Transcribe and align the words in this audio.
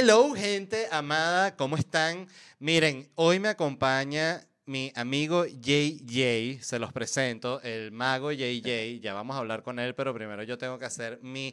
Hello, 0.00 0.32
gente 0.32 0.86
amada, 0.92 1.56
¿cómo 1.56 1.76
están? 1.76 2.28
Miren, 2.60 3.10
hoy 3.16 3.40
me 3.40 3.48
acompaña 3.48 4.46
mi 4.64 4.92
amigo 4.94 5.44
JJ, 5.44 6.62
se 6.62 6.78
los 6.78 6.92
presento, 6.92 7.60
el 7.62 7.90
mago 7.90 8.30
JJ, 8.30 9.00
ya 9.00 9.12
vamos 9.12 9.34
a 9.34 9.40
hablar 9.40 9.64
con 9.64 9.80
él, 9.80 9.96
pero 9.96 10.14
primero 10.14 10.44
yo 10.44 10.56
tengo 10.56 10.78
que 10.78 10.84
hacer 10.84 11.18
mi 11.22 11.52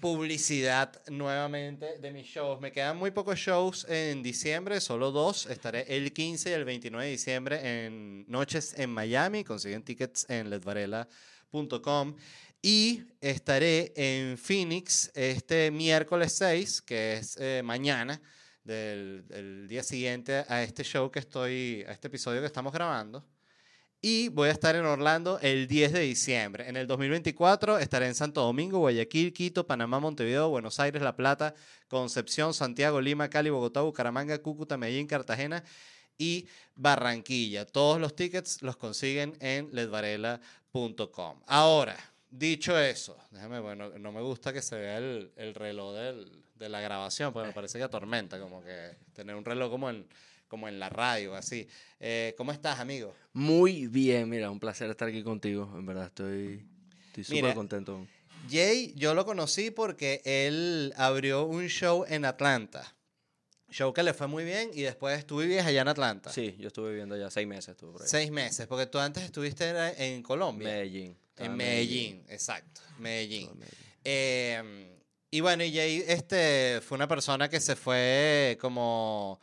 publicidad 0.00 0.98
nuevamente 1.10 1.98
de 1.98 2.10
mis 2.10 2.26
shows. 2.26 2.58
Me 2.58 2.72
quedan 2.72 2.96
muy 2.96 3.10
pocos 3.10 3.38
shows 3.38 3.84
en 3.86 4.22
diciembre, 4.22 4.80
solo 4.80 5.10
dos. 5.10 5.44
Estaré 5.44 5.94
el 5.94 6.14
15 6.14 6.48
y 6.48 6.52
el 6.54 6.64
29 6.64 7.04
de 7.04 7.10
diciembre 7.10 7.84
en 7.84 8.24
Noches 8.28 8.78
en 8.78 8.88
Miami. 8.88 9.44
Consiguen 9.44 9.82
tickets 9.82 10.24
en 10.30 10.48
ledvarela.com. 10.48 12.16
Y 12.60 13.04
estaré 13.20 13.92
en 13.94 14.36
Phoenix 14.36 15.10
este 15.14 15.70
miércoles 15.70 16.32
6, 16.34 16.82
que 16.82 17.14
es 17.14 17.36
eh, 17.40 17.62
mañana, 17.64 18.20
del, 18.64 19.66
día 19.68 19.82
siguiente 19.82 20.44
a 20.48 20.62
este 20.62 20.82
show 20.84 21.10
que 21.10 21.20
estoy, 21.20 21.84
a 21.88 21.92
este 21.92 22.08
episodio 22.08 22.40
que 22.40 22.46
estamos 22.46 22.72
grabando. 22.72 23.24
Y 24.00 24.28
voy 24.28 24.48
a 24.48 24.52
estar 24.52 24.76
en 24.76 24.84
Orlando 24.84 25.40
el 25.40 25.66
10 25.66 25.92
de 25.92 26.00
diciembre. 26.00 26.68
En 26.68 26.76
el 26.76 26.86
2024 26.86 27.78
estaré 27.78 28.06
en 28.06 28.14
Santo 28.14 28.42
Domingo, 28.42 28.78
Guayaquil, 28.78 29.32
Quito, 29.32 29.66
Panamá, 29.66 29.98
Montevideo, 29.98 30.48
Buenos 30.50 30.78
Aires, 30.78 31.02
La 31.02 31.16
Plata, 31.16 31.54
Concepción, 31.88 32.54
Santiago, 32.54 33.00
Lima, 33.00 33.28
Cali, 33.28 33.50
Bogotá, 33.50 33.80
Bucaramanga, 33.80 34.38
Cúcuta, 34.38 34.76
Medellín, 34.76 35.08
Cartagena 35.08 35.64
y 36.16 36.46
Barranquilla. 36.76 37.66
Todos 37.66 38.00
los 38.00 38.14
tickets 38.14 38.62
los 38.62 38.76
consiguen 38.76 39.36
en 39.40 39.68
ledvarela.com. 39.72 41.40
Ahora, 41.46 41.96
Dicho 42.30 42.78
eso, 42.78 43.16
déjame, 43.30 43.60
bueno, 43.60 43.90
no 43.98 44.12
me 44.12 44.20
gusta 44.20 44.52
que 44.52 44.60
se 44.60 44.76
vea 44.76 44.98
el, 44.98 45.32
el 45.36 45.54
reloj 45.54 45.94
del, 45.94 46.42
de 46.56 46.68
la 46.68 46.80
grabación, 46.80 47.32
porque 47.32 47.48
me 47.48 47.54
parece 47.54 47.78
que 47.78 47.84
atormenta, 47.84 48.38
como 48.38 48.62
que 48.62 48.96
tener 49.14 49.34
un 49.34 49.44
reloj 49.44 49.70
como 49.70 49.88
en, 49.88 50.06
como 50.46 50.68
en 50.68 50.78
la 50.78 50.90
radio, 50.90 51.34
así. 51.34 51.66
Eh, 51.98 52.34
¿Cómo 52.36 52.52
estás, 52.52 52.80
amigo? 52.80 53.14
Muy 53.32 53.86
bien, 53.86 54.28
mira, 54.28 54.50
un 54.50 54.60
placer 54.60 54.90
estar 54.90 55.08
aquí 55.08 55.22
contigo, 55.22 55.72
en 55.74 55.86
verdad, 55.86 56.06
estoy 56.06 56.66
súper 57.22 57.54
contento. 57.54 58.06
Jay, 58.50 58.92
yo 58.94 59.14
lo 59.14 59.24
conocí 59.24 59.70
porque 59.70 60.20
él 60.24 60.92
abrió 60.96 61.44
un 61.44 61.68
show 61.68 62.04
en 62.08 62.24
Atlanta. 62.24 62.94
Show 63.70 63.92
que 63.92 64.02
le 64.02 64.14
fue 64.14 64.26
muy 64.26 64.44
bien 64.44 64.70
y 64.72 64.82
después 64.82 65.26
tú 65.26 65.38
vivías 65.38 65.66
allá 65.66 65.82
en 65.82 65.88
Atlanta. 65.88 66.32
Sí, 66.32 66.56
yo 66.58 66.68
estuve 66.68 66.90
viviendo 66.90 67.14
allá 67.14 67.30
seis 67.30 67.46
meses. 67.46 67.70
Estuve 67.70 67.92
por 67.92 68.02
ahí. 68.02 68.08
Seis 68.08 68.30
meses, 68.30 68.66
porque 68.66 68.86
tú 68.86 68.98
antes 68.98 69.24
estuviste 69.24 69.74
en 69.98 70.22
Colombia. 70.22 70.68
Medellín. 70.68 71.16
En 71.38 71.56
Medellín, 71.56 72.24
exacto, 72.28 72.80
Medellín. 72.98 73.50
Em, 74.04 74.88
y 75.30 75.40
bueno, 75.40 75.64
y 75.64 75.72
Jay 75.72 76.04
este, 76.06 76.80
fue 76.82 76.96
una 76.96 77.08
persona 77.08 77.48
que 77.48 77.60
se 77.60 77.76
fue 77.76 78.56
como 78.60 79.40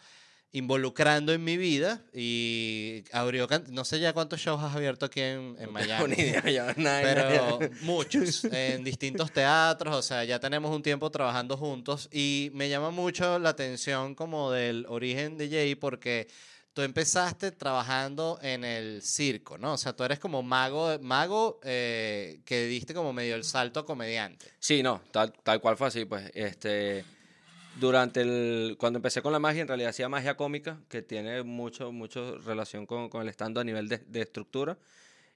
involucrando 0.56 1.34
en 1.34 1.44
mi 1.44 1.58
vida 1.58 2.02
y 2.14 3.04
abrió, 3.12 3.46
no 3.72 3.84
sé 3.84 4.00
ya 4.00 4.14
cuántos 4.14 4.40
shows 4.40 4.64
has 4.64 4.74
abierto 4.74 5.06
aquí 5.06 5.20
en, 5.20 5.58
en 5.60 5.70
Miami. 5.70 6.16
pero 7.04 7.60
muchos, 7.82 8.46
en 8.46 8.86
distintos 8.86 9.34
teatros, 9.34 9.94
o 9.94 10.02
sea, 10.02 10.24
ya 10.24 10.40
tenemos 10.40 10.74
un 10.74 10.82
tiempo 10.82 11.12
trabajando 11.12 11.58
juntos 11.58 12.08
y 12.10 12.52
me 12.54 12.70
llama 12.70 12.90
mucho 12.92 13.38
la 13.38 13.50
atención 13.50 14.16
como 14.16 14.50
del 14.50 14.86
origen 14.88 15.38
de 15.38 15.50
Jay 15.50 15.76
porque 15.76 16.30
tú 16.76 16.82
empezaste 16.82 17.54
trabajando 17.54 18.38
en 18.42 18.66
el 18.66 19.02
circo, 19.02 19.58
¿no? 19.58 19.74
O 19.74 19.78
sea, 19.78 19.96
tú 19.96 20.04
eres 20.04 20.20
como 20.20 20.44
mago, 20.44 21.00
mago 21.00 21.58
eh, 21.64 22.42
que 22.44 22.66
diste 22.66 22.94
como 22.94 23.14
medio 23.14 23.36
el 23.36 23.46
salto 23.46 23.80
a 23.80 23.86
comediante. 23.86 24.48
Sí, 24.60 24.84
no, 24.84 25.02
tal, 25.10 25.32
tal 25.32 25.62
cual 25.62 25.78
fue 25.78 25.88
así, 25.88 26.04
pues. 26.04 26.30
Este, 26.34 27.06
durante 27.80 28.22
el, 28.22 28.76
cuando 28.78 28.98
empecé 28.98 29.22
con 29.22 29.32
la 29.32 29.40
magia, 29.40 29.62
en 29.62 29.70
realidad 29.70 29.92
hacía 29.92 30.10
magia 30.10 30.36
cómica, 30.36 30.82
que 30.90 31.02
tiene 31.02 31.44
mucho, 31.44 31.94
mucho 31.94 32.40
relación 32.40 32.86
con, 32.86 33.08
con 33.08 33.22
el 33.22 33.30
estando 33.30 33.62
a 33.62 33.64
nivel 33.64 33.88
de, 33.88 34.00
de, 34.00 34.22
estructura. 34.22 34.78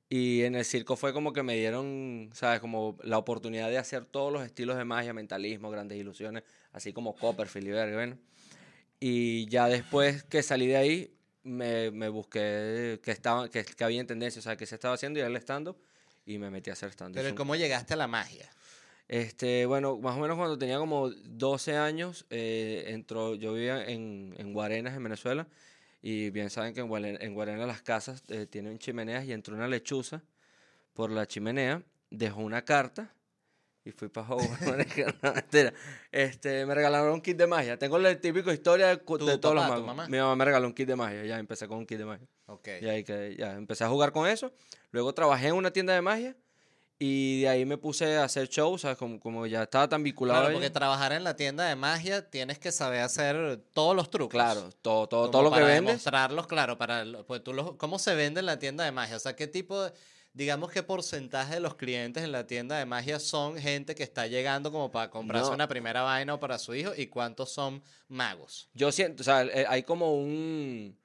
Y 0.10 0.42
en 0.42 0.56
el 0.56 0.66
circo 0.66 0.98
fue 0.98 1.14
como 1.14 1.32
que 1.32 1.42
me 1.42 1.56
dieron, 1.56 2.32
¿sabes? 2.34 2.60
Como 2.60 2.98
la 3.02 3.18
oportunidad 3.18 3.70
de 3.70 3.78
hacer 3.78 4.04
todos 4.04 4.34
los 4.34 4.44
estilos 4.44 4.76
de 4.76 4.84
magia, 4.84 5.14
mentalismo, 5.14 5.72
grandes 5.72 5.98
ilusiones, 6.00 6.44
así 6.74 6.92
como 6.92 7.16
Copperfield 7.16 7.68
y 7.70 7.72
Bergen. 7.72 8.22
Y 9.00 9.46
ya 9.48 9.70
después 9.70 10.24
que 10.24 10.44
salí 10.44 10.68
de 10.68 10.76
ahí, 10.76 11.16
me, 11.50 11.92
me 11.92 12.10
busqué 12.10 13.00
que, 13.04 13.12
estaba, 13.12 13.50
que, 13.50 13.64
que, 13.64 13.84
había 13.84 14.00
en 14.00 14.08
tendencia, 14.08 14.40
o 14.40 14.44
sea, 14.44 14.56
que 14.56 14.66
se 14.66 14.76
estaba 14.76 14.96
haciendo 14.96 15.20
y 15.20 15.22
era 15.22 15.30
el 15.30 15.36
stand-up 15.38 15.78
y 16.26 16.38
me 16.38 16.50
metí 16.50 16.70
a 16.70 16.74
hacer 16.74 16.92
stand-up. 16.92 17.22
Pero 17.22 17.36
¿cómo 17.36 17.56
llegaste 17.56 17.94
a 17.94 17.98
la 17.98 18.08
magia? 18.08 18.50
Este, 19.08 19.66
bueno, 19.66 19.98
más 19.98 20.16
o 20.16 20.20
menos 20.20 20.38
cuando 20.38 20.58
tenía 20.58 20.78
como 20.78 21.10
12 21.10 21.76
años, 21.76 22.26
eh, 22.30 22.86
entró, 22.88 23.34
yo 23.34 23.54
vivía 23.54 23.84
en, 23.86 24.36
en 24.38 24.54
Guarenas, 24.54 24.96
en 24.96 25.04
Venezuela, 25.04 25.48
y 26.02 26.30
bien 26.30 26.50
saben 26.50 26.74
que 26.74 26.82
en 26.82 26.88
Guarenas, 26.88 27.22
en 27.22 27.34
Guarenas 27.34 27.68
las 27.68 27.82
casas 27.82 28.24
eh, 28.28 28.46
tienen 28.46 28.78
chimeneas 28.78 29.26
y 29.26 29.34
entró 29.34 29.56
una 29.56 29.68
lechuza 29.68 30.22
por 30.94 31.10
la 31.10 31.26
chimenea, 31.28 31.82
dejó 32.12 32.42
una 32.42 32.64
carta 32.64 33.12
y 33.90 33.92
fui 33.92 34.08
para 34.08 34.28
Hogwarts. 34.28 34.66
este, 36.12 36.66
me 36.66 36.76
regalaron 36.76 37.14
un 37.14 37.22
kit 37.22 37.38
de 37.38 37.48
magia. 37.48 37.78
Tengo 37.78 37.98
la 38.00 38.16
típica 38.20 38.54
historia 38.54 38.88
de, 38.88 38.98
todos 38.98 39.56
los 39.56 39.68
magos. 39.68 40.10
Mi 40.10 40.18
mamá 40.18 40.36
me 40.36 40.46
regaló 40.46 40.68
un 40.68 40.74
kit 40.74 40.88
de 40.88 40.96
magia. 40.96 41.26
Ya 41.26 41.40
empecé 41.40 41.68
con 41.68 41.80
un 41.80 41.86
kit 41.86 41.98
de 41.98 42.06
magia. 42.06 42.28
Okay. 42.46 42.84
Y 42.84 42.88
ahí 42.88 43.04
que, 43.04 43.36
ya 43.38 43.54
empecé 43.54 43.84
a 43.84 43.90
jugar 43.90 44.12
con 44.12 44.28
eso. 44.28 44.54
Luego 44.92 45.14
trabajé 45.14 45.48
en 45.48 45.56
una 45.56 45.72
tienda 45.72 45.94
de 45.94 46.02
magia. 46.02 46.36
Y 47.02 47.42
de 47.42 47.48
ahí 47.48 47.66
me 47.66 47.78
puse 47.78 48.18
a 48.18 48.26
hacer 48.26 48.50
shows, 48.50 48.82
¿sabes? 48.82 48.98
Como, 48.98 49.22
como 49.22 49.48
ya 49.48 49.64
estaba 49.64 49.88
tan 49.88 50.04
vinculado. 50.04 50.42
Claro, 50.42 50.54
porque 50.54 50.70
trabajar 50.70 51.14
en 51.14 51.24
la 51.24 51.38
tienda 51.38 51.66
de 51.66 51.76
magia 51.76 52.30
tienes 52.30 52.60
que 52.60 52.74
saber 52.74 53.00
hacer 53.00 53.58
todos 53.74 53.96
los 53.96 54.10
trucos. 54.10 54.32
Claro, 54.32 54.70
todo, 54.82 55.08
todo, 55.08 55.32
todo 55.32 55.44
lo 55.44 55.52
que 55.52 55.62
vendes. 55.62 55.96
mostrarlos, 55.96 56.46
claro. 56.46 56.78
Para, 56.78 57.06
pues 57.26 57.42
tú 57.42 57.54
los, 57.54 57.76
¿Cómo 57.76 58.00
se 58.00 58.16
vende 58.16 58.42
en 58.42 58.48
la 58.48 58.60
tienda 58.60 58.84
de 58.84 58.92
magia? 58.92 59.16
O 59.16 59.20
sea, 59.20 59.34
¿qué 59.38 59.48
tipo 59.48 59.82
de 59.82 59.94
digamos 60.34 60.72
qué 60.72 60.84
porcentaje 60.84 61.56
de 61.56 61.60
los 61.60 61.76
clientes 61.76 62.24
en 62.24 62.32
la 62.32 62.48
tienda 62.48 62.78
de 62.78 62.86
magia 62.86 63.20
son 63.20 63.58
gente 63.58 63.96
que 63.96 64.04
está 64.04 64.28
llegando 64.28 64.72
como 64.72 64.92
para 64.92 65.10
comprarse 65.10 65.52
una 65.52 65.68
primera 65.68 66.02
vaina 66.02 66.36
o 66.36 66.40
para 66.40 66.60
su 66.60 66.76
hijo 66.76 66.92
y 66.96 67.08
cuántos 67.08 67.52
son 67.52 67.84
magos. 68.08 68.70
Yo 68.74 68.92
siento, 68.92 69.22
o 69.22 69.24
sea, 69.24 69.44
eh, 69.44 69.66
hay 69.68 69.84
como 69.84 70.16
un, 70.16 70.98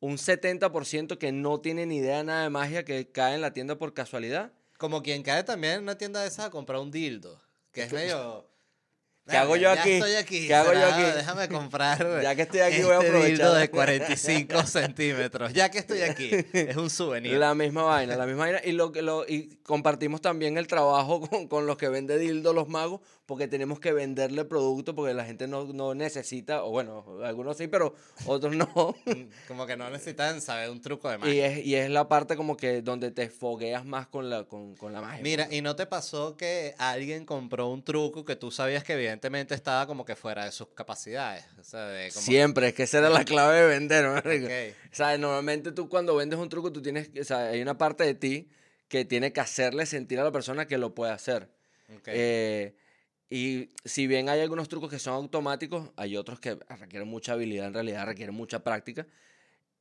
un 0.00 0.16
70% 0.16 1.18
que 1.18 1.32
no 1.32 1.60
tienen 1.60 1.92
idea 1.92 2.22
nada 2.24 2.42
de 2.44 2.50
magia 2.50 2.84
que 2.84 3.10
cae 3.10 3.34
en 3.34 3.40
la 3.40 3.52
tienda 3.52 3.76
por 3.76 3.94
casualidad. 3.94 4.52
Como 4.76 5.02
quien 5.02 5.22
cae 5.22 5.42
también 5.44 5.74
en 5.74 5.82
una 5.82 5.98
tienda 5.98 6.20
de 6.20 6.28
esas 6.28 6.46
a 6.46 6.50
comprar 6.50 6.80
un 6.80 6.90
dildo, 6.90 7.40
que 7.72 7.82
es 7.82 7.92
medio... 7.92 8.47
¿Qué 9.28 9.36
hago 9.36 9.56
yo 9.56 9.70
aquí? 9.70 9.90
estoy 9.92 10.14
aquí. 10.14 10.46
¿Qué 10.46 10.54
hago 10.54 10.72
yo 10.72 10.86
aquí? 10.86 11.02
Déjame 11.16 11.48
comprar. 11.48 11.98
ya 12.22 12.34
que 12.34 12.42
estoy 12.42 12.60
aquí, 12.60 12.82
voy 12.82 12.92
a 12.92 12.98
este 12.98 13.08
aprovechar. 13.08 13.52
de 13.52 13.70
45 13.70 14.62
centímetros. 14.66 15.52
Ya 15.52 15.70
que 15.70 15.78
estoy 15.78 16.02
aquí. 16.02 16.30
Es 16.52 16.76
un 16.76 16.90
souvenir. 16.90 17.38
La 17.38 17.54
misma 17.54 17.82
vaina, 17.82 18.16
la 18.16 18.26
misma 18.26 18.44
vaina. 18.44 18.60
Y, 18.64 18.72
lo, 18.72 18.90
lo, 18.90 19.26
y 19.26 19.58
compartimos 19.62 20.20
también 20.20 20.58
el 20.58 20.66
trabajo 20.66 21.20
con, 21.28 21.48
con 21.48 21.66
los 21.66 21.76
que 21.76 21.88
venden 21.88 22.18
dildo 22.18 22.52
los 22.52 22.68
magos, 22.68 23.00
porque 23.26 23.46
tenemos 23.46 23.80
que 23.80 23.92
venderle 23.92 24.44
producto 24.44 24.94
porque 24.94 25.14
la 25.14 25.24
gente 25.24 25.46
no, 25.46 25.64
no, 25.64 25.94
necesita, 25.94 26.64
o 26.64 26.70
bueno, 26.70 27.04
algunos 27.24 27.56
sí, 27.56 27.68
pero 27.68 27.94
otros 28.26 28.54
no. 28.56 28.94
Mm, 29.04 29.24
como 29.46 29.66
que 29.66 29.76
no 29.76 29.90
necesitan 29.90 30.40
saber 30.40 30.70
un 30.70 30.80
truco 30.80 31.08
de 31.10 31.18
magia. 31.18 31.34
Y 31.34 31.40
es, 31.40 31.66
y 31.66 31.74
es 31.74 31.90
la 31.90 32.08
parte 32.08 32.36
como 32.36 32.56
que 32.56 32.82
donde 32.82 33.10
te 33.10 33.28
fogueas 33.28 33.84
más 33.84 34.06
con 34.06 34.30
la, 34.30 34.44
con, 34.44 34.74
con 34.76 34.92
la 34.92 35.00
magia. 35.00 35.22
Mira, 35.22 35.48
¿y 35.50 35.60
no 35.60 35.76
te 35.76 35.86
pasó 35.86 36.36
que 36.36 36.74
alguien 36.78 37.24
compró 37.24 37.68
un 37.68 37.82
truco 37.82 38.24
que 38.24 38.36
tú 38.36 38.50
sabías 38.50 38.84
que 38.84 38.96
evidentemente 39.18 39.54
estaba 39.54 39.86
como 39.86 40.04
que 40.04 40.14
fuera 40.14 40.44
de 40.44 40.52
sus 40.52 40.68
capacidades? 40.68 41.44
O 41.58 41.64
sea, 41.64 41.86
de 41.86 42.10
como... 42.10 42.22
Siempre, 42.22 42.68
es 42.68 42.74
que 42.74 42.84
esa 42.84 42.98
era 42.98 43.10
la 43.10 43.24
clave 43.24 43.60
de 43.60 43.66
vender, 43.66 44.04
¿no? 44.04 44.18
Okay. 44.18 44.70
O 44.70 44.94
sea, 44.94 45.18
normalmente 45.18 45.72
tú 45.72 45.88
cuando 45.88 46.14
vendes 46.14 46.38
un 46.38 46.48
truco, 46.48 46.72
tú 46.72 46.80
tienes, 46.80 47.10
o 47.20 47.24
sea, 47.24 47.48
hay 47.48 47.60
una 47.60 47.76
parte 47.76 48.04
de 48.04 48.14
ti 48.14 48.48
que 48.86 49.04
tiene 49.04 49.32
que 49.32 49.40
hacerle 49.40 49.86
sentir 49.86 50.20
a 50.20 50.24
la 50.24 50.32
persona 50.32 50.66
que 50.66 50.78
lo 50.78 50.94
puede 50.94 51.12
hacer. 51.12 51.50
Okay. 51.98 52.14
Eh, 52.16 52.76
y 53.28 53.70
si 53.84 54.06
bien 54.06 54.28
hay 54.28 54.40
algunos 54.40 54.68
trucos 54.68 54.88
que 54.88 54.98
son 54.98 55.14
automáticos, 55.14 55.90
hay 55.96 56.16
otros 56.16 56.40
que 56.40 56.54
requieren 56.54 57.08
mucha 57.08 57.32
habilidad, 57.32 57.66
en 57.66 57.74
realidad 57.74 58.06
requieren 58.06 58.34
mucha 58.34 58.60
práctica, 58.60 59.06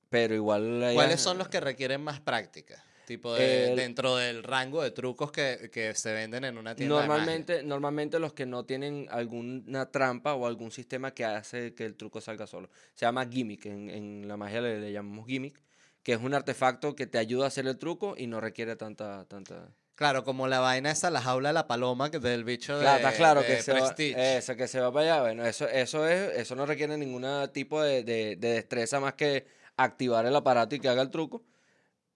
pero 0.10 0.34
igual... 0.34 0.92
¿Cuáles 0.94 1.22
son 1.22 1.38
los 1.38 1.48
que 1.48 1.60
requieren 1.60 2.02
más 2.02 2.20
práctica? 2.20 2.84
Tipo 3.08 3.34
de- 3.34 3.74
dentro 3.74 4.18
del 4.18 4.44
rango 4.44 4.84
de 4.84 4.92
trucos 4.92 5.32
que, 5.32 5.70
que 5.72 5.96
se 5.96 6.12
venden 6.12 6.44
en 6.44 6.58
una 6.58 6.76
tienda 6.76 6.96
de 7.02 7.08
magia. 7.08 7.18
Normalmente, 7.22 7.64
normalmente 7.64 8.20
los 8.20 8.34
que 8.34 8.46
no 8.46 8.66
tienen 8.66 9.08
alguna 9.10 9.90
trampa 9.92 10.34
o 10.34 10.46
algún 10.46 10.72
sistema 10.72 11.14
que 11.14 11.24
hace 11.24 11.74
que 11.74 11.86
el 11.86 11.96
truco 11.96 12.20
salga 12.20 12.46
solo. 12.48 12.70
Se 12.96 13.06
llama 13.06 13.26
gimmick, 13.26 13.66
en, 13.68 13.90
en 13.90 14.28
la 14.28 14.36
magia 14.36 14.60
le, 14.60 14.82
le 14.82 14.92
llamamos 14.92 15.26
gimmick, 15.26 15.58
que 16.04 16.12
es 16.12 16.20
un 16.22 16.34
artefacto 16.34 16.98
que 16.98 17.08
te 17.08 17.18
ayuda 17.18 17.46
a 17.46 17.48
hacer 17.48 17.66
el 17.66 17.78
truco 17.78 18.16
y 18.18 18.28
no 18.28 18.42
requiere 18.42 18.76
tanta... 18.76 19.24
tanta... 19.26 19.70
Claro, 19.96 20.26
como 20.26 20.50
la 20.50 20.60
vaina 20.60 20.92
esa, 20.92 21.10
la 21.10 21.22
jaula 21.22 21.50
de 21.50 21.54
la 21.54 21.66
paloma 21.66 22.12
que 22.12 22.20
del 22.20 22.44
bicho 22.44 22.76
de, 22.78 22.82
Claro, 22.84 22.98
está 23.08 23.14
claro 23.18 23.42
de 23.42 23.48
que 23.48 23.62
se, 23.64 23.72
va, 23.72 23.80
Prestige. 23.80 24.38
eso, 24.38 24.56
que 24.58 24.68
se 24.68 24.82
va 24.82 24.92
para 24.92 25.14
allá. 25.14 25.22
Bueno, 25.24 25.46
eso, 25.46 25.66
eso, 25.70 26.06
es, 26.08 26.38
eso 26.38 26.56
no 26.56 26.66
requiere 26.66 26.98
ningún 26.98 27.26
tipo 27.54 27.82
de, 27.82 28.04
de- 28.04 28.36
de 28.36 28.50
destreza 28.50 29.00
más 29.00 29.14
que 29.14 29.48
activar 29.78 30.26
el 30.26 30.36
aparato 30.36 30.76
y 30.76 30.80
que 30.82 30.90
haga 30.90 31.02
el 31.02 31.10
truco. 31.10 31.42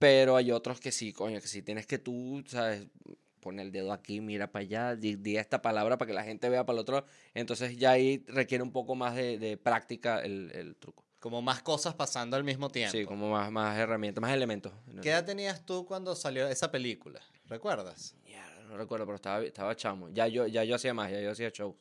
Pero 0.01 0.35
hay 0.35 0.51
otros 0.51 0.79
que 0.79 0.91
sí, 0.91 1.13
coño, 1.13 1.39
que 1.39 1.47
si 1.47 1.61
tienes 1.61 1.85
que 1.85 1.99
tú, 1.99 2.43
¿sabes? 2.47 2.87
Poner 3.39 3.67
el 3.67 3.71
dedo 3.71 3.93
aquí, 3.93 4.19
mira 4.19 4.51
para 4.51 4.63
allá, 4.63 4.95
di, 4.95 5.15
di 5.15 5.37
esta 5.37 5.61
palabra 5.61 5.97
para 5.99 6.07
que 6.07 6.13
la 6.13 6.23
gente 6.23 6.49
vea 6.49 6.65
para 6.65 6.75
el 6.77 6.81
otro 6.81 6.95
lado. 6.95 7.07
Entonces 7.35 7.77
ya 7.77 7.91
ahí 7.91 8.23
requiere 8.27 8.63
un 8.63 8.71
poco 8.71 8.95
más 8.95 9.15
de, 9.15 9.37
de 9.37 9.57
práctica 9.57 10.19
el, 10.21 10.51
el 10.55 10.75
truco. 10.75 11.05
Como 11.19 11.41
más 11.43 11.61
cosas 11.61 11.93
pasando 11.93 12.35
al 12.35 12.43
mismo 12.43 12.69
tiempo. 12.71 12.97
Sí, 12.97 13.05
como 13.05 13.29
más, 13.29 13.51
más 13.51 13.77
herramientas, 13.77 14.21
más 14.23 14.33
elementos. 14.33 14.73
¿Qué 15.03 15.09
edad 15.09 15.23
tenías 15.23 15.63
tú 15.65 15.85
cuando 15.85 16.15
salió 16.15 16.47
esa 16.47 16.71
película? 16.71 17.21
¿Recuerdas? 17.45 18.15
No 18.67 18.77
recuerdo, 18.77 19.05
pero 19.05 19.17
estaba, 19.17 19.43
estaba 19.43 19.75
chamo. 19.75 20.09
Ya 20.09 20.27
yo, 20.27 20.47
ya 20.47 20.63
yo 20.63 20.75
hacía 20.75 20.93
magia, 20.95 21.21
yo 21.21 21.29
hacía 21.31 21.49
shows. 21.53 21.75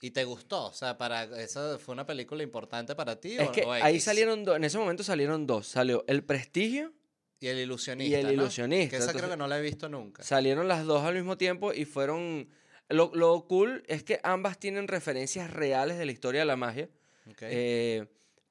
¿Y 0.00 0.10
te 0.12 0.22
gustó? 0.24 0.66
O 0.66 0.72
sea, 0.72 0.96
para 0.98 1.24
¿esa 1.42 1.78
fue 1.78 1.92
una 1.94 2.06
película 2.06 2.42
importante 2.42 2.94
para 2.94 3.18
ti? 3.18 3.36
Es 3.36 3.48
o- 3.48 3.52
que 3.52 3.62
o 3.64 3.72
ahí 3.72 3.98
salieron 3.98 4.44
dos, 4.44 4.56
en 4.56 4.64
ese 4.64 4.78
momento 4.78 5.02
salieron 5.02 5.46
dos. 5.46 5.66
Salió 5.66 6.04
El 6.06 6.22
Prestigio, 6.22 6.92
Y 7.40 7.46
el 7.46 7.58
ilusionista. 7.58 8.16
Y 8.16 8.20
el 8.20 8.26
¿no? 8.26 8.32
ilusionista, 8.32 8.90
Que 8.90 8.96
esa 8.96 9.06
creo 9.12 9.16
entonces- 9.18 9.30
que 9.30 9.36
no 9.36 9.46
la 9.48 9.58
he 9.58 9.62
visto 9.62 9.88
nunca. 9.88 10.22
salieron 10.22 10.66
las 10.68 10.84
dos 10.84 11.04
al 11.04 11.14
mismo 11.14 11.36
tiempo 11.38 11.72
y 11.72 11.84
fueron... 11.84 12.48
Lo, 12.90 13.10
lo 13.14 13.46
cool 13.46 13.82
es 13.86 14.02
que 14.02 14.18
ambas 14.22 14.58
tienen 14.58 14.88
referencias 14.88 15.50
reales 15.50 15.98
de 15.98 16.06
la 16.06 16.12
historia 16.12 16.40
de 16.40 16.46
la 16.46 16.56
magia, 16.56 16.88
Ok. 17.30 17.42
eh, 17.42 18.06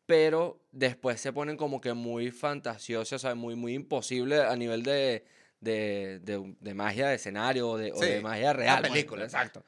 pero 0.05 0.61
después 0.71 1.19
se 1.19 1.33
ponen 1.33 1.57
como 1.57 1.81
que 1.81 1.93
muy 1.93 2.29
fantasiosas, 2.31 3.13
o 3.23 3.27
sea, 3.27 3.35
muy, 3.35 3.55
muy 3.55 3.73
imposible 3.73 4.41
a 4.43 4.55
nivel 4.55 4.83
de, 4.83 5.25
de, 5.59 6.19
de- 6.21 6.55
de 6.59 6.73
magia 6.75 7.07
de 7.07 7.15
escenario 7.15 7.67
o 7.67 7.77
de, 7.77 7.91
o 7.91 7.95
Sí, 7.95 8.05
de 8.05 8.21
magia 8.21 8.53
real. 8.53 8.79
pues, 8.81 8.91
película, 8.91 9.23
Exacto. 9.23 9.63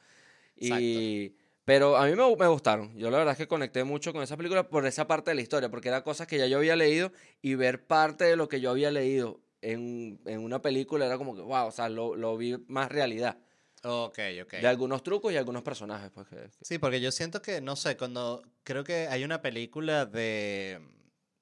Exacto. 0.56 0.82
Y, 0.84 1.36
pero 1.70 1.96
a 1.98 2.06
mí 2.08 2.16
me, 2.16 2.36
me 2.36 2.48
gustaron. 2.48 2.98
Yo 2.98 3.12
la 3.12 3.20
verdad 3.20 3.34
es 3.34 3.38
que 3.38 3.48
conecté 3.48 3.84
mucho 3.84 4.12
con 4.12 4.24
esa 4.24 4.36
película 4.36 4.68
por 4.68 4.88
esa 4.88 5.06
parte 5.08 5.30
de 5.32 5.36
la 5.36 5.42
historia, 5.42 5.70
porque 5.70 5.90
eran 5.90 6.02
cosas 6.02 6.26
que 6.26 6.38
ya 6.40 6.48
yo 6.48 6.58
había 6.58 6.76
leído 6.76 7.12
y 7.44 7.54
ver 7.54 7.86
parte 7.86 8.24
de 8.26 8.36
lo 8.36 8.50
que 8.50 8.60
yo 8.60 8.72
había 8.72 8.90
leído 8.90 9.40
en, 9.62 10.20
en 10.26 10.40
una 10.40 10.62
película 10.62 11.06
era 11.06 11.18
como 11.20 11.36
que, 11.36 11.42
wow, 11.42 11.68
o 11.68 11.72
sea, 11.72 11.88
lo, 11.90 12.16
lo 12.16 12.36
vi 12.38 12.58
más 12.68 12.90
realidad. 12.92 13.38
ok, 13.84 14.18
ok. 14.44 14.54
De 14.54 14.68
algunos 14.68 15.04
trucos 15.04 15.32
y 15.32 15.38
algunos 15.38 15.62
personajes. 15.62 16.10
Pues, 16.12 16.28
que- 16.28 16.36
que- 16.38 16.50
Sí, 16.66 16.80
porque 16.80 17.02
yo 17.02 17.12
siento 17.12 17.42
que, 17.42 17.62
no 17.62 17.76
sé, 17.76 17.96
cuando 17.98 18.42
creo 18.64 18.84
que 18.84 19.08
hay 19.08 19.24
una 19.24 19.42
película 19.42 20.06
de, 20.08 20.80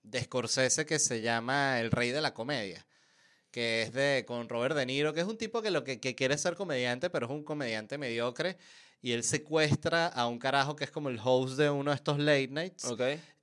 de 0.03 0.21
Scorsese 0.23 0.85
que 0.85 0.99
se 0.99 1.21
llama 1.21 1.79
El 1.79 1.89
Rey 1.91 2.11
de 2.11 2.21
la 2.21 2.33
Comedia, 2.33 2.85
que 3.51 3.83
es 3.83 3.93
de 3.93 4.25
con 4.27 4.49
Robert 4.49 4.75
De 4.75 4.85
Niro, 4.85 5.13
que 5.13 5.21
es 5.21 5.27
un 5.27 5.37
tipo 5.37 5.61
que 5.61 5.71
lo 5.71 5.83
que, 5.83 5.99
que 5.99 6.15
quiere 6.15 6.37
ser 6.37 6.55
comediante, 6.55 7.09
pero 7.09 7.27
es 7.27 7.31
un 7.31 7.43
comediante 7.43 7.97
mediocre, 7.97 8.57
y 9.01 9.11
él 9.11 9.23
secuestra 9.23 10.07
a 10.07 10.27
un 10.27 10.39
carajo 10.39 10.75
que 10.75 10.83
es 10.83 10.91
como 10.91 11.09
el 11.09 11.19
host 11.23 11.57
de 11.57 11.69
uno 11.69 11.91
de 11.91 11.95
estos 11.95 12.17
late 12.19 12.47
nights, 12.49 12.85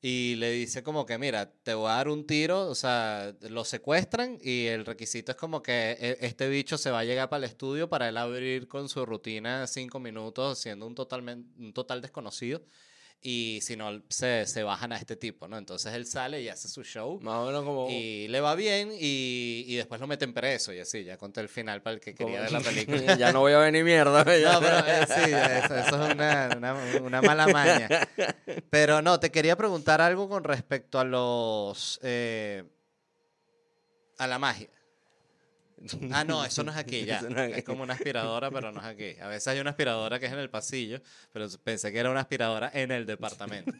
y 0.02 0.34
le 0.36 0.50
dice 0.50 0.82
como 0.82 1.06
que, 1.06 1.16
mira, 1.16 1.50
te 1.62 1.72
voy 1.74 1.88
a 1.90 1.94
dar 1.94 2.08
un 2.08 2.26
tiro, 2.26 2.68
o 2.68 2.74
sea, 2.74 3.34
lo 3.48 3.64
secuestran 3.64 4.38
y 4.42 4.66
el 4.66 4.84
requisito 4.84 5.32
es 5.32 5.38
como 5.38 5.62
que 5.62 5.96
e- 5.98 6.18
este 6.20 6.48
bicho 6.48 6.76
se 6.76 6.90
va 6.90 6.98
a 7.00 7.04
llegar 7.04 7.28
para 7.30 7.44
el 7.44 7.50
estudio 7.50 7.88
para 7.88 8.08
él 8.08 8.16
abrir 8.18 8.68
con 8.68 8.88
su 8.88 9.06
rutina 9.06 9.66
cinco 9.66 10.00
minutos 10.00 10.58
siendo 10.58 10.86
un, 10.86 10.94
totalmente, 10.94 11.48
un 11.58 11.72
total 11.72 12.02
desconocido 12.02 12.62
y 13.26 13.60
si 13.62 13.74
no, 13.74 14.02
se, 14.10 14.46
se 14.46 14.62
bajan 14.62 14.92
a 14.92 14.98
este 14.98 15.16
tipo, 15.16 15.48
¿no? 15.48 15.56
Entonces 15.56 15.94
él 15.94 16.06
sale 16.06 16.42
y 16.42 16.50
hace 16.50 16.68
su 16.68 16.84
show 16.84 17.18
Más 17.22 17.36
o 17.36 17.46
menos 17.46 17.64
como... 17.64 17.88
y 17.88 18.28
le 18.28 18.38
va 18.42 18.54
bien 18.54 18.90
y, 18.92 19.64
y 19.66 19.76
después 19.76 19.98
lo 19.98 20.06
meten 20.06 20.34
preso 20.34 20.74
y 20.74 20.80
así, 20.80 21.04
ya 21.04 21.16
conté 21.16 21.40
el 21.40 21.48
final 21.48 21.80
para 21.80 21.94
el 21.94 22.00
que 22.00 22.14
quería 22.14 22.42
ver 22.42 22.52
la 22.52 22.60
película. 22.60 23.16
ya 23.18 23.32
no 23.32 23.40
voy 23.40 23.54
a 23.54 23.58
venir 23.60 23.82
mierda. 23.82 24.24
ya. 24.38 24.52
No, 24.52 24.60
pero 24.60 24.78
eh, 24.80 25.06
sí, 25.06 25.32
eso, 25.32 25.74
eso 25.74 26.04
es 26.04 26.14
una, 26.14 26.50
una, 26.54 26.74
una 27.00 27.22
mala 27.22 27.46
maña. 27.48 27.88
Pero 28.68 29.00
no, 29.00 29.18
te 29.18 29.30
quería 29.30 29.56
preguntar 29.56 30.02
algo 30.02 30.28
con 30.28 30.44
respecto 30.44 31.00
a 31.00 31.04
los. 31.04 31.98
eh, 32.02 32.64
a 34.18 34.26
la 34.26 34.38
magia. 34.38 34.68
Ah, 36.12 36.24
no, 36.24 36.44
eso 36.44 36.62
no 36.62 36.70
es 36.72 36.76
aquí 36.76 37.04
ya. 37.06 37.22
No 37.22 37.42
es 37.42 37.64
como 37.64 37.82
una 37.82 37.94
aspiradora, 37.94 38.50
pero 38.50 38.72
no 38.72 38.80
es 38.80 38.86
aquí. 38.86 39.16
A 39.20 39.28
veces 39.28 39.48
hay 39.48 39.60
una 39.60 39.70
aspiradora 39.70 40.18
que 40.18 40.26
es 40.26 40.32
en 40.32 40.38
el 40.38 40.50
pasillo, 40.50 41.00
pero 41.32 41.46
pensé 41.62 41.92
que 41.92 41.98
era 41.98 42.10
una 42.10 42.20
aspiradora 42.20 42.70
en 42.72 42.90
el 42.90 43.06
departamento. 43.06 43.72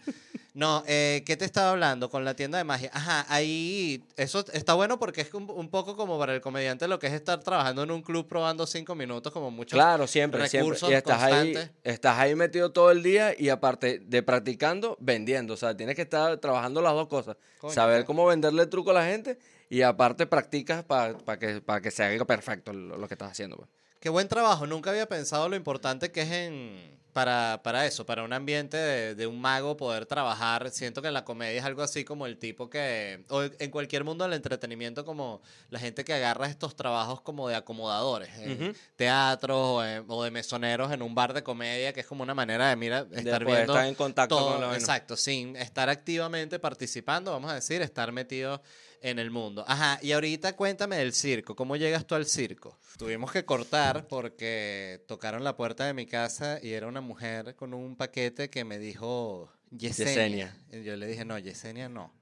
No, 0.55 0.85
eh, 0.87 1.25
¿qué 1.27 1.37
te 1.37 1.45
estaba 1.45 1.71
hablando 1.71 2.09
con 2.09 2.25
la 2.25 2.35
tienda 2.35 2.59
de 2.59 2.65
magia? 2.65 2.89
Ajá, 2.93 3.27
ahí 3.29 4.05
eso 4.17 4.45
está 4.53 4.75
bueno 4.75 5.01
porque 5.01 5.23
es 5.23 5.35
un, 5.35 5.51
un 5.51 5.69
poco 5.69 5.97
como 5.97 6.17
para 6.17 6.33
el 6.33 6.41
comediante 6.41 6.87
lo 6.87 7.01
que 7.01 7.09
es 7.09 7.13
estar 7.13 7.41
trabajando 7.41 7.83
en 7.83 7.91
un 7.91 8.03
club 8.03 8.29
probando 8.29 8.65
cinco 8.65 8.95
minutos 8.95 9.33
como 9.33 9.51
mucho. 9.51 9.75
Claro, 9.75 10.07
siempre, 10.07 10.49
siempre. 10.49 10.71
recursos 10.71 10.91
Y 10.91 10.95
estás 10.95 11.23
ahí, 11.25 11.59
estás 11.83 12.19
ahí 12.21 12.37
metido 12.37 12.71
todo 12.71 12.93
el 12.93 13.03
día 13.03 13.35
y 13.37 13.49
aparte 13.49 13.99
de 13.99 14.23
practicando, 14.23 14.97
vendiendo. 15.01 15.55
O 15.55 15.57
sea, 15.57 15.77
tienes 15.77 15.97
que 15.97 16.03
estar 16.03 16.39
trabajando 16.39 16.81
las 16.81 16.93
dos 16.93 17.09
cosas. 17.09 17.37
Coño, 17.59 17.75
Saber 17.75 18.05
cómo 18.05 18.25
venderle 18.25 18.63
el 18.63 18.69
truco 18.69 18.93
a 18.93 18.95
la 18.95 19.07
gente 19.07 19.39
y 19.71 19.83
aparte 19.83 20.27
practicas 20.27 20.85
para 20.85 21.17
que, 21.39 21.61
para 21.61 21.81
que 21.81 21.91
se 21.91 22.05
haga 22.05 22.25
perfecto 22.25 22.73
lo, 22.73 22.97
lo 22.97 23.09
que 23.09 23.15
estás 23.15 23.31
haciendo. 23.33 23.57
pues. 23.57 23.69
Qué 24.01 24.09
buen 24.11 24.29
trabajo. 24.29 24.67
Nunca 24.67 24.91
había 24.91 25.09
pensado 25.09 25.49
lo 25.49 25.57
importante 25.57 26.13
que 26.13 26.23
es 26.23 26.31
en 26.31 26.95
para, 27.15 27.61
para 27.63 27.87
eso, 27.87 28.05
para 28.05 28.25
un 28.25 28.33
ambiente 28.33 28.77
de, 28.77 29.15
de 29.15 29.27
un 29.29 29.41
mago 29.41 29.77
poder 29.77 30.05
trabajar. 30.05 30.69
Siento 30.73 31.01
que 31.01 31.11
la 31.13 31.25
comedia 31.25 31.61
es 31.61 31.65
algo 31.65 31.81
así 31.81 32.05
como 32.05 32.27
el 32.27 32.37
tipo 32.39 32.69
que, 32.69 33.25
o 33.29 33.45
en 33.45 33.71
cualquier 33.71 34.03
mundo 34.03 34.25
del 34.25 34.33
entretenimiento, 34.35 35.05
como 35.05 35.41
la 35.71 35.79
gente 35.79 36.05
que 36.05 36.13
agarra 36.13 36.49
estos 36.49 36.75
trabajos 36.75 37.21
como 37.21 37.49
de 37.49 37.55
acomodadores, 37.55 38.37
en 38.39 38.65
Ujú. 38.65 38.75
teatros 38.97 39.57
o, 39.57 39.85
en- 39.85 40.05
o 40.09 40.25
de 40.25 40.33
mesoneros 40.33 40.93
en 40.93 41.03
un 41.03 41.15
bar 41.15 41.33
de 41.33 41.45
comedia, 41.45 41.93
que 41.93 42.01
es 42.01 42.07
como 42.07 42.25
una 42.25 42.35
manera 42.35 42.69
de, 42.69 42.75
mira, 42.77 43.07
estar 43.13 43.45
viendo 43.45 43.73
estar 43.75 43.87
en 43.87 43.95
contacto 43.95 44.35
todo, 44.37 44.53
con 44.55 44.61
vaina. 44.63 44.77
exacto, 44.77 45.17
sin 45.17 45.55
estar 45.55 45.89
activamente 45.89 46.59
participando, 46.59 47.31
vamos 47.31 47.51
a 47.53 47.55
decir, 47.55 47.81
estar 47.81 48.11
metido 48.11 48.61
en 49.05 49.19
el 49.19 49.31
mundo. 49.31 49.65
Ajá, 49.69 49.99
y 50.03 50.13
ahorita 50.13 50.57
cuéntame 50.57 50.97
del 50.97 51.13
circo, 51.13 51.55
¿cómo 51.55 51.77
llegas 51.77 52.07
tú 52.07 52.15
al 52.15 52.25
circo? 52.25 52.79
Tuvimos 52.97 53.31
que 53.31 53.45
cortar 53.45 54.09
porque 54.09 55.05
tocaron 55.07 55.45
la 55.45 55.57
puerta 55.57 55.85
de 55.85 55.93
mi 55.93 56.07
casa 56.07 56.59
y 56.63 56.73
era 56.73 56.87
una 56.87 57.03
mujer 57.03 57.55
con 57.55 57.75
un 57.75 57.97
paquete 57.97 58.49
que 58.49 58.65
me 58.65 58.79
dijo 58.79 59.53
Yesenia. 59.71 60.55
Yesenia. 60.55 60.57
Y 60.73 60.85
yo 60.85 60.97
le 60.97 61.07
dije, 61.07 61.25
no, 61.27 61.39
Yesenia 61.39 61.89
no. 61.91 62.15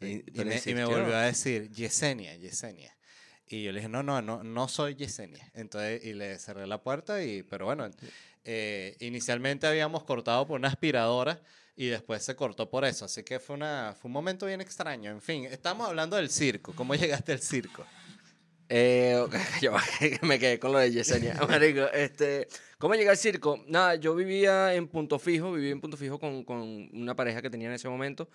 Y- 0.00 0.24
Y, 0.40 0.44
me, 0.44 0.60
y 0.64 0.74
me 0.74 0.84
volvió 0.86 1.14
a 1.14 1.22
decir, 1.24 1.70
Yesenia, 1.70 2.34
Yesenia. 2.36 2.96
Y 3.46 3.62
yo 3.62 3.72
le 3.72 3.80
dije, 3.80 3.90
no, 3.90 4.02
no, 4.02 4.22
no, 4.22 4.42
no 4.42 4.68
soy 4.68 4.94
Yesenia. 4.94 5.50
Entonces, 5.54 6.02
y 6.06 6.14
le 6.14 6.38
cerré 6.38 6.66
la 6.66 6.82
puerta, 6.82 7.22
y, 7.22 7.42
pero 7.42 7.66
bueno, 7.66 7.86
eh, 8.44 8.96
inicialmente 9.00 9.66
habíamos 9.66 10.04
cortado 10.04 10.46
por 10.46 10.58
una 10.58 10.68
aspiradora 10.68 11.42
y 11.76 11.88
después 11.88 12.22
se 12.22 12.36
cortó 12.36 12.70
por 12.70 12.84
eso. 12.84 13.04
Así 13.04 13.22
que 13.22 13.40
fue, 13.40 13.56
una, 13.56 13.94
fue 13.98 14.08
un 14.08 14.12
momento 14.12 14.46
bien 14.46 14.60
extraño. 14.60 15.10
En 15.10 15.20
fin, 15.20 15.44
estamos 15.44 15.88
hablando 15.88 16.16
del 16.16 16.30
circo. 16.30 16.72
¿Cómo 16.74 16.94
llegaste 16.94 17.32
al 17.32 17.40
circo? 17.40 17.84
Eh, 18.68 19.22
que 19.60 20.18
me 20.22 20.38
quedé 20.38 20.58
con 20.58 20.72
lo 20.72 20.78
de 20.78 20.90
Yesenia. 20.90 21.34
Marico, 21.48 21.86
este, 21.92 22.48
¿cómo 22.78 22.94
llegué 22.94 23.10
al 23.10 23.16
circo? 23.16 23.62
Nada, 23.66 23.96
yo 23.96 24.14
vivía 24.14 24.74
en 24.74 24.88
Punto 24.88 25.18
Fijo, 25.18 25.52
vivía 25.52 25.72
en 25.72 25.80
Punto 25.80 25.96
Fijo 25.96 26.18
con, 26.18 26.44
con 26.44 26.88
una 26.92 27.14
pareja 27.14 27.42
que 27.42 27.50
tenía 27.50 27.68
en 27.68 27.74
ese 27.74 27.88
momento. 27.88 28.28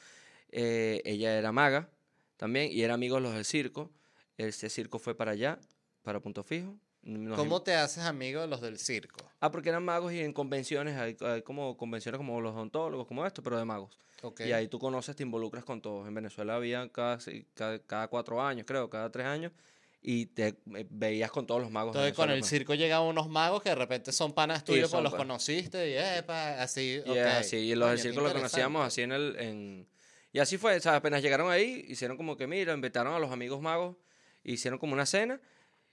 Eh, 0.52 1.02
ella 1.06 1.38
era 1.38 1.52
maga 1.52 1.90
también 2.38 2.72
y 2.72 2.82
era 2.82 2.94
amigos 2.94 3.22
los 3.22 3.34
del 3.34 3.46
circo. 3.46 3.92
Ese 4.38 4.70
circo 4.70 5.00
fue 5.00 5.16
para 5.16 5.32
allá, 5.32 5.60
para 6.04 6.20
Punto 6.20 6.44
Fijo. 6.44 6.78
Nos 7.02 7.38
¿Cómo 7.38 7.62
te 7.62 7.76
haces 7.76 8.04
amigo 8.04 8.42
de 8.42 8.48
los 8.48 8.62
del 8.62 8.78
circo? 8.78 9.20
Ah, 9.40 9.52
porque 9.52 9.70
eran 9.70 9.84
magos 9.84 10.12
y 10.12 10.20
en 10.20 10.34
convenciones, 10.34 10.98
hay, 10.98 11.16
hay 11.22 11.42
como 11.42 11.78
convenciones 11.78 12.18
como 12.18 12.42
los 12.42 12.54
odontólogos, 12.54 13.08
como 13.08 13.26
esto, 13.26 13.42
pero 13.42 13.58
de 13.58 13.66
magos. 13.66 13.98
Ok. 14.22 14.42
Y 14.42 14.52
ahí 14.52 14.68
tú 14.68 14.80
conoces, 14.80 15.16
te 15.16 15.24
involucras 15.24 15.64
con 15.64 15.82
todos. 15.82 16.08
En 16.08 16.14
Venezuela 16.14 16.56
había 16.56 16.90
casi- 16.90 17.46
cada, 17.54 17.80
cada 17.80 18.08
cuatro 18.10 18.42
años, 18.42 18.66
creo, 18.68 18.90
cada 18.90 19.10
tres 19.10 19.26
años, 19.26 19.54
y 20.02 20.28
te 20.28 20.48
eh, 20.48 20.88
veías 20.90 21.32
con 21.32 21.48
todos 21.48 21.62
los 21.62 21.72
magos. 21.72 21.96
Entonces 21.96 22.16
con 22.16 22.30
el 22.30 22.44
circo 22.44 22.74
llegaban 22.74 23.08
unos 23.08 23.30
magos 23.30 23.64
que 23.64 23.70
de 23.70 23.76
repente 23.76 24.12
son 24.12 24.34
panas 24.34 24.64
tuyos, 24.66 24.92
pues 24.92 25.04
los 25.04 25.16
conociste 25.16 25.90
y 25.90 25.96
epa, 25.96 26.62
así. 26.62 27.02
Y 27.06 27.10
ok. 27.10 27.18
es 27.18 27.26
así, 27.26 27.58
y 27.58 27.76
los 27.76 27.90
del 27.90 28.00
circo 28.00 28.22
lo 28.22 28.34
conocíamos 28.34 28.86
así 28.86 29.02
en 29.02 29.12
el... 29.14 29.36
En... 29.40 29.88
Y 30.32 30.40
así 30.40 30.58
fue, 30.58 30.76
o 30.76 30.80
sea, 30.80 30.98
apenas 30.98 31.24
llegaron 31.24 31.50
ahí, 31.50 31.86
hicieron 31.88 32.16
como 32.16 32.38
que, 32.38 32.46
mira, 32.46 32.74
invitaron 32.74 33.14
a 33.14 33.20
los 33.20 33.32
amigos 33.32 33.62
magos, 33.62 33.96
hicieron 34.44 34.78
como 34.78 34.94
una 34.94 35.08
cena, 35.08 35.42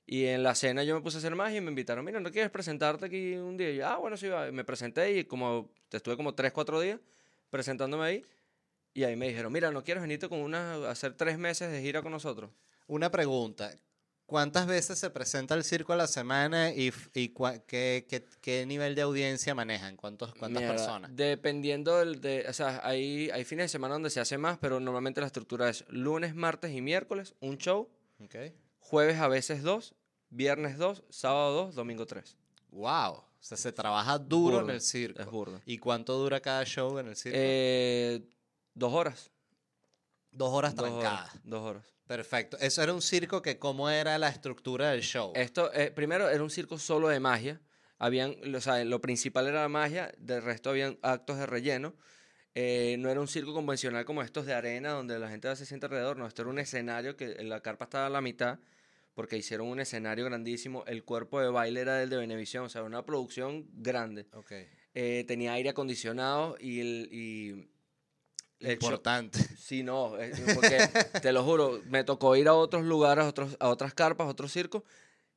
y 0.07 0.27
en 0.27 0.43
la 0.43 0.55
cena 0.55 0.85
yo 0.85 0.95
me 0.95 1.01
puse 1.01 1.17
a 1.17 1.19
hacer 1.19 1.35
magia 1.35 1.59
y 1.59 1.61
me 1.61 1.69
invitaron, 1.71 2.05
mira, 2.05 2.21
¿no 2.21 2.31
quieres 2.31 2.51
presentarte 2.51 3.07
aquí 3.07 3.35
un 3.35 3.57
día? 3.57 3.71
Y 3.71 3.77
yo, 3.77 3.89
ah, 3.89 3.97
bueno, 3.97 4.17
sí, 4.17 4.29
me 4.53 4.65
presenté 4.65 5.19
y 5.19 5.25
como 5.25 5.71
estuve 5.91 6.17
como 6.17 6.35
tres, 6.35 6.53
cuatro 6.53 6.81
días 6.81 7.01
presentándome 7.51 8.05
ahí, 8.05 8.25
y 8.95 9.05
ahí 9.05 9.15
me 9.17 9.29
dijeron, 9.29 9.53
mira, 9.53 9.71
¿no 9.71 9.83
quieres 9.85 10.03
venirte 10.03 10.29
con 10.29 10.39
una, 10.41 10.89
hacer 10.91 11.15
tres 11.15 11.39
meses 11.39 11.71
de 11.71 11.83
gira 11.83 12.03
con 12.03 12.13
nosotros? 12.13 12.51
Una 12.87 13.11
pregunta. 13.11 13.71
¿cuántas 14.29 14.67
veces 14.67 14.99
se 14.99 15.09
presenta 15.11 15.55
el 15.55 15.63
circo 15.63 15.93
a 15.93 15.97
la 15.97 16.09
semana 16.09 16.73
y, 16.73 16.93
y 17.15 17.33
cua- 17.33 17.63
qué, 17.67 18.07
qué- 18.09 18.25
qué 18.41 18.67
nivel 18.67 18.95
de 18.97 19.03
audiencia 19.03 19.55
manejan? 19.55 19.97
¿Cuántos, 19.97 20.35
¿Cuántas 20.35 20.63
Mierda, 20.63 20.75
personas? 20.77 21.11
Dependiendo 21.15 21.99
del, 21.99 22.21
de, 22.21 22.45
o 22.49 22.53
sea, 22.53 22.81
hay, 22.83 23.31
hay 23.31 23.45
fines 23.45 23.65
de 23.65 23.69
semana 23.69 23.95
donde 23.95 24.11
se 24.11 24.19
hace 24.19 24.37
más, 24.39 24.59
pero 24.59 24.81
normalmente 24.81 25.21
la 25.21 25.29
estructura 25.29 25.69
es 25.69 25.85
lunes, 25.91 26.35
martes 26.35 26.73
y 26.73 26.81
miércoles, 26.81 27.35
un 27.41 27.57
show, 27.59 27.89
Ok. 28.19 28.35
jueves 28.81 29.19
a 29.19 29.29
veces 29.29 29.63
dos, 29.63 29.95
viernes 30.30 30.78
dos, 30.78 31.02
sábado 31.11 31.52
dos, 31.66 31.75
domingo 31.75 32.06
tres. 32.06 32.37
Wow. 32.71 33.12
O 33.14 33.25
sea, 33.40 33.56
se 33.56 33.73
trabaja 33.73 34.18
duro 34.18 34.56
en 34.56 34.62
Burda, 34.62 34.75
el 34.75 34.80
circo. 34.80 35.21
Es 35.23 35.26
burdo. 35.30 35.61
¿Y 35.66 35.78
cuánto 35.78 36.16
dura 36.18 36.40
cada 36.40 36.64
show 36.64 36.99
en 36.99 37.09
el 37.09 37.16
circo? 37.16 37.38
Eh, 37.40 38.21
dos 38.75 38.92
horas. 38.92 39.30
dos 40.33 40.52
horas 40.52 40.75
Dos 40.75 40.85
trancadas. 40.87 41.30
horas. 41.30 41.40
Dos 41.45 41.62
horas. 41.62 41.85
Perfecto. 42.06 42.56
Eso 42.61 42.83
era 42.83 42.92
un 42.92 43.02
circo 43.02 43.42
que 43.42 43.59
cómo 43.59 43.88
era 43.90 44.18
la 44.18 44.28
estructura 44.28 44.90
del 44.90 45.02
show. 45.02 45.33
Esto, 45.35 45.73
eh, 45.73 45.90
primero, 45.90 46.28
era 46.28 46.42
un 46.42 46.50
circo 46.50 46.78
solo 46.78 47.09
de 47.09 47.21
magia. 47.21 47.61
Habían, 47.99 48.37
o 48.54 48.61
sea, 48.61 48.85
lo 48.85 49.00
principal 49.00 49.47
era 49.47 49.62
la 49.62 49.68
magia, 49.68 50.12
del 50.18 50.42
resto 50.42 50.71
habían 50.71 50.99
actos 51.02 51.38
de 51.38 51.47
relleno. 51.47 51.95
Eh, 52.54 52.97
no 52.99 53.11
era 53.11 53.21
un 53.21 53.28
circo 53.28 53.52
convencional 53.54 54.04
como 54.04 54.23
estos 54.23 54.47
de 54.47 54.54
arena, 54.54 54.90
donde 54.90 55.18
la 55.18 55.28
gente 55.28 55.54
se 55.56 55.66
sienta 55.66 55.87
alrededor. 55.87 56.16
No, 56.16 56.26
esto 56.26 56.42
era 56.42 56.50
un 56.50 56.59
escenario 56.59 57.16
que 57.16 57.42
la 57.45 57.61
carpa 57.61 57.85
estaba 57.85 58.06
a 58.06 58.11
la 58.11 58.21
mitad, 58.21 58.59
porque 59.16 59.37
hicieron 59.38 59.66
un 59.66 59.80
escenario 59.80 60.26
grandísimo. 60.26 60.85
El 60.87 61.02
cuerpo 61.02 61.40
de 61.40 61.49
baile 61.49 61.80
era 61.80 61.94
del 61.96 62.11
de 62.11 62.18
Venevisión, 62.18 62.66
o 62.66 62.68
sea, 62.68 62.82
una 62.85 63.04
producción 63.04 63.66
grande. 63.73 64.26
Ok. 64.35 64.52
Eh, 64.94 65.25
tenía 65.26 65.54
aire 65.54 65.70
acondicionado 65.70 66.56
y 66.61 66.80
el. 66.80 67.08
Y 67.11 67.49
el 68.61 68.78
show- 68.78 68.90
Importante. 68.90 69.38
Sí, 69.58 69.82
no, 69.82 70.16
eh, 70.20 70.32
porque 70.54 70.78
te 71.20 71.32
lo 71.32 71.42
juro, 71.44 71.80
me 71.90 72.04
tocó 72.04 72.37
ir 72.37 72.46
a 72.46 72.54
otros 72.54 72.85
lugares, 72.85 73.25
a, 73.25 73.28
otros, 73.28 73.56
a 73.58 73.68
otras 73.68 73.92
carpas, 73.94 74.26
a 74.26 74.30
otros 74.30 74.52
circos. 74.52 74.82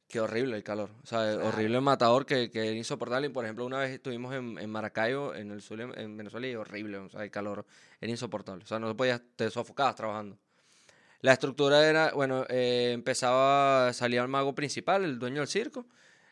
Qué 0.07 0.19
horrible 0.19 0.57
el 0.57 0.63
calor. 0.63 0.89
O 1.03 1.05
sea, 1.07 1.19
Claro. 1.33 1.48
horrible 1.48 1.75
el 1.77 1.81
matador 1.83 2.25
que, 2.25 2.50
que 2.51 2.67
era 2.67 2.75
insoportable. 2.75 3.29
Por 3.29 3.45
ejemplo, 3.45 3.65
una 3.65 3.79
vez 3.79 3.91
estuvimos 3.91 4.33
en, 4.36 4.57
en 4.57 4.69
Maracaibo, 4.69 5.36
en 5.36 5.51
el 5.51 5.62
sur, 5.62 5.79
en 5.81 6.17
Venezuela, 6.17 6.48
y 6.48 6.55
horrible. 6.55 6.98
O 6.98 7.09
sea, 7.09 7.24
el 7.24 7.31
calor 7.31 7.65
era 8.01 8.09
insoportable. 8.12 8.63
O 8.63 8.67
sea, 8.67 8.79
no 8.79 8.95
podías, 8.98 9.21
te 9.36 9.50
sofocabas 9.51 9.95
trabajando. 9.95 10.38
La 11.22 11.34
estructura 11.34 11.88
era, 11.88 12.14
bueno, 12.14 12.46
eh, 12.50 12.92
empezaba, 12.94 13.92
salía 13.94 14.22
el 14.22 14.30
mago 14.30 14.56
principal, 14.56 15.04
el 15.04 15.20
dueño 15.20 15.42
del 15.42 15.50
circo, 15.50 15.86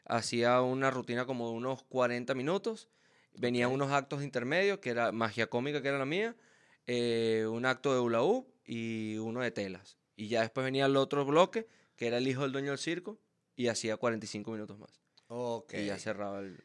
hacía 0.05 0.61
una 0.61 0.91
rutina 0.91 1.25
como 1.25 1.49
de 1.49 1.55
unos 1.55 1.83
40 1.83 2.33
minutos, 2.35 2.87
venían 3.35 3.71
unos 3.71 3.91
actos 3.91 4.23
intermedios, 4.23 4.79
que 4.79 4.91
era 4.91 5.11
magia 5.11 5.47
cómica, 5.47 5.81
que 5.81 5.89
era 5.89 5.97
la 5.97 6.05
mía, 6.05 6.35
eh, 6.85 7.45
un 7.49 7.65
acto 7.65 7.93
de 7.93 7.99
hula 7.99 8.21
y 8.65 9.17
uno 9.17 9.41
de 9.41 9.51
telas. 9.51 9.97
Y 10.15 10.29
ya 10.29 10.41
después 10.41 10.63
venía 10.63 10.85
el 10.85 10.95
otro 10.95 11.25
bloque, 11.25 11.67
que 11.97 12.07
era 12.07 12.17
el 12.17 12.27
hijo 12.27 12.43
del 12.43 12.53
dueño 12.53 12.69
del 12.69 12.79
circo, 12.79 13.19
y 13.57 13.67
hacía 13.67 13.97
45 13.97 14.51
minutos 14.51 14.79
más. 14.79 15.01
Ok. 15.27 15.73
Y 15.73 15.85
ya 15.85 15.99
cerraba 15.99 16.39
el... 16.39 16.63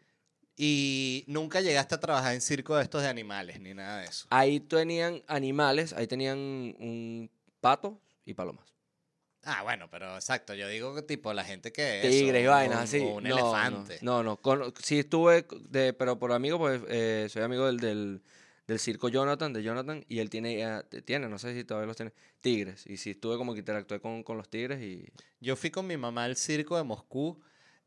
Y 0.56 1.24
nunca 1.26 1.60
llegaste 1.60 1.96
a 1.96 2.00
trabajar 2.00 2.34
en 2.34 2.40
circo 2.40 2.76
de 2.76 2.84
estos 2.84 3.02
de 3.02 3.08
animales, 3.08 3.58
ni 3.58 3.74
nada 3.74 3.98
de 3.98 4.04
eso. 4.04 4.26
Ahí 4.30 4.60
tenían 4.60 5.22
animales, 5.26 5.92
ahí 5.92 6.06
tenían 6.06 6.38
un 6.38 7.30
pato 7.60 8.00
y 8.24 8.34
palomas. 8.34 8.72
Ah, 9.44 9.62
bueno, 9.64 9.88
pero 9.90 10.14
exacto. 10.14 10.54
Yo 10.54 10.68
digo 10.68 10.94
que 10.94 11.02
tipo 11.02 11.32
la 11.32 11.44
gente 11.44 11.72
que 11.72 12.02
es. 12.02 12.10
Tigres 12.10 12.44
y 12.44 12.46
vainas 12.46 12.78
así. 12.78 13.00
o 13.00 13.16
un 13.16 13.24
No, 13.24 13.36
elefante. 13.36 13.98
No, 14.02 14.22
no. 14.22 14.30
no. 14.30 14.36
Con- 14.36 14.72
sí 14.82 15.00
estuve, 15.00 15.46
de, 15.68 15.92
pero 15.92 16.18
por 16.18 16.32
amigo, 16.32 16.58
pues 16.58 16.80
eh, 16.88 17.26
soy 17.28 17.42
amigo 17.42 17.66
del, 17.66 17.78
del, 17.78 18.22
del 18.68 18.78
circo 18.78 19.08
Jonathan, 19.08 19.52
de 19.52 19.64
Jonathan, 19.64 20.04
y 20.08 20.20
él 20.20 20.30
tiene, 20.30 20.62
eh, 20.62 20.82
tiene, 21.04 21.28
no 21.28 21.40
sé 21.40 21.54
si 21.54 21.64
todavía 21.64 21.88
los 21.88 21.96
tiene, 21.96 22.12
tigres. 22.40 22.86
Y 22.86 22.98
sí 22.98 23.10
estuve 23.10 23.36
como 23.36 23.52
que 23.52 23.58
interactué 23.60 24.00
con, 24.00 24.22
con 24.22 24.36
los 24.36 24.48
tigres 24.48 24.80
y... 24.80 25.06
Yo 25.40 25.56
fui 25.56 25.70
con 25.70 25.88
mi 25.88 25.96
mamá 25.96 26.22
al 26.24 26.36
circo 26.36 26.76
de 26.76 26.84
Moscú 26.84 27.42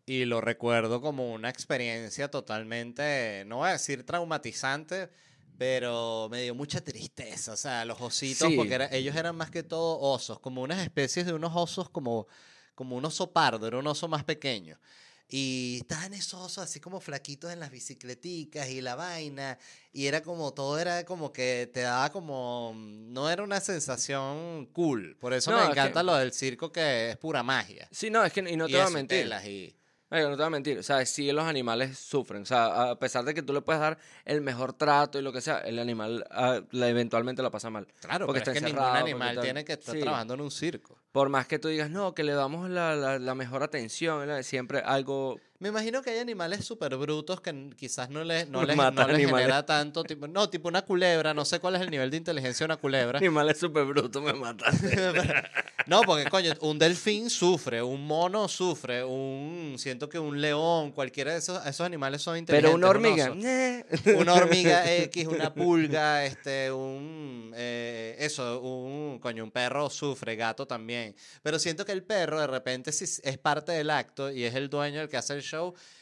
y 0.05 0.25
lo 0.25 0.41
recuerdo 0.41 0.99
como 0.99 1.31
una 1.33 1.49
experiencia 1.49 2.29
totalmente, 2.29 3.43
no 3.47 3.57
voy 3.57 3.69
a 3.69 3.73
decir 3.73 4.05
traumatizante, 4.05 5.09
pero 5.57 6.27
me 6.29 6.41
dio 6.43 6.53
mucha 6.55 6.81
tristeza. 6.81 7.53
O 7.53 7.57
sea, 7.57 7.85
los 7.85 7.99
ositos, 8.01 8.49
Sí. 8.49 8.55
porque 8.55 8.73
era- 8.75 8.89
ellos 8.91 9.15
eran 9.15 9.35
más 9.35 9.49
que 9.51 9.63
todo 9.63 9.99
osos, 9.99 10.39
como 10.39 10.61
unas 10.61 10.81
especies 10.83 11.25
de 11.25 11.33
unos 11.33 11.51
osos 11.55 11.89
como, 11.89 12.27
como 12.75 12.95
un 12.95 13.05
oso 13.05 13.31
pardo, 13.31 13.67
era 13.67 13.77
un 13.77 13.87
oso 13.87 14.07
más 14.07 14.23
pequeño. 14.23 14.79
Y 15.27 15.77
estaban 15.81 16.13
esos 16.13 16.39
osos 16.39 16.59
así 16.59 16.79
como 16.79 16.99
flaquitos 16.99 17.51
en 17.51 17.59
las 17.59 17.71
bicicleticas 17.71 18.69
y 18.69 18.79
la 18.81 18.93
vaina. 18.95 19.57
Y 19.91 20.05
era 20.05 20.21
como, 20.21 20.53
todo 20.53 20.77
era 20.77 21.03
como 21.03 21.33
que 21.33 21.67
te 21.73 21.81
daba 21.81 22.11
como, 22.11 22.73
no 22.77 23.27
era 23.29 23.41
una 23.41 23.59
sensación 23.59 24.67
cool. 24.67 25.17
Por 25.19 25.33
eso 25.33 25.49
No, 25.49 25.57
me 25.57 25.63
es 25.63 25.69
que- 25.69 25.79
encanta 25.79 26.03
lo 26.03 26.15
del 26.15 26.31
circo 26.31 26.71
que 26.71 27.09
es 27.11 27.17
pura 27.17 27.41
magia. 27.41 27.87
Sí, 27.91 28.11
no, 28.11 28.23
es 28.23 28.31
que 28.33 28.41
y 28.41 28.55
no 28.55 28.67
Y 28.67 28.71
te 28.73 28.77
voy 28.77 28.85
a 28.85 28.89
mentir. 28.91 29.27
y- 29.45 29.75
No 30.11 30.17
te 30.19 30.35
voy 30.35 30.43
a 30.45 30.49
mentir. 30.49 30.77
O 30.79 30.83
sea, 30.83 31.05
sí 31.05 31.31
los 31.31 31.45
animales 31.45 31.97
sufren. 31.97 32.43
O 32.43 32.45
sea, 32.45 32.91
a 32.91 32.99
pesar 32.99 33.25
de 33.25 33.33
que 33.33 33.41
tú 33.41 33.53
le 33.53 33.61
puedes 33.61 33.81
dar 33.81 33.97
el 34.23 34.39
mejor 34.41 34.73
trato 34.73 35.17
y 35.19 35.21
lo 35.21 35.33
que 35.33 35.41
sea, 35.41 35.59
el 35.59 35.79
animal 35.79 36.25
ah, 36.31 36.61
la- 36.71 36.87
eventualmente 36.89 37.41
la 37.41 37.49
pasa 37.49 37.69
mal. 37.69 37.87
Claro, 38.01 38.27
Porque 38.27 38.41
pero 38.41 38.51
es 38.51 38.57
está 38.57 38.67
que 38.67 38.73
ningún 38.73 38.87
animal 38.95 39.39
tiene 39.41 39.65
que 39.65 39.73
estar 39.73 39.95
Sí. 39.95 40.01
trabajando 40.01 40.35
en 40.35 40.41
un 40.41 40.51
circo. 40.51 40.97
Por 41.11 41.29
más 41.29 41.47
que 41.47 41.59
tú 41.59 41.67
digas, 41.69 41.89
no, 41.89 42.13
que 42.13 42.23
le 42.23 42.33
damos 42.33 42.69
la, 42.69 42.95
la- 42.95 43.19
la 43.19 43.35
mejor 43.35 43.63
atención, 43.63 44.43
siempre 44.43 44.79
algo... 44.79 45.39
Me 45.65 45.69
imagino 45.69 46.03
que 46.03 46.11
hay 46.11 46.19
animales 46.19 46.63
súper 46.63 46.95
brutos 46.95 47.41
que 47.41 47.71
quizás 47.75 48.11
no 48.11 48.23
les, 48.23 48.47
no 48.47 48.63
les, 48.65 48.75
Matan 48.75 49.07
no 49.07 49.07
les 49.07 49.15
animales. 49.15 49.47
genera 49.47 49.65
tanto. 49.65 50.03
Tipo, 50.03 50.27
no, 50.27 50.47
tipo 50.47 50.67
una 50.67 50.83
culebra. 50.83 51.33
No 51.33 51.43
sé 51.43 51.59
cuál 51.59 51.73
es 51.73 51.81
el 51.81 51.89
nivel 51.89 52.11
de 52.11 52.17
inteligencia 52.17 52.67
de 52.67 52.73
una 52.73 52.77
culebra. 52.79 53.17
Animal 53.17 53.49
es 53.49 53.57
súper 53.57 53.83
bruto, 53.85 54.21
me 54.21 54.33
mataste. 54.33 54.95
No, 55.87 56.01
porque 56.01 56.25
coño, 56.31 56.51
un 56.61 56.79
delfín 56.79 57.29
sufre, 57.29 57.83
un 57.83 58.07
mono 58.07 58.47
sufre, 58.47 59.03
un 59.03 59.75
siento 59.77 60.09
que 60.09 60.17
un 60.17 60.41
león, 60.41 60.91
cualquiera 60.91 61.33
de 61.33 61.37
esos, 61.37 61.63
esos 61.63 61.85
animales 61.85 62.23
son 62.23 62.37
inteligentes. 62.37 62.71
Pero 62.71 62.75
una 62.75 62.87
un 62.87 62.95
hormiga, 62.95 63.31
una 64.17 64.33
hormiga 64.33 64.91
X, 65.03 65.27
una 65.27 65.53
pulga, 65.53 66.25
este, 66.25 66.71
un, 66.71 67.51
eh, 67.55 68.15
eso, 68.17 68.61
un, 68.61 69.19
coño, 69.19 69.43
un 69.43 69.51
perro 69.51 69.87
sufre, 69.91 70.35
gato 70.35 70.65
también. 70.65 71.15
Pero 71.43 71.59
siento 71.59 71.85
que 71.85 71.91
el 71.91 72.01
perro 72.01 72.39
de 72.39 72.47
repente 72.47 72.89
es 72.89 73.37
parte 73.37 73.71
del 73.73 73.91
acto 73.91 74.31
y 74.31 74.43
es 74.43 74.55
el 74.55 74.71
dueño 74.71 75.01
el 75.01 75.09
que 75.09 75.17
hace 75.17 75.35
el 75.35 75.43
show, 75.43 75.54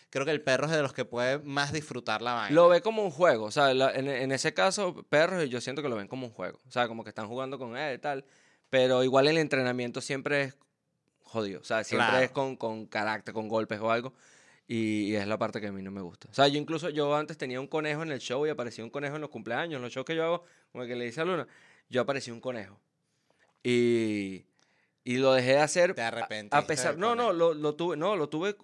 creo 0.09 0.25
que 0.25 0.31
el 0.31 0.41
perro 0.41 0.65
es 0.65 0.71
de 0.71 0.81
los 0.81 0.93
que 0.93 1.05
puede 1.05 1.39
más 1.39 1.71
disfrutar 1.73 2.21
la 2.21 2.33
vaina. 2.33 2.55
Lo 2.55 2.69
ve 2.69 2.81
como 2.81 3.03
un 3.03 3.11
juego. 3.11 3.45
O 3.45 3.51
sea, 3.51 3.73
la- 3.73 3.91
en, 3.93 4.07
en 4.07 4.31
ese 4.31 4.53
caso, 4.53 5.03
perros, 5.09 5.49
yo 5.49 5.59
siento 5.61 5.81
que 5.81 5.89
lo 5.89 5.95
ven 5.95 6.07
como 6.07 6.27
un 6.27 6.33
juego. 6.33 6.59
O 6.67 6.71
sea, 6.71 6.87
como 6.87 7.03
que 7.03 7.09
están 7.09 7.27
jugando 7.27 7.57
con 7.59 7.75
él 7.77 7.95
y 7.95 7.99
tal. 7.99 8.25
Pero 8.69 9.03
igual 9.03 9.27
el 9.27 9.37
entrenamiento 9.37 10.01
siempre 10.01 10.41
es 10.43 10.57
jodido. 11.21 11.61
O 11.61 11.63
sea, 11.63 11.83
siempre 11.83 12.07
Claro. 12.09 12.23
es 12.25 12.31
con, 12.31 12.55
con 12.57 12.85
carácter, 12.85 13.33
con 13.33 13.47
golpes 13.47 13.79
o 13.79 13.91
algo. 13.91 14.13
Y, 14.67 15.11
y 15.11 15.15
es 15.15 15.27
la 15.27 15.37
parte 15.37 15.59
que 15.59 15.67
a 15.67 15.71
mí 15.71 15.81
no 15.81 15.91
me 15.91 16.01
gusta. 16.01 16.27
O 16.31 16.33
sea, 16.33 16.47
yo 16.47 16.57
incluso, 16.57 16.89
yo 16.89 17.15
antes 17.15 17.37
tenía 17.37 17.59
un 17.59 17.67
conejo 17.67 18.01
en 18.03 18.11
el 18.11 18.19
show 18.19 18.45
y 18.47 18.49
aparecía 18.49 18.83
un 18.83 18.89
conejo 18.89 19.15
en 19.15 19.21
los 19.21 19.29
cumpleaños, 19.29 19.75
en 19.77 19.81
los 19.81 19.91
shows 19.91 20.05
que 20.05 20.15
yo 20.15 20.23
hago, 20.23 20.43
como 20.71 20.83
el 20.83 20.89
que 20.89 20.95
le 20.95 21.05
dice 21.05 21.21
a 21.21 21.25
Luna, 21.25 21.47
yo 21.89 22.01
aparecí 22.01 22.31
un 22.31 22.39
conejo. 22.39 22.79
Y, 23.61 24.45
y 25.03 25.17
lo 25.17 25.33
dejé 25.33 25.51
de 25.51 25.59
hacer. 25.59 25.93
Te 25.93 26.01
arrepentiste 26.01 26.55
A 26.55 26.65
pesar, 26.65 26.97
no, 26.97 27.15
no, 27.15 27.33
lo, 27.33 27.53
lo 27.53 27.75
tuve, 27.75 27.97
no, 27.97 28.15
lo 28.15 28.29
tuve 28.29 28.55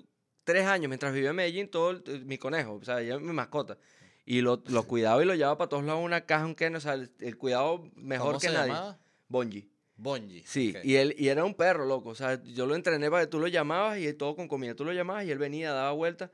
tres 0.51 0.65
años 0.65 0.89
mientras 0.89 1.13
vivía 1.13 1.29
en 1.29 1.35
Medellín, 1.35 1.67
todo 1.69 1.91
el- 1.91 2.25
mi 2.25 2.37
conejo, 2.39 2.73
o 2.81 2.83
sea, 2.83 2.97
mi 3.19 3.33
mascota. 3.33 3.77
Y 4.25 4.41
lo, 4.41 4.61
lo 4.67 4.83
cuidaba 4.83 5.21
y 5.21 5.25
lo 5.25 5.35
llevaba 5.35 5.57
para 5.57 5.69
todos 5.69 5.83
lados 5.83 6.03
una 6.03 6.21
caja, 6.21 6.45
un 6.45 6.55
Ken, 6.55 6.75
o 6.75 6.79
sea, 6.79 6.93
el, 6.93 7.11
el 7.19 7.37
cuidado 7.37 7.89
mejor 7.95 8.27
¿Cómo 8.29 8.39
que 8.39 8.47
se 8.47 8.53
nadie. 8.53 8.73
llamaba? 8.73 8.97
Bonji. 9.27 9.69
Bonji. 9.97 10.43
Sí, 10.45 10.73
y 10.83 10.95
él 10.95 11.13
y 11.17 11.27
era 11.27 11.43
un 11.45 11.53
perro, 11.53 11.85
loco. 11.85 12.09
O 12.09 12.15
sea, 12.15 12.41
yo 12.43 12.65
lo 12.65 12.75
entrené 12.75 13.09
para 13.11 13.23
que 13.25 13.29
tú 13.29 13.39
lo 13.39 13.47
llamabas 13.47 13.99
y 13.99 14.11
todo 14.13 14.35
con 14.35 14.47
comida. 14.47 14.73
Tú 14.75 14.85
lo 14.85 14.93
llamabas 14.93 15.25
y 15.25 15.31
él 15.31 15.37
venía, 15.37 15.71
daba 15.71 15.91
vueltas 15.91 16.29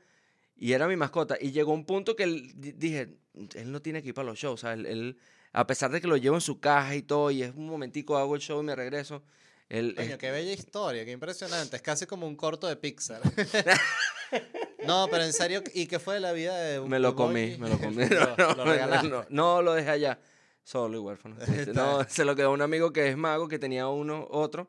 y 0.56 0.72
era 0.72 0.86
mi 0.88 0.96
mascota. 0.96 1.36
Y 1.40 1.50
llegó 1.52 1.72
un 1.74 1.84
punto 1.84 2.16
que 2.16 2.22
él- 2.24 2.52
dije, 2.56 3.16
él 3.54 3.70
no 3.72 3.80
tiene 3.82 4.02
que 4.02 4.08
ir 4.08 4.14
para 4.14 4.26
los 4.28 4.38
shows. 4.38 4.54
O 4.54 4.62
sea, 4.62 4.72
él, 4.74 4.86
él- 4.86 5.18
a 5.52 5.66
pesar 5.66 5.90
de 5.90 6.00
que 6.00 6.06
lo 6.08 6.16
llevo 6.16 6.36
en 6.36 6.40
su 6.42 6.60
caja 6.60 6.94
y 6.96 7.02
todo, 7.02 7.30
y 7.30 7.42
es 7.42 7.54
un 7.54 7.66
momentico, 7.66 8.16
hago 8.18 8.34
el 8.34 8.40
show 8.40 8.60
y 8.60 8.64
me 8.64 8.74
regreso. 8.76 9.22
Él, 9.68 9.94
Coño, 9.96 10.10
es- 10.10 10.18
qué 10.18 10.30
bella 10.30 10.52
historia, 10.52 11.04
qué 11.04 11.10
impresionante. 11.10 11.76
Es 11.76 11.82
casi 11.82 12.06
como 12.06 12.26
un 12.26 12.36
corto 12.36 12.68
de 12.68 12.76
Pixar. 12.76 13.20
no, 14.86 15.08
pero 15.10 15.24
en 15.24 15.32
serio, 15.32 15.62
¿y 15.74 15.86
qué 15.86 15.98
fue 15.98 16.14
de 16.14 16.20
la 16.20 16.32
vida 16.32 16.56
de 16.56 16.80
me 16.80 16.98
lo 16.98 17.14
comí, 17.16 17.56
me 17.58 17.68
lo 17.68 17.78
comí. 17.78 18.04
lo, 18.08 18.36
No, 18.36 18.54
lo 18.64 19.02
no, 19.02 19.26
no, 19.28 19.62
lo 19.62 19.74
dejé 19.74 19.90
allá. 19.90 20.18
Solo 20.62 20.96
y 20.96 21.00
huérfano. 21.00 21.36
No, 21.74 22.04
se 22.08 22.24
lo 22.24 22.34
quedó 22.34 22.52
un 22.52 22.62
amigo 22.62 22.92
que 22.92 23.08
es 23.08 23.16
mago, 23.16 23.48
que 23.48 23.58
tenía 23.58 23.88
uno, 23.88 24.26
otro, 24.30 24.68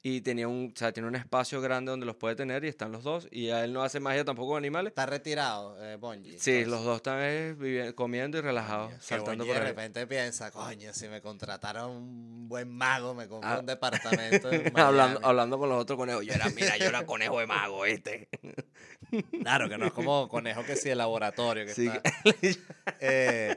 y 0.00 0.20
tenía 0.20 0.46
un, 0.46 0.72
o 0.74 0.78
sea, 0.78 0.92
tiene 0.92 1.08
un 1.08 1.16
espacio 1.16 1.60
grande 1.60 1.90
donde 1.90 2.06
los 2.06 2.14
puede 2.14 2.36
tener 2.36 2.64
y 2.64 2.68
están 2.68 2.92
los 2.92 3.02
dos. 3.02 3.26
Y 3.32 3.50
a 3.50 3.64
él 3.64 3.72
no 3.72 3.82
hace 3.82 3.98
magia 3.98 4.24
tampoco 4.24 4.50
con 4.50 4.58
animales. 4.58 4.92
Está 4.92 5.06
retirado, 5.06 5.76
eh, 5.84 5.96
Bonji. 5.96 6.38
Sí, 6.38 6.50
entonces. 6.52 6.68
los 6.68 6.84
dos 6.84 6.96
están 6.98 7.18
eh, 7.20 7.54
vivi- 7.58 7.94
comiendo 7.94 8.38
y 8.38 8.40
relajados, 8.40 8.92
Que 8.94 9.00
saltando 9.00 9.44
de 9.44 9.58
repente 9.58 10.06
piensa, 10.06 10.50
coño, 10.52 10.92
si 10.92 11.08
me 11.08 11.20
contrataron 11.20 11.90
un 11.90 12.48
buen 12.48 12.68
mago, 12.70 13.12
me 13.14 13.26
compro 13.26 13.50
Ah. 13.50 13.58
un 13.58 13.66
departamento 13.66 14.50
en 14.52 14.66
hablando, 14.78 15.20
Miami". 15.20 15.20
hablando 15.24 15.58
con 15.58 15.68
los 15.68 15.82
otros 15.82 15.96
conejos. 15.98 16.24
Yo 16.24 16.32
era, 16.32 16.48
mira, 16.50 16.76
yo 16.76 16.86
era 16.86 17.04
conejo 17.04 17.40
de 17.40 17.46
mago, 17.46 17.82
¿viste? 17.82 18.28
Claro, 19.42 19.68
que 19.68 19.78
no 19.78 19.86
es 19.86 19.92
como 19.92 20.28
conejo 20.28 20.62
que 20.64 20.76
sí 20.76 20.88
de 20.90 20.94
laboratorio. 20.94 21.64
Que 21.66 21.74
Sí, 21.74 21.86
está- 21.88 22.02
Eh, 23.00 23.56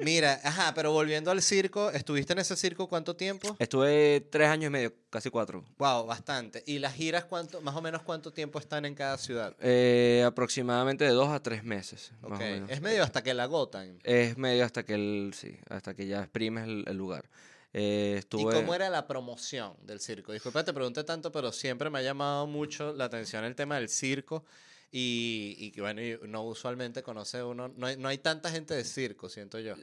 Mira, 0.00 0.40
ajá, 0.42 0.72
pero 0.74 0.92
volviendo 0.92 1.30
al 1.30 1.42
circo, 1.42 1.90
¿estuviste 1.90 2.32
en 2.32 2.38
ese 2.40 2.56
circo 2.56 2.88
cuánto 2.88 3.14
tiempo? 3.14 3.54
Estuve 3.58 4.20
tres 4.30 4.48
años 4.48 4.68
y 4.68 4.70
medio, 4.70 4.94
casi 5.10 5.30
cuatro. 5.30 5.64
Wow, 5.78 6.06
bastante. 6.06 6.62
¿Y 6.66 6.78
las 6.78 6.94
giras 6.94 7.24
cuánto, 7.24 7.60
más 7.60 7.76
o 7.76 7.82
menos 7.82 8.02
cuánto 8.02 8.32
tiempo 8.32 8.58
están 8.58 8.84
en 8.84 8.94
cada 8.94 9.18
ciudad? 9.18 9.54
Eh, 9.60 10.24
aproximadamente 10.26 11.04
de 11.04 11.10
dos 11.10 11.28
a 11.28 11.42
tres 11.42 11.64
meses. 11.64 12.12
Más 12.22 12.32
Ok, 12.32 12.36
o 12.36 12.50
menos. 12.50 12.70
Es 12.70 12.80
medio 12.80 13.02
hasta 13.02 13.22
que 13.22 13.34
la 13.34 13.44
agotan. 13.44 13.98
Es 14.04 14.38
medio 14.38 14.64
hasta 14.64 14.84
que 14.84 14.94
el, 14.94 15.32
sí, 15.34 15.56
hasta 15.68 15.94
que 15.94 16.06
ya 16.06 16.20
exprimes 16.22 16.64
el, 16.64 16.84
el 16.86 16.96
lugar. 16.96 17.28
Eh, 17.72 18.14
¿Y 18.16 18.18
estuve, 18.18 18.52
cómo 18.54 18.74
era 18.74 18.90
la 18.90 19.06
promoción 19.06 19.74
del 19.82 20.00
circo? 20.00 20.32
Disculpa, 20.32 20.64
te 20.64 20.72
pregunté 20.72 21.04
tanto, 21.04 21.30
pero 21.30 21.52
siempre 21.52 21.88
me 21.88 22.00
ha 22.00 22.02
llamado 22.02 22.46
mucho 22.46 22.92
la 22.92 23.04
atención 23.04 23.44
el 23.44 23.54
tema 23.54 23.76
del 23.76 23.88
circo. 23.88 24.44
Y, 24.92 25.54
y 25.58 25.70
que, 25.70 25.80
bueno, 25.82 26.02
y 26.02 26.18
no 26.26 26.42
usualmente 26.42 27.02
conoce 27.02 27.44
uno, 27.44 27.68
no 27.68 27.86
hay, 27.86 27.96
no 27.96 28.08
hay 28.08 28.18
tanta 28.18 28.50
gente 28.50 28.74
de 28.74 28.84
circo, 28.84 29.28
siento 29.28 29.60
yo. 29.60 29.76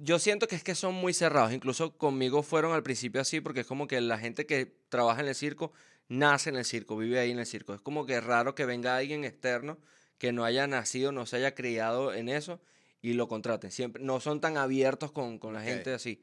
Yo 0.00 0.18
siento 0.18 0.48
que 0.48 0.56
es 0.56 0.64
que 0.64 0.74
son 0.74 0.94
muy 0.94 1.14
cerrados. 1.14 1.52
Incluso 1.52 1.96
conmigo 1.96 2.42
fueron 2.42 2.72
al 2.72 2.82
principio 2.82 3.20
así 3.20 3.40
porque 3.40 3.60
es 3.60 3.66
como 3.66 3.86
que 3.86 4.00
la 4.00 4.18
gente 4.18 4.44
que 4.44 4.66
trabaja 4.88 5.20
en 5.20 5.28
el 5.28 5.34
circo 5.36 5.72
nace 6.08 6.50
en 6.50 6.56
el 6.56 6.64
circo, 6.64 6.96
vive 6.96 7.20
ahí 7.20 7.30
en 7.30 7.38
el 7.38 7.46
circo. 7.46 7.74
Es 7.74 7.80
como 7.80 8.04
que 8.04 8.16
es 8.16 8.24
raro 8.24 8.54
que 8.54 8.64
venga 8.64 8.96
alguien 8.96 9.24
externo 9.24 9.78
que 10.18 10.32
no 10.32 10.44
haya 10.44 10.66
nacido, 10.66 11.12
no 11.12 11.26
se 11.26 11.36
haya 11.36 11.54
criado 11.54 12.12
en 12.12 12.28
eso 12.28 12.60
y 13.02 13.12
lo 13.12 13.28
contraten. 13.28 13.70
Siempre, 13.70 14.02
no 14.02 14.20
son 14.20 14.40
tan 14.40 14.56
abiertos 14.56 15.12
con, 15.12 15.38
con 15.38 15.54
la 15.54 15.62
gente 15.62 15.92
así. 15.92 16.22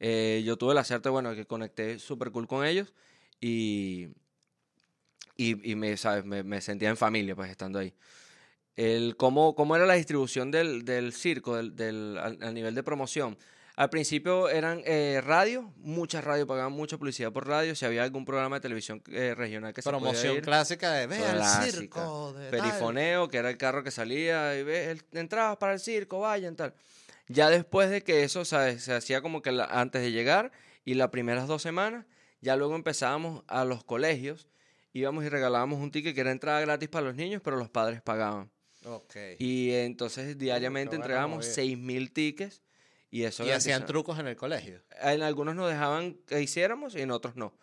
Eh, 0.00 0.42
yo 0.44 0.56
tuve 0.56 0.74
la 0.74 0.84
suerte, 0.84 1.08
bueno, 1.08 1.34
que 1.34 1.46
conecté 1.46 1.98
súper 1.98 2.30
cool 2.30 2.46
con 2.48 2.64
ellos 2.64 2.92
y, 3.40 4.08
y, 5.50 5.72
y 5.72 5.74
me, 5.74 5.96
¿sabes? 5.96 6.24
Me, 6.24 6.42
me 6.42 6.60
sentía 6.60 6.88
en 6.88 6.96
familia 6.96 7.34
pues 7.34 7.50
estando 7.50 7.78
ahí. 7.78 7.92
El, 8.76 9.16
cómo, 9.16 9.54
¿Cómo 9.54 9.76
era 9.76 9.84
la 9.86 9.94
distribución 9.94 10.50
del, 10.50 10.84
del 10.84 11.12
circo, 11.12 11.56
del, 11.56 11.76
del, 11.76 12.16
al, 12.18 12.38
al 12.42 12.54
nivel 12.54 12.74
de 12.74 12.82
promoción? 12.82 13.36
Al 13.74 13.88
principio 13.90 14.48
eran 14.50 14.82
eh, 14.84 15.20
radio, 15.24 15.72
muchas 15.76 16.22
radios 16.24 16.46
pagaban 16.46 16.72
mucha 16.72 16.98
publicidad 16.98 17.32
por 17.32 17.46
radio. 17.48 17.74
Si 17.74 17.84
había 17.86 18.02
algún 18.02 18.24
programa 18.26 18.56
de 18.56 18.60
televisión 18.60 19.02
eh, 19.08 19.34
regional 19.34 19.72
que 19.72 19.80
se 19.82 19.88
Promoción 19.88 20.22
podía 20.22 20.38
ir, 20.38 20.42
clásica 20.42 20.92
de, 20.92 21.06
ve 21.06 21.18
al 21.24 21.42
circo. 21.70 22.34
De 22.34 22.50
tal". 22.50 22.60
Perifoneo, 22.60 23.28
que 23.28 23.38
era 23.38 23.48
el 23.50 23.56
carro 23.56 23.82
que 23.82 23.90
salía 23.90 24.58
y 24.58 24.62
ve, 24.62 24.98
entradas 25.12 25.56
para 25.56 25.72
el 25.72 25.80
circo, 25.80 26.20
vayan, 26.20 26.54
tal. 26.54 26.74
Ya 27.28 27.48
después 27.48 27.88
de 27.88 28.02
que 28.02 28.24
eso 28.24 28.44
¿sabes? 28.44 28.82
se 28.84 28.92
hacía 28.92 29.22
como 29.22 29.40
que 29.40 29.52
la- 29.52 29.64
antes 29.64 30.02
de 30.02 30.12
llegar 30.12 30.52
y 30.84 30.94
las 30.94 31.08
primeras 31.08 31.46
dos 31.48 31.62
semanas, 31.62 32.04
ya 32.42 32.56
luego 32.56 32.74
empezábamos 32.76 33.42
a 33.48 33.64
los 33.64 33.84
colegios, 33.84 34.48
íbamos 34.92 35.24
y 35.24 35.28
regalábamos 35.28 35.80
un 35.80 35.90
ticket 35.90 36.14
que 36.14 36.20
era 36.20 36.30
entrada 36.32 36.60
gratis 36.60 36.88
para 36.88 37.06
los 37.06 37.14
niños, 37.14 37.40
pero 37.44 37.56
los 37.56 37.68
padres 37.70 38.00
pagaban. 38.02 38.50
Ok. 38.84 39.14
Y 39.38 39.70
entonces 39.72 40.36
diariamente 40.38 40.96
buena 40.96 41.04
entregábamos 41.04 41.46
movida. 41.46 41.62
6.000 41.62 42.12
tickets 42.12 42.62
y 43.10 43.24
eso 43.24 43.44
Y 43.44 43.50
hacían 43.50 43.86
trucos 43.86 44.18
en 44.18 44.26
el 44.26 44.36
colegio. 44.36 44.82
En 45.00 45.22
algunos 45.22 45.54
nos 45.54 45.68
dejaban 45.70 46.14
que 46.26 46.40
hiciéramos 46.42 46.94
y 46.94 47.02
en 47.02 47.10
otros 47.10 47.36
no. 47.36 47.54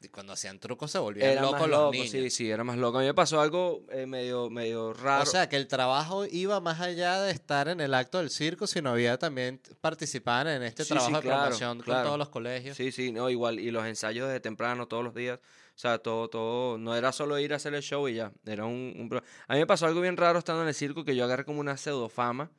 Y 0.00 0.06
cuando 0.10 0.32
hacían 0.32 0.60
trucos 0.60 0.92
se 0.92 0.98
volvían 1.00 1.30
Era 1.30 1.40
locos 1.42 1.58
más 1.62 1.68
los 1.70 1.78
loco, 1.80 1.92
niños. 1.92 2.10
sí, 2.10 2.30
sí, 2.30 2.48
era 2.48 2.62
más 2.62 2.76
loco. 2.76 2.98
A 2.98 3.00
mí 3.00 3.08
me 3.08 3.14
pasó 3.14 3.40
algo 3.40 3.84
eh, 3.90 4.06
medio, 4.06 4.48
medio 4.48 4.92
raro. 4.92 5.24
O 5.24 5.26
sea, 5.26 5.48
que 5.48 5.56
el 5.56 5.66
trabajo 5.66 6.24
iba 6.24 6.60
más 6.60 6.80
allá 6.80 7.20
de 7.22 7.32
estar 7.32 7.66
en 7.66 7.80
el 7.80 7.92
acto 7.94 8.18
del 8.18 8.30
circo, 8.30 8.68
sino 8.68 8.90
había 8.90 9.18
también 9.18 9.60
participar 9.80 10.46
en 10.46 10.62
este 10.62 10.84
Sí, 10.84 10.90
trabajo 10.90 11.08
sí, 11.08 11.14
de 11.16 11.20
claro, 11.22 11.40
promoción 11.42 11.78
con 11.78 11.84
claro. 11.84 12.04
todos 12.06 12.18
los 12.18 12.28
colegios. 12.28 12.76
Sí, 12.76 12.92
sí, 12.92 13.10
no, 13.10 13.28
igual. 13.28 13.58
Y 13.58 13.72
los 13.72 13.84
ensayos 13.86 14.28
desde 14.28 14.38
temprano, 14.38 14.86
todos 14.86 15.02
los 15.02 15.14
días. 15.16 15.40
O 15.78 15.80
sea, 15.80 15.98
todo, 15.98 16.26
todo. 16.28 16.76
No 16.76 16.96
era 16.96 17.12
solo 17.12 17.38
ir 17.38 17.52
a 17.52 17.56
hacer 17.56 17.72
el 17.72 17.82
show 17.82 18.08
y 18.08 18.14
ya. 18.14 18.32
Era 18.44 18.64
un, 18.64 18.94
un 18.98 19.22
A 19.46 19.52
mí 19.54 19.60
me 19.60 19.66
pasó 19.66 19.86
algo 19.86 20.00
bien 20.00 20.16
raro 20.16 20.40
estando 20.40 20.62
en 20.62 20.68
el 20.68 20.74
circo 20.74 21.04
que 21.04 21.14
yo 21.14 21.22
agarré 21.24 21.44
como 21.44 21.60
una 21.60 21.76
pseudofama 21.76 22.50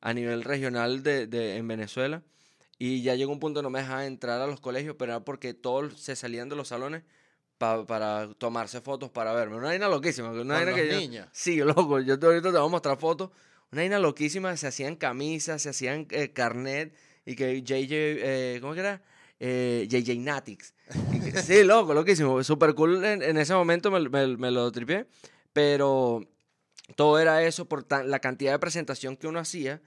a 0.00 0.14
nivel 0.14 0.44
regional 0.44 1.02
de, 1.02 1.26
de, 1.26 1.56
en 1.56 1.66
Venezuela. 1.66 2.22
Y 2.78 3.02
ya 3.02 3.16
llegó 3.16 3.32
un 3.32 3.40
punto 3.40 3.60
no 3.60 3.70
me 3.70 3.80
dejaban 3.80 4.04
entrar 4.04 4.40
a 4.40 4.46
los 4.46 4.60
colegios, 4.60 4.94
pero 4.96 5.14
era 5.14 5.24
porque 5.24 5.52
todos 5.52 6.00
se 6.00 6.14
salían 6.14 6.48
de 6.48 6.54
los 6.54 6.68
salones 6.68 7.02
pa- 7.58 7.84
para 7.86 8.32
tomarse 8.34 8.80
fotos 8.80 9.10
para 9.10 9.32
verme. 9.32 9.56
Una 9.56 9.66
vaina 9.66 9.88
loquísima. 9.88 10.30
Una 10.30 10.54
vaina 10.54 10.72
que 10.72 10.88
yo-. 10.88 10.94
Sí, 11.32 11.56
loco. 11.56 11.98
Yo 11.98 12.20
te- 12.20 12.26
ahorita 12.26 12.52
te 12.52 12.58
voy 12.58 12.68
a 12.68 12.70
mostrar 12.70 12.98
fotos. 12.98 13.30
Una 13.72 13.82
vaina 13.82 13.98
loquísima. 13.98 14.56
Se 14.56 14.68
hacían 14.68 14.94
camisas, 14.94 15.60
se 15.60 15.70
hacían 15.70 16.06
eh, 16.10 16.32
carnet. 16.32 16.94
Y 17.26 17.34
que 17.34 17.62
JJ, 17.62 17.88
eh, 17.90 18.58
¿cómo 18.60 18.74
que 18.74 18.80
era? 18.80 19.02
Eh, 19.40 19.88
JJ 19.90 20.20
Natix. 20.20 20.72
Sí, 21.42 21.62
loco, 21.64 21.94
loquísimo. 21.94 22.42
Super 22.44 22.74
cool 22.74 23.04
en, 23.04 23.22
en 23.22 23.36
ese 23.38 23.54
momento 23.54 23.90
me, 23.90 24.00
me- 24.08 24.36
me 24.36 24.50
lo 24.50 24.70
tripié. 24.72 25.06
Pero 25.52 26.20
todo 26.96 27.18
era 27.18 27.42
eso 27.44 27.66
por 27.66 27.82
tan- 27.84 28.10
la 28.10 28.18
cantidad 28.20 28.52
de 28.52 28.58
presentación 28.58 29.16
que 29.16 29.26
uno 29.26 29.38
hacía. 29.38 29.80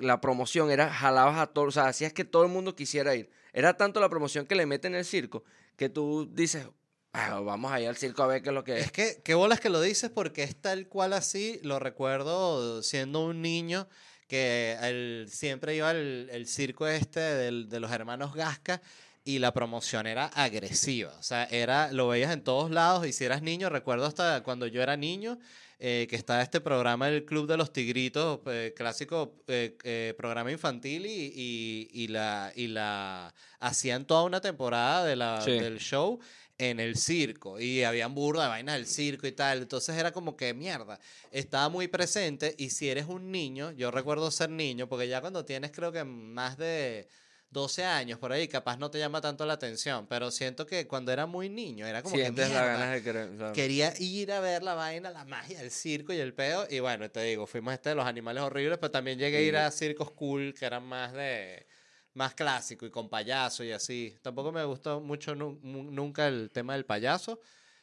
La 0.00 0.20
promoción 0.20 0.72
era, 0.72 0.92
jalabas 0.92 1.38
a 1.38 1.46
todos, 1.46 1.68
o 1.68 1.70
sea, 1.70 1.86
hacías 1.86 2.12
que 2.12 2.24
todo 2.24 2.42
el 2.42 2.48
mundo 2.48 2.74
quisiera 2.74 3.14
ir. 3.14 3.30
Era 3.52 3.76
tanto 3.76 4.00
la 4.00 4.08
promoción 4.08 4.44
que 4.46 4.56
le 4.56 4.66
meten 4.66 4.94
en 4.94 4.98
el 5.00 5.04
circo 5.04 5.44
que 5.76 5.88
tú 5.88 6.28
dices, 6.32 6.66
"Ah, 7.12 7.38
vamos 7.40 7.70
a 7.70 7.80
ir 7.80 7.86
al 7.88 7.96
circo 7.96 8.24
a 8.24 8.26
ver 8.26 8.42
qué 8.42 8.48
es 8.48 8.54
lo 8.54 8.64
que 8.64 8.78
es. 8.78 8.86
Es 8.86 8.92
que, 8.92 9.20
qué 9.24 9.34
bolas 9.34 9.60
que 9.60 9.68
lo 9.70 9.80
dices 9.80 10.10
porque 10.10 10.42
es 10.42 10.56
tal 10.60 10.88
cual 10.88 11.12
así, 11.12 11.60
lo 11.62 11.78
recuerdo 11.78 12.82
siendo 12.82 13.24
un 13.24 13.40
niño 13.40 13.88
que 14.26 14.76
el- 14.82 15.28
siempre 15.30 15.76
iba 15.76 15.90
al 15.90 16.28
el 16.30 16.46
circo 16.48 16.88
este 16.88 17.20
del- 17.20 17.68
de 17.68 17.78
los 17.78 17.92
hermanos 17.92 18.34
Gasca 18.34 18.82
y 19.24 19.38
la 19.38 19.52
promoción 19.52 20.06
era 20.06 20.26
agresiva, 20.26 21.14
o 21.18 21.22
sea, 21.22 21.44
era, 21.44 21.92
lo 21.92 22.08
veías 22.08 22.32
en 22.32 22.42
todos 22.42 22.70
lados 22.70 23.06
y 23.06 23.12
si 23.12 23.24
eras 23.24 23.42
niño, 23.42 23.68
recuerdo 23.68 24.06
hasta 24.06 24.42
cuando 24.42 24.66
yo 24.66 24.82
era 24.82 24.96
niño, 24.96 25.38
eh, 25.78 26.06
que 26.08 26.16
estaba 26.16 26.42
este 26.42 26.60
programa 26.60 27.08
El 27.08 27.24
Club 27.24 27.46
de 27.48 27.56
los 27.56 27.72
Tigritos, 27.72 28.40
eh, 28.46 28.72
clásico 28.76 29.42
eh, 29.48 29.76
eh, 29.82 30.14
programa 30.16 30.52
infantil 30.52 31.06
y, 31.06 31.32
y- 31.34 31.88
y 31.92 32.08
la, 32.08 32.52
y 32.54 32.68
la 32.68 33.34
hacían 33.58 34.06
toda 34.06 34.22
una 34.24 34.40
temporada 34.40 35.04
de 35.04 35.16
la, 35.16 35.40
Sí. 35.40 35.52
del 35.52 35.78
show 35.78 36.20
en 36.58 36.78
el 36.78 36.96
circo 36.96 37.58
y 37.58 37.82
habían 37.82 38.14
burda 38.14 38.44
de 38.44 38.48
vainas 38.50 38.76
del 38.76 38.86
circo 38.86 39.26
y 39.26 39.32
tal. 39.32 39.62
Entonces 39.62 39.96
era 39.96 40.12
como 40.12 40.36
que 40.36 40.54
mierda. 40.54 41.00
Estaba 41.32 41.68
muy 41.68 41.88
presente 41.88 42.54
y 42.58 42.70
si 42.70 42.88
eres 42.88 43.06
un 43.06 43.32
niño, 43.32 43.72
yo 43.72 43.90
recuerdo 43.90 44.30
ser 44.30 44.50
niño, 44.50 44.88
porque 44.88 45.08
ya 45.08 45.20
cuando 45.20 45.44
tienes 45.44 45.72
creo 45.72 45.90
que 45.90 46.04
más 46.04 46.56
de 46.58 47.08
12 47.52 47.84
años 47.84 48.18
por 48.18 48.32
ahí, 48.32 48.48
capaz 48.48 48.78
no 48.78 48.90
te 48.90 48.98
llama 48.98 49.20
tanto 49.20 49.44
la 49.46 49.52
atención, 49.52 50.06
pero 50.08 50.30
siento 50.30 50.66
que 50.66 50.86
cuando 50.88 51.12
era 51.12 51.26
muy 51.26 51.48
niño 51.50 51.86
era 51.86 52.02
como 52.02 52.14
que 52.16 52.22
Sientes 52.22 52.48
mierda. 52.48 52.64
las 52.66 52.78
ganas 52.78 52.94
de 52.94 53.02
querer. 53.02 53.52
Quería 53.52 53.92
ir 54.00 54.32
a 54.32 54.40
ver 54.40 54.62
la 54.62 54.72
vaina, 54.74 55.10
la 55.10 55.24
magia 55.26 55.58
del 55.60 55.70
circo 55.70 56.12
y 56.14 56.18
el 56.18 56.32
peo. 56.32 56.66
Y 56.70 56.80
bueno, 56.80 57.10
te 57.10 57.22
digo, 57.22 57.46
fuimos 57.46 57.74
este 57.74 57.90
de 57.90 57.94
los 57.94 58.06
animales 58.06 58.42
horribles, 58.42 58.78
pero 58.78 58.90
también 58.90 59.18
llegué 59.18 59.36
a 59.36 59.42
ir 59.42 59.56
a 59.56 59.70
circos 59.70 60.10
cool 60.12 60.54
que 60.58 60.64
eran 60.64 60.84
más 60.84 61.12
de 61.12 61.66
más 62.14 62.34
clásico 62.34 62.84
y 62.86 62.90
con 62.90 63.08
payaso 63.08 63.64
y 63.64 63.72
así. 63.72 64.16
Tampoco 64.22 64.50
me 64.50 64.64
gustó 64.64 65.00
mucho 65.00 65.34
nu- 65.34 65.58
nu- 65.62 65.90
nunca 65.90 66.28
el 66.28 66.50
tema 66.50 66.72
del 66.74 66.84
payaso, 66.86 67.40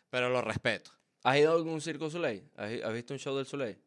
pero 0.10 0.30
lo 0.30 0.42
respeto. 0.42 0.92
¿Has 1.24 1.38
ido 1.38 1.52
a 1.52 1.56
algún 1.56 1.80
circo 1.82 2.10
Soleil? 2.10 2.44
¿Has, 2.56 2.94
visto 2.94 3.14
un 3.14 3.20
show 3.20 3.36
del 3.36 3.46
Soleil? 3.46 3.78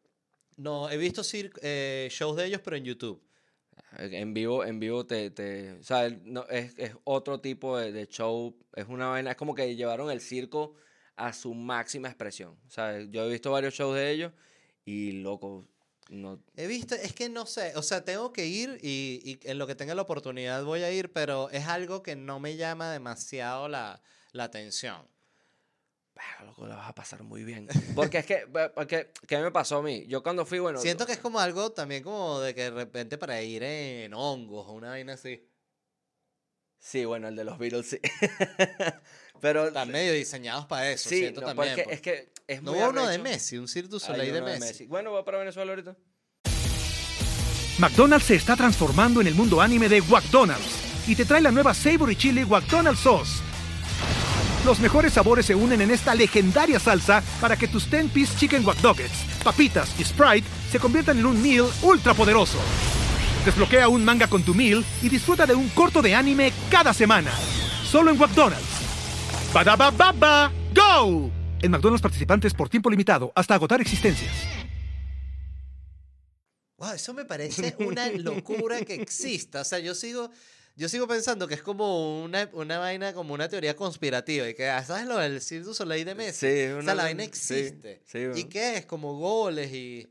No, 0.56 0.90
he 0.90 0.96
visto 0.96 1.22
eh, 1.62 2.08
shows 2.10 2.36
de 2.36 2.46
ellos, 2.46 2.60
pero 2.62 2.76
en 2.76 2.84
YouTube. 2.84 3.20
En 3.98 4.32
vivo, 4.32 4.64
en 4.64 4.80
vivo 4.80 5.06
te, 5.06 5.30
te 5.30 5.72
o 5.72 5.82
sea, 5.82 6.08
no, 6.24 6.46
es, 6.48 6.74
es 6.78 6.94
otro 7.04 7.40
tipo 7.40 7.78
de, 7.78 7.92
de 7.92 8.06
show, 8.06 8.56
es 8.74 8.86
una 8.88 9.08
vaina, 9.08 9.32
es 9.32 9.36
como 9.36 9.54
que 9.54 9.76
llevaron 9.76 10.10
el 10.10 10.20
circo 10.20 10.74
a 11.16 11.32
su 11.32 11.54
máxima 11.54 12.08
expresión. 12.08 12.56
O 12.66 12.70
sea, 12.70 13.00
yo 13.02 13.24
he 13.24 13.30
visto 13.30 13.50
varios 13.50 13.74
shows 13.74 13.94
de 13.94 14.10
ellos 14.10 14.32
y 14.84 15.12
loco, 15.12 15.66
no, 16.08 16.42
He 16.56 16.66
visto, 16.66 16.94
es 16.94 17.14
que 17.14 17.28
no 17.28 17.46
sé, 17.46 17.72
o 17.76 17.82
sea, 17.82 18.04
tengo 18.04 18.32
que 18.32 18.46
ir 18.46 18.78
y, 18.82 19.22
y 19.24 19.48
en 19.48 19.58
lo 19.58 19.66
que 19.66 19.74
tenga 19.74 19.94
la 19.94 20.02
oportunidad 20.02 20.64
voy 20.64 20.82
a 20.82 20.90
ir, 20.90 21.12
pero 21.12 21.48
es 21.50 21.66
algo 21.66 22.02
que 22.02 22.16
no 22.16 22.38
me 22.40 22.56
llama 22.56 22.92
demasiado 22.92 23.68
la, 23.68 24.02
la 24.32 24.44
atención. 24.44 25.06
"Verga, 26.14 26.44
loco, 26.44 26.66
la 26.66 26.76
vas 26.76 26.88
a 26.90 26.94
pasar 26.94 27.22
muy 27.22 27.44
bien. 27.44 27.68
Porque 27.94 28.18
es 28.18 28.26
que, 28.26 28.46
porque, 28.74 29.12
¿qué 29.26 29.38
me 29.38 29.50
pasó 29.50 29.78
a 29.78 29.82
mí? 29.82 30.06
Yo 30.06 30.22
cuando 30.22 30.44
fui, 30.44 30.58
bueno, 30.58 30.80
Siento 30.80 31.06
que 31.06 31.12
es 31.12 31.18
como 31.18 31.40
algo 31.40 31.72
también 31.72 32.02
como 32.02 32.40
de 32.40 32.54
que 32.54 32.62
de 32.62 32.70
repente 32.70 33.18
para 33.18 33.40
ir 33.42 33.62
en 33.62 34.12
hongos 34.14 34.66
o 34.68 34.72
una 34.72 34.90
vaina 34.90 35.14
así. 35.14 35.48
sí, 36.78 37.04
bueno, 37.04 37.28
el 37.28 37.36
de 37.36 37.44
los 37.44 37.58
Beatles 37.58 37.86
sí. 37.88 38.00
Pero 39.40 39.66
Están 39.66 39.90
medio 39.90 40.12
diseñados 40.12 40.66
para 40.66 40.90
eso, 40.92 41.08
sí, 41.08 41.18
siento 41.18 41.40
no, 41.40 41.48
también. 41.48 41.70
porque 41.70 41.84
pues. 41.84 41.96
es 41.96 42.00
que 42.00 42.32
es 42.46 42.62
no 42.62 42.72
muy 42.72 42.80
hubo 42.80 42.90
uno 42.90 43.06
de. 43.08 43.18
Messi, 43.18 43.58
un 43.58 43.66
Cirque 43.66 43.88
du 43.88 43.98
Soleil 43.98 44.32
de 44.32 44.40
Messi. 44.40 44.86
Bueno, 44.86 45.12
va 45.12 45.24
para 45.24 45.38
Venezuela 45.38 45.72
ahorita. 45.72 45.96
McDonald's 47.78 48.26
se 48.26 48.36
está 48.36 48.54
transformando 48.54 49.20
en 49.20 49.26
el 49.26 49.34
mundo 49.34 49.60
anime 49.60 49.88
de 49.88 50.00
McDonald's 50.02 51.08
y 51.08 51.16
te 51.16 51.24
trae 51.24 51.40
la 51.40 51.50
nueva 51.50 51.74
Savory 51.74 52.14
Chili 52.14 52.44
McDonald's 52.44 53.00
Sauce. 53.00 53.42
Los 54.64 54.78
mejores 54.78 55.14
sabores 55.14 55.46
se 55.46 55.56
unen 55.56 55.80
en 55.80 55.90
esta 55.90 56.14
legendaria 56.14 56.78
salsa 56.78 57.20
para 57.40 57.56
que 57.56 57.66
tus 57.66 57.90
10-piece 57.90 58.38
chicken 58.38 58.64
wack 58.64 58.80
Nuggets, 58.80 59.24
papitas 59.42 59.92
y 59.98 60.04
Sprite 60.04 60.46
se 60.70 60.78
conviertan 60.78 61.18
en 61.18 61.26
un 61.26 61.42
meal 61.42 61.66
ultra 61.82 62.14
poderoso. 62.14 62.58
Desbloquea 63.44 63.88
un 63.88 64.04
manga 64.04 64.28
con 64.28 64.44
tu 64.44 64.54
meal 64.54 64.84
y 65.02 65.08
disfruta 65.08 65.46
de 65.46 65.54
un 65.54 65.68
corto 65.70 66.00
de 66.00 66.14
anime 66.14 66.52
cada 66.70 66.94
semana. 66.94 67.32
Solo 67.84 68.12
en 68.12 68.18
McDonald's. 68.18 68.62
ba 69.52 69.64
baba 69.90 70.52
go! 70.72 71.28
En 71.60 71.70
McDonald's 71.72 72.02
participantes 72.02 72.54
por 72.54 72.68
tiempo 72.68 72.88
limitado 72.88 73.32
hasta 73.34 73.54
agotar 73.54 73.80
existencias. 73.80 74.32
Wow, 76.78 76.92
eso 76.92 77.14
me 77.14 77.24
parece 77.24 77.74
una 77.80 78.08
locura 78.10 78.80
que 78.82 78.94
exista. 78.94 79.60
O 79.60 79.64
sea, 79.64 79.80
yo 79.80 79.94
sigo, 79.94 80.30
yo 80.76 80.88
sigo 80.88 81.06
pensando 81.06 81.46
que 81.48 81.54
es 81.54 81.62
como 81.62 82.22
una, 82.22 82.48
una 82.52 82.78
vaina, 82.78 83.12
como 83.12 83.34
una 83.34 83.48
teoría 83.48 83.76
conspirativa. 83.76 84.48
Y 84.48 84.54
que, 84.54 84.68
ah, 84.68 84.84
¿sabes 84.84 85.06
lo 85.06 85.18
del 85.18 85.40
Cirque 85.40 85.64
du 85.64 85.74
Soleil 85.74 86.04
de 86.04 86.14
Messi? 86.14 86.46
Sí, 86.46 86.72
o 86.72 86.82
sea, 86.82 86.94
la 86.94 87.04
vaina 87.04 87.24
existe. 87.24 88.02
sí, 88.04 88.18
¿Y 88.18 88.26
bueno. 88.28 88.48
qué 88.50 88.76
es? 88.78 88.86
Como 88.86 89.16
goles 89.18 89.72
y... 89.72 90.08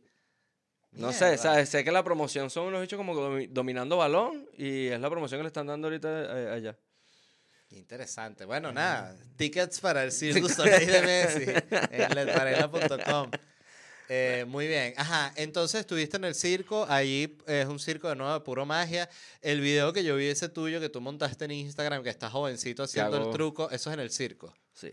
No 0.93 1.13
sé, 1.13 1.37
sé 1.65 1.83
que 1.85 1.91
la 1.91 2.03
promoción 2.03 2.49
son 2.49 2.65
unos 2.65 2.81
bichos 2.81 2.97
como 2.97 3.15
domi- 3.15 3.47
dominando 3.49 3.95
balón 3.95 4.45
y 4.57 4.87
es 4.87 4.99
la 4.99 5.09
promoción 5.09 5.39
que 5.39 5.43
le 5.43 5.47
están 5.47 5.65
dando 5.67 5.87
ahorita 5.87 6.09
eh, 6.37 6.49
allá. 6.51 6.77
Qué 7.69 7.77
Interesante. 7.77 8.43
Bueno, 8.43 8.73
nada. 8.73 9.15
Tickets 9.37 9.79
para 9.79 10.03
el 10.03 10.11
Cirque 10.11 10.41
du 10.41 10.49
Soleil 10.49 10.85
de 10.91 11.01
Messi 11.01 11.45
en 11.91 12.09
ledvarela.com. 12.15 13.31
Eh, 14.13 14.45
muy 14.45 14.67
bien. 14.67 14.93
Ajá, 14.97 15.31
entonces 15.37 15.79
estuviste 15.81 16.17
en 16.17 16.25
el 16.25 16.35
circo. 16.35 16.85
Ahí 16.89 17.37
es 17.47 17.65
un 17.65 17.79
circo 17.79 18.09
de 18.09 18.15
nuevo 18.15 18.33
de 18.33 18.41
puro 18.41 18.65
magia. 18.65 19.09
El 19.41 19.61
video 19.61 19.93
que 19.93 20.03
yo 20.03 20.15
vi 20.17 20.25
ese 20.27 20.49
tuyo 20.49 20.81
que 20.81 20.89
tú 20.89 20.99
montaste 20.99 21.45
en 21.45 21.51
Instagram, 21.51 22.03
que 22.03 22.09
estás 22.09 22.31
jovencito 22.31 22.83
haciendo 22.83 23.17
el 23.17 23.33
truco, 23.33 23.69
eso 23.71 23.89
es 23.89 23.93
en 23.93 23.99
el 24.01 24.11
circo. 24.11 24.53
Sí. 24.73 24.91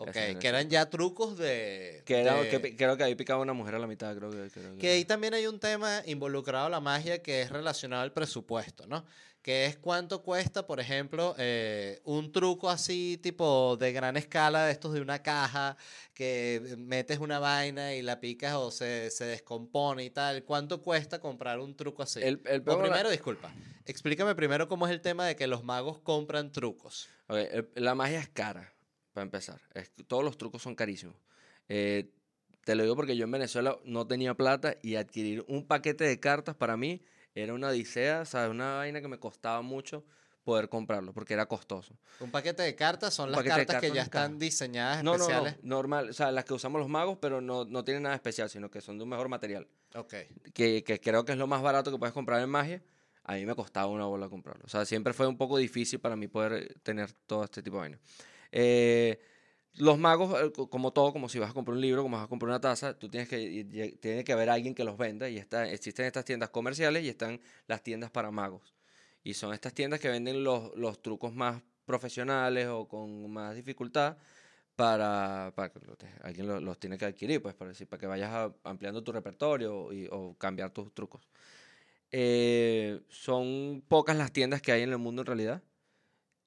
Ok, 0.00 0.10
que 0.38 0.46
eran 0.48 0.68
ya 0.68 0.88
trucos 0.88 1.36
de... 1.38 2.02
Que 2.04 2.20
era, 2.20 2.34
de- 2.42 2.48
que 2.50 2.60
pi- 2.60 2.76
creo 2.76 2.96
que 2.96 3.02
ahí 3.02 3.14
picaba 3.16 3.42
una 3.42 3.52
mujer 3.52 3.74
a 3.74 3.78
la 3.80 3.86
mitad, 3.88 4.14
creo 4.16 4.30
que. 4.30 4.48
creo 4.50 4.74
que- 4.74 4.78
Que 4.78 4.90
ahí 4.90 5.04
también 5.04 5.34
hay 5.34 5.46
un 5.48 5.58
tema 5.58 6.02
involucrado 6.06 6.66
a 6.66 6.70
la 6.70 6.78
magia 6.78 7.20
que 7.20 7.42
es 7.42 7.50
relacionado 7.50 8.02
al 8.02 8.12
presupuesto, 8.12 8.86
¿no? 8.86 9.04
Que 9.48 9.64
es 9.64 9.78
cuánto 9.78 10.22
cuesta, 10.22 10.66
por 10.66 10.78
ejemplo, 10.78 11.34
eh, 11.38 12.02
un 12.04 12.32
truco 12.32 12.68
así 12.68 13.18
tipo 13.22 13.78
de 13.78 13.92
gran 13.92 14.18
escala 14.18 14.66
de 14.66 14.72
estos 14.72 14.92
de 14.92 15.00
una 15.00 15.22
caja, 15.22 15.78
que 16.12 16.74
metes 16.76 17.18
una 17.18 17.38
vaina 17.38 17.94
y 17.94 18.02
la 18.02 18.20
picas 18.20 18.52
o 18.56 18.70
se, 18.70 19.10
se 19.10 19.24
descompone 19.24 20.04
y 20.04 20.10
tal. 20.10 20.44
¿Cuánto 20.44 20.82
cuesta 20.82 21.18
comprar 21.18 21.60
un 21.60 21.74
truco 21.74 22.02
así? 22.02 22.20
El- 22.20 22.42
el 22.44 22.60
O 22.60 22.64
peor- 22.64 22.82
primero, 22.82 23.08
disculpa, 23.08 23.50
explícame 23.86 24.34
primero 24.34 24.68
cómo 24.68 24.86
es 24.86 24.92
el 24.92 25.00
tema 25.00 25.24
de 25.24 25.34
que 25.34 25.46
los 25.46 25.64
magos 25.64 25.98
compran 25.98 26.52
trucos. 26.52 27.08
Ok, 27.28 27.36
el- 27.50 27.68
la 27.76 27.94
magia 27.94 28.20
es 28.20 28.28
cara, 28.28 28.74
para 29.14 29.22
empezar. 29.22 29.62
Es- 29.72 29.90
todos 30.08 30.22
los 30.22 30.36
trucos 30.36 30.60
son 30.60 30.74
carísimos. 30.74 31.16
Eh, 31.70 32.10
te 32.66 32.74
lo 32.74 32.82
digo 32.82 32.96
porque 32.96 33.16
yo 33.16 33.24
en 33.24 33.30
Venezuela 33.30 33.78
no 33.84 34.06
tenía 34.06 34.34
plata 34.34 34.76
y 34.82 34.96
adquirir 34.96 35.42
un 35.48 35.66
paquete 35.66 36.04
de 36.04 36.20
cartas 36.20 36.54
para 36.54 36.76
mí 36.76 37.00
era 37.34 37.54
una 37.54 37.68
odisea, 37.68 38.24
¿sabes? 38.24 38.50
Una 38.50 38.76
vaina 38.76 39.00
que 39.00 39.08
me 39.08 39.18
costaba 39.18 39.62
mucho 39.62 40.04
poder 40.44 40.68
comprarlo 40.70 41.12
porque 41.12 41.34
era 41.34 41.46
costoso. 41.46 41.94
Un 42.20 42.30
paquete 42.30 42.62
de 42.62 42.74
cartas 42.74 43.12
son 43.12 43.28
Un 43.28 43.32
las 43.36 43.44
cartas 43.44 43.80
que 43.80 43.90
ya 43.90 44.02
están 44.02 44.38
diseñadas 44.38 45.04
No, 45.04 45.12
no, 45.12 45.18
no, 45.18 45.24
especiales. 45.24 45.56
normal, 45.62 46.08
o 46.08 46.12
sea, 46.14 46.32
las 46.32 46.44
que 46.46 46.54
usamos 46.54 46.80
los 46.80 46.88
magos, 46.88 47.18
pero 47.20 47.40
no, 47.42 47.64
no 47.66 47.84
tienen 47.84 48.04
nada 48.04 48.14
especial, 48.14 48.48
sino 48.48 48.70
que 48.70 48.80
son 48.80 48.96
de 48.96 49.04
un 49.04 49.10
mejor 49.10 49.28
material. 49.28 49.68
Ok. 49.94 50.14
que, 50.54 50.82
que 50.84 51.00
creo 51.00 51.24
que 51.24 51.32
es 51.32 51.38
lo 51.38 51.46
más 51.46 51.60
barato 51.62 51.90
que 51.90 51.98
puedes 51.98 52.14
comprar 52.14 52.40
en 52.42 52.48
magia, 52.48 52.82
a 53.24 53.34
mí 53.34 53.44
me 53.44 53.54
costaba 53.54 53.88
una 53.88 54.06
bola 54.06 54.28
comprarlo. 54.30 54.64
O 54.64 54.68
sea, 54.70 54.86
siempre 54.86 55.12
fue 55.12 55.26
un 55.26 55.36
poco 55.36 55.58
difícil 55.58 56.00
para 56.00 56.16
mí 56.16 56.28
poder 56.28 56.52
eh, 56.54 56.74
tener 56.82 57.12
todo 57.12 57.44
este 57.44 57.62
tipo 57.62 57.76
de 57.76 57.80
vaina. 57.80 57.98
Eh, 58.50 59.20
los 59.74 59.98
magos, 59.98 60.40
eh, 60.42 60.52
co- 60.52 60.68
como 60.70 60.92
todo, 60.92 61.12
como 61.12 61.28
si 61.28 61.38
vas 61.38 61.50
a 61.50 61.54
comprar 61.54 61.74
un 61.76 61.80
libro, 61.82 62.02
como 62.02 62.16
vas 62.16 62.26
a 62.26 62.28
comprar 62.28 62.48
una 62.50 62.60
taza, 62.60 62.98
tú 62.98 63.08
tienes 63.08 63.28
que, 63.28 63.96
tiene 64.00 64.24
que 64.24 64.32
haber 64.32 64.50
alguien 64.50 64.74
que 64.74 64.84
los 64.84 64.96
venda 64.98 65.28
y 65.28 65.38
está, 65.38 65.68
existen 65.70 66.06
estas 66.06 66.24
tiendas 66.24 66.50
comerciales 66.50 67.04
y 67.04 67.08
están 67.08 67.40
las 67.66 67.82
tiendas 67.82 68.10
para 68.10 68.30
magos. 68.30 68.74
Y 69.22 69.34
son 69.34 69.52
estas 69.54 69.74
tiendas 69.74 70.00
que 70.00 70.08
venden 70.08 70.44
los, 70.44 70.74
los 70.76 71.00
trucos 71.02 71.34
más 71.34 71.62
profesionales 71.84 72.66
o 72.68 72.88
con 72.88 73.30
más 73.32 73.54
dificultad 73.54 74.16
para, 74.76 75.52
para 75.56 75.70
que 75.72 75.80
alguien 76.22 76.46
lo- 76.48 76.60
los 76.60 76.78
tiene 76.78 76.98
que 76.98 77.06
adquirir, 77.06 77.42
pues 77.42 77.54
para, 77.54 77.72
para 77.72 78.00
que 78.00 78.06
vayas 78.06 78.52
ampliando 78.64 79.02
tu 79.04 79.12
repertorio 79.12 79.92
y- 79.92 80.08
o 80.10 80.36
cambiar 80.38 80.70
tus 80.72 80.92
trucos. 80.94 81.28
Eh, 82.10 83.00
son 83.10 83.82
pocas 83.88 84.16
las 84.16 84.32
tiendas 84.32 84.62
que 84.62 84.72
hay 84.72 84.82
en 84.82 84.90
el 84.90 84.98
mundo 84.98 85.22
en 85.22 85.26
realidad. 85.26 85.62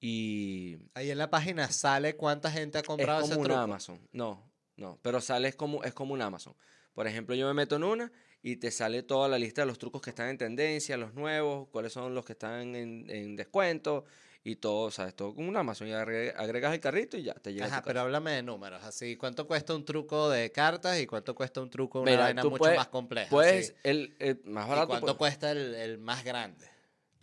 Y 0.03 0.77
Ahí 0.95 1.11
en 1.11 1.17
la 1.19 1.29
página 1.29 1.71
sale 1.71 2.15
cuánta 2.15 2.51
gente 2.51 2.79
ha 2.79 2.81
es 2.81 2.87
comprado 2.87 3.19
ese 3.21 3.29
como 3.29 3.41
un 3.41 3.45
truco. 3.45 3.59
Amazon. 3.61 3.99
No, 4.11 4.51
no. 4.75 4.97
Pero 5.03 5.21
sale 5.21 5.47
es 5.47 5.55
como, 5.55 5.83
es 5.83 5.93
como 5.93 6.13
un 6.15 6.21
Amazon. 6.23 6.55
Por 6.93 7.07
ejemplo, 7.07 7.35
yo 7.35 7.47
me 7.47 7.53
meto 7.53 7.75
en 7.75 7.83
una 7.83 8.11
y 8.41 8.57
te 8.57 8.71
sale 8.71 9.03
toda 9.03 9.29
la 9.29 9.37
lista 9.37 9.61
de 9.61 9.67
los 9.67 9.77
trucos 9.77 10.01
que 10.01 10.09
están 10.09 10.27
en 10.29 10.37
tendencia, 10.39 10.97
los 10.97 11.13
nuevos, 11.13 11.69
cuáles 11.69 11.93
son 11.93 12.15
los 12.15 12.25
que 12.25 12.33
están 12.33 12.75
en, 12.75 13.07
en 13.09 13.35
descuento 13.35 14.03
y 14.43 14.55
todo, 14.55 14.89
¿sabes? 14.89 15.15
Todo 15.15 15.35
como 15.35 15.47
un 15.47 15.55
Amazon. 15.55 15.87
Y 15.87 15.91
agre- 15.91 16.33
agregas 16.35 16.73
el 16.73 16.79
carrito 16.79 17.15
y 17.15 17.21
ya 17.21 17.35
te 17.35 17.53
llega. 17.53 17.65
a 17.65 17.67
tu 17.67 17.73
Ajá, 17.73 17.81
casa. 17.81 17.87
pero 17.87 18.01
háblame 18.01 18.31
de 18.31 18.41
números, 18.41 18.83
así, 18.83 19.15
¿cuánto 19.17 19.45
cuesta 19.45 19.75
un 19.75 19.85
truco 19.85 20.31
de 20.31 20.51
cartas 20.51 20.99
y 20.99 21.05
cuánto 21.05 21.35
cuesta 21.35 21.61
un 21.61 21.69
truco 21.69 21.99
de 21.99 22.03
una 22.03 22.11
Mira, 22.13 22.23
vaina 22.23 22.43
mucho 22.43 22.57
puedes- 22.57 22.75
más 22.77 22.87
compleja? 22.87 23.29
Pues 23.29 23.75
el, 23.83 24.15
el 24.17 24.41
más 24.45 24.65
¿Y 24.65 24.69
barato. 24.69 24.87
cuánto 24.87 25.05
pues, 25.05 25.17
cuesta 25.37 25.51
el, 25.51 25.75
el 25.75 25.99
más 25.99 26.23
grande? 26.23 26.65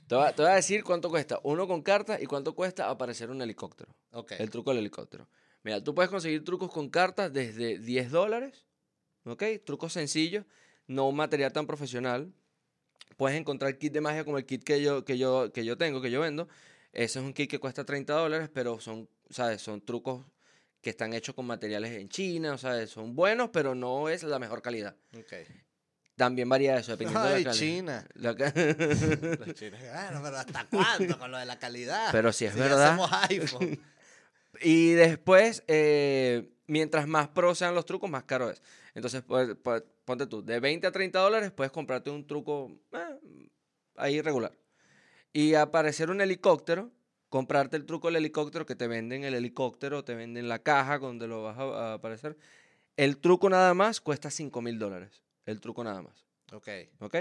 Te, 0.09 0.15
voy 0.15 0.27
a, 0.27 0.35
te 0.35 0.43
voy 0.43 0.51
a 0.51 0.55
decir 0.55 0.83
cuánto 0.83 1.11
cuesta 1.11 1.39
uno 1.43 1.67
con 1.67 1.83
cartas 1.83 2.21
y 2.21 2.27
cuánto 2.27 2.55
cuesta 2.55 2.89
aparecer 2.89 3.31
un 3.31 3.43
helicóptero. 3.43 3.95
Ok. 4.13 4.33
El 4.39 4.51
truco 4.51 4.71
del 4.71 4.81
helicóptero. 4.81 5.29
Mira, 5.63 5.83
tú 5.83 5.95
puedes 5.95 6.11
conseguir 6.11 6.45
trucos 6.45 6.71
con 6.71 6.89
cartas 6.89 7.33
desde 7.33 7.79
10 7.79 8.11
dólares, 8.11 8.67
¿ok? 9.25 9.43
Trucos 9.65 9.93
sencillos, 9.93 10.45
no 10.87 11.09
un 11.09 11.17
material 11.17 11.53
tan 11.53 11.67
profesional. 11.67 12.33
Puedes 13.17 13.39
encontrar 13.39 13.77
kit 13.77 13.93
de 13.93 14.01
magia 14.01 14.25
como 14.25 14.39
el 14.39 14.47
kit 14.47 14.65
que 14.65 14.81
yo, 14.81 15.05
que 15.05 15.19
yo, 15.19 15.53
que 15.53 15.65
yo 15.65 15.77
tengo, 15.77 16.01
que 16.01 16.11
yo 16.11 16.21
vendo. 16.21 16.49
Ese 16.93 17.19
es 17.19 17.25
un 17.25 17.35
kit 17.35 17.51
que 17.51 17.59
cuesta 17.59 17.85
30 17.85 18.13
dólares, 18.15 18.51
pero 18.53 18.81
son, 18.81 19.09
¿sabes? 19.29 19.61
Son 19.61 19.81
trucos 19.85 20.25
que 20.81 20.91
están 20.91 21.13
hechos 21.13 21.35
con 21.35 21.47
materiales 21.47 21.93
en 21.93 22.09
China, 22.09 22.55
o 22.55 22.59
sea, 22.59 22.87
son 22.87 23.15
buenos, 23.15 23.51
pero 23.53 23.75
no 23.75 24.09
es 24.09 24.23
la 24.23 24.39
mejor 24.39 24.63
calidad. 24.63 24.97
ok. 25.17 25.68
También 26.19 26.49
varía 26.49 26.77
eso, 26.77 26.91
dependiendo 26.91 27.29
de 27.29 27.35
Ay, 27.37 27.45
la 27.45 27.51
calidad. 27.53 27.67
China. 27.67 28.07
La 28.15 28.33
Los 29.47 29.55
chinos, 29.55 29.81
bueno, 29.95 30.21
pero 30.23 30.37
¿hasta 30.37 30.67
cuándo 30.67 31.17
con 31.19 31.31
lo 31.31 31.39
de 31.39 31.47
la 31.47 31.59
calidad? 31.61 32.09
Pero 32.11 32.33
si 32.33 32.45
es 32.45 32.57
verdad. 32.57 32.89
hacemos 32.89 33.11
iPhone. 33.31 33.81
Y 34.61 34.93
después, 34.93 35.63
eh, 35.69 36.51
mientras 36.67 37.07
más 37.07 37.29
pro 37.29 37.55
sean 37.55 37.77
los 37.77 37.87
trucos, 37.87 38.11
más 38.11 38.25
caro 38.25 38.51
es. 38.51 38.61
Entonces, 38.95 39.23
pues, 39.23 39.55
pues, 39.63 39.85
ponte 40.05 40.27
tú, 40.27 40.45
de 40.45 40.59
20 40.59 40.89
a 40.89 40.91
30 40.91 41.17
dólares 41.21 41.53
puedes 41.53 41.71
comprarte 41.71 42.11
un 42.11 42.27
truco 42.27 42.73
eh, 42.93 43.49
ahí 43.95 44.21
regular. 44.21 44.53
Y 45.33 45.55
aparecer 45.55 46.11
un 46.11 46.21
helicóptero, 46.21 46.91
comprarte 47.29 47.77
el 47.77 47.85
truco 47.87 48.09
del 48.09 48.17
helicóptero 48.17 48.67
que 48.67 48.75
te 48.75 48.89
venden 48.89 49.23
el 49.23 49.35
helicóptero, 49.35 50.03
te 50.03 50.17
venden 50.17 50.49
la 50.49 50.59
caja 50.59 50.99
donde 50.99 51.29
lo 51.29 51.45
vas 51.45 51.57
a, 51.59 51.63
a 51.63 51.95
aparecer. 51.95 52.37
El 52.97 53.19
truco 53.19 53.49
nada 53.49 53.75
más 53.75 54.01
cuesta 54.01 54.31
5 54.31 54.61
mil 54.61 54.81
dólares. 54.81 55.23
El 55.49 55.61
truco 55.61 55.83
nada 55.85 56.03
más. 56.03 56.25
ok. 56.53 56.69
¿Ok? 57.01 57.15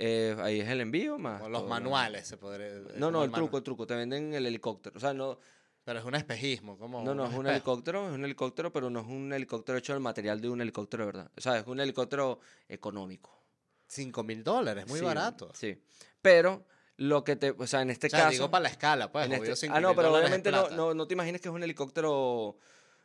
Eh, 0.00 0.36
ahí 0.40 0.60
es 0.60 0.68
el 0.68 0.80
envío 0.80 1.18
más. 1.18 1.38
Como 1.38 1.50
los 1.50 1.60
todo 1.62 1.70
manuales 1.70 2.26
se 2.28 2.36
podría... 2.36 2.68
No, 2.96 3.10
no, 3.10 3.24
el 3.24 3.32
truco, 3.32 3.56
el 3.58 3.62
truco. 3.64 3.86
Te 3.86 3.94
venden 3.96 4.32
el 4.32 4.46
helicóptero. 4.46 4.96
O 4.96 5.00
sea, 5.00 5.12
no, 5.12 5.38
Pero 5.84 5.98
es 5.98 6.04
un 6.04 6.14
espejismo, 6.14 6.78
como 6.78 7.02
no, 7.02 7.14
no, 7.14 7.24
es 7.24 7.30
un 7.30 7.46
espejo. 7.46 7.50
helicóptero, 7.50 8.08
es 8.08 8.14
un 8.14 8.24
helicóptero, 8.24 8.72
pero 8.72 8.90
no 8.90 9.00
es 9.00 9.06
un 9.06 9.32
helicóptero 9.32 9.76
hecho 9.78 9.92
del 9.94 10.00
material 10.00 10.40
de 10.40 10.48
un 10.48 10.60
helicóptero 10.60 11.02
de 11.04 11.06
verdad. 11.12 11.30
O 11.36 11.40
sea, 11.40 11.58
es 11.58 11.66
un 11.66 11.80
helicóptero 11.80 12.38
económico. 12.68 13.42
5 13.88 14.22
mil 14.22 14.44
dólares, 14.44 14.86
muy 14.86 15.00
Sí, 15.00 15.04
barato. 15.04 15.50
Sí. 15.54 15.82
Pero 16.22 16.64
lo 16.98 17.24
que 17.24 17.36
te, 17.36 17.50
o 17.50 17.66
sea, 17.66 17.82
en 17.82 17.90
este 17.90 18.06
O 18.08 18.10
sea, 18.10 18.18
caso. 18.20 18.30
digo 18.32 18.50
para 18.50 18.62
la 18.64 18.68
escala, 18.68 19.10
pues. 19.10 19.26
en 19.26 19.32
este- 19.32 19.52
5.000 19.68 19.70
ah, 19.74 19.80
no, 19.80 19.96
pero 19.96 20.14
obviamente 20.14 20.50
no, 20.52 20.68
no, 20.70 20.94
no 20.94 21.06
te 21.08 21.14
imagines 21.14 21.40
que 21.40 21.48
es 21.48 21.54
un 21.54 21.62
helicóptero 21.62 22.56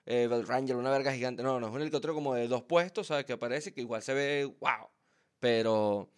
eh, 0.05 0.27
Bell 0.27 0.45
Ranger, 0.45 0.75
una 0.75 0.91
verga 0.91 1.13
gigante. 1.13 1.43
No, 1.43 1.59
no, 1.59 1.67
es 1.67 1.73
un 1.73 1.81
helicóptero 1.81 2.13
como 2.13 2.35
de 2.35 2.47
dos 2.47 2.63
puestos, 2.63 3.07
¿sabes? 3.07 3.25
Que 3.25 3.33
aparece, 3.33 3.73
que 3.73 3.81
igual 3.81 4.01
se 4.01 4.13
ve, 4.13 4.45
wow. 4.59 4.89
Pero 5.39 6.09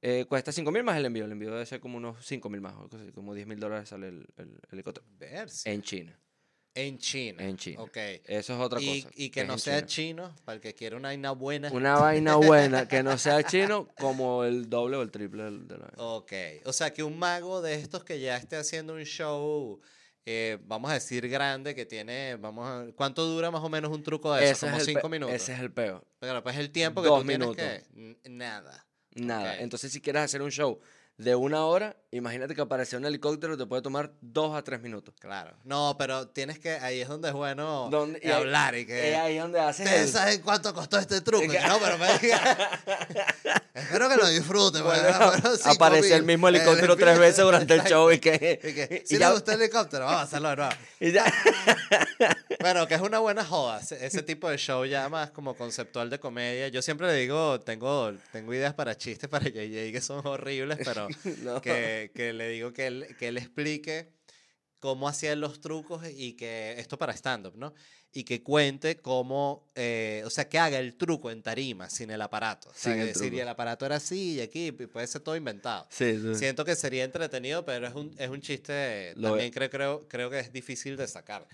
eh, 0.00 0.26
cuesta 0.28 0.52
5 0.52 0.70
mil 0.70 0.82
más 0.82 0.96
el 0.96 1.06
envío. 1.06 1.24
El 1.24 1.32
envío 1.32 1.50
debe 1.50 1.66
ser 1.66 1.80
como 1.80 1.96
unos 1.96 2.24
5 2.26 2.48
mil 2.50 2.60
más, 2.60 2.74
como 3.14 3.34
10 3.34 3.46
mil 3.46 3.58
dólares 3.58 3.88
sale 3.88 4.08
el, 4.08 4.26
el 4.36 4.60
helicóptero. 4.70 5.06
Verse. 5.18 5.70
En 5.70 5.82
China. 5.82 6.18
En 6.76 6.98
China. 6.98 7.44
En 7.44 7.56
China. 7.56 7.82
Ok. 7.82 7.96
Eso 8.24 8.54
es 8.54 8.60
otra 8.60 8.80
y, 8.80 9.02
cosa. 9.02 9.14
y 9.16 9.30
que 9.30 9.44
no 9.44 9.58
sea 9.58 9.86
China. 9.86 10.24
chino, 10.24 10.36
para 10.44 10.56
el 10.56 10.60
que 10.60 10.74
quiera 10.74 10.96
una 10.96 11.08
vaina 11.08 11.30
buena. 11.30 11.70
Una 11.70 11.96
vaina 11.96 12.34
buena 12.36 12.88
que 12.88 13.04
no 13.04 13.16
sea 13.16 13.44
chino 13.44 13.88
como 13.98 14.44
el 14.44 14.68
doble 14.68 14.96
o 14.96 15.02
el 15.02 15.12
triple 15.12 15.44
de 15.44 15.78
la 15.78 15.86
vaina. 15.86 15.94
Ok. 15.96 16.32
O 16.64 16.72
sea, 16.72 16.92
que 16.92 17.04
un 17.04 17.16
mago 17.16 17.62
de 17.62 17.74
estos 17.74 18.02
que 18.02 18.18
ya 18.18 18.36
esté 18.36 18.56
haciendo 18.56 18.94
un 18.94 19.04
show, 19.04 19.80
eh, 20.26 20.58
vamos 20.64 20.90
a 20.90 20.94
decir 20.94 21.28
grande, 21.28 21.74
que 21.74 21.84
tiene, 21.86 22.36
vamos 22.36 22.66
a... 22.66 22.92
¿Cuánto 22.94 23.24
dura 23.26 23.50
más 23.50 23.62
o 23.62 23.68
menos 23.68 23.90
un 23.90 24.02
truco 24.02 24.32
de 24.34 24.44
eso? 24.50 24.66
Ese 24.66 24.72
Como 24.72 24.84
cinco 24.84 25.08
minutos. 25.08 25.34
Ese 25.34 25.52
es 25.52 25.60
el 25.60 25.70
peor. 25.72 26.04
Pero 26.18 26.42
pues 26.42 26.56
el 26.56 26.70
tiempo 26.70 27.02
que 27.02 27.08
Dos 27.08 27.20
tú 27.22 27.26
tienes 27.26 27.46
minutos. 27.48 27.64
que... 27.64 27.84
N- 28.00 28.16
Nada. 28.24 28.86
Nada. 29.14 29.58
Entonces, 29.60 29.92
si 29.92 30.00
quieres 30.00 30.22
hacer 30.22 30.42
un 30.42 30.50
show 30.50 30.80
de 31.18 31.34
una 31.36 31.64
hora, 31.66 31.96
Imagínate 32.14 32.54
que 32.54 32.60
aparece 32.60 32.96
un 32.96 33.04
helicóptero 33.04 33.56
te 33.58 33.66
puede 33.66 33.82
tomar 33.82 34.12
dos 34.20 34.54
a 34.56 34.62
tres 34.62 34.80
minutos. 34.80 35.12
Claro. 35.18 35.56
No, 35.64 35.96
pero 35.98 36.28
tienes 36.28 36.60
que, 36.60 36.70
ahí 36.70 37.00
es 37.00 37.08
donde 37.08 37.28
es 37.28 37.34
bueno 37.34 37.88
Donde- 37.90 38.20
y 38.22 38.30
hablar 38.30 38.76
y 38.76 38.86
que... 38.86 39.10
Es 39.12 39.18
ahí 39.18 39.36
donde 39.38 39.58
haces 39.58 39.84
¿Ustedes 39.84 40.06
el- 40.06 40.12
saben 40.12 40.40
cuánto 40.42 40.72
costó 40.72 40.96
este 40.98 41.20
truco? 41.22 41.48
Que 41.50 41.58
no, 41.60 41.78
pero 41.80 41.98
me 41.98 42.18
diga. 42.20 42.80
Espero 43.74 44.08
que 44.08 44.16
lo 44.16 44.28
disfruten. 44.28 44.84
Bueno, 44.84 45.02
bueno, 45.02 45.50
aparece 45.64 46.14
el 46.14 46.22
mismo 46.22 46.46
helicóptero 46.48 46.92
El- 46.92 46.98
tres 47.00 47.18
veces 47.18 47.44
durante 47.44 47.74
el 47.74 47.82
show 47.82 48.10
y 48.12 48.20
que... 48.20 48.60
Y 48.62 48.72
que, 48.74 49.02
y 49.04 49.06
si 49.08 49.18
ya- 49.18 49.28
le 49.28 49.34
gusta 49.34 49.54
el 49.54 49.62
helicóptero, 49.62 50.04
vamos 50.04 50.20
a 50.20 50.22
hacerlo 50.24 50.50
de 50.50 50.56
nuevo. 50.56 50.72
y 51.00 51.10
ya- 51.12 51.32
Bueno, 52.60 52.86
que 52.86 52.94
es 52.94 53.00
una 53.00 53.18
buena 53.18 53.44
joda. 53.44 53.80
Ese, 53.80 54.06
ese 54.06 54.22
tipo 54.22 54.48
de 54.48 54.56
show 54.56 54.84
ya 54.84 55.08
más 55.08 55.30
como 55.30 55.54
conceptual 55.56 56.08
de 56.10 56.18
comedia. 56.20 56.68
Yo 56.68 56.80
siempre 56.80 57.06
le 57.08 57.14
digo, 57.14 57.60
tengo, 57.60 58.12
tengo 58.32 58.54
ideas 58.54 58.72
para 58.74 58.96
chistes 58.96 59.28
para 59.28 59.46
JJ 59.48 59.92
que 59.92 60.00
son 60.00 60.24
horribles, 60.26 60.78
pero 60.84 61.08
No. 61.42 61.60
que, 61.60 62.03
que 62.12 62.32
le 62.32 62.48
digo 62.48 62.72
que 62.72 62.86
él, 62.86 63.06
que 63.18 63.28
él 63.28 63.36
explique 63.38 64.10
cómo 64.80 65.08
hacía 65.08 65.34
los 65.34 65.60
trucos 65.60 66.02
y 66.14 66.34
que 66.34 66.74
esto 66.78 66.98
para 66.98 67.12
stand-up, 67.14 67.54
¿no? 67.56 67.72
Y 68.12 68.24
que 68.24 68.42
cuente 68.42 68.98
cómo, 68.98 69.68
eh, 69.74 70.22
o 70.24 70.30
sea, 70.30 70.48
que 70.48 70.58
haga 70.58 70.78
el 70.78 70.94
truco 70.96 71.30
en 71.30 71.42
tarima 71.42 71.88
sin 71.90 72.10
el 72.10 72.20
aparato. 72.22 72.68
O 72.68 72.72
sea, 72.74 72.92
Sin 72.92 72.94
que 72.94 73.00
el 73.00 73.06
decir, 73.08 73.22
truco. 73.22 73.36
y 73.36 73.40
el 73.40 73.48
aparato 73.48 73.86
era 73.86 73.96
así 73.96 74.34
y 74.34 74.40
aquí, 74.40 74.66
y 74.66 74.72
puede 74.72 75.06
ser 75.06 75.22
todo 75.22 75.34
inventado. 75.36 75.86
Sí, 75.90 76.16
sí. 76.20 76.34
Siento 76.36 76.64
que 76.64 76.76
sería 76.76 77.02
entretenido, 77.04 77.64
pero 77.64 77.86
es 77.88 77.94
un, 77.94 78.14
es 78.18 78.28
un 78.28 78.40
chiste, 78.40 79.14
Lo 79.16 79.30
también 79.30 79.50
creo, 79.52 79.70
creo, 79.70 80.08
creo 80.08 80.30
que 80.30 80.38
es 80.38 80.52
difícil 80.52 80.96
de 80.96 81.08
sacar. 81.08 81.48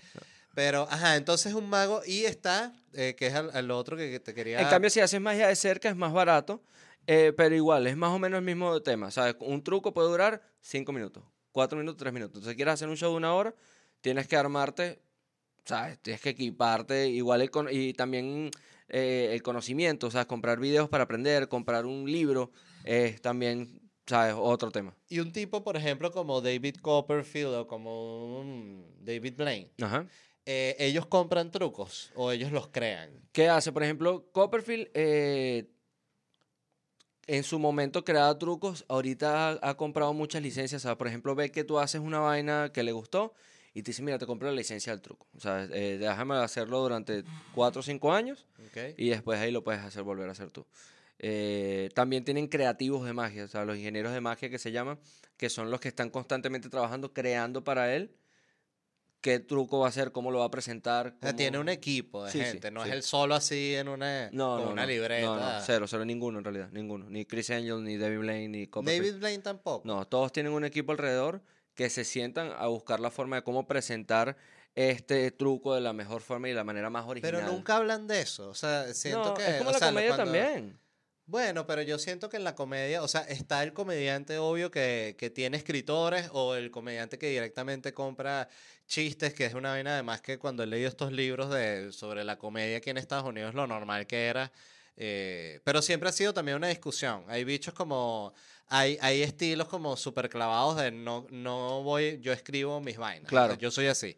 Pero, 0.53 0.85
ajá, 0.91 1.15
entonces 1.15 1.53
un 1.53 1.69
mago 1.69 2.01
y 2.05 2.25
está, 2.25 2.73
eh, 2.93 3.15
que 3.17 3.27
es 3.27 3.33
el, 3.33 3.49
el 3.55 3.71
otro 3.71 3.95
que, 3.95 4.11
que 4.11 4.19
te 4.19 4.33
quería... 4.33 4.59
En 4.59 4.67
cambio, 4.67 4.89
si 4.89 4.99
haces 4.99 5.21
magia 5.21 5.47
de 5.47 5.55
cerca 5.55 5.89
es 5.89 5.95
más 5.95 6.11
barato, 6.11 6.61
eh, 7.13 7.33
pero 7.35 7.53
igual, 7.53 7.87
es 7.87 7.97
más 7.97 8.11
o 8.11 8.19
menos 8.19 8.37
el 8.37 8.45
mismo 8.45 8.81
tema. 8.81 9.11
¿sabes? 9.11 9.35
Un 9.41 9.61
truco 9.63 9.93
puede 9.93 10.07
durar 10.07 10.41
cinco 10.61 10.93
minutos, 10.93 11.23
cuatro 11.51 11.77
minutos, 11.77 11.97
tres 11.97 12.13
minutos. 12.13 12.35
Entonces, 12.37 12.55
quieres 12.55 12.75
hacer 12.75 12.87
un 12.87 12.95
show 12.95 13.11
de 13.11 13.17
una 13.17 13.33
hora, 13.33 13.53
tienes 13.99 14.27
que 14.29 14.37
armarte, 14.37 15.01
¿sabes? 15.65 15.99
Tienes 15.99 16.21
que 16.21 16.29
equiparte, 16.29 17.09
igual 17.09 17.41
el 17.41 17.51
con- 17.51 17.67
y 17.69 17.93
también 17.93 18.49
eh, 18.87 19.31
el 19.33 19.43
conocimiento, 19.43 20.09
sea, 20.09 20.25
comprar 20.25 20.59
videos 20.61 20.87
para 20.87 21.03
aprender, 21.03 21.49
comprar 21.49 21.85
un 21.85 22.09
libro, 22.09 22.51
es 22.85 23.21
también, 23.21 23.81
¿sabes? 24.05 24.33
Otro 24.37 24.71
tema. 24.71 24.95
Y 25.09 25.19
un 25.19 25.33
tipo, 25.33 25.65
por 25.65 25.75
ejemplo, 25.75 26.11
como 26.11 26.39
David 26.39 26.77
Copperfield 26.81 27.53
o 27.55 27.67
como 27.67 28.39
un 28.39 28.85
David 29.01 29.33
Blaine, 29.35 29.69
Ajá. 29.81 30.07
eh, 30.45 30.77
¿ellos 30.79 31.05
compran 31.07 31.51
trucos 31.51 32.11
o 32.15 32.31
ellos 32.31 32.53
los 32.53 32.67
crean? 32.69 33.11
¿Qué 33.33 33.49
hace? 33.49 33.73
Por 33.73 33.83
ejemplo, 33.83 34.29
Copperfield 34.31 34.89
en 37.31 37.43
su 37.43 37.59
momento 37.59 38.03
creaba 38.03 38.37
trucos, 38.37 38.83
ahorita 38.89 39.51
ha, 39.51 39.69
ha 39.69 39.77
comprado 39.77 40.13
muchas 40.13 40.41
licencias. 40.41 40.83
O 40.83 40.87
sea, 40.87 40.97
por 40.97 41.07
ejemplo, 41.07 41.33
ve 41.33 41.49
que 41.49 41.63
tú 41.63 41.79
haces 41.79 42.01
una 42.01 42.19
vaina 42.19 42.71
que 42.73 42.83
le 42.83 42.91
gustó 42.91 43.33
y 43.73 43.83
te 43.83 43.91
dice, 43.91 44.01
mira, 44.03 44.19
te 44.19 44.25
compro 44.25 44.49
la 44.49 44.55
licencia 44.55 44.91
del 44.91 45.01
truco. 45.01 45.27
O 45.37 45.39
sea, 45.39 45.63
eh, 45.71 45.97
déjame 45.97 46.35
hacerlo 46.35 46.81
durante 46.81 47.23
cuatro 47.55 47.79
o 47.79 47.83
cinco 47.83 48.11
años 48.11 48.45
¿ok? 48.67 48.95
y 48.97 49.07
después 49.07 49.39
ahí 49.39 49.49
lo 49.49 49.63
puedes 49.63 49.81
hacer 49.81 50.03
volver 50.03 50.27
a 50.27 50.33
hacer 50.33 50.51
tú. 50.51 50.65
Eh, 51.19 51.89
también 51.93 52.25
tienen 52.25 52.47
creativos 52.47 53.05
de 53.05 53.13
magia, 53.13 53.45
o 53.45 53.47
sea, 53.47 53.63
los 53.63 53.77
ingenieros 53.77 54.11
de 54.11 54.19
magia 54.19 54.49
que 54.49 54.59
se 54.59 54.73
llaman, 54.73 54.99
que 55.37 55.49
son 55.49 55.71
los 55.71 55.79
que 55.79 55.87
están 55.87 56.09
constantemente 56.09 56.67
trabajando, 56.67 57.13
creando 57.13 57.63
para 57.63 57.95
él 57.95 58.11
qué 59.21 59.39
truco 59.39 59.79
va 59.79 59.85
a 59.85 59.89
hacer, 59.89 60.11
cómo 60.11 60.31
lo 60.31 60.39
va 60.39 60.45
a 60.45 60.51
presentar. 60.51 61.07
O 61.07 61.09
sea, 61.11 61.19
cómo- 61.29 61.35
tiene 61.35 61.59
un 61.59 61.69
equipo 61.69 62.25
de 62.25 62.31
Sí, 62.31 62.39
sí, 62.39 62.45
gente, 62.45 62.71
no 62.71 62.83
sí. 62.83 62.89
es 62.89 62.95
él 62.95 63.03
solo 63.03 63.35
así 63.35 63.75
en 63.75 63.87
una, 63.87 64.29
No, 64.31 64.55
con 64.57 64.65
no, 64.65 64.71
una 64.71 64.81
no, 64.81 64.87
libreta. 64.87 65.25
No, 65.25 65.35
no, 65.39 65.61
cero, 65.65 65.85
cero, 65.87 66.03
ninguno 66.05 66.39
en 66.39 66.43
realidad, 66.45 66.69
ninguno. 66.71 67.09
Ni 67.09 67.25
Chris 67.25 67.49
Angel, 67.51 67.83
ni 67.83 67.97
David 67.97 68.17
Blaine, 68.19 68.47
ni 68.49 68.67
Copperfield. 68.67 69.05
David 69.07 69.19
Blaine 69.19 69.43
tampoco. 69.43 69.87
No, 69.87 70.05
todos 70.07 70.31
tienen 70.31 70.51
un 70.53 70.65
equipo 70.65 70.91
alrededor 70.91 71.41
que 71.75 71.89
se 71.89 72.03
sientan 72.03 72.51
a 72.57 72.67
buscar 72.67 72.99
la 72.99 73.11
forma 73.11 73.37
de 73.37 73.43
cómo 73.43 73.67
presentar 73.67 74.35
este 74.75 75.31
truco 75.31 75.75
de 75.75 75.81
la 75.81 75.93
mejor 75.93 76.21
forma 76.21 76.49
y 76.49 76.53
la 76.53 76.63
manera 76.63 76.89
más 76.89 77.05
original. 77.05 77.35
Pero 77.41 77.51
nunca 77.51 77.75
hablan 77.77 78.07
de 78.07 78.21
eso. 78.21 78.49
O 78.49 78.53
sea, 78.55 78.93
siento 78.93 79.33
que. 79.33 79.45
es 79.47 79.55
como 79.57 79.69
o 79.69 79.73
la 79.73 79.79
sea, 79.79 79.87
comedia 79.89 80.15
cuando- 80.15 80.23
también. 80.33 80.79
Bueno, 81.31 81.65
pero 81.65 81.81
yo 81.81 81.97
siento 81.97 82.27
que 82.27 82.35
en 82.35 82.43
la 82.43 82.55
comedia, 82.55 83.01
o 83.01 83.07
sea, 83.07 83.21
está 83.21 83.63
el 83.63 83.71
comediante 83.71 84.37
obvio 84.37 84.69
que, 84.69 85.15
que 85.17 85.29
tiene 85.29 85.55
escritores 85.55 86.27
o 86.33 86.55
el 86.55 86.71
comediante 86.71 87.17
que 87.17 87.29
directamente 87.29 87.93
compra 87.93 88.49
chistes, 88.85 89.33
que 89.33 89.45
es 89.45 89.53
una 89.53 89.69
vaina 89.69 89.93
además 89.93 90.19
que 90.19 90.37
cuando 90.37 90.63
he 90.63 90.67
leído 90.67 90.89
estos 90.89 91.13
libros 91.13 91.49
de, 91.49 91.93
sobre 91.93 92.25
la 92.25 92.37
comedia 92.37 92.79
aquí 92.79 92.89
en 92.89 92.97
Estados 92.97 93.23
Unidos, 93.23 93.55
lo 93.55 93.65
normal 93.65 94.07
que 94.07 94.25
era. 94.25 94.51
eh, 94.97 95.61
pero 95.63 95.81
siempre 95.81 96.09
ha 96.09 96.11
sido 96.11 96.33
también 96.33 96.57
una 96.57 96.67
discusión. 96.67 97.23
Hay 97.29 97.45
bichos 97.45 97.73
como, 97.73 98.33
hay, 98.67 98.97
hay 98.99 99.23
estilos 99.23 99.69
como 99.69 99.95
súper 99.95 100.27
clavados 100.27 100.75
de 100.75 100.91
no, 100.91 101.27
no 101.29 101.81
voy, 101.81 102.19
yo 102.19 102.33
escribo 102.33 102.81
mis 102.81 102.97
vainas. 102.97 103.29
Claro. 103.29 103.57
Yo 103.57 103.71
soy 103.71 103.87
así. 103.87 104.17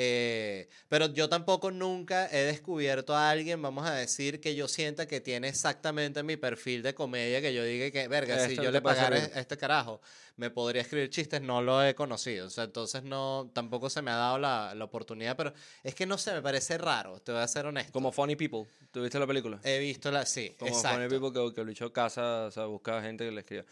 Eh, 0.00 0.68
pero 0.88 1.12
yo 1.12 1.28
tampoco 1.28 1.72
nunca 1.72 2.28
he 2.30 2.44
descubierto 2.44 3.16
a 3.16 3.30
alguien, 3.30 3.60
vamos 3.60 3.84
a 3.84 3.94
decir, 3.94 4.40
que 4.40 4.54
yo 4.54 4.68
sienta 4.68 5.08
que 5.08 5.20
tiene 5.20 5.48
exactamente 5.48 6.22
mi 6.22 6.36
perfil 6.36 6.84
de 6.84 6.94
comedia, 6.94 7.40
que 7.40 7.52
yo 7.52 7.64
diga 7.64 7.90
que, 7.90 8.06
verga, 8.06 8.38
si 8.46 8.52
Esto 8.52 8.62
yo 8.62 8.68
te 8.68 8.74
le 8.74 8.80
pagara 8.80 9.16
a 9.16 9.40
este 9.40 9.56
carajo, 9.56 10.00
me 10.36 10.50
podría 10.50 10.82
escribir 10.82 11.10
chistes, 11.10 11.42
no 11.42 11.62
lo 11.62 11.84
he 11.84 11.96
conocido. 11.96 12.46
O 12.46 12.50
sea, 12.50 12.62
entonces 12.62 13.02
no, 13.02 13.50
tampoco 13.52 13.90
se 13.90 14.00
me 14.00 14.12
ha 14.12 14.14
dado 14.14 14.38
la, 14.38 14.72
la 14.76 14.84
oportunidad, 14.84 15.36
pero 15.36 15.52
es 15.82 15.96
que 15.96 16.06
no 16.06 16.16
sé, 16.16 16.32
me 16.32 16.42
parece 16.42 16.78
raro, 16.78 17.18
te 17.20 17.32
voy 17.32 17.40
a 17.40 17.48
ser 17.48 17.66
honesto. 17.66 17.90
Como 17.90 18.12
Funny 18.12 18.36
People. 18.36 18.70
¿Tuviste 18.92 19.18
la 19.18 19.26
película? 19.26 19.58
He 19.64 19.80
visto 19.80 20.12
la, 20.12 20.24
sí, 20.26 20.54
Como 20.60 20.70
exacto. 20.70 20.96
Funny 20.96 21.08
People 21.08 21.32
que, 21.32 21.54
que 21.56 21.64
lo 21.64 21.72
hizo 21.72 21.92
casa, 21.92 22.44
o 22.44 22.50
sea, 22.52 22.66
buscaba 22.66 23.02
gente 23.02 23.24
que 23.24 23.32
le 23.32 23.40
escriba. 23.40 23.64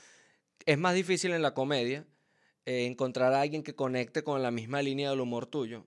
Es 0.64 0.76
más 0.76 0.96
difícil 0.96 1.30
en 1.34 1.42
la 1.42 1.54
comedia 1.54 2.04
eh, 2.64 2.86
encontrar 2.86 3.32
a 3.32 3.42
alguien 3.42 3.62
que 3.62 3.76
conecte 3.76 4.24
con 4.24 4.42
la 4.42 4.50
misma 4.50 4.82
línea 4.82 5.10
del 5.10 5.20
humor 5.20 5.46
tuyo 5.46 5.86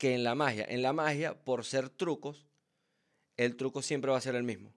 que 0.00 0.14
en 0.14 0.24
la 0.24 0.34
magia. 0.34 0.64
En 0.66 0.80
la 0.80 0.94
magia, 0.94 1.34
por 1.44 1.66
ser 1.66 1.90
trucos, 1.90 2.46
el 3.36 3.54
truco 3.54 3.82
siempre 3.82 4.10
va 4.10 4.16
a 4.16 4.20
ser 4.22 4.34
el 4.34 4.42
mismo. 4.42 4.72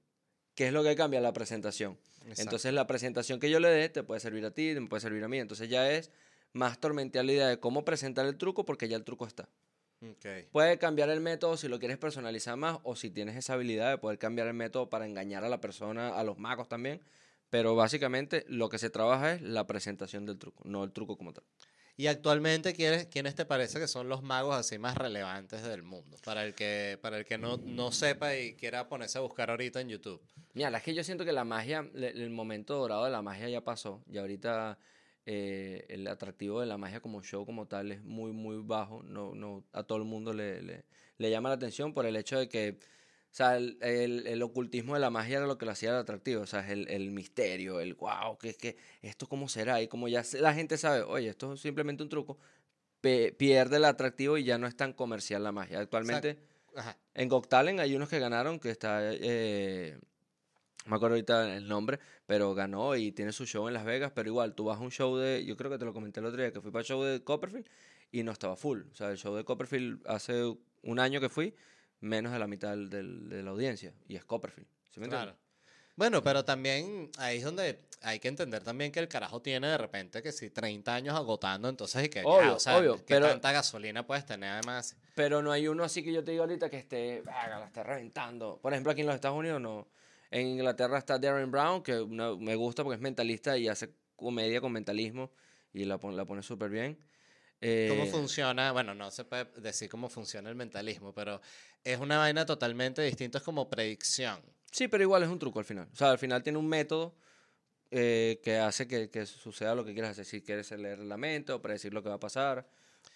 ¿Qué 0.54 0.68
es 0.68 0.74
lo 0.74 0.84
que 0.84 0.98
cambia? 0.98 1.22
La 1.22 1.32
presentación. 1.32 1.98
Exacto. 2.24 2.42
Entonces 2.42 2.74
la 2.74 2.86
presentación 2.88 3.40
que 3.40 3.50
yo 3.50 3.62
le 3.62 3.70
dé 3.70 3.88
te 3.88 4.04
puede 4.04 4.20
servir 4.20 4.46
a 4.46 4.52
ti, 4.52 4.76
me 4.76 4.88
puede 4.88 5.00
servir 5.00 5.24
a 5.24 5.30
mí. 5.30 5.40
Entonces 5.40 5.70
ya 5.70 5.90
es 5.90 6.12
más 6.52 6.78
tormentear 6.78 7.24
la 7.24 7.32
idea 7.32 7.48
de 7.48 7.58
cómo 7.58 7.86
presentar 7.86 8.26
el 8.26 8.38
truco 8.38 8.66
porque 8.66 8.90
ya 8.90 8.98
el 8.98 9.06
truco 9.06 9.26
está. 9.26 9.48
Puede 10.52 10.78
cambiar 10.78 11.10
el 11.10 11.22
método 11.22 11.56
si 11.56 11.70
lo 11.70 11.80
quieres 11.80 11.98
personalizar 11.98 12.58
más 12.58 12.80
o 12.84 12.98
si 12.98 13.10
tienes 13.10 13.38
esa 13.38 13.54
habilidad 13.54 13.92
de 13.92 13.98
poder 14.00 14.20
cambiar 14.20 14.48
el 14.48 14.54
método 14.54 14.90
para 14.90 15.06
engañar 15.06 15.46
a 15.46 15.50
la 15.50 15.62
persona, 15.62 16.10
a 16.10 16.24
los 16.26 16.38
magos 16.38 16.68
también. 16.68 17.00
Pero 17.50 17.78
básicamente 17.78 18.44
lo 18.50 18.68
que 18.68 18.78
se 18.78 18.90
trabaja 18.90 19.36
es 19.36 19.42
la 19.42 19.66
presentación 19.68 20.26
del 20.26 20.38
truco, 20.38 20.64
no 20.66 20.84
el 20.84 20.92
truco 20.92 21.18
como 21.18 21.32
tal. 21.32 21.46
Y 21.96 22.08
actualmente, 22.08 22.74
¿quiénes, 22.74 23.06
¿quiénes 23.06 23.36
te 23.36 23.46
parece 23.46 23.80
que 23.80 23.88
son 23.88 24.10
los 24.10 24.24
magos 24.24 24.56
así 24.56 24.80
más 24.80 24.98
relevantes 24.98 25.62
del 25.64 25.84
mundo? 25.84 26.18
Para 26.26 26.44
el 26.44 26.56
que, 26.56 26.98
para 27.02 27.18
el 27.18 27.26
que 27.26 27.38
no, 27.38 27.58
no 27.58 27.92
sepa 27.92 28.36
y 28.36 28.56
quiera 28.56 28.90
ponerse 28.90 29.20
a 29.20 29.22
buscar 29.22 29.52
ahorita 29.52 29.80
en 29.80 29.90
YouTube. 29.90 30.22
Mira, 30.54 30.72
la 30.72 30.80
es 30.80 30.84
que 30.84 30.96
yo 30.96 31.04
siento 31.04 31.24
que 31.24 31.32
la 31.32 31.44
magia, 31.44 31.88
el 31.94 32.30
momento 32.32 32.76
dorado 32.76 33.06
de 33.06 33.12
la 33.12 33.22
magia 33.22 33.48
ya 33.48 33.62
pasó. 33.62 34.04
Y 34.12 34.18
ahorita 34.18 34.80
eh, 35.28 35.86
el 35.90 36.08
atractivo 36.08 36.62
de 36.62 36.66
la 36.66 36.78
magia 36.78 37.00
como 37.00 37.22
show 37.22 37.46
como 37.46 37.68
tal 37.68 37.92
es 37.92 38.04
muy, 38.04 38.32
muy 38.32 38.58
bajo. 38.58 39.04
No, 39.04 39.36
no, 39.36 39.64
a 39.72 39.84
todo 39.84 40.00
el 40.00 40.06
mundo 40.06 40.34
le, 40.34 40.84
le 41.18 41.30
llama 41.30 41.50
la 41.50 41.56
atención 41.56 41.94
por 41.94 42.08
el 42.08 42.16
hecho 42.16 42.40
de 42.40 42.50
que, 42.50 42.80
o 43.34 43.36
sea, 43.36 43.58
el, 43.58 43.78
el- 43.82 44.28
el 44.28 44.42
ocultismo 44.44 44.94
de 44.94 45.00
la 45.00 45.10
magia 45.10 45.38
era 45.38 45.48
lo 45.48 45.58
que 45.58 45.66
lo 45.66 45.72
hacía 45.72 45.98
atractivo. 45.98 46.44
O 46.44 46.46
sea, 46.46 46.60
es 46.60 46.70
el, 46.70 46.88
el 46.88 47.10
misterio, 47.10 47.80
el 47.80 47.96
wow, 47.96 48.38
que 48.38 48.50
es 48.50 48.58
que 48.58 48.78
esto 49.02 49.28
cómo 49.28 49.50
será. 49.50 49.82
Y 49.82 49.88
como 49.88 50.08
ya 50.08 50.24
la 50.40 50.54
gente 50.54 50.78
sabe, 50.78 51.02
oye, 51.02 51.30
esto 51.30 51.54
es 51.54 51.60
simplemente 51.60 52.04
un 52.04 52.10
truco, 52.10 52.38
pierde 53.02 53.78
el 53.78 53.86
atractivo 53.86 54.38
y 54.38 54.44
ya 54.44 54.58
no 54.60 54.68
es 54.68 54.78
tan 54.78 54.94
comercial 54.94 55.44
la 55.44 55.52
magia. 55.52 55.80
Actualmente... 55.80 56.38
Ajá. 56.76 56.98
En 57.14 57.30
Got 57.30 57.50
Talent 57.50 57.80
hay 57.80 57.96
unos 57.96 58.10
que 58.10 58.18
ganaron, 58.18 58.60
que 58.60 58.72
está, 58.72 59.00
eh, 59.14 59.96
no 60.86 60.90
me 60.90 60.96
acuerdo 60.96 61.16
ahorita 61.16 61.56
el 61.56 61.68
nombre, 61.68 62.00
pero 62.26 62.56
ganó 62.56 62.96
y 62.96 63.12
tiene 63.12 63.32
su 63.32 63.46
show 63.46 63.68
en 63.68 63.76
Las 63.76 63.86
Vegas, 63.86 64.12
pero 64.16 64.30
igual, 64.30 64.56
tú 64.56 64.66
vas 64.66 64.80
a 64.80 64.82
un 64.82 64.90
show 64.90 65.16
de, 65.18 65.46
yo 65.46 65.56
creo 65.56 65.70
que 65.70 65.78
te 65.78 65.86
lo 65.86 65.94
comenté 65.94 66.20
el 66.20 66.26
otro 66.26 66.42
día, 66.42 66.52
que 66.52 66.62
fui 66.62 66.72
para 66.72 66.82
el 66.82 66.88
show 66.88 67.04
de 67.04 67.24
Copperfield 67.24 67.68
y 68.12 68.24
no 68.24 68.32
estaba 68.32 68.56
full. 68.56 68.82
O 68.92 68.96
sea, 68.96 69.12
el 69.12 69.18
show 69.18 69.36
de 69.36 69.44
Copperfield 69.44 70.02
hace 70.08 70.56
un 70.82 71.00
año 71.00 71.22
que 71.22 71.30
fui, 71.30 71.54
menos 72.04 72.32
de 72.34 72.40
la 72.40 72.48
mitad 72.48 72.72
del- 72.72 72.90
del- 72.90 73.30
de 73.30 73.42
la 73.44 73.52
audiencia, 73.52 73.94
y 74.08 74.16
es 74.16 74.24
Copperfield. 74.26 74.68
¿sí 74.92 75.00
me 75.00 75.06
entiendes? 75.08 75.34
Claro. 75.34 75.44
Bueno, 75.96 76.24
pero 76.24 76.44
también 76.44 77.10
ahí 77.20 77.38
es 77.38 77.44
donde 77.44 77.80
hay 78.02 78.20
que 78.20 78.28
entender 78.28 78.64
también 78.64 78.92
que 78.92 79.00
el 79.00 79.08
carajo 79.08 79.42
tiene 79.42 79.68
de 79.68 79.78
repente 79.78 80.22
que 80.24 80.32
si 80.32 80.50
30 80.50 80.94
años 80.96 81.16
agotando, 81.16 81.70
entonces 81.70 82.04
y 82.06 82.10
que 82.10 82.22
ya, 82.24 82.28
Obvio, 82.28 82.56
o 82.56 82.60
sea, 82.60 82.78
obvio, 82.78 82.98
¿qué 82.98 83.04
pero- 83.16 83.28
tanta 83.30 83.52
gasolina 83.52 84.06
puedes 84.06 84.26
tener 84.26 84.50
además? 84.52 84.98
Pero 85.16 85.42
no 85.44 85.52
hay 85.52 85.68
uno 85.68 85.84
así 85.84 86.04
que 86.04 86.12
yo 86.12 86.24
te 86.24 86.32
digo 86.32 86.44
ahorita 86.44 86.70
que 86.70 86.78
esté, 86.78 87.22
"Verga, 87.22 87.60
la 87.60 87.66
esté 87.68 87.84
reventando. 87.84 88.60
Por 88.62 88.74
ejemplo, 88.74 88.92
aquí 88.92 89.02
en 89.02 89.08
los 89.08 89.16
Estados 89.16 89.38
Unidos 89.38 89.62
no. 89.62 89.88
En 90.32 90.48
Inglaterra 90.48 90.98
está 90.98 91.20
Darren 91.20 91.52
Brown, 91.52 91.84
que 91.84 92.02
una- 92.02 92.36
me 92.36 92.56
gusta 92.56 92.84
porque 92.84 92.96
es 92.96 93.02
mentalista 93.02 93.56
y 93.58 93.68
hace 93.68 93.94
comedia 94.16 94.60
con 94.62 94.72
mentalismo 94.72 95.32
y 95.74 95.86
la, 95.86 96.00
pon- 96.00 96.18
la 96.18 96.26
pone 96.26 96.42
súper 96.42 96.70
bien. 96.72 96.98
¿Cómo 97.90 98.04
Eh, 98.04 98.10
funciona? 98.12 98.72
Bueno, 98.72 98.94
no 98.94 99.10
se 99.12 99.24
puede 99.24 99.46
decir 99.62 99.90
cómo 99.90 100.10
funciona 100.10 100.50
el 100.50 100.56
mentalismo, 100.56 101.14
pero 101.14 101.40
es 101.84 101.98
una 102.00 102.18
vaina 102.18 102.46
totalmente 102.46 103.02
distinta, 103.02 103.38
es 103.38 103.44
como 103.44 103.70
predicción. 103.70 104.42
Sí, 104.72 104.88
pero 104.88 105.04
igual 105.04 105.24
es 105.24 105.30
un 105.30 105.40
truco 105.40 105.60
al 105.60 105.66
final. 105.66 105.88
O 105.92 105.96
sea, 105.96 106.12
al 106.12 106.18
final 106.20 106.44
tiene 106.44 106.58
un 106.60 106.68
método 106.68 107.16
eh, 107.92 108.42
que 108.44 108.58
hace 108.58 108.88
que, 108.88 109.10
que 109.10 109.26
suceda 109.26 109.76
lo 109.76 109.86
que 109.86 109.94
quieras 109.94 110.12
hacer. 110.12 110.26
Si 110.26 110.42
quieres 110.42 110.72
leer 110.72 111.00
la 111.00 111.16
mente 111.18 111.52
o 111.54 111.62
predecir 111.62 111.94
lo 111.94 112.02
que 112.04 112.10
va 112.10 112.16
a 112.16 112.20
pasar. 112.20 112.68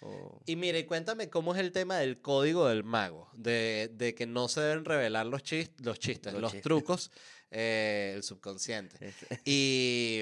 o- 0.02 0.40
Y 0.46 0.56
mire, 0.56 0.86
cuéntame 0.86 1.30
cómo 1.30 1.54
es 1.56 1.60
el 1.60 1.72
tema 1.72 1.98
del 1.98 2.22
código 2.22 2.68
del 2.68 2.84
mago, 2.84 3.30
de, 3.34 3.90
de 3.94 4.14
que 4.14 4.28
no 4.28 4.48
se 4.48 4.62
deben 4.62 4.86
revelar 4.86 5.26
los, 5.26 5.44
chis- 5.44 5.72
los 5.84 5.98
chistes, 6.00 6.32
Los 6.34 6.42
los, 6.42 6.52
chistes. 6.52 6.64
trucos, 6.64 7.12
eh, 7.52 8.14
el 8.16 8.22
subconsciente. 8.24 8.98
Y, 9.46 10.22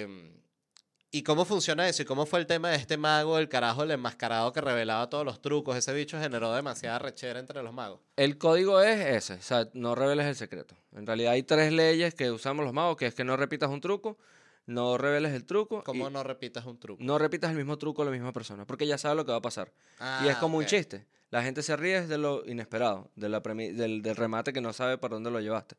¿Y 1.16 1.24
cómo 1.24 1.46
funciona 1.46 1.88
eso? 1.88 2.02
¿Y 2.02 2.06
cómo 2.06 2.26
fue 2.26 2.40
el 2.42 2.46
tema 2.46 2.72
de 2.72 2.76
este 2.76 2.98
mago, 2.98 3.40
el 3.40 3.48
carajo, 3.48 3.84
el 3.84 3.92
enmascarado 3.92 4.52
que 4.52 4.60
revelaba 4.60 5.10
todos 5.10 5.24
los 5.24 5.42
trucos? 5.42 5.78
Ese 5.78 5.94
bicho 5.94 6.20
generó 6.20 6.54
demasiada 6.54 7.00
rechera 7.00 7.40
entre 7.40 7.64
los 7.64 7.74
magos. 7.74 8.02
El 8.18 8.38
código 8.38 8.82
es 8.82 9.00
ese, 9.00 9.36
o 9.36 9.42
sea, 9.42 9.70
no 9.74 9.96
reveles 9.96 10.26
el 10.26 10.36
secreto. 10.36 10.76
En 10.92 11.08
realidad 11.08 11.32
hay 11.32 11.44
tres 11.44 11.72
leyes 11.72 12.14
que 12.16 12.32
usamos 12.32 12.66
los 12.66 12.74
magos, 12.74 12.98
que 12.98 13.06
es 13.06 13.16
que 13.16 13.24
no 13.24 13.38
repitas 13.38 13.70
un 13.70 13.80
truco, 13.80 14.18
no 14.66 14.98
reveles 14.98 15.32
el 15.32 15.46
truco 15.46 15.84
¿Cómo 15.86 16.10
y 16.10 16.12
no 16.12 16.22
repitas 16.24 16.66
un 16.66 16.78
truco? 16.80 17.02
no 17.02 17.18
repitas 17.18 17.50
el 17.52 17.56
mismo 17.56 17.78
truco 17.78 18.02
a 18.02 18.06
la 18.06 18.12
misma 18.12 18.34
persona, 18.34 18.66
porque 18.68 18.86
ya 18.86 18.98
sabe 18.98 19.16
lo 19.16 19.26
que 19.26 19.32
va 19.32 19.38
a 19.38 19.42
pasar. 19.42 19.72
y 20.22 20.28
es 20.28 20.36
Ah, 20.36 20.40
como 20.42 20.58
un 20.58 20.66
chiste. 20.66 21.08
La 21.30 21.42
gente 21.44 21.64
se 21.64 21.78
ríe 21.78 22.06
de 22.08 22.18
lo 22.18 22.46
inesperado, 22.46 23.10
de 23.16 23.30
la 23.30 23.40
del, 23.40 24.02
del 24.02 24.16
remate 24.18 24.52
que 24.52 24.60
no 24.60 24.74
sabe 24.74 24.98
por 24.98 25.12
dónde 25.12 25.32
lo 25.32 25.40
llevaste. 25.40 25.78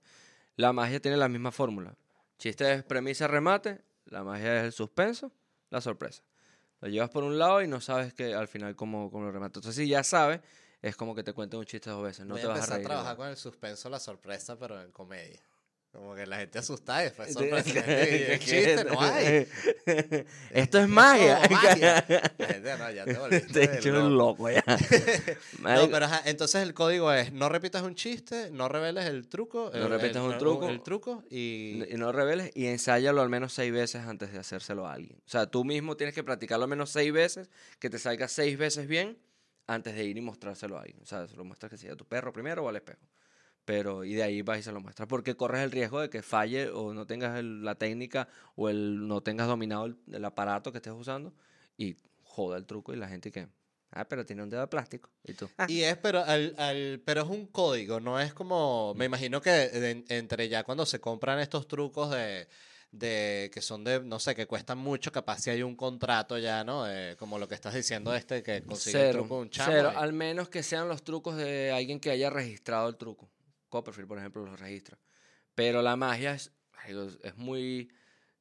La 0.56 0.72
magia 0.72 0.98
tiene 0.98 1.18
la 1.18 1.28
misma 1.28 1.52
fórmula. 1.52 1.94
Chiste 2.38 2.72
es 2.72 2.82
premisa, 2.84 3.26
remate. 3.28 3.80
La 4.06 4.22
magia 4.24 4.58
es 4.60 4.64
el 4.64 4.72
suspenso, 4.72 5.30
la 5.70 5.80
sorpresa. 5.80 6.22
Lo 6.80 6.88
llevas 6.88 7.10
por 7.10 7.24
un 7.24 7.38
lado 7.38 7.62
y 7.62 7.68
no 7.68 7.80
sabes 7.80 8.12
que 8.14 8.34
al 8.34 8.48
final 8.48 8.76
cómo, 8.76 9.10
cómo 9.10 9.24
lo 9.26 9.32
remata. 9.32 9.58
Entonces, 9.58 9.74
si 9.74 9.88
ya 9.88 10.02
sabes, 10.04 10.40
es 10.82 10.96
como 10.96 11.14
que 11.14 11.22
te 11.22 11.32
cuenten 11.32 11.58
un 11.58 11.66
chiste 11.66 11.90
dos 11.90 12.02
veces. 12.02 12.26
No 12.26 12.34
Voy 12.34 12.40
te 12.42 12.46
a 12.46 12.50
vas 12.50 12.70
a 12.70 12.80
trabajar 12.80 13.14
igual. 13.14 13.16
con 13.16 13.28
el 13.28 13.36
suspenso, 13.36 13.88
la 13.88 13.98
sorpresa, 13.98 14.58
pero 14.58 14.80
en 14.80 14.92
comedia. 14.92 15.40
Como 15.96 16.14
que 16.14 16.26
la 16.26 16.36
gente 16.38 16.58
asustada 16.58 17.04
y 17.06 17.08
Sí, 17.08 17.32
sorprendente. 17.32 18.34
y 18.34 18.38
chiste 18.44 18.84
no 18.84 19.00
hay. 19.00 19.48
Esto 20.50 20.78
es 20.78 20.88
magia. 20.88 21.40
Oh, 21.42 21.50
magia. 21.52 22.04
La 22.38 22.46
gente, 22.46 22.78
no, 22.78 22.90
ya 22.90 23.04
te 23.06 23.14
volviste 23.14 23.52
Te 23.52 23.60
he 23.64 23.78
hecho 23.78 23.92
loco. 23.92 24.06
un 24.06 24.16
loco 24.18 24.50
ya. 24.50 24.64
No, 25.60 25.90
pero 25.90 26.04
ajá, 26.06 26.22
entonces 26.26 26.62
el 26.62 26.74
código 26.74 27.12
es 27.12 27.32
no 27.32 27.48
repitas 27.48 27.82
un 27.82 27.94
chiste, 27.94 28.50
no 28.50 28.68
reveles 28.68 29.06
el 29.06 29.26
truco. 29.28 29.70
No 29.72 29.84
el- 29.86 29.88
repitas 29.90 30.16
el- 30.22 30.30
un 30.32 30.38
truco. 30.38 30.68
El 30.68 30.82
truco 30.82 31.24
y... 31.30 31.82
y 31.88 31.94
no 31.96 32.12
reveles 32.12 32.50
y 32.54 32.66
ensáyalo 32.66 33.22
al 33.22 33.28
menos 33.30 33.52
seis 33.54 33.72
veces 33.72 34.02
antes 34.06 34.32
de 34.32 34.38
hacérselo 34.38 34.86
a 34.86 34.92
alguien. 34.92 35.18
O 35.26 35.28
sea, 35.30 35.46
tú 35.46 35.64
mismo 35.64 35.96
tienes 35.96 36.14
que 36.14 36.22
practicarlo 36.22 36.64
al 36.64 36.70
menos 36.70 36.90
seis 36.90 37.12
veces, 37.12 37.48
que 37.78 37.88
te 37.90 37.98
salga 37.98 38.28
seis 38.28 38.58
veces 38.58 38.86
bien 38.86 39.18
antes 39.66 39.94
de 39.94 40.04
ir 40.04 40.16
y 40.16 40.20
mostrárselo 40.20 40.76
a 40.76 40.82
alguien. 40.82 40.98
O 41.02 41.06
sea, 41.06 41.26
se 41.26 41.34
lo 41.36 41.44
muestras 41.44 41.70
que 41.70 41.78
sea 41.78 41.94
a 41.94 41.96
tu 41.96 42.04
perro 42.06 42.32
primero 42.32 42.62
o 42.64 42.68
al 42.68 42.76
espejo. 42.76 43.00
Pero, 43.66 44.04
y 44.04 44.14
de 44.14 44.22
ahí 44.22 44.40
vas 44.42 44.60
y 44.60 44.62
se 44.62 44.72
lo 44.72 44.80
muestras. 44.80 45.08
Porque 45.08 45.34
corres 45.36 45.62
el 45.62 45.70
riesgo 45.72 46.00
de 46.00 46.08
que 46.08 46.22
falle 46.22 46.70
o 46.70 46.94
no 46.94 47.06
tengas 47.06 47.38
el- 47.38 47.62
la 47.64 47.74
técnica 47.74 48.28
o 48.54 48.68
el, 48.70 49.06
no 49.06 49.20
tengas 49.22 49.48
dominado 49.48 49.84
el, 49.86 49.96
el 50.12 50.24
aparato 50.24 50.70
que 50.72 50.78
estés 50.78 50.94
usando 50.94 51.34
y 51.76 51.96
joda 52.22 52.56
el 52.56 52.64
truco 52.64 52.94
y 52.94 52.96
la 52.96 53.08
gente 53.08 53.30
que, 53.32 53.48
ah, 53.90 54.04
pero 54.08 54.24
tiene 54.24 54.42
un 54.44 54.50
dedo 54.50 54.60
de 54.60 54.68
plástico. 54.68 55.10
Y 55.24 55.34
tú, 55.34 55.50
"Ah". 55.58 55.66
Y 55.68 55.82
es, 55.82 55.96
pero, 55.96 56.22
al, 56.24 56.54
al- 56.58 57.02
pero 57.04 57.22
es 57.22 57.28
un 57.28 57.46
código, 57.46 57.98
no 57.98 58.20
es 58.20 58.32
como, 58.32 58.94
me 58.94 59.04
imagino 59.04 59.40
que 59.42 59.50
de- 59.50 60.04
entre 60.10 60.48
ya 60.48 60.62
cuando 60.62 60.86
se 60.86 61.00
compran 61.00 61.40
estos 61.40 61.66
trucos 61.66 62.12
de, 62.12 62.46
de 62.92 63.50
que 63.52 63.60
son 63.60 63.82
de, 63.82 63.98
no 64.00 64.20
sé, 64.20 64.36
que 64.36 64.46
cuestan 64.46 64.78
mucho, 64.78 65.10
capaz 65.10 65.40
si 65.40 65.50
hay 65.50 65.64
un 65.64 65.74
contrato 65.74 66.38
ya, 66.38 66.62
¿no? 66.62 66.84
De- 66.84 67.16
como 67.18 67.36
lo 67.36 67.48
que 67.48 67.56
estás 67.56 67.74
diciendo 67.74 68.14
este, 68.14 68.44
que 68.44 68.62
consigue 68.62 68.98
el 68.98 69.06
Cero, 69.06 69.18
truco 69.20 69.34
de 69.36 69.40
un 69.42 69.50
chamo. 69.50 69.72
cero, 69.72 69.90
y- 69.92 69.96
al 69.96 70.12
menos 70.12 70.48
que 70.48 70.62
sean 70.62 70.88
los 70.88 71.02
trucos 71.02 71.36
de 71.36 71.72
alguien 71.72 71.98
que 71.98 72.10
haya 72.12 72.30
registrado 72.30 72.88
el 72.88 72.96
truco. 72.96 73.28
Copperfield, 73.68 74.08
por 74.08 74.18
ejemplo, 74.18 74.44
los 74.44 74.58
registra. 74.58 74.98
Pero 75.54 75.82
la 75.82 75.96
magia 75.96 76.34
es, 76.34 76.52
es 77.22 77.36
muy... 77.36 77.90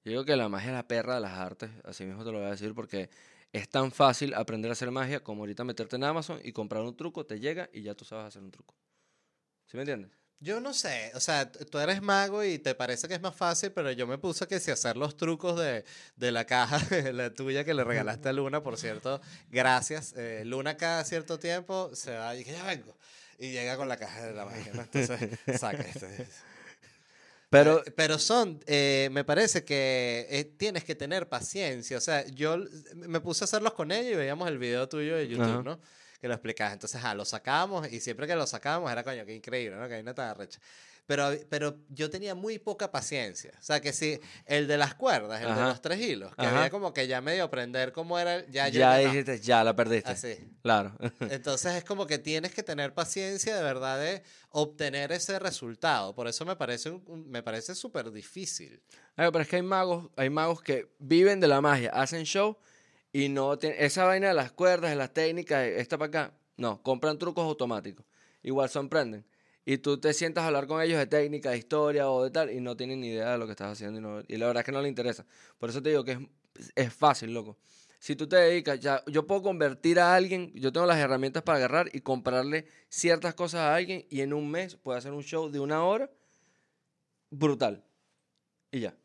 Yo 0.04 0.12
digo 0.12 0.26
que 0.26 0.36
la 0.36 0.50
magia 0.50 0.70
es 0.70 0.76
la 0.76 0.88
perra 0.88 1.16
de 1.16 1.22
las 1.22 1.34
artes, 1.34 1.72
así 1.84 2.06
mismo 2.06 2.24
te 2.24 2.32
lo 2.32 2.38
voy 2.38 2.48
a 2.48 2.52
decir, 2.52 2.76
porque 2.76 3.10
es 3.52 3.70
tan 3.70 3.92
fácil 3.92 4.34
aprender 4.34 4.70
a 4.70 4.74
hacer 4.74 4.92
magia 4.92 5.24
como 5.24 5.44
ahorita 5.44 5.64
meterte 5.64 5.96
en 5.96 6.04
Amazon 6.04 6.40
y 6.44 6.52
comprar 6.52 6.84
un 6.84 6.96
truco, 6.96 7.26
te 7.26 7.40
llega 7.40 7.70
y 7.74 7.82
ya 7.82 7.96
tú 7.96 8.06
sabes 8.06 8.26
hacer 8.26 8.44
un 8.44 8.52
truco. 8.52 8.76
¿Sí 9.66 9.78
me 9.78 9.84
entiendes? 9.84 10.12
Yo 10.42 10.60
no 10.60 10.74
sé, 10.74 11.12
o 11.16 11.20
sea, 11.22 11.50
tú 11.50 11.80
eres 11.80 12.02
mago 12.02 12.44
y 12.44 12.60
te 12.60 12.76
parece 12.76 13.08
que 13.08 13.14
es 13.14 13.22
más 13.22 13.36
fácil, 13.36 13.72
pero 13.72 13.92
yo 13.94 14.06
me 14.06 14.18
puse 14.18 14.46
que 14.48 14.60
si 14.60 14.70
hacer 14.70 14.98
los 14.98 15.16
trucos 15.16 15.58
de, 15.58 15.86
de 16.18 16.32
la 16.32 16.46
caja, 16.46 16.80
la 17.14 17.34
tuya 17.34 17.64
que 17.64 17.74
le 17.74 17.86
regalaste 17.86 18.30
a 18.30 18.34
Luna, 18.34 18.62
por 18.62 18.78
cierto, 18.78 19.22
gracias. 19.50 20.14
Eh, 20.18 20.44
Luna 20.46 20.76
cada 20.76 21.04
cierto 21.06 21.40
tiempo 21.40 21.96
se 21.96 22.18
va 22.18 22.36
y 22.36 22.44
que 22.44 22.52
ya 22.52 22.66
vengo. 22.66 22.98
Y 23.38 23.52
llega 23.52 23.76
con 23.78 23.90
la 23.90 23.98
caja 23.98 24.26
de 24.26 24.34
la 24.34 24.46
magia, 24.46 24.72
¿no? 24.74 24.82
Entonces, 24.82 25.30
saca 25.60 25.84
esto. 25.84 26.08
Pero 27.50 27.80
Eh, 27.86 27.92
pero 27.96 28.20
son, 28.20 28.60
eh, 28.66 29.10
me 29.12 29.24
parece 29.24 29.64
que 29.64 30.28
eh, 30.30 30.46
tienes 30.46 30.84
que 30.84 30.96
tener 30.96 31.30
paciencia. 31.30 31.98
O 31.98 32.02
sea, 32.02 32.26
yo 32.28 32.58
me 32.96 33.20
puse 33.20 33.44
a 33.44 33.46
hacerlos 33.46 33.74
con 33.74 33.92
ella 33.92 34.10
y 34.10 34.16
veíamos 34.16 34.48
el 34.48 34.58
video 34.58 34.88
tuyo 34.90 35.16
de 35.16 35.28
YouTube, 35.28 35.46
Ajá. 35.46 35.64
¿no? 35.64 35.80
Que 36.20 36.28
lo 36.28 36.34
explicabas. 36.34 36.74
Entonces, 36.74 37.02
ah, 37.04 37.14
lo 37.14 37.26
sacábamos 37.26 37.92
y 37.92 38.00
siempre 38.00 38.28
que 38.28 38.36
lo 38.36 38.48
sacábamos 38.48 38.92
era 38.92 39.04
coño, 39.04 39.26
qué 39.26 39.36
increíble, 39.36 39.78
¿no? 39.78 39.88
Que 39.88 39.96
hay 39.96 40.02
una 40.02 40.14
tan 40.14 40.30
arrecha. 40.30 40.60
Pero, 41.08 41.30
pero 41.50 41.78
yo 41.90 42.10
tenía 42.10 42.34
muy 42.34 42.58
poca 42.58 42.92
paciencia. 42.92 43.52
O 43.60 43.64
sea, 43.64 43.80
que 43.80 43.94
si 43.94 44.20
el 44.48 44.66
de 44.68 44.76
las 44.78 44.96
cuerdas, 44.96 45.40
el 45.42 45.54
de 45.54 45.62
los 45.62 45.80
tres 45.80 46.00
hilos, 46.00 46.34
que 46.36 46.42
Ajá. 46.48 46.58
había 46.58 46.70
como 46.72 46.94
que 46.94 47.06
ya 47.08 47.22
medio 47.22 47.44
aprender 47.44 47.92
cómo 47.92 48.18
era, 48.18 48.38
el- 48.38 48.50
ya, 48.52 48.70
ya 48.70 48.98
dijiste, 48.98 49.40
ya 49.40 49.64
la 49.64 49.76
perdiste. 49.76 50.10
Así. 50.10 50.36
Claro. 50.64 50.96
Entonces 51.20 51.76
es 51.76 51.84
como 51.84 52.08
que 52.08 52.18
tienes 52.18 52.54
que 52.56 52.64
tener 52.64 52.96
paciencia 52.96 53.56
de 53.56 53.62
verdad 53.62 54.00
de 54.00 54.24
obtener 54.50 55.12
ese 55.12 55.38
resultado. 55.38 56.16
Por 56.16 56.28
eso 56.28 56.44
me 56.44 56.56
parece 56.56 56.90
un- 56.90 57.30
me 57.30 57.44
parece 57.44 57.76
súper 57.76 58.12
difícil. 58.12 58.82
Ay, 59.16 59.30
pero 59.32 59.44
es 59.44 59.48
que 59.48 59.58
hay 59.58 59.62
magos, 59.62 60.10
hay 60.16 60.32
magos 60.32 60.64
que 60.64 60.92
viven 60.98 61.40
de 61.40 61.48
la 61.48 61.62
magia, 61.62 61.92
hacen 61.92 62.24
show 62.26 62.58
y 63.14 63.30
no 63.30 63.60
tienen 63.60 63.78
esa 63.80 64.06
vaina 64.06 64.30
de 64.30 64.34
las 64.34 64.52
cuerdas, 64.52 64.90
de 64.90 64.96
las 64.96 65.14
técnicas, 65.14 65.66
esta 65.68 66.00
para 66.00 66.08
acá. 66.08 66.34
No, 66.58 66.82
compran 66.82 67.20
trucos 67.20 67.44
automáticos. 67.46 68.06
Igual 68.42 68.70
sorprenden. 68.70 69.24
Y 69.66 69.80
tú 69.80 70.00
te 70.00 70.14
sientas 70.14 70.44
a 70.44 70.48
hablar 70.48 70.68
con 70.68 70.82
ellos 70.82 71.00
de 71.00 71.08
técnica, 71.08 71.50
de 71.50 71.58
historia 71.58 72.10
o 72.10 72.24
de 72.24 72.30
tal, 72.30 72.52
y 72.52 72.62
no 72.62 72.78
tienen 72.78 73.02
ni 73.02 73.08
idea 73.08 73.32
de 73.32 73.38
lo 73.40 73.48
que 73.48 73.52
estás 73.52 73.72
haciendo. 73.72 74.24
Y, 74.28 74.38
la 74.38 74.46
verdad 74.46 74.62
es 74.62 74.66
que 74.66 74.72
no 74.72 74.82
les 74.82 74.90
interesa. 74.90 75.26
Por 75.58 75.70
eso 75.72 75.82
te 75.82 75.90
digo 75.90 76.04
que 76.04 76.12
es, 76.12 76.20
es 76.76 76.94
fácil, 76.94 77.34
loco. 77.34 77.58
Si 78.00 78.16
tú 78.16 78.28
te 78.28 78.36
dedicas, 78.36 78.80
ya, 78.80 79.04
yo 79.08 79.26
puedo 79.26 79.42
convertir 79.42 80.00
a 80.00 80.14
alguien, 80.14 80.52
yo 80.54 80.72
tengo 80.72 80.86
las 80.86 81.00
herramientas 81.00 81.42
para 81.42 81.58
agarrar 81.58 81.90
y 81.92 82.02
comprarle 82.02 82.68
ciertas 82.88 83.34
cosas 83.34 83.62
a 83.62 83.76
alguien 83.76 84.06
y 84.12 84.22
en 84.22 84.34
un 84.34 84.52
mes 84.52 84.76
puedo 84.76 84.96
hacer 84.96 85.12
un 85.12 85.24
show 85.24 85.50
de 85.50 85.60
una 85.60 85.84
hora 85.84 86.12
brutal. 87.32 87.84
Y 88.72 88.82
ya. 88.82 88.96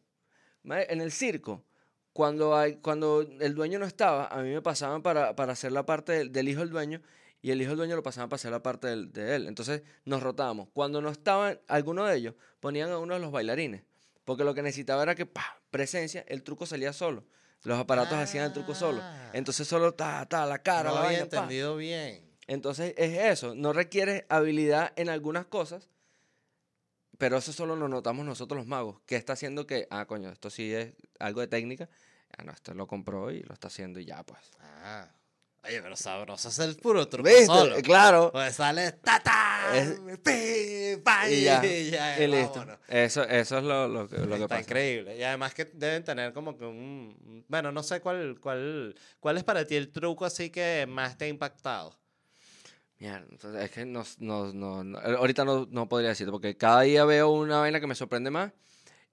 En 0.64 1.00
el 1.00 1.12
circo, 1.12 1.64
cuando, 2.12 2.54
cuando 2.82 3.22
el 3.22 3.54
dueño 3.54 3.78
no 3.78 3.86
estaba, 3.86 4.26
a 4.26 4.42
mí 4.42 4.50
me 4.50 4.60
pasaban 4.60 5.02
para, 5.02 5.34
para 5.34 5.54
hacer 5.54 5.72
la 5.72 5.86
parte 5.86 6.28
del 6.28 6.48
hijo 6.50 6.60
del 6.60 6.68
dueño 6.68 7.00
y 7.42 7.50
el 7.50 7.60
hijo 7.62 7.70
del 7.70 7.78
dueño 7.78 7.96
lo 7.96 8.02
pasaban 8.02 8.28
para 8.28 8.36
hacer 8.36 8.50
la 8.50 8.62
parte 8.62 8.88
de 8.88 9.36
él. 9.36 9.46
Entonces 9.46 9.82
nos 10.04 10.22
rotábamos. 10.22 10.68
Cuando 10.72 11.00
no 11.00 11.08
estaban 11.08 11.60
alguno 11.68 12.04
de 12.04 12.16
ellos, 12.16 12.34
ponían 12.60 12.90
a 12.90 12.98
uno 12.98 13.14
de 13.14 13.20
los 13.20 13.32
bailarines. 13.32 13.82
Porque 14.24 14.44
lo 14.44 14.54
que 14.54 14.62
necesitaba 14.62 15.02
era 15.02 15.14
que, 15.14 15.26
pa, 15.26 15.60
presencia, 15.70 16.24
el 16.28 16.42
truco 16.42 16.66
salía 16.66 16.92
solo. 16.92 17.24
Los 17.62 17.78
aparatos 17.78 18.14
hacían 18.14 18.46
el 18.46 18.52
truco 18.52 18.74
solo. 18.74 19.00
Ah. 19.02 19.30
Entonces 19.32 19.66
solo 19.66 19.92
ta, 19.92 20.26
ta, 20.26 20.46
la 20.46 20.62
cara, 20.62 20.90
no 20.90 20.96
la 20.96 21.00
había 21.06 21.18
vaina, 21.18 21.30
pa. 21.30 21.36
entendido 21.36 21.76
bien. 21.76 22.30
Entonces 22.46 22.94
es 22.96 23.16
eso, 23.16 23.54
no 23.54 23.72
requiere 23.72 24.26
habilidad 24.28 24.92
en 24.96 25.08
algunas 25.08 25.46
cosas, 25.46 25.88
pero 27.16 27.36
eso 27.36 27.52
solo 27.52 27.76
lo 27.76 27.86
notamos 27.86 28.26
nosotros 28.26 28.58
los 28.58 28.66
magos, 28.66 29.00
que 29.06 29.14
está 29.14 29.34
haciendo 29.34 29.68
que, 29.68 29.86
ah, 29.90 30.06
coño, 30.06 30.30
esto 30.30 30.50
sí 30.50 30.74
es 30.74 30.94
algo 31.20 31.42
de 31.42 31.46
técnica, 31.46 31.88
ah, 32.36 32.42
no, 32.42 32.50
esto 32.50 32.74
lo 32.74 32.88
compró 32.88 33.30
y 33.30 33.42
lo 33.42 33.54
está 33.54 33.68
haciendo 33.68 34.00
y 34.00 34.06
ya, 34.06 34.24
pues. 34.24 34.40
Ah. 34.58 35.08
Oye, 35.62 35.82
pero 35.82 35.94
sabroso 35.94 36.48
es 36.48 36.58
el 36.58 36.76
puro 36.76 37.06
truco 37.06 37.28
¿Viste? 37.28 37.44
solo. 37.46 37.76
Claro. 37.82 38.30
Pues 38.32 38.54
sale 38.54 38.92
tata, 38.92 39.76
Es- 39.76 40.00
pi, 40.24 41.02
pa, 41.02 41.28
Y 41.30 41.42
ya, 41.44 41.64
y 41.66 41.90
ya, 41.90 42.18
y 42.22 42.26
listo. 42.26 42.64
Eso, 42.88 43.22
eso 43.24 43.58
es 43.58 43.64
lo, 43.64 43.86
lo 43.86 44.08
que, 44.08 44.16
lo 44.18 44.28
que 44.28 44.34
Está 44.42 44.48
pasa. 44.48 44.60
increíble. 44.62 45.18
Y 45.18 45.22
además 45.22 45.52
que 45.52 45.66
deben 45.66 46.02
tener 46.02 46.32
como 46.32 46.56
que 46.56 46.64
un... 46.64 47.44
Bueno, 47.48 47.72
no 47.72 47.82
sé 47.82 48.00
cuál, 48.00 48.38
cuál, 48.40 48.94
cuál 49.20 49.36
es 49.36 49.44
para 49.44 49.66
ti 49.66 49.76
el 49.76 49.92
truco 49.92 50.24
así 50.24 50.48
que 50.50 50.86
más 50.88 51.18
te 51.18 51.26
ha 51.26 51.28
impactado. 51.28 51.98
Entonces 52.98 53.62
es 53.64 53.70
que 53.70 53.86
no, 53.86 54.02
no, 54.18 54.52
no, 54.52 54.84
no- 54.84 54.98
ahorita 54.98 55.44
no, 55.44 55.66
no 55.70 55.88
podría 55.88 56.10
decirte, 56.10 56.30
porque 56.32 56.56
cada 56.56 56.82
día 56.82 57.04
veo 57.04 57.30
una 57.30 57.58
vaina 57.58 57.80
que 57.80 57.86
me 57.86 57.94
sorprende 57.94 58.30
más 58.30 58.52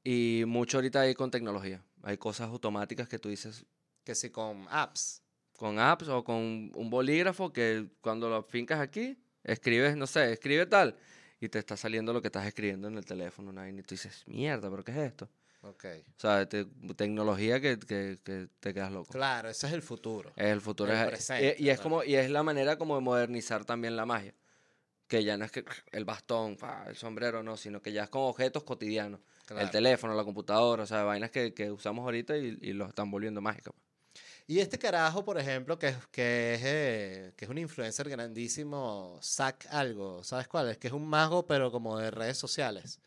y 0.04 0.44
mucho 0.46 0.78
ahorita 0.78 1.02
hay 1.02 1.14
con 1.16 1.32
tecnología. 1.32 1.82
Hay 2.04 2.18
cosas 2.18 2.50
automáticas 2.50 3.08
que 3.10 3.18
tú 3.20 3.30
dices, 3.30 3.66
Que 4.04 4.14
si 4.16 4.30
con 4.30 4.66
apps. 4.70 5.24
Con 5.58 5.78
apps 5.80 6.08
o 6.08 6.24
con 6.24 6.72
un 6.74 6.90
bolígrafo 6.90 7.52
que 7.52 7.88
cuando 8.00 8.30
lo 8.30 8.44
fincas 8.44 8.80
aquí, 8.80 9.18
escribes, 9.44 9.98
no 9.98 10.08
sé, 10.08 10.32
escribe 10.32 10.66
tal, 10.68 10.96
y 11.42 11.50
te 11.50 11.60
está 11.60 11.76
saliendo 11.76 12.14
lo 12.14 12.22
que 12.22 12.30
estás 12.30 12.46
escribiendo 12.46 12.88
en 12.88 12.98
el 12.98 13.04
teléfono, 13.06 13.50
una 13.50 13.68
y 13.70 13.74
tú 13.82 13.96
dices, 13.96 14.24
mierda, 14.28 14.70
¿pero 14.70 14.84
qué 14.84 14.92
es 14.92 14.98
esto? 14.98 15.30
Ok. 15.62 15.86
O 16.16 16.20
sea, 16.20 16.48
te- 16.48 16.66
tecnología 16.96 17.60
que, 17.60 17.78
que, 17.80 18.18
que 18.24 18.48
te 18.60 18.74
quedas 18.74 18.92
loco. 18.92 19.12
Claro, 19.12 19.50
ese 19.50 19.68
es 19.68 19.74
el 19.74 19.82
futuro. 19.82 20.32
Es 20.36 20.46
el 20.46 20.62
futuro. 20.62 20.94
El 20.94 21.00
es- 21.00 21.06
presente, 21.08 21.56
y, 21.60 21.66
y 21.66 21.70
es 21.70 21.80
como, 21.82 22.04
y 22.04 22.16
es 22.16 22.30
la 22.30 22.44
manera 22.44 22.78
como 22.78 22.96
de 22.96 23.02
modernizar 23.02 23.66
también 23.66 23.96
la 23.98 24.06
magia. 24.06 24.34
Que 25.08 25.24
ya 25.24 25.38
no 25.38 25.46
es 25.46 25.52
que 25.52 25.64
el 25.94 26.04
bastón, 26.06 26.58
el 26.88 26.96
sombrero, 26.98 27.42
no, 27.42 27.56
sino 27.58 27.82
que 27.82 27.92
ya 27.94 28.04
es 28.04 28.10
con 28.10 28.24
objetos 28.24 28.64
cotidianos. 28.64 29.22
El 29.42 29.46
Claro. 29.56 29.70
teléfono, 29.72 30.14
la 30.14 30.24
computadora, 30.26 30.84
o 30.84 30.86
sea, 30.86 31.04
vainas 31.04 31.32
que, 31.32 31.54
que 31.54 31.72
usamos 31.72 32.04
ahorita 32.04 32.38
y, 32.38 32.58
y 32.62 32.74
los 32.74 32.90
están 32.90 33.10
volviendo 33.10 33.40
mágicas. 33.42 33.74
Y 34.50 34.60
este 34.60 34.80
carajo, 34.80 35.26
por 35.26 35.38
ejemplo, 35.38 35.78
que, 35.78 35.90
es- 35.90 36.08
que, 36.10 36.54
es, 36.56 36.62
eh, 36.64 37.34
que 37.36 37.46
es 37.46 37.52
un 37.52 37.58
influencer 37.58 38.08
grandísimo, 38.10 39.20
Zack 39.22 39.68
algo, 39.72 40.24
¿sabes 40.24 40.48
cuál 40.48 40.70
es? 40.70 40.78
Que 40.78 40.88
es 40.88 40.94
un 40.94 41.06
mago, 41.08 41.46
pero 41.46 41.70
como 41.72 41.98
de 41.98 42.12
redes 42.12 42.38
sociales. 42.38 43.00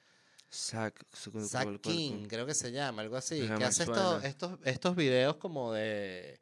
Zack, 0.53 1.07
Zack 1.49 1.65
King, 1.81 2.13
creo 2.29 2.45
que 2.45 2.55
se 2.55 2.73
llama, 2.73 3.03
algo 3.03 3.17
así. 3.17 3.41
Que 3.59 3.65
hace 3.65 3.85
estos, 3.85 4.25
estos, 4.25 4.59
estos 4.65 4.97
videos 4.97 5.37
como 5.37 5.73
de... 5.73 6.41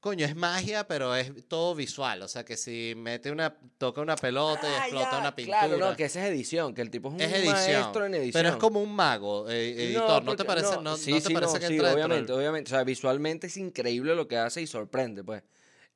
Coño, 0.00 0.24
es 0.26 0.36
magia, 0.36 0.86
pero 0.86 1.14
es 1.16 1.32
todo 1.48 1.74
visual. 1.74 2.22
O 2.22 2.28
sea, 2.28 2.44
que 2.44 2.56
si 2.56 2.94
mete 2.96 3.32
una, 3.32 3.56
toca 3.78 4.00
una 4.00 4.14
pelota 4.14 4.62
y 4.62 4.66
Ah, 4.66 4.78
explota 4.78 5.10
ya, 5.12 5.18
una 5.18 5.34
pintura. 5.34 5.58
Claro, 5.66 5.76
no, 5.90 5.96
que 5.96 6.04
esa 6.04 6.24
es 6.24 6.30
edición, 6.32 6.72
que 6.72 6.82
el 6.82 6.90
tipo 6.90 7.08
es 7.08 7.14
un 7.14 7.20
es 7.20 7.32
edición. 7.32 7.52
maestro 7.52 8.06
en 8.06 8.14
edición. 8.14 8.42
Pero 8.44 8.48
es 8.54 8.56
como 8.60 8.80
un 8.80 8.94
mago, 8.94 9.50
eh, 9.50 9.72
editor. 9.90 10.22
¿No, 10.24 10.36
te 10.36 10.44
parece, 10.44 10.76
no, 10.76 10.82
no 10.82 10.96
sí, 10.96 11.12
te 11.14 11.20
sí, 11.22 11.34
parece 11.34 11.54
no, 11.54 11.58
que 11.60 11.66
sí, 11.66 11.74
entra 11.74 11.92
obviamente, 11.92 12.30
del- 12.32 12.38
obviamente. 12.40 12.70
O 12.70 12.74
sea, 12.74 12.84
visualmente 12.84 13.48
es 13.48 13.56
increíble 13.56 14.14
lo 14.14 14.28
que 14.28 14.36
hace 14.36 14.62
y 14.62 14.68
sorprende, 14.68 15.24
pues. 15.24 15.42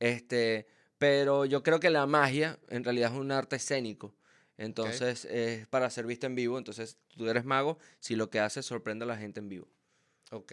Este, 0.01 0.67
pero 0.99 1.45
yo 1.45 1.63
creo 1.63 1.79
que 1.79 1.91
la 1.91 2.05
magia 2.07 2.59
en 2.71 2.83
realidad 2.83 3.13
es 3.13 3.19
un 3.19 3.31
arte 3.31 3.55
escénico. 3.57 4.17
Entonces 4.57 5.25
es 5.27 5.67
para 5.69 5.89
ser 5.91 6.07
visto 6.07 6.27
en 6.27 6.35
vivo. 6.35 6.59
Entonces 6.59 6.99
tú 7.17 7.29
eres 7.29 7.45
mago 7.45 7.79
si 8.01 8.17
lo 8.17 8.31
que 8.31 8.41
haces 8.41 8.67
sorprende 8.67 9.05
a 9.05 9.09
la 9.09 9.17
gente 9.17 9.39
en 9.39 9.49
vivo. 9.49 9.69
Ok. 10.33 10.53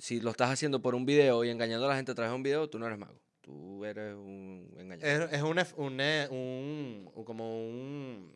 Si 0.00 0.20
lo 0.20 0.30
estás 0.30 0.50
haciendo 0.50 0.80
por 0.82 0.94
un 0.94 1.04
video 1.06 1.44
y 1.44 1.50
engañando 1.50 1.86
a 1.86 1.90
la 1.90 1.96
gente 1.96 2.12
a 2.12 2.14
través 2.14 2.30
de 2.32 2.36
un 2.36 2.42
video, 2.42 2.68
tú 2.68 2.78
no 2.78 2.86
eres 2.86 2.98
mago. 2.98 3.20
Tú 3.42 3.84
eres 3.84 4.14
un 4.14 4.74
engañador. 4.78 5.28
Es, 5.30 5.36
es 5.36 5.42
un, 5.76 6.00
eh, 6.00 6.26
un- 6.30 7.10
un- 7.14 7.24
como 7.24 7.68
un, 7.68 8.34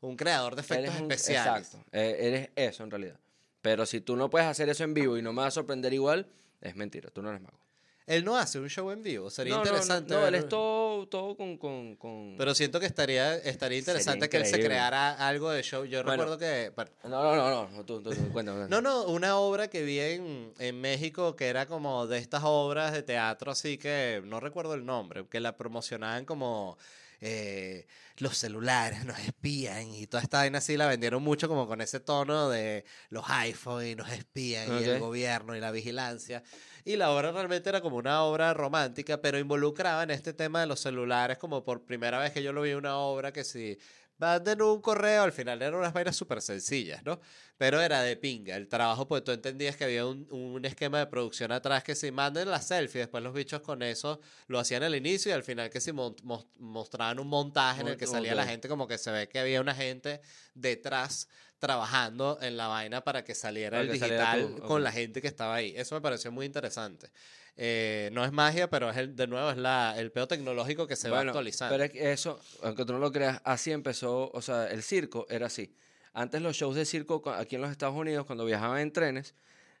un 0.00 0.16
creador 0.16 0.54
de 0.54 0.60
efectos 0.62 0.94
especiales. 0.94 1.66
Exacto. 1.74 1.84
eh, 1.92 2.16
eres 2.20 2.50
eso 2.56 2.84
en 2.84 2.90
realidad. 2.90 3.18
Pero 3.62 3.86
si 3.86 4.00
tú 4.00 4.14
no 4.16 4.28
puedes 4.28 4.46
hacer 4.46 4.68
eso 4.68 4.84
en 4.84 4.92
vivo 4.94 5.16
y 5.16 5.22
no 5.22 5.32
me 5.32 5.38
vas 5.42 5.48
a 5.48 5.50
sorprender 5.52 5.92
igual, 5.94 6.26
es 6.60 6.76
mentira. 6.76 7.10
Tú 7.10 7.22
no 7.22 7.30
eres 7.30 7.40
mago. 7.40 7.58
Él 8.06 8.22
no 8.24 8.36
hace 8.36 8.58
un 8.58 8.68
show 8.68 8.90
en 8.90 9.02
vivo. 9.02 9.30
Sería 9.30 9.54
No, 9.54 9.58
no, 9.60 9.64
no, 9.64 9.70
interesante. 9.70 10.12
No, 10.14 10.26
él 10.26 10.34
es 10.34 10.46
todo, 10.48 11.08
todo 11.08 11.34
con, 11.36 11.56
con, 11.56 11.96
con- 11.96 12.34
Pero 12.36 12.54
siento 12.54 12.78
que 12.78 12.84
estaría, 12.84 13.34
estaría 13.36 13.78
interesante 13.78 14.28
que 14.28 14.36
él 14.36 14.46
se 14.46 14.60
creara 14.60 15.12
algo 15.26 15.50
de 15.50 15.62
show. 15.62 15.84
Yo 15.86 16.02
Bueno. 16.04 16.24
recuerdo 16.24 16.38
que. 16.38 16.70
no, 17.04 17.34
no, 17.34 17.34
no, 17.34 17.68
no, 17.70 17.84
tú, 17.86 18.02
tú, 18.02 18.10
tú, 18.10 18.32
cuéntame. 18.32 18.68
No, 18.68 18.82
no, 18.82 19.04
una 19.04 19.38
obra 19.38 19.68
que 19.68 19.82
vi 19.82 20.00
en, 20.00 20.52
en 20.58 20.80
México 20.82 21.34
que 21.34 21.48
era 21.48 21.64
como 21.66 22.06
de 22.06 22.18
estas 22.18 22.42
obras 22.44 22.92
de 22.92 23.02
teatro, 23.02 23.52
así 23.52 23.78
que 23.78 24.22
no 24.26 24.38
recuerdo 24.38 24.74
el 24.74 24.84
nombre, 24.84 25.26
que 25.30 25.40
la 25.40 25.56
promocionaban 25.56 26.26
como 26.26 26.76
eh, 27.20 27.86
los 28.18 28.38
celulares 28.38 29.04
nos 29.06 29.18
espían 29.18 29.88
y 29.88 30.06
toda 30.06 30.22
esta 30.22 30.38
vaina 30.38 30.58
así 30.58 30.76
la 30.76 30.86
vendieron 30.86 31.22
mucho 31.22 31.48
como 31.48 31.66
con 31.66 31.80
ese 31.80 32.00
tono 32.00 32.48
de 32.48 32.84
los 33.10 33.24
iPhone 33.28 33.86
y 33.86 33.94
nos 33.94 34.10
espían 34.10 34.80
y 34.80 34.84
el 34.84 35.00
gobierno 35.00 35.56
y 35.56 35.60
la 35.60 35.70
vigilancia. 35.70 36.42
Y 36.84 36.96
la 36.96 37.10
obra 37.10 37.32
realmente 37.32 37.68
era 37.70 37.80
como 37.80 37.96
una 37.96 38.22
obra 38.24 38.52
romántica, 38.52 39.20
pero 39.22 39.38
involucraba 39.38 40.02
en 40.02 40.10
este 40.10 40.34
tema 40.34 40.60
de 40.60 40.66
los 40.66 40.80
celulares 40.80 41.38
como 41.38 41.64
por 41.64 41.84
primera 41.86 42.18
vez 42.18 42.32
que 42.32 42.42
yo 42.42 42.52
lo 42.52 42.62
vi 42.62 42.74
una 42.74 42.98
obra 42.98 43.32
que 43.32 43.42
si 43.42 43.78
manden 44.18 44.62
un 44.62 44.80
correo, 44.80 45.22
al 45.22 45.32
final 45.32 45.60
eran 45.62 45.74
unas 45.74 45.92
vainas 45.92 46.16
súper 46.16 46.40
sencillas, 46.40 47.02
¿no? 47.04 47.20
Pero 47.56 47.80
era 47.80 48.02
de 48.02 48.16
pinga. 48.16 48.56
El 48.56 48.68
trabajo, 48.68 49.06
pues 49.06 49.22
tú 49.24 49.32
entendías 49.32 49.76
que 49.76 49.84
había 49.84 50.06
un, 50.06 50.26
un 50.30 50.64
esquema 50.64 50.98
de 50.98 51.06
producción 51.06 51.52
atrás 51.52 51.84
que 51.84 51.94
si 51.94 52.10
manden 52.10 52.50
la 52.50 52.60
selfie, 52.60 53.00
después 53.00 53.22
los 53.22 53.34
bichos 53.34 53.60
con 53.60 53.82
eso 53.82 54.20
lo 54.46 54.58
hacían 54.58 54.82
al 54.82 54.94
inicio 54.94 55.30
y 55.30 55.34
al 55.34 55.44
final 55.44 55.70
que 55.70 55.80
si 55.80 55.92
mostraban 55.92 57.18
un 57.18 57.28
montaje 57.28 57.82
en 57.82 57.88
el 57.88 57.96
que 57.96 58.06
salía 58.06 58.34
la 58.34 58.46
gente, 58.46 58.68
como 58.68 58.86
que 58.86 58.98
se 58.98 59.10
ve 59.10 59.28
que 59.28 59.38
había 59.38 59.60
una 59.60 59.74
gente 59.74 60.20
detrás 60.54 61.28
trabajando 61.58 62.38
en 62.42 62.56
la 62.56 62.66
vaina 62.68 63.02
para 63.02 63.24
que 63.24 63.34
saliera 63.34 63.78
Para 63.78 63.82
el 63.82 63.86
que 63.88 63.92
digital 64.04 64.54
con 64.66 64.82
la 64.82 64.92
gente 64.92 65.20
que 65.22 65.28
estaba 65.28 65.54
ahí. 65.54 65.72
Eso 65.76 65.94
me 65.94 66.00
pareció 66.00 66.30
muy 66.32 66.46
interesante. 66.46 67.10
Eh, 67.56 68.10
no 68.12 68.24
es 68.24 68.32
magia, 68.32 68.68
pero 68.68 68.90
es 68.90 68.96
el, 68.96 69.14
de 69.14 69.26
nuevo 69.28 69.50
es 69.50 69.56
la, 69.56 69.94
el 69.96 70.10
peo 70.10 70.26
tecnológico 70.26 70.86
que 70.86 70.96
se 70.96 71.08
va 71.08 71.18
Bueno, 71.18 71.30
actualizando. 71.30 71.76
Pero 71.76 71.92
eso, 71.94 72.40
aunque 72.62 72.84
tú 72.84 72.92
no 72.92 72.98
lo 72.98 73.12
creas, 73.12 73.40
así 73.44 73.70
empezó, 73.70 74.30
o 74.32 74.42
sea, 74.42 74.66
el 74.68 74.82
circo 74.82 75.26
era 75.30 75.46
así. 75.46 75.74
Antes 76.12 76.42
los 76.42 76.56
shows 76.56 76.74
de 76.76 76.84
circo 76.84 77.22
aquí 77.30 77.54
en 77.56 77.62
los 77.62 77.70
Estados 77.70 77.94
Unidos, 77.94 78.26
cuando 78.26 78.44
viajaban 78.44 78.80
en 78.80 78.92
trenes, 78.92 79.34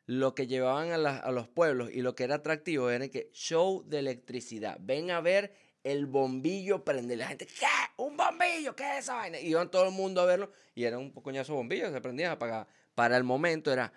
lo 0.06 0.34
que 0.34 0.46
llevaban 0.46 0.92
a, 0.92 0.98
la- 0.98 1.16
a 1.18 1.32
los 1.32 1.48
pueblos 1.48 1.90
y 1.92 2.02
lo 2.02 2.14
que 2.14 2.24
era 2.24 2.36
atractivo 2.36 2.90
era 2.90 3.08
que 3.08 3.30
show 3.32 3.82
de 3.86 3.98
electricidad. 4.00 4.76
Ven 4.80 5.10
a 5.10 5.20
ver 5.20 5.52
el 5.84 6.06
bombillo 6.06 6.82
prende. 6.82 7.16
La 7.16 7.28
gente, 7.28 7.46
¿qué? 7.46 7.66
¿Un 7.98 8.16
bombillo? 8.16 8.74
¿Qué 8.74 8.98
es 8.98 9.04
esa 9.04 9.14
vaina? 9.14 9.38
Y 9.38 9.48
iban 9.48 9.70
todo 9.70 9.84
el 9.84 9.92
mundo 9.92 10.22
a 10.22 10.24
verlo 10.24 10.50
y 10.74 10.84
era 10.84 10.98
un 10.98 11.10
coñazo 11.10 11.52
de 11.52 11.58
bombillo, 11.58 11.92
se 11.92 12.00
prendían 12.00 12.30
a 12.30 12.32
apagar. 12.34 12.66
Para 12.94 13.16
el 13.16 13.24
momento 13.24 13.72
era, 13.72 13.92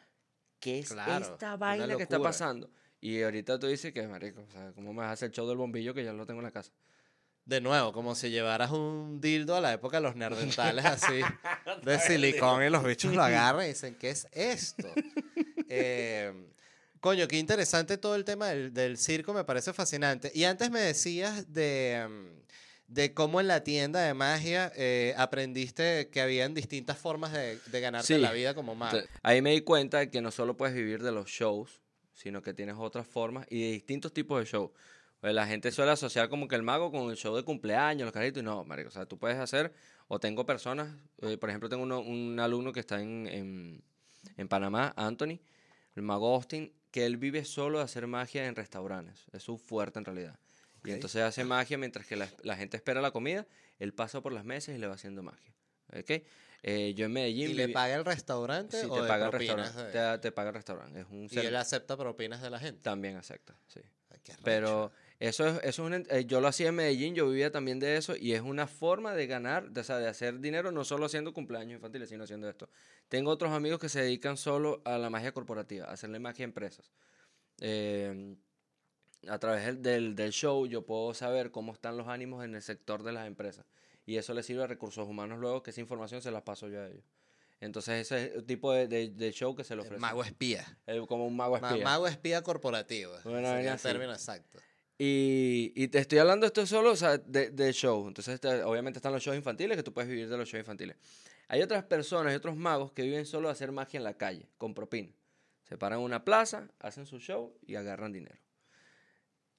¿qué 0.59 0.79
es 0.79 0.89
Claro, 0.89 1.25
esta 1.25 1.55
vaina 1.55 1.95
que 1.95 2.03
está 2.03 2.19
pasando? 2.19 2.69
Y 2.99 3.21
ahorita 3.21 3.57
tú 3.57 3.67
dices 3.67 3.93
que, 3.93 4.07
marico, 4.07 4.41
o 4.41 4.51
sea, 4.51 4.71
¿cómo 4.73 4.91
me 4.91 4.99
vas 4.99 5.09
a 5.09 5.11
hacer 5.13 5.27
el 5.27 5.31
show 5.33 5.47
del 5.47 5.57
bombillo 5.57 5.93
que 5.93 6.03
ya 6.03 6.13
lo 6.13 6.25
tengo 6.25 6.41
en 6.41 6.45
la 6.45 6.51
casa? 6.51 6.71
De 7.45 7.61
nuevo, 7.61 7.93
como 7.93 8.13
si 8.13 8.29
llevaras 8.29 8.71
un 8.71 9.21
dildo 9.21 9.55
a 9.55 9.61
la 9.61 9.71
época 9.71 9.97
de 9.97 10.03
los 10.03 10.17
nerdentales 10.17 10.83
así, 10.85 11.21
de 11.83 11.99
silicón, 11.99 12.63
y 12.63 12.69
los 12.69 12.83
bichos 12.83 13.13
lo 13.13 13.23
agarran 13.23 13.65
y 13.65 13.69
dicen, 13.69 13.95
¿qué 13.95 14.09
es 14.09 14.27
esto? 14.31 14.87
Eh, 15.69 16.31
coño, 17.01 17.27
qué 17.27 17.37
interesante 17.37 17.97
todo 17.97 18.15
el 18.15 18.25
tema 18.25 18.47
del, 18.49 18.73
del 18.73 18.97
circo, 18.97 19.33
me 19.33 19.43
parece 19.43 19.73
fascinante. 19.73 20.31
Y 20.33 20.43
antes 20.45 20.69
me 20.71 20.79
decías 20.79 21.51
de, 21.53 22.05
mm, 22.09 22.93
de 22.93 23.13
cómo 23.13 23.39
en 23.41 23.47
la 23.47 23.63
tienda 23.63 24.01
de 24.01 24.13
magia 24.13 24.71
eh, 24.75 25.13
aprendiste 25.17 26.09
que 26.09 26.21
habían 26.21 26.53
distintas 26.53 26.97
formas 26.97 27.33
de, 27.33 27.59
de 27.59 27.81
ganarte 27.81 28.15
Sí. 28.15 28.19
la 28.21 28.31
vida 28.31 28.53
como 28.53 28.75
mago. 28.75 28.99
Ahí 29.23 29.41
me 29.41 29.51
di 29.51 29.61
cuenta 29.61 29.99
de 29.99 30.09
que 30.09 30.21
no 30.21 30.31
solo 30.31 30.55
puedes 30.57 30.75
vivir 30.75 31.03
de 31.03 31.11
los 31.11 31.27
shows, 31.29 31.81
sino 32.13 32.41
que 32.41 32.53
tienes 32.53 32.75
otras 32.79 33.05
formas 33.05 33.45
y 33.49 33.61
de 33.61 33.71
distintos 33.73 34.13
tipos 34.13 34.39
de 34.39 34.45
shows. 34.45 34.71
Pues 35.19 35.33
la 35.33 35.47
gente 35.47 35.71
suele 35.71 35.91
asociar 35.91 36.29
como 36.29 36.47
que 36.47 36.55
el 36.55 36.61
mago 36.63 36.91
con 36.91 37.09
el 37.09 37.17
show 37.17 37.35
de 37.35 37.43
cumpleaños, 37.43 38.05
los 38.05 38.13
caritos, 38.13 38.41
y 38.41 38.45
no, 38.45 38.63
marico, 38.63 38.89
o 38.89 38.91
sea, 38.91 39.05
tú 39.07 39.17
puedes 39.17 39.37
hacer, 39.37 39.73
o 40.07 40.19
tengo 40.19 40.45
personas, 40.45 40.95
eh, 41.23 41.37
por 41.37 41.49
ejemplo, 41.49 41.67
tengo 41.69 41.81
uno- 41.83 42.01
un 42.01 42.39
alumno 42.39 42.71
que 42.71 42.79
está 42.79 43.01
en, 43.01 43.27
en, 43.27 43.83
en 44.37 44.47
Panamá, 44.47 44.93
Anthony, 44.95 45.39
el 45.95 46.03
mago 46.03 46.35
Austin, 46.35 46.71
que 46.97 47.05
él 47.05 47.17
vive 47.17 47.45
solo 47.45 47.77
de 47.77 47.83
hacer 47.83 48.07
magia 48.07 48.47
en 48.47 48.55
restaurantes, 48.55 49.25
es 49.31 49.43
su 49.43 49.59
fuerte 49.59 49.99
en 49.99 50.05
realidad. 50.05 50.39
Y 50.83 50.89
entonces 50.89 51.21
hace 51.21 51.43
magia 51.43 51.77
mientras 51.77 52.07
que 52.07 52.15
la, 52.15 52.27
la 52.41 52.55
gente 52.55 52.75
espera 52.75 53.01
la 53.01 53.11
comida, 53.11 53.45
él 53.77 53.93
pasa 53.93 54.19
por 54.19 54.33
las 54.33 54.45
mesas 54.45 54.73
y 54.73 54.79
le 54.79 54.87
va 54.87 54.95
haciendo 54.95 55.21
magia. 55.21 55.53
¿ok? 55.89 56.23
Eh, 56.63 56.95
yo 56.95 57.05
en 57.05 57.13
Medellín... 57.13 57.51
¿Y 57.51 57.53
le 57.53 57.69
paga 57.69 57.93
el 57.93 58.03
restaurante 58.03 58.81
Sí, 58.81 58.87
o 58.89 58.95
te 58.95 59.01
de 59.03 59.07
paga 59.07 59.27
el 59.27 59.31
restaurante. 59.31 59.83
Te, 59.91 60.17
te 60.17 60.31
paga 60.31 60.49
el 60.49 60.55
restaurante. 60.55 61.01
Es 61.01 61.05
un 61.11 61.27
Y 61.29 61.37
él 61.37 61.55
acepta 61.55 61.95
propinas 61.97 62.41
de 62.41 62.49
la 62.49 62.57
gente. 62.57 62.81
también 62.81 63.15
acepta, 63.15 63.55
sí. 63.67 63.81
Ay. 64.09 64.19
Pero 64.43 64.91
eso 65.19 65.47
es, 65.47 65.59
eso 65.63 65.87
es 65.93 66.07
eh, 66.09 66.25
yo 66.25 66.41
lo 66.41 66.47
hacía 66.47 66.69
en 66.69 66.75
Medellín, 66.75 67.15
yo 67.15 67.27
vivía 67.27 67.51
también 67.51 67.79
de 67.79 67.97
eso 67.97 68.15
y 68.15 68.33
es 68.33 68.41
una 68.41 68.67
forma 68.67 69.15
de 69.15 69.25
ganar, 69.27 69.71
de, 69.71 69.81
o 69.81 69.83
sea, 69.83 69.97
de 69.97 70.07
hacer 70.07 70.39
dinero 70.39 70.71
no 70.71 70.83
solo 70.85 71.05
haciendo 71.05 71.33
cumpleaños 71.33 71.73
infantiles, 71.75 72.09
sino 72.09 72.23
haciendo 72.25 72.47
esto. 72.49 72.69
Tengo 73.09 73.31
otros 73.31 73.51
amigos 73.51 73.79
que 73.79 73.89
se 73.89 74.01
dedican 74.01 74.37
solo 74.37 74.81
a 74.85 74.97
la 74.97 75.09
magia 75.09 75.31
corporativa, 75.31 75.85
a 75.87 75.93
hacerle 75.93 76.19
magia 76.19 76.43
a 76.43 76.49
empresas. 76.49 76.91
Eh, 77.59 78.35
a 79.27 79.39
través 79.39 79.81
del, 79.81 80.15
del, 80.15 80.31
show 80.31 80.67
yo 80.67 80.85
puedo 80.85 81.13
saber 81.13 81.49
cómo 81.51 81.73
están 81.73 81.97
los 81.97 82.07
ánimos 82.07 82.45
en 82.45 82.53
el 82.55 82.61
sector 82.61 83.03
de 83.03 83.11
las 83.11 83.25
empresas. 83.27 83.65
Y 84.05 84.17
eso 84.17 84.33
le 84.33 84.43
sirve 84.43 84.63
a 84.63 84.67
recursos 84.67 85.07
humanos 85.07 85.39
luego 85.39 85.63
que 85.63 85.71
esa 85.71 85.81
información 85.81 86.21
se 86.21 86.31
la 86.31 86.45
paso 86.45 86.67
yo 86.69 86.81
a 86.81 86.87
ellos. 86.87 87.03
Entonces 87.59 88.01
ese 88.01 88.27
es 88.27 88.35
el 88.35 88.45
tipo 88.45 88.71
de, 88.71 88.87
de- 88.87 89.09
de 89.09 89.31
show 89.31 89.55
que 89.55 89.63
se 89.63 89.75
le 89.75 89.81
El 89.81 89.87
ofrece. 89.87 89.99
mago 89.99 90.23
espía. 90.23 90.63
Como 91.07 91.25
un 91.25 91.35
mago 91.35 91.59
Ma- 91.59 91.69
espía. 91.69 91.83
Mago 91.83 92.07
espía 92.07 92.41
corporativo. 92.43 93.17
Sería 93.21 93.59
el 93.61 93.67
así. 93.69 93.83
término 93.87 94.13
exacto. 94.13 94.59
Y, 94.97 95.73
y 95.75 95.89
te 95.89 95.99
estoy 95.99 96.17
hablando 96.17 96.45
esto 96.47 96.65
solo, 96.65 96.93
de, 96.95 97.71
show. 97.73 98.07
Entonces, 98.07 98.39
te- 98.39 98.63
obviamente 98.63 98.97
están 98.97 99.13
los 99.13 99.21
shows 99.21 99.37
infantiles, 99.37 99.77
que 99.77 99.83
tú 99.83 99.93
puedes 99.93 100.09
vivir 100.09 100.27
de 100.27 100.37
los 100.37 100.49
shows 100.49 100.61
infantiles. 100.61 100.97
Hay 101.47 101.61
otras 101.61 101.83
personas, 101.83 102.31
hay 102.31 102.35
otros 102.35 102.55
magos 102.55 102.91
que 102.91 103.03
viven 103.03 103.25
solo 103.25 103.47
de 103.47 103.51
hacer 103.53 103.71
magia 103.71 103.97
en 103.97 104.03
la 104.03 104.15
calle, 104.17 104.49
con 104.57 104.73
propina. 104.73 105.13
Se 105.63 105.77
paran 105.77 105.99
en 105.99 106.05
una 106.05 106.25
plaza, 106.25 106.67
hacen 106.79 107.05
su 107.05 107.19
show 107.19 107.53
y 107.65 107.75
agarran 107.75 108.11
dinero. 108.11 108.39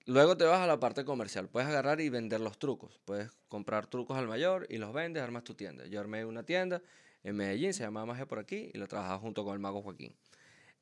Luego 0.07 0.37
te 0.37 0.45
vas 0.45 0.61
a 0.61 0.67
la 0.67 0.81
parte 0.81 1.05
comercial. 1.05 1.49
Puedes 1.49 1.69
agarrar 1.69 2.01
y 2.01 2.09
vender 2.09 2.41
los 2.41 2.59
trucos. 2.59 2.99
Puedes 3.05 3.31
comprar 3.49 3.87
trucos 3.87 4.17
al 4.17 4.27
mayor 4.27 4.67
y 4.71 4.79
los 4.79 4.93
vendes, 4.95 5.23
armas 5.23 5.45
tu 5.45 5.55
tienda. 5.55 5.87
Yo 5.87 6.01
armé 6.01 6.25
una 6.25 6.45
tienda 6.45 6.83
en 7.23 7.37
Medellín, 7.37 7.75
se 7.75 7.83
llamaba 7.83 8.07
Magia 8.07 8.27
por 8.27 8.39
aquí, 8.39 8.71
y 8.73 8.79
la 8.79 8.87
trabajaba 8.87 9.19
junto 9.19 9.45
con 9.45 9.53
el 9.53 9.59
mago 9.59 9.83
Joaquín. 9.83 10.15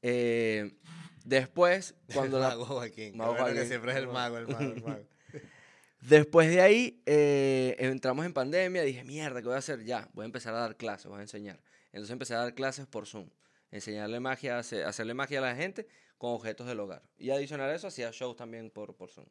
Eh, 0.09 0.77
después, 1.25 1.95
cuando 2.15 2.37
el 2.37 2.43
la, 2.43 2.49
mago 2.51 2.65
Joaquín. 2.65 3.17
Mago 3.17 3.35
que 3.47 3.67
siempre 3.67 3.91
es 3.93 3.99
el 3.99 4.07
mago, 4.07 4.39
el 4.39 4.47
mago, 4.47 4.73
el 4.73 4.83
mago. 4.83 5.05
Después 6.01 6.49
de 6.49 6.61
ahí, 6.61 7.03
eh, 7.07 7.75
entramos 7.81 8.25
en 8.25 8.33
pandemia, 8.33 8.83
dije, 8.83 9.03
mierda, 9.03 9.41
¿qué 9.41 9.47
voy 9.49 9.57
a 9.57 9.59
hacer? 9.59 9.85
Ya, 9.85 10.09
voy 10.13 10.23
a 10.23 10.27
empezar 10.27 10.55
a 10.55 10.59
dar 10.61 10.77
clases, 10.77 11.07
voy 11.07 11.19
a 11.19 11.23
enseñar. 11.23 11.61
Entonces 11.87 12.13
empecé 12.13 12.35
a 12.35 12.39
dar 12.39 12.55
clases 12.55 12.87
por 12.87 13.07
Zoom, 13.07 13.29
enseñarle 13.73 14.21
magia, 14.21 14.59
hace- 14.59 14.85
hacerle 14.85 15.15
magia 15.15 15.39
a 15.39 15.43
la 15.43 15.57
gente 15.57 15.89
con 16.19 16.31
objetos 16.33 16.69
del 16.69 16.79
hogar. 16.79 17.03
Y 17.19 17.31
adicional 17.31 17.71
a 17.71 17.75
eso, 17.75 17.89
hacía 17.89 18.11
shows 18.13 18.37
también 18.37 18.71
por, 18.71 18.95
por 18.95 19.11
Zoom. 19.11 19.27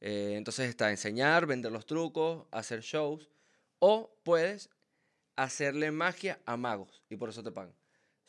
Eh, 0.00 0.34
entonces 0.36 0.68
está 0.68 0.90
enseñar, 0.90 1.46
vender 1.46 1.72
los 1.72 1.86
trucos, 1.86 2.46
hacer 2.50 2.80
shows 2.80 3.30
O 3.78 4.14
puedes 4.24 4.68
hacerle 5.36 5.90
magia 5.92 6.40
a 6.44 6.56
magos 6.56 7.02
y 7.08 7.16
por 7.16 7.30
eso 7.30 7.42
te 7.42 7.52
pagan. 7.52 7.74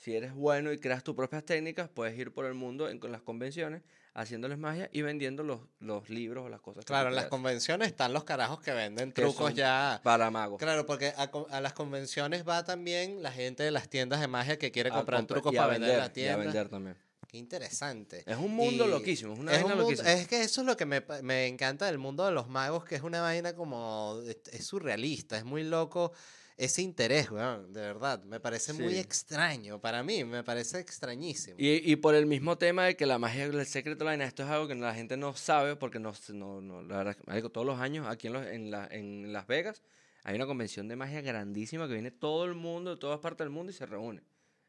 Si 0.03 0.13
eres 0.13 0.33
bueno 0.33 0.73
y 0.73 0.79
creas 0.79 1.01
tus 1.01 1.15
propias 1.15 1.45
técnicas, 1.45 1.87
puedes 1.87 2.17
ir 2.19 2.33
por 2.33 2.45
el 2.45 2.53
mundo 2.55 2.89
en, 2.89 2.99
con 2.99 3.13
las 3.13 3.21
convenciones 3.21 3.83
haciéndoles 4.13 4.57
magia 4.57 4.89
y 4.91 5.01
vendiendo 5.01 5.43
los, 5.43 5.61
los 5.79 6.09
libros 6.09 6.45
o 6.45 6.49
las 6.49 6.59
cosas. 6.59 6.83
Claro, 6.83 7.07
en 7.07 7.15
las 7.15 7.27
convenciones 7.27 7.87
están 7.87 8.11
los 8.11 8.25
carajos 8.25 8.59
que 8.59 8.73
venden 8.73 9.13
que 9.13 9.21
trucos 9.21 9.53
ya. 9.53 10.01
Para 10.03 10.29
magos. 10.29 10.59
Claro, 10.59 10.85
porque 10.85 11.13
a, 11.15 11.31
a 11.51 11.61
las 11.61 11.71
convenciones 11.71 12.45
va 12.45 12.65
también 12.65 13.23
la 13.23 13.31
gente 13.31 13.63
de 13.63 13.71
las 13.71 13.87
tiendas 13.87 14.19
de 14.19 14.27
magia 14.27 14.59
que 14.59 14.71
quiere 14.73 14.89
A 14.89 14.93
comprar 14.93 15.21
comprar- 15.21 15.41
trucos 15.41 15.55
para 15.55 15.67
vender 15.71 15.91
en 15.91 15.97
la 15.99 16.03
Y 16.03 16.07
a 16.09 16.11
tienda. 16.13 16.37
vender 16.37 16.67
también. 16.67 16.97
Qué 17.29 17.37
interesante. 17.37 18.23
Es 18.27 18.37
un 18.37 18.53
mundo 18.53 18.85
Y 18.85 18.89
loquísimo, 18.89 19.31
es 19.33 19.39
una 19.39 19.53
es, 19.53 19.57
vaina 19.63 19.73
un 19.75 19.81
mundo- 19.83 19.91
loquísima. 19.91 20.11
es 20.11 20.27
que 20.27 20.41
eso 20.41 20.59
es 20.61 20.67
lo 20.67 20.75
que 20.75 20.85
me, 20.85 21.01
me 21.21 21.47
encanta 21.47 21.85
del 21.85 21.97
mundo 21.97 22.25
de 22.25 22.33
los 22.33 22.49
magos, 22.49 22.83
que 22.83 22.95
es 22.95 23.03
una 23.03 23.21
vaina 23.21 23.55
como. 23.55 24.19
Es 24.51 24.67
surrealista, 24.67 25.37
es 25.37 25.45
muy 25.45 25.63
loco 25.63 26.11
ese 26.57 26.81
interés, 26.81 27.31
weón, 27.31 27.73
de 27.73 27.81
verdad. 27.81 28.23
Me 28.23 28.39
parece 28.39 28.73
muy 28.73 28.95
extraño. 28.97 29.79
Para 29.81 30.03
mí, 30.03 30.23
me 30.23 30.43
parece 30.43 30.79
extrañísimo. 30.79 31.55
Y, 31.59 31.91
y 31.91 31.95
por 31.95 32.15
el 32.15 32.25
mismo 32.25 32.57
tema 32.57 32.85
de 32.85 32.95
que 32.95 33.05
la 33.05 33.17
magia 33.17 33.47
del 33.49 33.65
secreto 33.65 33.99
de 33.99 34.05
la 34.05 34.11
vaina, 34.11 34.25
esto 34.25 34.43
es 34.43 34.49
algo 34.49 34.67
que 34.67 34.75
la 34.75 34.93
gente 34.93 35.17
no 35.17 35.33
sabe 35.35 35.75
porque 35.75 35.99
no, 35.99 36.13
no, 36.29 36.61
no 36.61 36.83
la 36.83 36.97
verdad, 37.03 37.17
todos 37.51 37.65
los 37.65 37.79
años 37.79 38.07
aquí 38.07 38.27
en, 38.27 38.33
los- 38.33 38.45
en, 38.47 38.71
la- 38.71 38.87
en 38.91 39.33
Las 39.33 39.47
Vegas 39.47 39.81
hay 40.23 40.35
una 40.35 40.45
convención 40.45 40.87
de 40.87 40.95
magia 40.95 41.21
grandísima 41.21 41.87
que 41.87 41.93
viene 41.93 42.11
todo 42.11 42.45
el 42.45 42.53
mundo, 42.53 42.91
de 42.91 42.97
todas 42.97 43.19
partes 43.19 43.39
del 43.45 43.49
mundo 43.49 43.71
y 43.71 43.75
se 43.75 43.85
reúne 43.85 44.21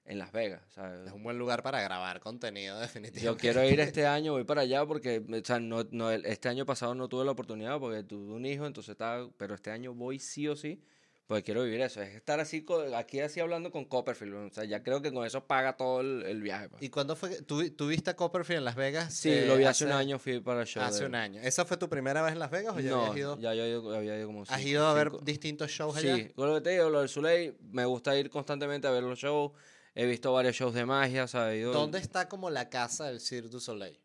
en 0.06 0.18
Las 0.18 0.32
Vegas. 0.32 0.62
¿sabes? 0.74 1.06
es 1.06 1.12
un 1.12 1.22
buen 1.22 1.38
lugar 1.38 1.62
para 1.62 1.80
grabar 1.80 2.20
contenido, 2.20 2.78
definitivamente. 2.80 3.20
Yo 3.24 3.36
quiero 3.36 3.62
ir 3.68 3.78
este 3.80 4.06
año, 4.06 4.32
voy 4.32 4.44
para 4.44 4.62
allá 4.62 4.84
porque, 4.84 5.18
o 5.30 5.44
sea, 5.44 5.60
no, 5.60 5.84
no, 5.92 6.10
este 6.10 6.48
año 6.48 6.66
pasado 6.66 6.94
no 6.94 7.08
tuve 7.08 7.24
la 7.24 7.30
oportunidad 7.30 7.78
porque 7.78 8.02
tuve 8.02 8.32
un 8.32 8.44
hijo, 8.46 8.66
entonces 8.66 8.92
estaba, 8.92 9.30
pero 9.36 9.54
este 9.54 9.70
año 9.70 9.94
voy 9.94 10.18
sí 10.18 10.48
o 10.48 10.56
sí, 10.56 10.82
porque 11.26 11.42
quiero 11.42 11.62
vivir 11.64 11.80
eso, 11.80 12.02
es 12.02 12.14
estar 12.14 12.38
así, 12.40 12.64
aquí 12.94 13.20
así 13.20 13.40
hablando 13.40 13.70
con 13.70 13.84
Copperfield, 13.86 14.34
o 14.34 14.50
sea, 14.50 14.64
ya 14.64 14.82
creo 14.82 15.00
que 15.00 15.12
con 15.12 15.24
eso 15.26 15.46
paga 15.46 15.76
todo 15.76 16.00
el, 16.02 16.22
el 16.26 16.42
viaje. 16.42 16.68
pues. 16.68 16.82
¿Y 16.82 16.90
cuándo 16.90 17.16
fue 17.16 17.40
tú, 17.42 17.68
tú 17.70 17.86
viste 17.88 18.10
a 18.10 18.16
Copperfield 18.16 18.58
en 18.58 18.64
Las 18.64 18.76
Vegas? 18.76 19.14
Sí, 19.14 19.30
eh, 19.30 19.46
lo 19.46 19.56
vi 19.56 19.64
hace 19.64 19.86
un 19.86 19.92
año, 19.92 20.18
fui 20.18 20.40
para 20.40 20.60
el 20.62 20.66
show. 20.66 20.82
Hace 20.82 21.00
de- 21.00 21.06
un 21.06 21.14
año. 21.14 21.40
¿Esa 21.42 21.64
fue 21.64 21.76
tu 21.78 21.88
primera 21.88 22.20
vez 22.22 22.32
en 22.32 22.38
Las 22.38 22.50
Vegas 22.50 22.74
o 22.76 22.80
ya 22.80 22.90
no, 22.90 23.00
habías 23.06 23.16
ido? 23.16 23.38
ya 23.40 23.54
yo, 23.54 23.66
yo 23.66 23.94
había 23.94 24.18
ido 24.18 24.26
como 24.26 24.42
¿Has 24.42 24.48
cinco- 24.48 24.68
ido 24.68 24.86
a 24.86 24.94
ver 24.94 25.10
distintos 25.22 25.70
shows 25.70 25.96
allá? 25.96 26.16
Sí, 26.16 26.28
con 26.34 26.48
lo 26.48 26.54
que 26.56 26.60
te 26.60 26.70
digo, 26.70 26.90
lo 26.90 27.00
del 27.00 27.08
Soleil, 27.08 27.56
me 27.72 27.84
gusta 27.86 28.16
ir 28.18 28.28
constantemente 28.28 28.86
a 28.86 28.90
ver 28.90 29.02
los 29.04 29.18
shows, 29.18 29.52
he 29.94 30.04
visto 30.06 30.32
varios 30.32 30.54
shows 30.56 30.74
de 30.74 30.84
magia, 30.84 31.26
ido- 31.54 31.72
¿Dónde 31.72 31.98
está 32.00 32.28
como 32.28 32.50
la 32.50 32.68
casa 32.68 33.06
del 33.06 33.20
Cirque 33.20 33.48
du 33.48 33.60
Soleil? 33.60 33.98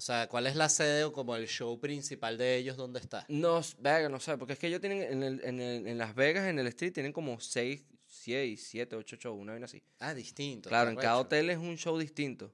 O 0.00 0.02
sea, 0.02 0.28
¿cuál 0.28 0.46
es 0.46 0.56
la 0.56 0.70
sede 0.70 1.04
o 1.04 1.12
como 1.12 1.36
el 1.36 1.46
show 1.46 1.78
principal 1.78 2.38
de 2.38 2.56
ellos? 2.56 2.78
¿Dónde 2.78 3.00
está? 3.00 3.26
No, 3.28 3.58
s- 3.58 3.76
verga, 3.78 4.08
no 4.08 4.18
sé, 4.18 4.38
porque 4.38 4.54
es 4.54 4.58
que 4.58 4.68
ellos 4.68 4.80
tienen 4.80 5.02
en, 5.02 5.22
el- 5.22 5.44
en, 5.44 5.60
el- 5.60 5.86
en 5.86 5.98
Las 5.98 6.14
Vegas, 6.14 6.48
en 6.48 6.58
el 6.58 6.66
street, 6.68 6.94
tienen 6.94 7.12
como 7.12 7.38
6, 7.38 7.84
6, 8.06 8.66
7, 8.66 8.96
8 8.96 9.16
shows, 9.16 9.38
una 9.38 9.52
vez 9.52 9.62
así. 9.62 9.82
Ah, 9.98 10.14
distinto. 10.14 10.70
Claro, 10.70 10.88
en 10.88 10.96
cada 10.96 11.18
hotel 11.18 11.50
es 11.50 11.58
un 11.58 11.76
show 11.76 11.98
distinto. 11.98 12.50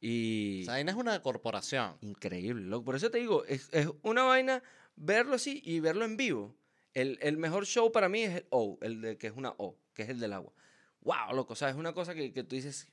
Y... 0.00 0.64
O 0.68 0.70
ahí 0.70 0.84
no 0.84 0.92
es 0.92 0.96
una 0.96 1.20
corporación. 1.20 1.96
Increíble, 2.00 2.62
loco. 2.64 2.84
Por 2.84 2.94
eso 2.94 3.10
te 3.10 3.18
digo, 3.18 3.44
es, 3.46 3.68
es 3.72 3.88
una 4.02 4.22
vaina 4.22 4.62
verlo 4.94 5.34
así 5.34 5.60
y 5.64 5.80
verlo 5.80 6.04
en 6.04 6.16
vivo. 6.16 6.54
El, 6.94 7.18
el 7.22 7.36
mejor 7.38 7.66
show 7.66 7.90
para 7.90 8.08
mí 8.08 8.22
es 8.22 8.36
el 8.36 8.46
O, 8.50 8.78
el 8.82 9.00
de, 9.00 9.18
que 9.18 9.26
es 9.26 9.32
una 9.34 9.50
O, 9.58 9.76
que 9.94 10.02
es 10.02 10.08
el 10.10 10.20
del 10.20 10.32
agua. 10.32 10.52
¡Wow, 11.00 11.34
loco! 11.34 11.54
O 11.54 11.56
sea, 11.56 11.70
es 11.70 11.74
una 11.76 11.92
cosa 11.92 12.14
que, 12.14 12.32
que 12.32 12.44
tú 12.44 12.54
dices, 12.54 12.86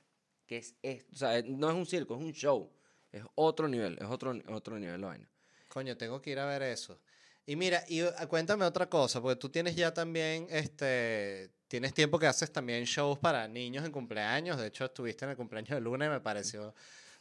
que 0.46 0.56
es 0.56 0.74
esto? 0.82 1.08
O 1.12 1.16
sea, 1.16 1.40
no 1.46 1.68
es 1.70 1.76
un 1.76 1.86
circo, 1.86 2.16
es 2.16 2.20
un 2.20 2.32
show. 2.32 2.72
Es 3.16 3.24
otro 3.34 3.68
nivel, 3.68 3.98
es 4.00 4.06
otro, 4.08 4.34
otro 4.48 4.78
nivel 4.78 5.00
la 5.00 5.06
vaina. 5.08 5.28
Coño, 5.68 5.96
tengo 5.96 6.20
que 6.20 6.30
ir 6.30 6.38
a 6.38 6.46
ver 6.46 6.62
eso. 6.62 7.00
Y 7.46 7.56
mira, 7.56 7.84
y 7.88 8.02
uh, 8.02 8.10
cuéntame 8.28 8.64
otra 8.64 8.88
cosa, 8.90 9.22
porque 9.22 9.36
tú 9.36 9.48
tienes 9.48 9.76
ya 9.76 9.94
también, 9.94 10.48
este, 10.50 11.50
tienes 11.68 11.94
tiempo 11.94 12.18
que 12.18 12.26
haces 12.26 12.52
también 12.52 12.84
shows 12.84 13.18
para 13.18 13.46
niños 13.48 13.84
en 13.84 13.92
cumpleaños. 13.92 14.58
De 14.58 14.66
hecho, 14.66 14.84
estuviste 14.84 15.24
en 15.24 15.30
el 15.30 15.36
cumpleaños 15.36 15.70
de 15.70 15.80
Luna 15.80 16.06
y 16.06 16.08
me 16.08 16.20
pareció 16.20 16.74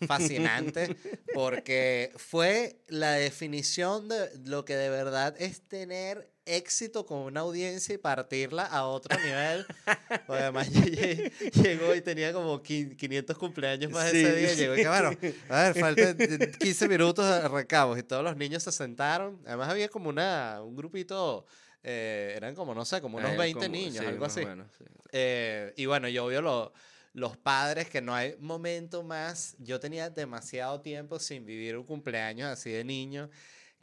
fascinante, 0.07 0.95
porque 1.33 2.11
fue 2.17 2.81
la 2.87 3.11
definición 3.13 4.09
de 4.09 4.37
lo 4.45 4.65
que 4.65 4.75
de 4.75 4.89
verdad 4.89 5.35
es 5.39 5.61
tener 5.61 6.34
éxito 6.45 7.05
con 7.05 7.19
una 7.19 7.41
audiencia 7.41 7.95
y 7.95 7.97
partirla 7.97 8.65
a 8.65 8.85
otro 8.85 9.17
nivel. 9.19 9.65
Porque 10.27 10.41
además 10.43 10.69
llegó 10.71 11.95
y 11.95 12.01
tenía 12.01 12.33
como 12.33 12.61
qui- 12.61 12.95
500 12.95 13.37
cumpleaños 13.37 13.91
más 13.91 14.11
Sí, 14.11 14.17
ese 14.23 14.35
día. 14.35 14.53
Llegó 14.53 14.73
y 14.75 14.81
que, 14.83 14.87
bueno, 14.87 15.09
a 15.49 15.63
ver, 15.63 15.79
faltan 15.79 16.17
15 16.59 16.87
minutos 16.87 17.25
de 17.27 17.47
recabos 17.47 17.97
y 17.99 18.03
todos 18.03 18.23
los 18.23 18.35
niños 18.37 18.63
se 18.63 18.71
sentaron. 18.71 19.41
Además 19.45 19.69
había 19.69 19.89
como 19.89 20.09
una, 20.09 20.61
un 20.63 20.75
grupito, 20.75 21.45
eh, 21.83 22.33
eran 22.35 22.55
como, 22.55 22.73
no 22.73 22.85
sé, 22.85 23.01
como 23.01 23.17
unos 23.17 23.31
Eh, 23.31 23.37
20 23.37 23.59
como- 23.65 23.71
niños, 23.71 23.97
sí, 23.99 24.05
algo 24.05 24.25
así. 24.25 24.45
menos, 24.45 24.67
sí. 24.77 24.85
Eh, 25.11 25.73
y 25.77 25.85
bueno, 25.85 26.07
yo 26.09 26.25
obvio 26.25 26.41
lo- 26.41 26.73
los 27.13 27.37
padres, 27.37 27.89
que 27.89 28.01
no 28.01 28.13
hay 28.13 28.35
momento 28.39 29.01
más. 29.01 29.55
Yo 29.59 29.79
tenía 29.79 30.09
demasiado 30.09 30.81
tiempo 30.81 31.17
sin 31.17 31.45
vivir 31.45 31.77
un 31.77 31.85
cumpleaños 31.85 32.49
así 32.49 32.69
de 32.71 32.83
niño, 32.83 33.29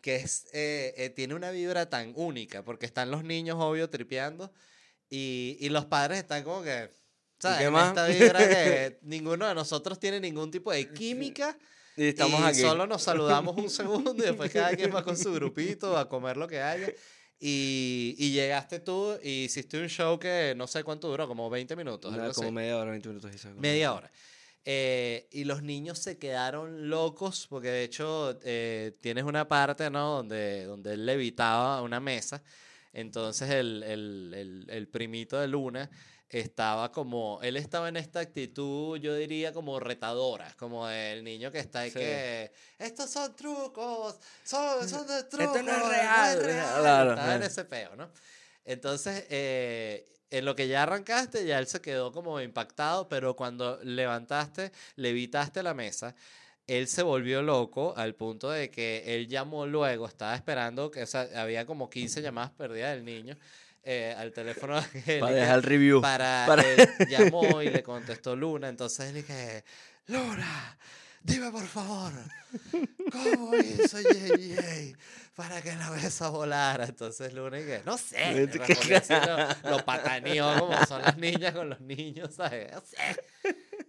que 0.03 0.17
es, 0.17 0.47
eh, 0.53 0.93
eh, 0.99 1.11
tiene 1.11 1.35
una 1.35 1.51
vibra 1.51 1.89
tan 1.89 2.13
única, 2.17 2.63
porque 2.63 2.85
están 2.85 3.11
los 3.11 3.25
niños, 3.25 3.57
obvio, 3.59 3.89
tripeando, 3.89 4.53
y, 5.09 5.57
y 5.61 5.69
los 5.71 5.87
padres 5.87 6.19
están 6.19 6.43
como 6.43 6.63
que. 6.63 6.91
¿sabes? 7.39 7.59
qué 7.59 7.65
En 7.65 7.73
más? 7.73 7.89
esta 7.89 8.07
vibra 8.07 8.39
que 8.41 8.99
ninguno 9.03 9.47
de 9.49 9.55
nosotros 9.55 9.99
tiene 9.99 10.21
ningún 10.21 10.51
tipo 10.51 10.73
de 10.73 10.93
química. 10.93 11.57
Y 11.97 12.09
estamos 12.09 12.41
y 12.41 12.45
aquí. 12.45 12.61
solo 12.61 12.87
nos 12.87 13.03
saludamos 13.03 13.57
un 13.57 13.71
segundo 13.71 14.15
y 14.17 14.27
después 14.27 14.51
cada 14.51 14.75
quien 14.75 14.95
va 14.95 15.05
con 15.05 15.17
su 15.17 15.33
grupito 15.33 15.97
a 15.97 16.09
comer 16.09 16.37
lo 16.37 16.49
que 16.49 16.61
haya. 16.61 16.89
Y, 17.39 18.15
y 18.19 18.31
llegaste 18.33 18.79
tú 18.79 19.19
y 19.23 19.45
hiciste 19.45 19.79
un 19.79 19.89
show 19.89 20.19
que 20.19 20.55
no 20.57 20.67
sé 20.67 20.85
cuánto 20.85 21.09
duró, 21.09 21.27
como 21.27 21.51
20 21.51 21.75
minutos. 21.77 22.15
Algo 22.15 22.33
como 22.33 22.47
así. 22.49 22.55
media 22.55 22.79
hora, 22.79 22.91
20 22.93 23.09
minutos. 23.09 23.31
Media 23.57 23.93
hora. 23.93 24.11
Eh, 24.65 25.29
y 25.33 25.45
los 25.45 25.63
niños 25.63 25.99
se 25.99 26.19
quedaron 26.19 26.89
locos 26.89 27.47
porque 27.51 27.69
de 27.69 27.83
hecho 27.83 28.39
eh, 28.45 28.97
tienes 29.01 29.25
una 29.25 29.49
parte, 29.49 29.91
¿no? 29.91 30.17
Donde, 30.17 30.65
donde 30.65 30.95
él 30.95 31.05
levitaba 31.05 31.83
una 31.83 31.99
mesa. 31.99 32.43
Entonces 32.93 33.51
el, 33.51 33.83
el, 33.83 34.35
el, 34.37 34.67
el 34.71 34.89
primito 34.89 35.41
de 35.41 35.49
Luna 35.49 35.91
estaba 36.29 36.91
como, 36.93 37.41
él 37.43 37.57
estaba 37.57 37.89
en 37.89 37.97
esta 37.97 38.21
actitud, 38.21 38.99
yo 38.99 39.15
diría 39.15 39.53
como 39.53 39.79
retadora, 39.81 40.55
como 40.59 40.89
el 40.89 41.23
niño 41.25 41.51
que 41.51 41.59
está 41.59 41.81
ahí 41.81 41.91
Sí. 41.91 41.99
que, 41.99 42.53
estos 42.79 43.11
son 43.11 43.37
trucos, 43.37 44.19
son, 44.43 44.89
son 44.89 45.07
de 45.07 45.25
trucos, 45.25 45.63
no 45.63 45.73
es 45.73 45.89
real". 45.89 46.39
Claro, 46.41 47.11
estaba 47.11 47.13
en 47.13 47.15
claro. 47.15 47.45
ese 47.45 47.65
peo, 47.67 47.97
¿no? 47.97 48.11
Entonces, 48.65 49.27
eh, 49.29 50.09
en 50.33 50.45
lo 50.45 50.55
que 50.57 50.67
ya 50.67 50.83
arrancaste, 50.83 51.45
ya 51.47 51.59
él 51.59 51.67
se 51.67 51.81
quedó 51.81 52.11
como 52.13 52.41
impactado, 52.41 53.09
pero 53.09 53.37
cuando 53.37 53.79
levantaste, 53.85 54.73
levitaste 54.97 55.63
la 55.63 55.75
mesa, 55.75 56.15
él 56.67 56.89
se 56.89 57.03
volvió 57.03 57.43
loco 57.43 57.95
al 57.97 58.15
punto 58.15 58.51
de 58.51 58.71
que 58.71 59.03
él 59.15 59.29
llamó 59.29 59.67
luego, 59.67 60.07
estaba 60.07 60.35
esperando, 60.35 60.91
que 60.91 61.03
o 61.03 61.07
sea, 61.07 61.29
había 61.37 61.67
como 61.67 61.89
15 61.91 62.23
llamadas 62.23 62.51
perdidas 62.53 62.95
del 62.95 63.05
niño 63.05 63.37
eh, 63.85 64.15
al 64.17 64.33
teléfono 64.33 64.81
de 64.81 65.19
Para 65.21 65.35
dejar 65.35 65.57
el 65.57 65.63
review. 65.65 66.01
para, 66.01 66.45
Para- 66.47 66.63
él 66.63 66.89
llamó 67.09 67.61
y 67.63 67.69
le 67.69 67.83
contestó 67.83 68.35
Luna, 68.37 68.69
entonces 68.69 69.09
él 69.09 69.15
dije, 69.17 69.65
Luna, 70.07 70.79
dime 71.25 71.51
por 71.51 71.67
favor, 71.67 72.13
¿cómo 73.11 73.57
hizo 73.57 73.99
JJ 74.01 74.97
para 75.35 75.63
que 75.63 75.73
la 75.75 75.91
mesa 75.91 76.29
volara? 76.29 76.85
Entonces 76.87 77.33
Luna 77.33 77.57
dije, 77.59 77.83
no 77.85 77.97
sé, 77.97 78.49
así, 78.97 79.15
lo, 79.65 79.71
lo 79.71 79.85
pataneó 79.85 80.59
como 80.59 80.85
son 80.87 81.03
las 81.03 81.17
niñas 81.17 81.53
con 81.55 81.71
los 81.71 81.81
niños, 81.81 82.35
¿sabes? 82.35 82.73
No 82.73 82.81
sé. 82.81 82.97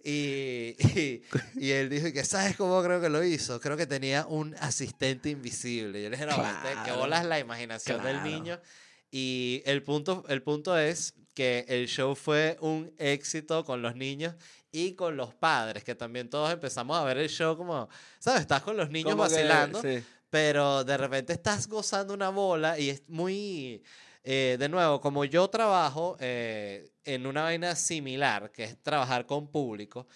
Y, 0.05 0.75
y, 0.99 1.23
y 1.55 1.71
él 1.71 1.89
dijo 1.89 2.11
que, 2.11 2.25
¿sabes 2.25 2.55
cómo 2.57 2.81
creo 2.83 2.99
que 3.01 3.09
lo 3.09 3.23
hizo? 3.23 3.59
Creo 3.61 3.77
que 3.77 3.87
tenía 3.87 4.25
un 4.25 4.55
asistente 4.59 5.29
invisible. 5.29 5.99
Y 5.99 6.03
yo 6.03 6.09
le 6.09 6.17
dije, 6.17 6.25
no, 6.25 6.33
este, 6.33 6.67
que 6.69 6.73
Claro, 6.83 6.97
bolas 6.97 7.25
la 7.25 7.39
imaginación 7.39 8.03
del 8.03 8.19
claro. 8.19 8.29
niño. 8.29 8.59
Y 9.11 9.61
el 9.65 9.81
punto, 9.83 10.25
el 10.27 10.41
punto 10.41 10.77
es 10.77 11.13
que 11.35 11.65
el 11.69 11.87
show 11.87 12.15
fue 12.15 12.57
un 12.59 12.93
éxito 12.97 13.63
con 13.63 13.81
los 13.81 13.95
niños 13.95 14.35
y 14.73 14.93
con 14.95 15.15
los 15.15 15.33
padres, 15.35 15.83
que 15.85 15.93
también 15.95 16.29
todos 16.29 16.51
empezamos 16.51 16.97
a 16.97 17.03
ver 17.05 17.19
el 17.19 17.29
show 17.29 17.55
como, 17.55 17.87
¿sabes? 18.19 18.41
Estás 18.41 18.63
con 18.63 18.75
los 18.75 18.89
niños 18.89 19.11
Como 19.11 19.23
que- 19.27 19.35
vacilando, 19.35 19.79
sí. 19.81 20.03
pero 20.29 20.83
de 20.83 20.97
repente 20.97 21.31
estás 21.31 21.67
gozando 21.67 22.13
una 22.13 22.29
bola 22.29 22.77
y 22.79 22.89
es 22.89 23.03
muy, 23.07 23.83
eh, 24.23 24.57
de 24.59 24.67
nuevo, 24.69 24.99
como 24.99 25.25
yo 25.25 25.47
trabajo 25.47 26.17
eh, 26.19 26.91
en 27.05 27.27
una 27.27 27.43
vaina 27.43 27.75
similar, 27.75 28.51
que 28.51 28.63
es 28.63 28.81
trabajar 28.81 29.25
con 29.27 29.47
público, 29.51 30.07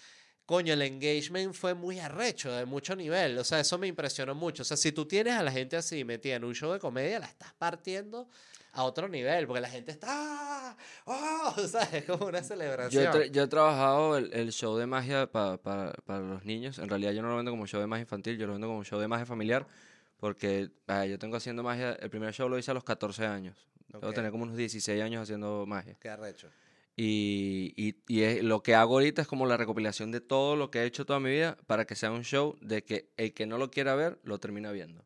coño, 0.44 0.72
el 0.72 0.82
engagement 0.82 1.54
fue 1.54 1.74
muy 1.74 2.00
arrecho, 2.00 2.50
de 2.50 2.64
mucho 2.64 2.96
nivel, 2.96 3.38
o 3.38 3.44
sea, 3.44 3.60
eso 3.60 3.78
me 3.78 3.86
impresionó 3.86 4.34
mucho, 4.34 4.62
o 4.62 4.64
sea, 4.64 4.76
si 4.76 4.90
tú 4.90 5.06
tienes 5.06 5.34
a 5.34 5.42
la 5.44 5.52
gente 5.52 5.76
así 5.76 6.02
metida 6.04 6.34
en 6.36 6.44
un 6.44 6.54
show 6.54 6.72
de 6.72 6.80
comedia, 6.80 7.20
la 7.20 7.26
estás 7.26 7.52
partiendo 7.58 8.28
a 8.78 8.84
otro 8.84 9.08
nivel, 9.08 9.46
porque 9.46 9.60
la 9.60 9.68
gente 9.68 9.90
está. 9.92 10.76
¡oh! 11.04 11.54
o 11.56 11.66
sea, 11.66 11.82
es 11.82 12.04
como 12.04 12.26
una 12.26 12.42
celebración. 12.42 13.12
tra- 13.12 13.30
yo 13.30 13.42
he 13.42 13.48
trabajado 13.48 14.16
el, 14.16 14.32
el 14.32 14.52
show 14.52 14.76
de 14.76 14.86
magia 14.86 15.30
pa- 15.30 15.56
pa- 15.58 15.92
para 16.06 16.20
los 16.20 16.44
niños. 16.44 16.78
En 16.78 16.88
realidad 16.88 17.12
yo 17.12 17.22
no 17.22 17.28
lo 17.30 17.36
vendo 17.36 17.50
como 17.50 17.66
show 17.66 17.80
de 17.80 17.86
magia 17.86 18.02
infantil, 18.02 18.38
yo 18.38 18.46
lo 18.46 18.52
vendo 18.52 18.68
como 18.68 18.84
show 18.84 19.00
de 19.00 19.08
magia 19.08 19.26
familiar. 19.26 19.66
Porque 20.18 20.70
ah, 20.88 21.06
yo 21.06 21.18
tengo 21.18 21.36
haciendo 21.36 21.62
magia, 21.62 21.92
el 21.92 22.10
primer 22.10 22.32
show 22.34 22.48
lo 22.48 22.58
hice 22.58 22.70
a 22.70 22.74
los 22.74 22.84
14 22.84 23.26
años. 23.26 23.56
Debo 23.88 24.08
Ok. 24.08 24.14
tener 24.14 24.30
como 24.30 24.42
unos 24.44 24.56
16 24.56 25.02
años 25.02 25.22
haciendo 25.22 25.64
magia. 25.66 25.96
Qué 26.00 26.08
arrecho. 26.08 26.48
Y, 26.96 27.72
y, 27.76 27.96
y 28.08 28.22
es- 28.22 28.42
lo 28.42 28.62
que 28.62 28.74
hago 28.74 28.94
ahorita 28.94 29.22
es 29.22 29.28
como 29.28 29.46
la 29.46 29.56
recopilación 29.56 30.10
de 30.10 30.20
todo 30.20 30.56
lo 30.56 30.70
que 30.70 30.80
he 30.80 30.84
hecho 30.86 31.06
toda 31.06 31.20
mi 31.20 31.30
vida 31.30 31.56
para 31.66 31.84
que 31.86 31.94
sea 31.94 32.10
un 32.10 32.24
show 32.24 32.56
de 32.60 32.82
que 32.82 33.08
el 33.16 33.32
que 33.34 33.46
no 33.46 33.58
lo 33.58 33.70
quiera 33.70 33.94
ver, 33.94 34.18
lo 34.24 34.38
termina 34.40 34.72
viendo. 34.72 35.04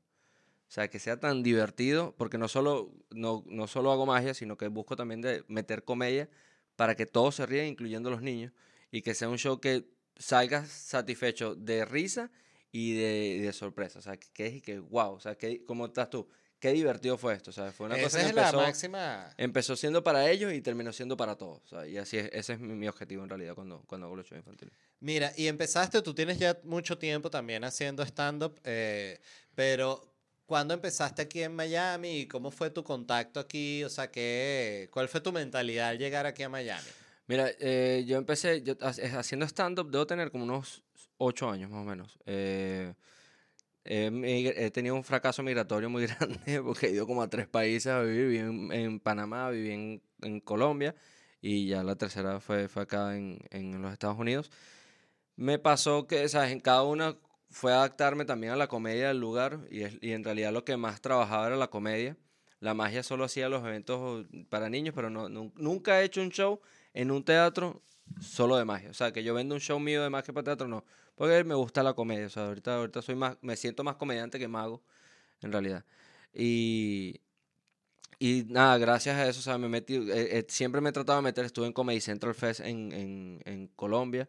O 0.73 0.75
sea, 0.75 0.89
que 0.89 0.99
sea 0.99 1.21
tan 1.21 1.43
divertido, 1.43 2.15
porque 2.17 2.39
no 2.39 2.49
solo, 2.49 2.95
no, 3.11 3.45
no 3.47 3.67
solo 3.67 3.93
hago 3.93 4.07
magia, 4.07 4.33
sino 4.33 4.57
que 4.57 4.69
busco 4.69 4.97
también 4.97 5.21
de 5.21 5.45
meter 5.47 5.85
comedia 5.85 6.31
para 6.77 6.95
que 6.95 7.05
todos 7.05 7.35
se 7.35 7.45
ríen, 7.45 7.67
incluyendo 7.67 8.09
los 8.09 8.23
niños, 8.23 8.55
y 8.91 9.03
que 9.03 9.13
sea 9.13 9.29
un 9.29 9.37
show 9.37 9.61
que 9.61 9.85
salgas 10.17 10.71
satisfecho 10.71 11.55
de 11.55 11.85
risa 11.85 12.31
y 12.71 12.95
de, 12.95 13.37
y 13.37 13.39
de 13.41 13.53
sorpresa. 13.53 13.99
O 13.99 14.03
sea, 14.03 14.17
que, 14.17 14.31
que 14.33 14.47
es 14.47 14.63
que, 14.63 14.79
wow, 14.79 15.13
o 15.13 15.21
sea, 15.21 15.35
que, 15.35 15.63
¿cómo 15.67 15.85
estás 15.85 16.09
tú? 16.09 16.27
Qué 16.59 16.73
divertido 16.73 17.19
fue 17.19 17.35
esto. 17.35 17.51
O 17.51 17.53
sea, 17.53 17.71
fue 17.71 17.85
una 17.85 17.97
Esa 17.97 18.05
cosa 18.05 18.21
que 18.21 18.29
es 18.31 18.35
la 18.35 18.41
empezó, 18.41 18.57
máxima. 18.57 19.35
empezó 19.37 19.77
siendo 19.77 20.03
para 20.03 20.31
ellos 20.31 20.55
y 20.55 20.63
terminó 20.63 20.91
siendo 20.95 21.19
para 21.19 21.37
todos. 21.37 21.61
O 21.67 21.69
sea, 21.69 21.87
y 21.87 21.99
así 21.99 22.17
es, 22.17 22.31
ese 22.33 22.55
es 22.55 22.61
mi, 22.61 22.73
mi 22.73 22.89
objetivo 22.89 23.23
en 23.23 23.29
realidad 23.29 23.55
cuando, 23.55 23.83
cuando 23.87 24.07
hago 24.07 24.17
los 24.17 24.25
shows 24.25 24.39
infantiles. 24.39 24.73
Mira, 25.01 25.35
y 25.37 25.49
empezaste, 25.49 26.01
tú 26.01 26.15
tienes 26.15 26.39
ya 26.39 26.59
mucho 26.65 26.97
tiempo 26.97 27.29
también 27.29 27.63
haciendo 27.63 28.03
stand-up, 28.05 28.59
eh, 28.65 29.21
pero 29.55 30.12
¿cuándo 30.53 30.75
empezaste 30.75 31.23
aquí 31.23 31.43
en 31.43 31.57
Miami 31.57 32.19
y 32.19 32.27
cómo 32.27 32.51
fue 32.51 32.69
tu 32.69 32.85
contacto 32.85 33.41
aquí? 33.41 33.83
O 33.85 33.89
sea, 33.89 34.11
¿qué, 34.11 34.91
¿cuál 34.93 35.09
fue 35.09 35.23
tu 35.23 35.33
mentalidad 35.33 35.89
al 35.89 35.99
llegar 35.99 36.27
aquí 36.27 36.43
a 36.43 36.51
Miami? 36.51 36.87
Mira, 37.27 37.51
eh, 37.59 38.05
yo 38.07 38.19
empecé 38.19 38.63
haciendo 38.83 39.47
stand-up, 39.47 39.91
debo 39.91 40.07
tener 40.07 40.31
como 40.31 40.45
unos 40.45 40.83
ocho 41.17 41.49
años 41.49 41.71
más 41.71 41.81
o 41.81 41.85
menos. 41.85 42.19
Eh, 42.27 42.93
he, 43.83 44.71
tenido 44.73 44.95
un 44.95 45.05
fracaso 45.05 45.43
migratorio 45.43 45.89
muy 45.89 46.05
grande 46.19 46.61
porque 46.63 46.89
he 46.89 46.91
ido 46.91 47.07
como 47.07 47.23
a 47.23 47.29
tres 47.29 47.49
países 47.49 47.91
a 47.91 48.03
vivir. 48.03 48.27
Viví 48.27 48.39
en, 48.41 48.73
en 48.73 49.01
Panamá, 49.01 49.49
viví 49.49 49.71
en, 49.71 50.03
en 50.21 50.41
Colombia 50.41 50.95
y 51.41 51.67
ya 51.67 51.83
la 51.83 51.97
tercera 51.97 52.41
fue, 52.41 52.69
fue 52.69 52.83
acá 52.83 53.17
en, 53.17 53.39
en 53.49 53.81
los 53.81 53.91
Estados 53.91 54.19
Unidos. 54.19 54.51
Me 55.35 55.59
pasó 55.59 56.07
que, 56.07 56.29
¿sabes? 56.29 56.53
En 56.53 56.61
cada 56.61 56.83
una 56.83 57.17
fue 57.53 57.73
adaptarme 57.73 58.25
también 58.25 58.53
a 58.53 58.57
la 58.57 58.67
comedia 58.67 59.09
del 59.09 59.21
lugar 59.21 59.61
y, 59.71 59.83
y 60.07 60.13
en 60.13 60.25
realidad 60.25 60.53
lo 60.53 60.65
que 60.65 60.77
más 60.77 61.01
trabajaba 61.01 61.47
era 61.47 61.57
la 61.57 61.69
comedia. 61.69 62.17
La 62.61 62.75
magia 62.75 63.03
solo 63.03 63.25
hacía 63.25 63.49
los 63.49 63.65
eventos 63.65 64.27
para 64.49 64.71
niños, 64.71 64.95
pero 64.95 65.11
nunca 65.11 66.01
he 66.01 66.05
hecho 66.05 66.23
un 66.23 66.31
show 66.31 66.61
en 66.95 67.11
un 67.11 67.25
teatro 67.25 67.83
solo 68.21 68.57
de 68.57 68.65
magia. 68.65 68.91
O 68.91 68.95
sea, 68.95 69.13
que 69.13 69.25
yo 69.25 69.35
vendo 69.35 69.55
un 69.55 69.61
show 69.61 69.81
mío 69.81 70.03
de 70.03 70.11
magia 70.11 70.33
para 70.33 70.45
teatro, 70.45 70.69
no. 70.69 70.85
Porque 71.17 71.43
me 71.45 71.55
gusta 71.57 71.83
la 71.83 71.95
comedia. 71.95 72.27
O 72.27 72.31
sea, 72.31 72.47
ahorita, 72.47 72.77
ahorita 72.77 73.03
soy 73.03 73.17
más, 73.17 73.37
me 73.43 73.57
siento 73.57 73.83
más 73.83 73.97
comediante 73.97 74.39
que 74.39 74.47
mago, 74.49 74.83
en 75.41 75.51
realidad. 75.51 75.85
Y, 76.33 77.21
y 78.21 78.45
nada, 78.49 78.79
gracias 78.79 79.17
a 79.17 79.29
eso, 79.29 79.41
o 79.41 79.43
sea, 79.43 79.59
me 79.59 79.69
metí, 79.69 79.97
eh, 79.97 80.39
eh, 80.39 80.47
siempre 80.49 80.81
me 80.81 80.91
he 80.91 80.93
tratado 80.93 81.19
de 81.19 81.25
meter, 81.25 81.45
estuve 81.45 81.67
en 81.67 81.73
Comedy 81.73 82.01
Central 82.01 82.35
Fest 82.35 82.61
en, 82.61 83.43
en 83.45 83.67
Colombia, 83.75 84.29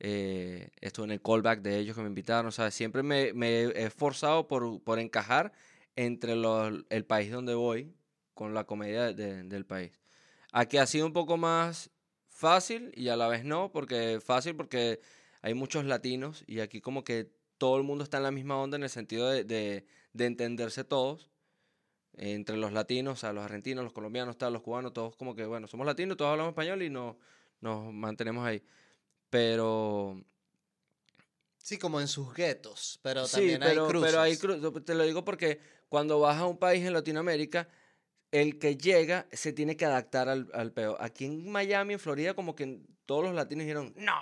eh, 0.00 0.70
estuve 0.80 1.06
en 1.06 1.10
el 1.12 1.22
callback 1.22 1.60
de 1.62 1.78
ellos 1.78 1.96
que 1.96 2.02
me 2.02 2.08
invitaron, 2.08 2.46
o 2.46 2.50
sea, 2.52 2.70
siempre 2.70 3.02
me, 3.02 3.32
me 3.32 3.62
he 3.64 3.84
esforzado 3.84 4.46
por, 4.48 4.82
por 4.82 4.98
encajar 4.98 5.52
entre 5.96 6.36
los, 6.36 6.84
el 6.90 7.04
país 7.04 7.30
donde 7.32 7.54
voy 7.54 7.94
con 8.34 8.54
la 8.54 8.64
comedia 8.64 9.12
de- 9.12 9.42
del 9.44 9.66
país. 9.66 10.00
Aquí 10.52 10.78
ha 10.78 10.86
sido 10.86 11.06
un 11.06 11.12
poco 11.12 11.36
más 11.36 11.90
fácil 12.28 12.92
y 12.94 13.08
a 13.08 13.16
la 13.16 13.28
vez 13.28 13.44
no, 13.44 13.72
porque 13.72 14.20
fácil 14.24 14.56
porque 14.56 15.00
hay 15.42 15.54
muchos 15.54 15.84
latinos 15.84 16.44
y 16.46 16.60
aquí 16.60 16.80
como 16.80 17.04
que 17.04 17.30
todo 17.58 17.76
el 17.76 17.82
mundo 17.82 18.04
está 18.04 18.18
en 18.18 18.22
la 18.24 18.30
misma 18.30 18.56
onda 18.60 18.76
en 18.76 18.84
el 18.84 18.90
sentido 18.90 19.28
de, 19.28 19.44
de, 19.44 19.86
de 20.12 20.26
entenderse 20.26 20.84
todos 20.84 21.30
entre 22.14 22.56
los 22.56 22.72
latinos, 22.72 23.14
o 23.14 23.16
sea, 23.16 23.32
los 23.32 23.44
argentinos, 23.44 23.84
los 23.84 23.92
colombianos, 23.92 24.36
tal, 24.38 24.52
los 24.52 24.62
cubanos, 24.62 24.92
todos 24.92 25.16
como 25.16 25.34
que, 25.34 25.46
bueno, 25.46 25.68
somos 25.68 25.86
latinos, 25.86 26.16
todos 26.16 26.32
hablamos 26.32 26.50
español 26.52 26.82
y 26.82 26.90
no, 26.90 27.18
nos 27.60 27.92
mantenemos 27.92 28.44
ahí. 28.46 28.62
Pero 29.30 30.24
Sí, 31.58 31.78
como 31.78 32.00
en 32.00 32.08
sus 32.08 32.32
guetos, 32.34 32.98
pero 33.02 33.26
sí, 33.26 33.32
también 33.32 33.60
pero, 33.60 33.84
hay 33.86 33.90
cruces. 33.92 34.10
pero 34.12 34.22
hay 34.22 34.32
cru- 34.36 34.84
te 34.84 34.94
lo 34.94 35.04
digo 35.04 35.24
porque 35.24 35.60
cuando 35.88 36.18
vas 36.18 36.38
a 36.38 36.46
un 36.46 36.56
país 36.58 36.84
en 36.84 36.94
Latinoamérica, 36.94 37.68
el 38.30 38.58
que 38.58 38.76
llega 38.76 39.28
se 39.32 39.52
tiene 39.52 39.76
que 39.76 39.84
adaptar 39.84 40.28
al, 40.28 40.48
al 40.54 40.72
peo. 40.72 40.96
Aquí 41.00 41.26
en 41.26 41.50
Miami, 41.50 41.94
en 41.94 42.00
Florida, 42.00 42.34
como 42.34 42.54
que 42.54 42.80
todos 43.04 43.24
los 43.24 43.34
latinos 43.34 43.64
dijeron, 43.64 43.92
no, 43.96 44.18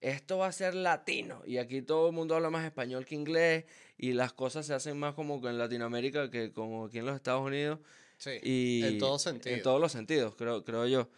esto 0.00 0.38
va 0.38 0.46
a 0.46 0.52
ser 0.52 0.74
latino. 0.74 1.42
Y 1.44 1.58
aquí 1.58 1.82
todo 1.82 2.08
el 2.08 2.14
mundo 2.14 2.34
habla 2.36 2.50
más 2.50 2.64
español 2.64 3.04
que 3.04 3.14
inglés 3.14 3.64
y 3.96 4.12
las 4.12 4.32
cosas 4.32 4.66
se 4.66 4.74
hacen 4.74 4.98
más 4.98 5.14
como 5.14 5.40
que 5.40 5.48
en 5.48 5.58
Latinoamérica 5.58 6.30
que 6.30 6.52
como 6.52 6.86
aquí 6.86 6.98
en 6.98 7.06
los 7.06 7.16
Estados 7.16 7.44
Unidos. 7.46 7.80
Sí, 8.16 8.38
Y 8.42 8.84
en 8.84 8.98
todo 8.98 9.18
sentido. 9.18 9.56
En 9.56 9.62
todos 9.62 9.80
los 9.80 9.92
sentidos, 9.92 10.34
creo, 10.36 10.64
creo 10.64 10.86
yo. 10.86 11.08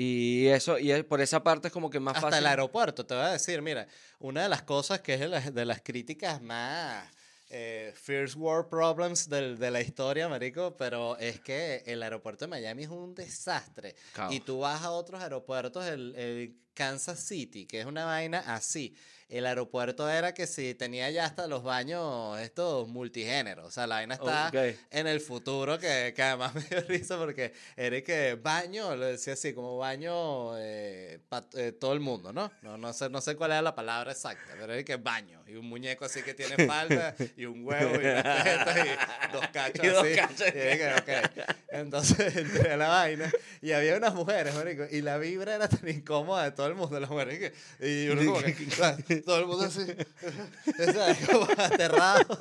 Y 0.00 0.46
eso, 0.46 0.78
y 0.78 1.02
por 1.02 1.20
esa 1.20 1.42
parte 1.42 1.66
es 1.68 1.72
como 1.74 1.90
que 1.90 1.98
más 1.98 2.14
Hasta 2.14 2.28
fácil. 2.28 2.44
el 2.44 2.46
aeropuerto, 2.46 3.04
te 3.04 3.14
voy 3.14 3.24
a 3.24 3.30
decir, 3.32 3.60
mira, 3.62 3.88
una 4.20 4.44
de 4.44 4.48
las 4.48 4.62
cosas 4.62 5.00
que 5.00 5.14
es 5.14 5.20
de 5.20 5.26
las, 5.26 5.52
de 5.52 5.64
las 5.64 5.80
críticas 5.82 6.40
más 6.40 7.04
eh, 7.50 7.92
First 7.96 8.36
World 8.36 8.68
Problems 8.68 9.28
del- 9.28 9.58
de 9.58 9.70
la 9.72 9.80
historia, 9.80 10.28
marico, 10.28 10.76
pero 10.76 11.16
es 11.18 11.40
que 11.40 11.82
el 11.86 12.02
aeropuerto 12.04 12.44
de 12.44 12.50
Miami 12.50 12.84
es 12.84 12.90
un 12.90 13.12
desastre. 13.14 13.96
Caos. 14.12 14.32
Y 14.34 14.38
tú 14.40 14.60
vas 14.60 14.82
a 14.82 14.90
otros 14.92 15.20
aeropuertos, 15.20 15.84
el, 15.86 16.14
el 16.14 16.54
Kansas 16.82 17.18
City, 17.18 17.66
que 17.66 17.80
es 17.80 17.86
una 17.86 18.04
vaina 18.04 18.38
así. 18.46 18.94
El 19.28 19.44
aeropuerto 19.44 20.08
era 20.08 20.32
que 20.32 20.46
si 20.46 20.74
tenía 20.74 21.10
ya 21.10 21.26
hasta 21.26 21.46
los 21.48 21.62
baños 21.62 22.38
estos 22.40 22.88
multigéneros. 22.88 23.66
O 23.66 23.70
sea, 23.70 23.86
la 23.86 23.96
vaina 23.96 24.14
está 24.14 24.48
Ok. 24.48 24.74
en 24.90 25.06
el 25.06 25.20
futuro, 25.20 25.78
que, 25.78 26.14
que 26.16 26.22
además 26.22 26.54
me 26.54 26.62
dio 26.62 26.80
risa 26.82 27.18
porque 27.18 27.52
era 27.76 28.00
que 28.00 28.36
baño, 28.40 28.96
lo 28.96 29.04
decía 29.04 29.34
así, 29.34 29.52
como 29.52 29.76
baño 29.76 30.56
eh, 30.58 31.20
pa- 31.28 31.46
eh, 31.56 31.72
todo 31.72 31.92
el 31.92 32.00
mundo, 32.00 32.32
¿no? 32.32 32.50
¿no? 32.62 32.78
No 32.78 32.92
sé, 32.94 33.10
no 33.10 33.20
sé 33.20 33.36
cuál 33.36 33.50
era 33.50 33.60
la 33.60 33.74
palabra 33.74 34.12
exacta, 34.12 34.54
pero 34.58 34.72
era 34.72 34.82
que 34.82 34.96
baño. 34.96 35.42
Y 35.46 35.56
un 35.56 35.66
muñeco 35.68 36.06
así 36.06 36.22
que 36.22 36.32
tiene 36.32 36.66
falda, 36.66 37.14
y 37.36 37.44
un 37.44 37.66
huevo, 37.66 37.96
y 38.00 38.06
y 38.06 39.32
dos 39.32 39.46
cachos 39.52 39.84
Y 39.84 39.88
dos 39.88 40.04
así. 40.06 40.14
cachos. 40.16 40.48
Y 40.54 40.58
dije, 40.58 40.94
ok. 40.94 41.54
Entonces 41.70 42.34
entré 42.36 42.72
a 42.72 42.76
la 42.78 42.88
vaina 42.88 43.30
y 43.60 43.72
había 43.72 43.96
unas 43.96 44.14
mujeres, 44.14 44.54
marico, 44.54 44.84
y 44.90 45.02
la 45.02 45.18
vibra 45.18 45.54
era 45.56 45.68
tan 45.68 45.86
incómoda 45.88 46.44
de 46.44 46.52
todo 46.52 46.66
el 46.68 46.74
mundo, 46.74 46.98
las 47.00 47.10
mujeres, 47.10 47.38
que- 47.80 47.86
y 48.04 48.08
uno 48.08 48.20
como 48.26 48.38
que, 48.42 49.16
todo 49.22 49.38
el 49.40 49.46
mundo 49.46 49.64
así, 49.64 49.80
¿sabes? 50.94 51.18
como 51.30 51.46
aterrado. 51.56 52.38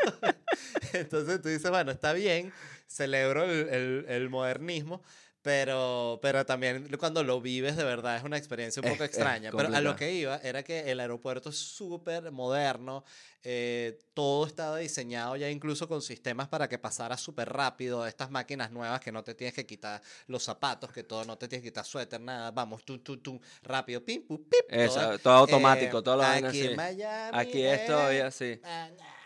Entonces 0.93 1.41
tú 1.41 1.49
dices, 1.49 1.69
bueno, 1.69 1.91
está 1.91 2.13
bien, 2.13 2.51
celebro 2.87 3.43
el, 3.43 3.69
el- 3.69 4.05
el 4.07 4.29
modernismo, 4.29 5.01
pero, 5.47 6.19
pero 6.21 6.45
también 6.45 6.89
cuando 6.99 7.23
lo 7.23 7.39
vives 7.39 7.77
de 7.77 7.85
verdad 7.85 8.17
es 8.17 8.23
una 8.25 8.35
experiencia 8.35 8.81
un 8.83 8.89
poco 8.89 9.05
es 9.05 9.11
extraña. 9.11 9.49
Pero 9.55 9.73
a 9.73 9.79
lo 9.79 9.95
que 9.95 10.11
iba 10.11 10.35
era 10.43 10.61
que 10.61 10.91
el 10.91 10.99
aeropuerto 10.99 11.51
es 11.51 11.55
súper 11.55 12.31
moderno, 12.33 13.05
eh, 13.43 13.97
todo 14.13 14.45
estaba 14.45 14.75
diseñado 14.75 15.37
ya 15.37 15.49
incluso 15.49 15.87
con 15.87 16.01
sistemas 16.01 16.49
para 16.49 16.67
que 16.67 16.77
pasara 16.77 17.15
súper 17.15 17.47
rápido, 17.47 18.05
estas 18.05 18.29
máquinas 18.29 18.71
nuevas 18.71 18.99
que 18.99 19.13
no 19.13 19.23
te 19.23 19.35
tienes 19.35 19.53
que 19.53 19.65
quitar 19.65 20.01
los 20.27 20.43
zapatos, 20.43 20.91
que 20.91 21.03
todo 21.03 21.23
no 21.23 21.37
te 21.37 21.47
tienes 21.47 21.63
que 21.63 21.69
quitar 21.69 21.85
suéter, 21.85 22.19
nada, 22.19 22.51
vamos, 22.51 22.83
tú, 22.83 22.97
tú, 22.99 23.15
tú, 23.15 23.39
rápido, 23.63 24.03
pim, 24.03 24.23
pum. 24.27 24.43
Eso, 24.67 25.17
todo 25.19 25.33
automático, 25.35 25.99
Eh, 25.99 26.03
todo 26.03 26.17
lo 26.17 26.23
Aquí 26.23 26.45
así. 26.45 26.65
en 26.65 26.75
Miami. 26.75 27.37
Aquí 27.39 27.61
es 27.61 27.85
todavía 27.85 28.27
así. 28.27 28.59
ah, 28.65 28.89
nah. 28.97 29.16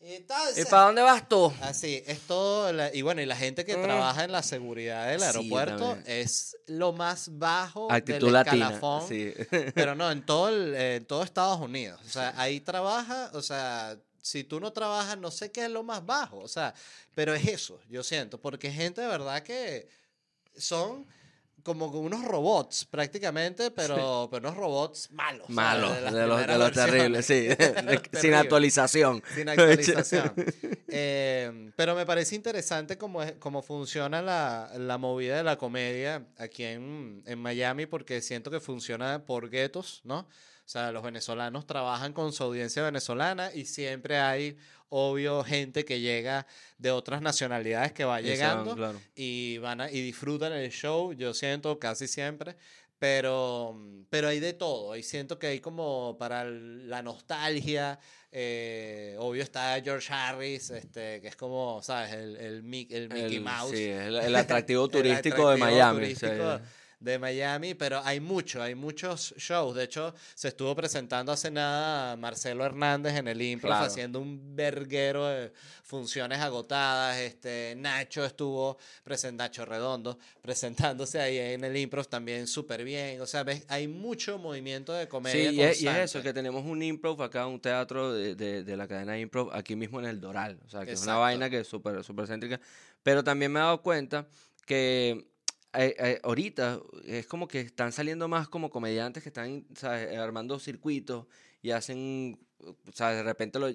¿Y 0.00 0.14
Entonces, 0.14 0.66
para 0.68 0.82
dónde 0.84 1.02
vas 1.02 1.28
tú? 1.28 1.52
Así, 1.60 2.02
es 2.06 2.20
todo. 2.20 2.72
la- 2.72 2.94
y 2.94 3.02
bueno, 3.02 3.20
y 3.20 3.26
la 3.26 3.34
gente 3.34 3.64
que 3.64 3.76
Mm. 3.76 3.82
trabaja 3.82 4.22
en 4.24 4.30
la 4.30 4.44
seguridad 4.44 5.08
del 5.08 5.18
Sí, 5.20 5.26
aeropuerto 5.26 5.90
también. 5.94 6.04
es 6.06 6.56
lo 6.68 6.92
más 6.92 7.36
bajo 7.36 7.90
Actitud 7.90 8.26
del 8.26 8.32
latina. 8.32 8.66
escalafón. 8.66 9.08
Sí. 9.08 9.32
Pero 9.74 9.96
no, 9.96 10.08
en 10.10 10.24
todo, 10.24 10.50
el, 10.50 10.74
en 10.76 11.04
todo 11.04 11.24
Estados 11.24 11.60
Unidos. 11.60 12.00
O 12.06 12.08
sea, 12.10 12.32
ahí 12.36 12.60
trabaja, 12.60 13.30
o 13.34 13.42
sea, 13.42 13.98
si 14.22 14.44
tú 14.44 14.60
no 14.60 14.72
trabajas, 14.72 15.18
no 15.18 15.32
sé 15.32 15.50
qué 15.50 15.64
es 15.64 15.70
lo 15.70 15.82
más 15.82 16.06
bajo. 16.06 16.38
O 16.38 16.48
sea, 16.48 16.72
pero 17.16 17.34
es 17.34 17.44
eso, 17.48 17.80
yo 17.88 18.04
siento. 18.04 18.40
Porque 18.40 18.70
gente 18.70 19.00
de 19.00 19.08
verdad 19.08 19.42
que 19.42 19.88
son 20.56 21.06
como 21.68 21.86
unos 21.86 22.24
robots 22.24 22.84
prácticamente, 22.84 23.70
pero, 23.70 24.28
pero 24.30 24.48
unos 24.48 24.56
robots 24.58 25.10
malos. 25.12 25.42
¿sabes? 25.42 25.54
Malo, 25.54 25.88
las 26.00 26.12
de, 26.12 26.26
los, 26.26 26.46
de 26.46 26.58
los 26.58 26.72
terribles, 26.72 27.26
sí. 27.26 27.46
versiones. 27.48 28.00
Sin 28.02 28.10
Terrible. 28.10 28.36
actualización. 28.36 29.22
Sin 29.34 29.48
actualización. 29.50 30.32
Eh, 30.88 31.70
pero 31.76 31.94
me 31.94 32.04
parece 32.06 32.34
interesante 32.34 32.96
cómo, 32.98 33.22
es- 33.22 33.34
cómo 33.38 33.62
funciona 33.62 34.22
la, 34.22 34.70
la 34.76 34.98
movida 34.98 35.36
de 35.36 35.44
la 35.44 35.56
comedia 35.56 36.26
aquí 36.38 36.64
en, 36.64 37.22
en 37.26 37.38
Miami, 37.38 37.86
porque 37.86 38.20
siento 38.20 38.50
que 38.50 38.60
funciona 38.60 39.24
por 39.24 39.50
guetos, 39.50 40.00
¿no? 40.04 40.26
O 40.68 40.70
sea, 40.70 40.92
los 40.92 41.02
venezolanos 41.02 41.66
trabajan 41.66 42.12
con 42.12 42.30
su 42.30 42.44
audiencia 42.44 42.82
venezolana 42.82 43.50
y 43.54 43.64
siempre 43.64 44.18
hay, 44.18 44.58
obvio, 44.90 45.42
gente 45.42 45.86
que 45.86 45.98
llega 46.00 46.46
de 46.76 46.90
otras 46.90 47.22
nacionalidades 47.22 47.92
que 47.92 48.04
va 48.04 48.20
llegando 48.20 48.76
claro. 48.76 49.00
y 49.16 49.56
van 49.56 49.80
a, 49.80 49.90
y 49.90 50.02
disfrutan 50.02 50.52
el 50.52 50.70
show, 50.70 51.14
yo 51.14 51.32
siento 51.32 51.78
casi 51.78 52.06
siempre. 52.06 52.54
Pero, 52.98 53.80
pero 54.10 54.28
hay 54.28 54.40
de 54.40 54.52
todo. 54.52 54.94
Y 54.96 55.02
siento 55.02 55.38
que 55.38 55.46
hay 55.46 55.60
como 55.60 56.16
para 56.18 56.44
la 56.44 57.00
nostalgia. 57.00 57.98
eh, 58.32 59.16
obvio 59.20 59.42
está 59.42 59.80
George 59.82 60.12
Harris, 60.12 60.68
este, 60.70 61.20
que 61.22 61.28
es 61.28 61.36
como, 61.36 61.80
¿sabes? 61.82 62.12
El, 62.12 62.36
el, 62.36 62.44
el 62.44 62.62
Mickey 62.64 63.36
El- 63.36 63.40
Mouse. 63.40 63.70
Sí, 63.70 63.84
el, 63.84 64.16
el 64.16 64.36
atractivo 64.36 64.86
turístico 64.90 65.48
de 65.48 65.56
Miami. 65.56 66.00
turístico 66.00 66.58
sí. 66.58 66.64
De 67.00 67.18
Miami, 67.18 67.74
pero 67.74 68.00
hay 68.04 68.18
mucho, 68.18 68.60
hay 68.62 68.74
muchos 68.74 69.32
shows. 69.36 69.76
De 69.76 69.84
hecho, 69.84 70.14
se 70.34 70.48
estuvo 70.48 70.74
presentando 70.74 71.30
hace 71.30 71.50
nada 71.50 72.16
Marcelo 72.16 72.64
Hernández 72.64 73.14
en 73.16 73.28
el 73.28 73.40
Improv 73.40 73.70
Claro. 73.70 73.86
haciendo 73.86 74.20
un 74.20 74.56
verguero 74.56 75.26
de 75.28 75.52
funciones 75.84 76.38
agotadas. 76.40 77.18
Este, 77.18 77.74
Nacho 77.76 78.24
estuvo 78.24 78.78
presentando, 79.04 79.44
Nacho 79.44 79.64
Redondo, 79.64 80.18
presentándose 80.42 81.20
ahí 81.20 81.38
en 81.38 81.62
el 81.62 81.76
Improv 81.76 82.06
también 82.08 82.46
súper 82.48 82.82
bien. 82.82 83.20
O 83.20 83.26
sea, 83.26 83.44
ves, 83.44 83.64
hay 83.68 83.86
mucho 83.86 84.36
movimiento 84.38 84.92
de 84.92 85.06
comedia. 85.06 85.50
Sí, 85.50 85.56
y 85.56 85.62
es, 85.62 85.82
y 85.82 85.86
es 85.88 85.96
eso, 85.98 86.20
que 86.22 86.32
tenemos 86.32 86.64
un 86.64 86.82
improv 86.82 87.22
acá, 87.22 87.46
un 87.46 87.60
teatro 87.60 88.12
de, 88.12 88.34
de- 88.34 88.64
de 88.64 88.76
la 88.76 88.88
cadena 88.88 89.16
improv 89.18 89.50
aquí 89.52 89.76
mismo 89.76 90.00
en 90.00 90.06
el 90.06 90.20
Doral. 90.20 90.58
O 90.66 90.68
sea, 90.68 90.84
que 90.84 90.92
es 90.92 91.02
una 91.02 91.12
Exacto. 91.12 91.20
vaina 91.20 91.48
que 91.50 91.60
es 91.60 91.68
súper 91.68 92.02
súper 92.02 92.26
céntrica. 92.26 92.60
Pero 93.04 93.22
también 93.22 93.52
me 93.52 93.60
he 93.60 93.62
dado 93.62 93.80
cuenta 93.82 94.26
que 94.66 95.28
eh, 95.74 95.94
eh, 95.98 96.20
ahorita 96.22 96.80
es 97.04 97.26
como 97.26 97.46
que 97.48 97.60
están 97.60 97.92
saliendo 97.92 98.28
más 98.28 98.48
como 98.48 98.70
comediantes 98.70 99.22
que 99.22 99.28
están 99.28 99.66
¿sabes? 99.74 100.16
armando 100.18 100.58
circuitos 100.58 101.26
y 101.62 101.70
hacen, 101.72 102.38
o 102.60 102.74
sea, 102.92 103.10
de 103.10 103.22
repente 103.22 103.58
lo- 103.58 103.68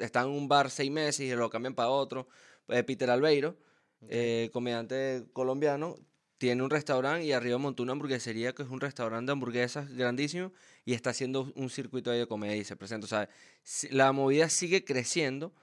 están 0.00 0.26
en 0.26 0.32
un 0.32 0.48
bar 0.48 0.70
seis 0.70 0.90
meses 0.90 1.20
y 1.26 1.34
lo 1.34 1.50
cambian 1.50 1.74
para 1.74 1.90
otro. 1.90 2.28
Eh, 2.68 2.82
Peter 2.82 3.10
Albeiro, 3.10 3.56
eh, 4.08 4.50
comediante 4.52 5.26
colombiano, 5.32 5.96
tiene 6.38 6.62
un 6.62 6.70
restaurante 6.70 7.24
y 7.24 7.32
arriba 7.32 7.56
montó 7.58 7.82
una 7.82 7.92
hamburguesería 7.92 8.54
que 8.54 8.62
es 8.62 8.68
un 8.68 8.80
restaurante 8.80 9.26
de 9.26 9.32
hamburguesas 9.32 9.88
grandísimo 9.94 10.52
y 10.84 10.92
está 10.94 11.10
haciendo 11.10 11.50
un 11.54 11.70
circuito 11.70 12.10
ahí 12.10 12.18
de 12.18 12.26
comedia 12.26 12.56
y 12.56 12.64
se 12.64 12.76
presenta. 12.76 13.06
O 13.06 13.08
sea, 13.08 13.28
la 13.90 14.12
movida 14.12 14.48
sigue 14.48 14.84
creciendo. 14.84 15.54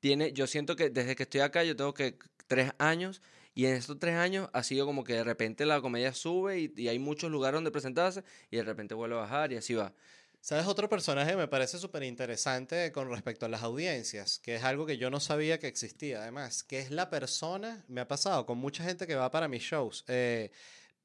Tiene, 0.00 0.32
yo 0.32 0.46
siento 0.46 0.76
que 0.76 0.90
desde 0.90 1.16
que 1.16 1.24
estoy 1.24 1.40
acá, 1.40 1.64
yo 1.64 1.76
tengo 1.76 1.94
que 1.94 2.18
tres 2.46 2.72
años 2.78 3.20
y 3.58 3.66
en 3.66 3.74
estos 3.74 3.98
tres 3.98 4.14
años 4.14 4.48
ha 4.52 4.62
sido 4.62 4.86
como 4.86 5.02
que 5.02 5.14
de 5.14 5.24
repente 5.24 5.66
la 5.66 5.80
comedia 5.80 6.14
sube 6.14 6.60
y, 6.60 6.72
y 6.76 6.86
hay 6.86 7.00
muchos 7.00 7.28
lugares 7.28 7.56
donde 7.56 7.72
presentarse 7.72 8.22
y 8.52 8.56
de 8.56 8.62
repente 8.62 8.94
vuelve 8.94 9.16
a 9.16 9.18
bajar 9.18 9.52
y 9.52 9.56
así 9.56 9.74
va. 9.74 9.92
¿Sabes 10.40 10.68
otro 10.68 10.88
personaje 10.88 11.32
que 11.32 11.36
me 11.36 11.48
parece 11.48 11.76
súper 11.76 12.04
interesante 12.04 12.92
con 12.92 13.10
respecto 13.10 13.46
a 13.46 13.48
las 13.48 13.64
audiencias? 13.64 14.38
Que 14.38 14.54
es 14.54 14.62
algo 14.62 14.86
que 14.86 14.96
yo 14.96 15.10
no 15.10 15.18
sabía 15.18 15.58
que 15.58 15.66
existía, 15.66 16.22
además, 16.22 16.62
que 16.62 16.78
es 16.78 16.92
la 16.92 17.10
persona, 17.10 17.84
me 17.88 18.00
ha 18.00 18.06
pasado 18.06 18.46
con 18.46 18.58
mucha 18.58 18.84
gente 18.84 19.08
que 19.08 19.16
va 19.16 19.28
para 19.32 19.48
mis 19.48 19.64
shows, 19.64 20.04
eh, 20.06 20.52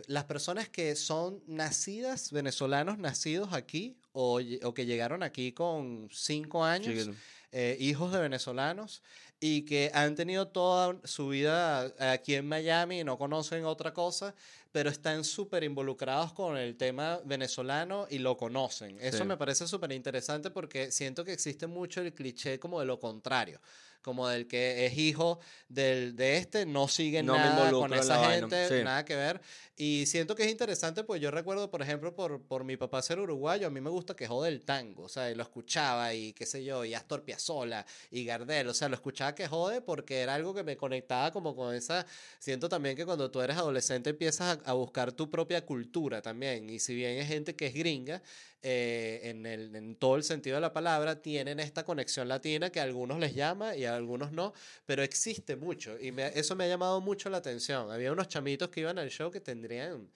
las 0.06 0.26
personas 0.26 0.70
que 0.70 0.96
son 0.96 1.42
nacidas, 1.48 2.32
venezolanos 2.32 3.00
nacidos 3.00 3.54
aquí 3.54 3.98
o, 4.12 4.40
que 4.76 4.86
llegaron 4.86 5.24
aquí 5.24 5.54
con 5.54 6.08
cinco 6.12 6.64
años. 6.64 7.10
Eh, 7.54 7.78
hijos 7.80 8.12
de 8.12 8.20
venezolanos 8.20 9.02
y 9.40 9.64
que 9.66 9.92
han 9.94 10.16
tenido 10.16 10.48
toda 10.48 10.98
su 11.06 11.30
vida 11.30 11.94
aquí 12.00 12.36
en 12.36 12.48
Miami 12.48 13.02
y 13.02 13.04
no 13.04 13.18
conocen 13.18 13.66
otra 13.66 13.94
cosa, 13.94 14.34
pero 14.72 14.90
están 14.90 15.24
súper 15.24 15.64
involucrados 15.64 16.34
con 16.34 16.58
el 16.58 16.76
tema 16.78 17.20
venezolano 17.26 18.08
y 18.10 18.20
lo 18.20 18.36
conocen. 18.38 18.98
Eso 19.00 19.20
Sí. 19.20 19.24
me 19.26 19.38
parece 19.38 19.68
súper 19.68 19.92
interesante 19.92 20.50
porque 20.50 20.92
siento 20.92 21.24
que 21.24 21.34
existe 21.34 21.68
mucho 21.68 22.02
el 22.02 22.14
cliché 22.14 22.60
como 22.60 22.80
de 22.80 22.86
lo 22.86 23.00
contrario. 23.00 23.60
Como 24.04 24.28
del 24.28 24.46
que 24.48 24.86
es 24.86 24.98
hijo 24.98 25.40
del, 25.70 26.16
de 26.16 26.38
este, 26.38 26.68
no 26.68 26.88
sigue 26.88 27.24
No 27.24 27.34
me 27.34 27.40
nada 27.40 27.72
con 27.72 27.94
esa 27.94 28.32
gente, 28.32 28.68
sí. 28.68 28.84
nada 28.84 29.04
que 29.04 29.16
ver. 29.16 29.42
Y 29.76 30.06
siento 30.06 30.36
que 30.36 30.44
es 30.44 30.52
interesante, 30.52 31.04
pues 31.04 31.20
yo 31.20 31.32
recuerdo, 31.32 31.72
por 31.72 31.82
ejemplo, 31.82 32.14
por, 32.14 32.44
por 32.44 32.64
mi 32.64 32.78
papá 32.78 33.02
ser 33.02 33.20
uruguayo, 33.20 33.66
a 33.66 33.70
mí 33.72 33.82
me 33.82 33.90
gusta 33.90 34.16
que 34.16 34.28
jode 34.28 34.50
el 34.50 34.64
tango, 34.64 35.06
o 35.06 35.10
sea, 35.10 35.32
y 35.32 35.36
lo 35.36 35.42
escuchaba 35.42 36.14
y 36.14 36.32
qué 36.34 36.46
sé 36.46 36.64
yo, 36.64 36.86
y 36.86 36.94
Astor 36.94 37.24
Piazzolla 37.24 37.84
y 38.12 38.24
Gardel, 38.24 38.68
o 38.68 38.74
sea, 38.76 38.88
lo 38.88 38.94
escuchaba 38.94 39.34
que 39.34 39.48
jode 39.48 39.82
porque 39.82 40.20
era 40.20 40.36
algo 40.36 40.54
que 40.54 40.62
me 40.64 40.78
conectaba 40.78 41.32
como 41.32 41.56
con 41.56 41.74
esa, 41.74 42.06
siento 42.38 42.70
también 42.70 42.96
que 42.96 43.04
cuando 43.06 43.32
tú 43.32 43.42
eres 43.42 43.58
adolescente 43.58 44.12
empiezas 44.12 44.60
a, 44.64 44.70
a 44.70 44.74
buscar 44.74 45.12
tu 45.12 45.32
propia 45.32 45.66
cultura 45.66 46.22
también, 46.22 46.70
y 46.70 46.78
si 46.78 46.94
bien 46.94 47.18
es 47.18 47.28
gente 47.28 47.56
que 47.56 47.66
es 47.66 47.74
gringa, 47.74 48.22
eh, 48.64 49.22
en, 49.26 49.46
el, 49.46 49.76
en 49.76 49.96
todo 49.96 50.16
el 50.16 50.24
sentido 50.24 50.56
de 50.56 50.62
la 50.62 50.74
palabra, 50.74 51.22
tienen 51.22 51.60
esta 51.60 51.84
conexión 51.86 52.28
latina 52.28 52.70
que 52.72 52.80
a 52.80 52.84
algunos 52.84 53.20
les 53.20 53.36
llama 53.36 53.76
y 53.76 53.86
a 53.86 53.96
algunos 53.96 54.32
no, 54.32 54.54
pero 54.86 55.04
existe 55.04 55.56
mucho 55.56 56.00
y 56.00 56.12
me- 56.12 56.28
eso 56.40 56.56
me 56.56 56.64
ha 56.66 56.68
llamado 56.68 57.02
mucho 57.02 57.30
la 57.30 57.38
atención. 57.38 57.92
Había 57.92 58.12
unos 58.12 58.28
chamitos 58.30 58.70
que 58.70 58.82
iban 58.82 58.98
al 59.00 59.10
show 59.10 59.30
que 59.32 59.42
tendrían 59.42 60.10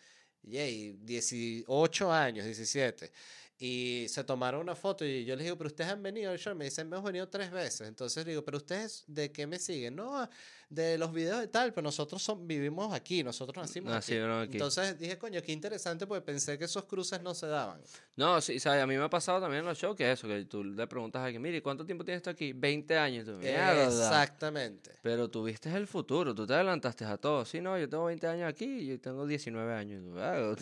yay, 0.43 0.93
18 1.01 2.11
años, 2.11 2.45
17. 2.45 3.11
Y 3.59 4.05
se 4.09 4.23
tomaron 4.23 4.61
una 4.61 4.75
foto 4.75 5.03
y 5.05 5.25
yo 5.25 5.35
les 5.35 5.45
digo, 5.45 5.57
pero 5.57 5.67
ustedes 5.67 5.89
han 5.91 6.03
venido 6.03 6.31
al 6.31 6.37
show. 6.37 6.55
Me 6.55 6.65
dicen, 6.65 6.87
hemos 6.87 7.03
venido 7.03 7.27
tres 7.27 7.49
veces. 7.51 7.87
Entonces 7.87 8.23
digo, 8.25 8.43
pero 8.45 8.57
ustedes 8.57 9.03
de 9.07 9.31
qué 9.31 9.47
me 9.47 9.57
siguen? 9.59 9.95
No, 9.95 10.29
de 10.69 10.97
los 10.97 11.13
videos 11.13 11.43
y 11.43 11.47
tal, 11.47 11.71
pero 11.73 11.83
nosotros 11.83 12.21
son, 12.21 12.45
vivimos 12.45 12.93
aquí, 12.93 13.23
nosotros 13.23 13.55
nacimos 13.65 13.89
aquí. 13.91 13.95
Nacieron 13.95 14.41
aquí. 14.41 14.53
Entonces 14.53 14.99
dije, 14.99 15.17
coño, 15.17 15.41
qué 15.41 15.53
interesante, 15.53 16.05
porque 16.05 16.21
pensé 16.21 16.57
que 16.57 16.65
esos 16.65 16.83
cruces 16.83 17.21
no 17.21 17.33
se 17.33 17.47
daban. 17.47 17.81
No, 18.17 18.41
sí, 18.41 18.59
¿sabes? 18.59 18.83
A 18.83 18.87
mí 18.87 18.97
me 18.97 19.03
ha 19.03 19.09
pasado 19.09 19.39
también 19.39 19.61
en 19.61 19.67
los 19.67 19.77
shows 19.77 19.95
que 19.95 20.11
eso, 20.11 20.27
que 20.27 20.43
tú 20.45 20.63
le 20.63 20.85
preguntas 20.87 21.21
a 21.21 21.25
alguien, 21.25 21.41
mire, 21.41 21.61
¿cuánto 21.61 21.85
tiempo 21.85 22.03
tienes 22.03 22.21
tú 22.21 22.29
aquí? 22.29 22.51
20 22.51 22.97
años. 22.97 23.25
Tú. 23.25 23.39
Exactamente. 23.41 24.91
Pero 25.01 25.29
tú 25.29 25.43
viste 25.43 25.73
el 25.73 25.87
futuro, 25.87 26.35
tú 26.35 26.45
te 26.45 26.53
adelantaste 26.53 27.05
a 27.05 27.17
todo. 27.17 27.45
Sí, 27.45 27.61
no, 27.61 27.77
yo 27.79 27.87
tengo 27.87 28.05
20 28.05 28.27
años 28.27 28.49
aquí 28.49 28.65
y 28.65 28.87
yo 28.87 28.99
tengo 28.99 29.25
19 29.25 29.73
años. 29.73 30.03
Tú, 30.03 30.19
"Ah, 30.19 30.53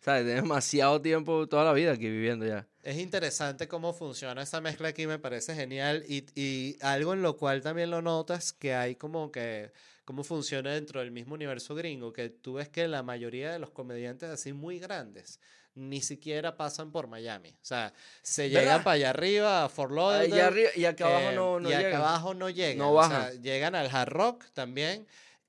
¿Sabes? 0.00 0.24
Tienes 0.24 0.42
demasiado 0.42 1.00
tiempo, 1.00 1.46
toda 1.48 1.64
la 1.64 1.72
vida 1.72 1.92
aquí 1.92 2.08
viviendo 2.08 2.46
ya. 2.46 2.66
Es 2.84 2.98
interesante 2.98 3.66
cómo 3.66 3.94
funciona 3.94 4.42
esa 4.42 4.60
mezcla 4.60 4.88
aquí, 4.88 5.06
me 5.06 5.18
parece 5.18 5.54
genial. 5.54 6.04
Y, 6.06 6.26
y 6.38 6.76
algo 6.82 7.14
en 7.14 7.22
lo 7.22 7.36
cual 7.38 7.62
también 7.62 7.90
lo 7.90 8.02
notas, 8.02 8.52
que 8.52 8.74
hay 8.74 8.94
como 8.94 9.32
que, 9.32 9.72
cómo 10.04 10.22
funciona 10.22 10.70
dentro 10.72 11.00
del 11.00 11.10
mismo 11.10 11.32
universo 11.34 11.74
gringo, 11.74 12.12
que 12.12 12.28
tú 12.28 12.54
ves 12.54 12.68
que 12.68 12.86
la 12.86 13.02
mayoría 13.02 13.50
de 13.52 13.58
los 13.58 13.70
comediantes 13.70 14.28
así 14.28 14.52
muy 14.52 14.78
grandes 14.78 15.40
ni 15.76 16.00
siquiera 16.02 16.56
pasan 16.56 16.92
por 16.92 17.08
Miami. 17.08 17.50
O 17.50 17.64
sea, 17.64 17.92
se 18.22 18.48
llegan 18.48 18.64
¿Verdad? 18.64 18.84
para 18.84 18.94
allá 18.94 19.10
arriba, 19.10 19.64
a 19.64 19.68
Fort 19.68 19.92
arriba- 19.98 20.70
y 20.76 20.84
acá 20.84 21.06
abajo 21.06 21.30
eh, 21.30 21.34
no, 21.34 21.60
no 21.60 21.70
y 21.70 21.72
acá 21.72 21.96
abajo 21.98 22.34
no 22.34 22.50
llegan. 22.50 22.78
No 22.78 22.92
o 22.92 23.08
sea, 23.08 23.18
bajan. 23.18 23.42
llegan 23.42 23.74
al 23.74 23.88
Hard 23.94 24.10
Rock 24.10 24.44
también. 24.52 25.06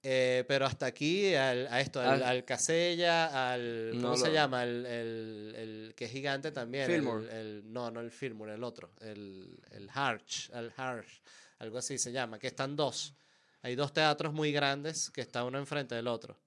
Eh, 0.07 0.43
pero 0.47 0.65
hasta 0.67 0.85
aquí, 0.85 1.33
al, 1.33 1.65
a 1.67 1.81
esto, 1.81 1.99
al, 1.99 2.07
Al- 2.09 2.23
al 2.23 2.45
Casella, 2.45 3.51
al. 3.53 3.89
¿Cómo 3.93 4.09
No 4.09 4.17
se 4.17 4.27
lo- 4.27 4.33
llama? 4.33 4.63
El, 4.63 4.85
el, 4.85 5.55
el 5.57 5.93
que 5.95 6.05
es 6.05 6.11
gigante 6.11 6.51
también. 6.51 6.83
el- 6.91 6.97
Fillmore. 7.01 7.39
el- 7.41 7.63
no, 7.73 7.89
no 7.89 8.01
el 8.01 8.11
Fillmore, 8.11 8.53
el 8.53 8.63
otro. 8.63 8.91
El, 9.01 9.57
el 9.71 9.89
Harch, 9.91 10.51
el 10.53 10.71
Harch, 10.77 11.21
algo 11.57 11.79
así 11.79 11.97
se 11.97 12.11
llama. 12.11 12.37
Que 12.37 12.47
están 12.47 12.75
dos. 12.75 13.15
Hay 13.63 13.75
dos 13.75 13.93
teatros 13.93 14.31
muy 14.31 14.51
grandes 14.51 15.09
que 15.09 15.21
está 15.21 15.43
uno 15.43 15.57
enfrente 15.57 15.95
del 15.95 16.07
otro. 16.07 16.37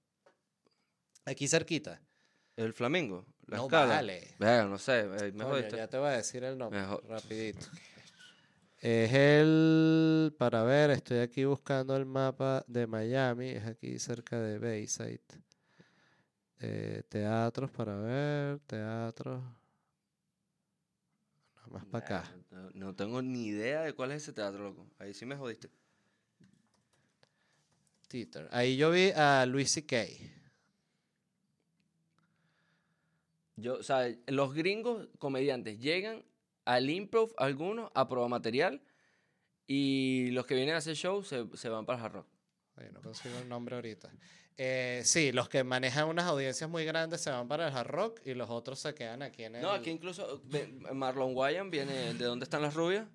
Aquí 1.25 1.47
cerquita. 1.47 2.01
El 2.55 2.73
Flamingo, 2.73 3.25
la 3.47 3.57
No 3.57 3.63
escala. 3.65 3.95
vale. 3.95 4.35
Venga, 4.39 4.65
no 4.65 4.77
sé, 4.77 4.99
eh, 5.01 5.05
me 5.33 5.43
Coño, 5.43 5.47
jodiste. 5.49 5.77
ya 5.77 5.87
te 5.87 5.97
voy 5.97 6.07
a 6.09 6.11
decir 6.17 6.43
el 6.43 6.57
nombre. 6.57 6.79
Mejor. 6.81 7.03
Rapidito. 7.07 7.65
Es 8.81 9.11
el, 9.13 10.33
para 10.37 10.63
ver, 10.63 10.91
estoy 10.91 11.19
aquí 11.19 11.43
buscando 11.43 11.97
el 11.97 12.05
mapa 12.05 12.63
de 12.65 12.87
Miami, 12.87 13.49
es 13.49 13.65
aquí 13.65 13.99
cerca 13.99 14.39
de 14.39 14.57
Bayside. 14.57 15.19
Eh, 16.61 17.03
teatros 17.09 17.71
para 17.71 17.97
ver, 17.97 18.59
teatros. 18.59 19.43
Nada 21.55 21.67
más 21.71 21.85
para 21.85 22.05
acá. 22.05 22.35
No, 22.51 22.69
no 22.73 22.95
tengo 22.95 23.21
ni 23.21 23.47
idea 23.47 23.81
de 23.81 23.91
cuál 23.91 24.13
es 24.13 24.23
ese 24.23 24.31
teatro, 24.31 24.63
loco. 24.63 24.87
Ahí 24.97 25.13
sí 25.13 25.25
me 25.25 25.35
jodiste. 25.35 25.69
Theater. 28.07 28.47
Ahí 28.51 28.77
yo 28.77 28.91
vi 28.91 29.11
a 29.11 29.45
Luis 29.45 29.71
C.K. 29.71 29.97
Yo, 33.57 33.75
o 33.75 33.83
sea, 33.83 34.07
los 34.27 34.53
gringos 34.53 35.09
comediantes 35.17 35.79
llegan 35.79 36.23
al 36.75 36.89
improv, 36.89 37.31
algunos, 37.37 37.91
a 37.95 38.07
probar 38.07 38.29
material, 38.29 38.81
y 39.67 40.31
los 40.31 40.45
que 40.45 40.55
vienen 40.55 40.75
a 40.75 40.77
hacer 40.77 40.95
show 40.95 41.23
se, 41.23 41.45
se 41.55 41.69
van 41.69 41.85
para 41.85 41.99
el 41.99 42.05
hard 42.05 42.13
rock. 42.13 42.27
No 42.93 43.01
consigo 43.01 43.37
el 43.39 43.49
nombre 43.49 43.75
ahorita. 43.75 44.09
Eh, 44.57 45.01
sí, 45.03 45.31
los 45.31 45.49
que 45.49 45.63
manejan 45.63 46.07
unas 46.07 46.25
audiencias 46.25 46.69
muy 46.69 46.85
grandes 46.85 47.21
se 47.21 47.29
van 47.29 47.47
para 47.47 47.67
el 47.67 47.73
hard 47.75 47.87
rock 47.87 48.21
y 48.25 48.33
los 48.33 48.49
otros 48.49 48.79
se 48.79 48.93
quedan 48.93 49.21
aquí 49.21 49.43
en 49.43 49.55
el... 49.55 49.61
No, 49.61 49.71
aquí 49.71 49.89
incluso 49.89 50.41
Marlon 50.93 51.35
Wayans 51.35 51.71
viene 51.71 52.13
de 52.13 52.25
dónde 52.25 52.43
están 52.43 52.61
las 52.61 52.73
rubias, 52.73 53.07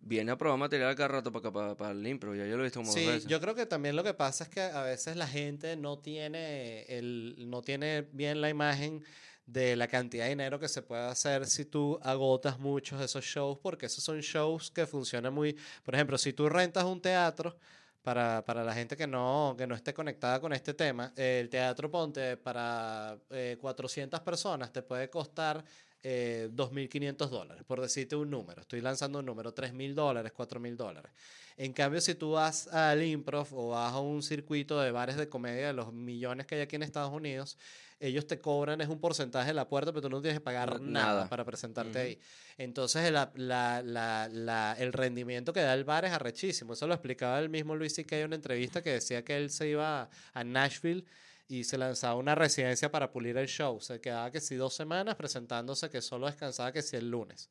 viene 0.00 0.32
a 0.32 0.36
probar 0.38 0.58
material 0.58 0.94
cada 0.96 1.08
rato 1.08 1.32
para, 1.32 1.50
para, 1.52 1.76
para 1.76 1.90
el 1.92 2.06
improv. 2.06 2.34
Ya 2.34 2.46
yo 2.46 2.56
lo 2.56 2.62
he 2.62 2.66
visto 2.66 2.80
como 2.80 2.92
Sí, 2.92 3.04
dos 3.04 3.14
veces. 3.14 3.28
yo 3.28 3.40
creo 3.40 3.54
que 3.54 3.66
también 3.66 3.96
lo 3.96 4.02
que 4.04 4.14
pasa 4.14 4.44
es 4.44 4.50
que 4.50 4.60
a 4.62 4.82
veces 4.82 5.16
la 5.16 5.26
gente 5.26 5.76
no 5.76 5.98
tiene, 5.98 6.82
el, 6.84 7.36
no 7.48 7.62
tiene 7.62 8.02
bien 8.12 8.40
la 8.40 8.48
imagen 8.50 9.04
de 9.52 9.74
la 9.74 9.88
cantidad 9.88 10.24
de 10.24 10.30
dinero 10.30 10.60
que 10.60 10.68
se 10.68 10.82
puede 10.82 11.02
hacer 11.02 11.46
si 11.46 11.64
tú 11.64 11.98
agotas 12.02 12.58
muchos 12.58 12.98
de 12.98 13.06
esos 13.06 13.24
shows, 13.24 13.58
porque 13.58 13.86
esos 13.86 14.04
son 14.04 14.20
shows 14.20 14.70
que 14.70 14.86
funcionan 14.86 15.34
muy... 15.34 15.56
Por 15.82 15.94
ejemplo, 15.94 16.16
si 16.18 16.32
tú 16.32 16.48
rentas 16.48 16.84
un 16.84 17.00
teatro 17.00 17.56
para, 18.02 18.44
para 18.44 18.62
la 18.64 18.72
gente 18.72 18.96
que 18.96 19.06
no, 19.06 19.54
que 19.58 19.66
no 19.66 19.74
esté 19.74 19.92
conectada 19.92 20.40
con 20.40 20.52
este 20.52 20.74
tema, 20.74 21.12
el 21.16 21.48
Teatro 21.48 21.90
Ponte 21.90 22.36
para 22.36 23.18
eh, 23.30 23.56
400 23.60 24.20
personas 24.20 24.72
te 24.72 24.82
puede 24.82 25.10
costar 25.10 25.64
eh, 26.02 26.48
2.500 26.52 27.28
dólares, 27.28 27.64
por 27.64 27.80
decirte 27.80 28.16
un 28.16 28.30
número. 28.30 28.62
Estoy 28.62 28.80
lanzando 28.80 29.18
un 29.18 29.26
número, 29.26 29.54
3.000 29.54 29.94
dólares, 29.94 30.32
4.000 30.34 30.76
dólares. 30.76 31.12
En 31.56 31.72
cambio, 31.74 32.00
si 32.00 32.14
tú 32.14 32.32
vas 32.32 32.68
al 32.68 33.02
improv 33.02 33.48
o 33.52 33.70
vas 33.70 33.92
a 33.92 33.98
un 33.98 34.22
circuito 34.22 34.80
de 34.80 34.92
bares 34.92 35.16
de 35.16 35.28
comedia 35.28 35.66
de 35.66 35.72
los 35.74 35.92
millones 35.92 36.46
que 36.46 36.54
hay 36.54 36.60
aquí 36.62 36.76
en 36.76 36.84
Estados 36.84 37.12
Unidos, 37.12 37.58
ellos 38.00 38.26
te 38.26 38.40
cobran, 38.40 38.80
es 38.80 38.88
un 38.88 38.98
porcentaje 38.98 39.48
de 39.48 39.54
la 39.54 39.68
puerta, 39.68 39.92
pero 39.92 40.00
tú 40.02 40.08
no 40.10 40.20
tienes 40.22 40.38
que 40.40 40.44
pagar 40.44 40.80
nada, 40.80 41.06
nada. 41.14 41.28
para 41.28 41.44
presentarte 41.44 41.90
Ujú. 41.90 41.98
ahí. 41.98 42.18
Entonces, 42.56 43.12
la- 43.12 43.30
la- 43.34 43.82
la- 43.82 44.74
el 44.78 44.92
rendimiento 44.92 45.52
que 45.52 45.60
da 45.60 45.74
el 45.74 45.84
bar 45.84 46.04
es 46.06 46.12
arrechísimo. 46.12 46.72
Eso 46.72 46.86
lo 46.86 46.94
explicaba 46.94 47.38
el 47.38 47.48
mismo 47.50 47.76
Luis 47.76 47.94
C.K. 47.94 48.16
en 48.18 48.26
una 48.26 48.36
entrevista 48.36 48.82
que 48.82 48.90
decía 48.92 49.22
que 49.22 49.36
él 49.36 49.50
se 49.50 49.68
iba 49.68 50.08
a 50.32 50.44
Nashville 50.44 51.04
y 51.46 51.64
se 51.64 51.76
lanzaba 51.76 52.14
una 52.14 52.34
residencia 52.34 52.90
para 52.90 53.10
pulir 53.10 53.36
el 53.36 53.48
show. 53.48 53.80
Se 53.80 54.00
quedaba 54.00 54.30
que 54.30 54.40
si 54.40 54.54
dos 54.54 54.72
semanas 54.74 55.16
presentándose, 55.16 55.90
que 55.90 56.00
solo 56.00 56.26
descansaba 56.26 56.72
que 56.72 56.80
si 56.80 56.96
el 56.96 57.10
lunes. 57.10 57.50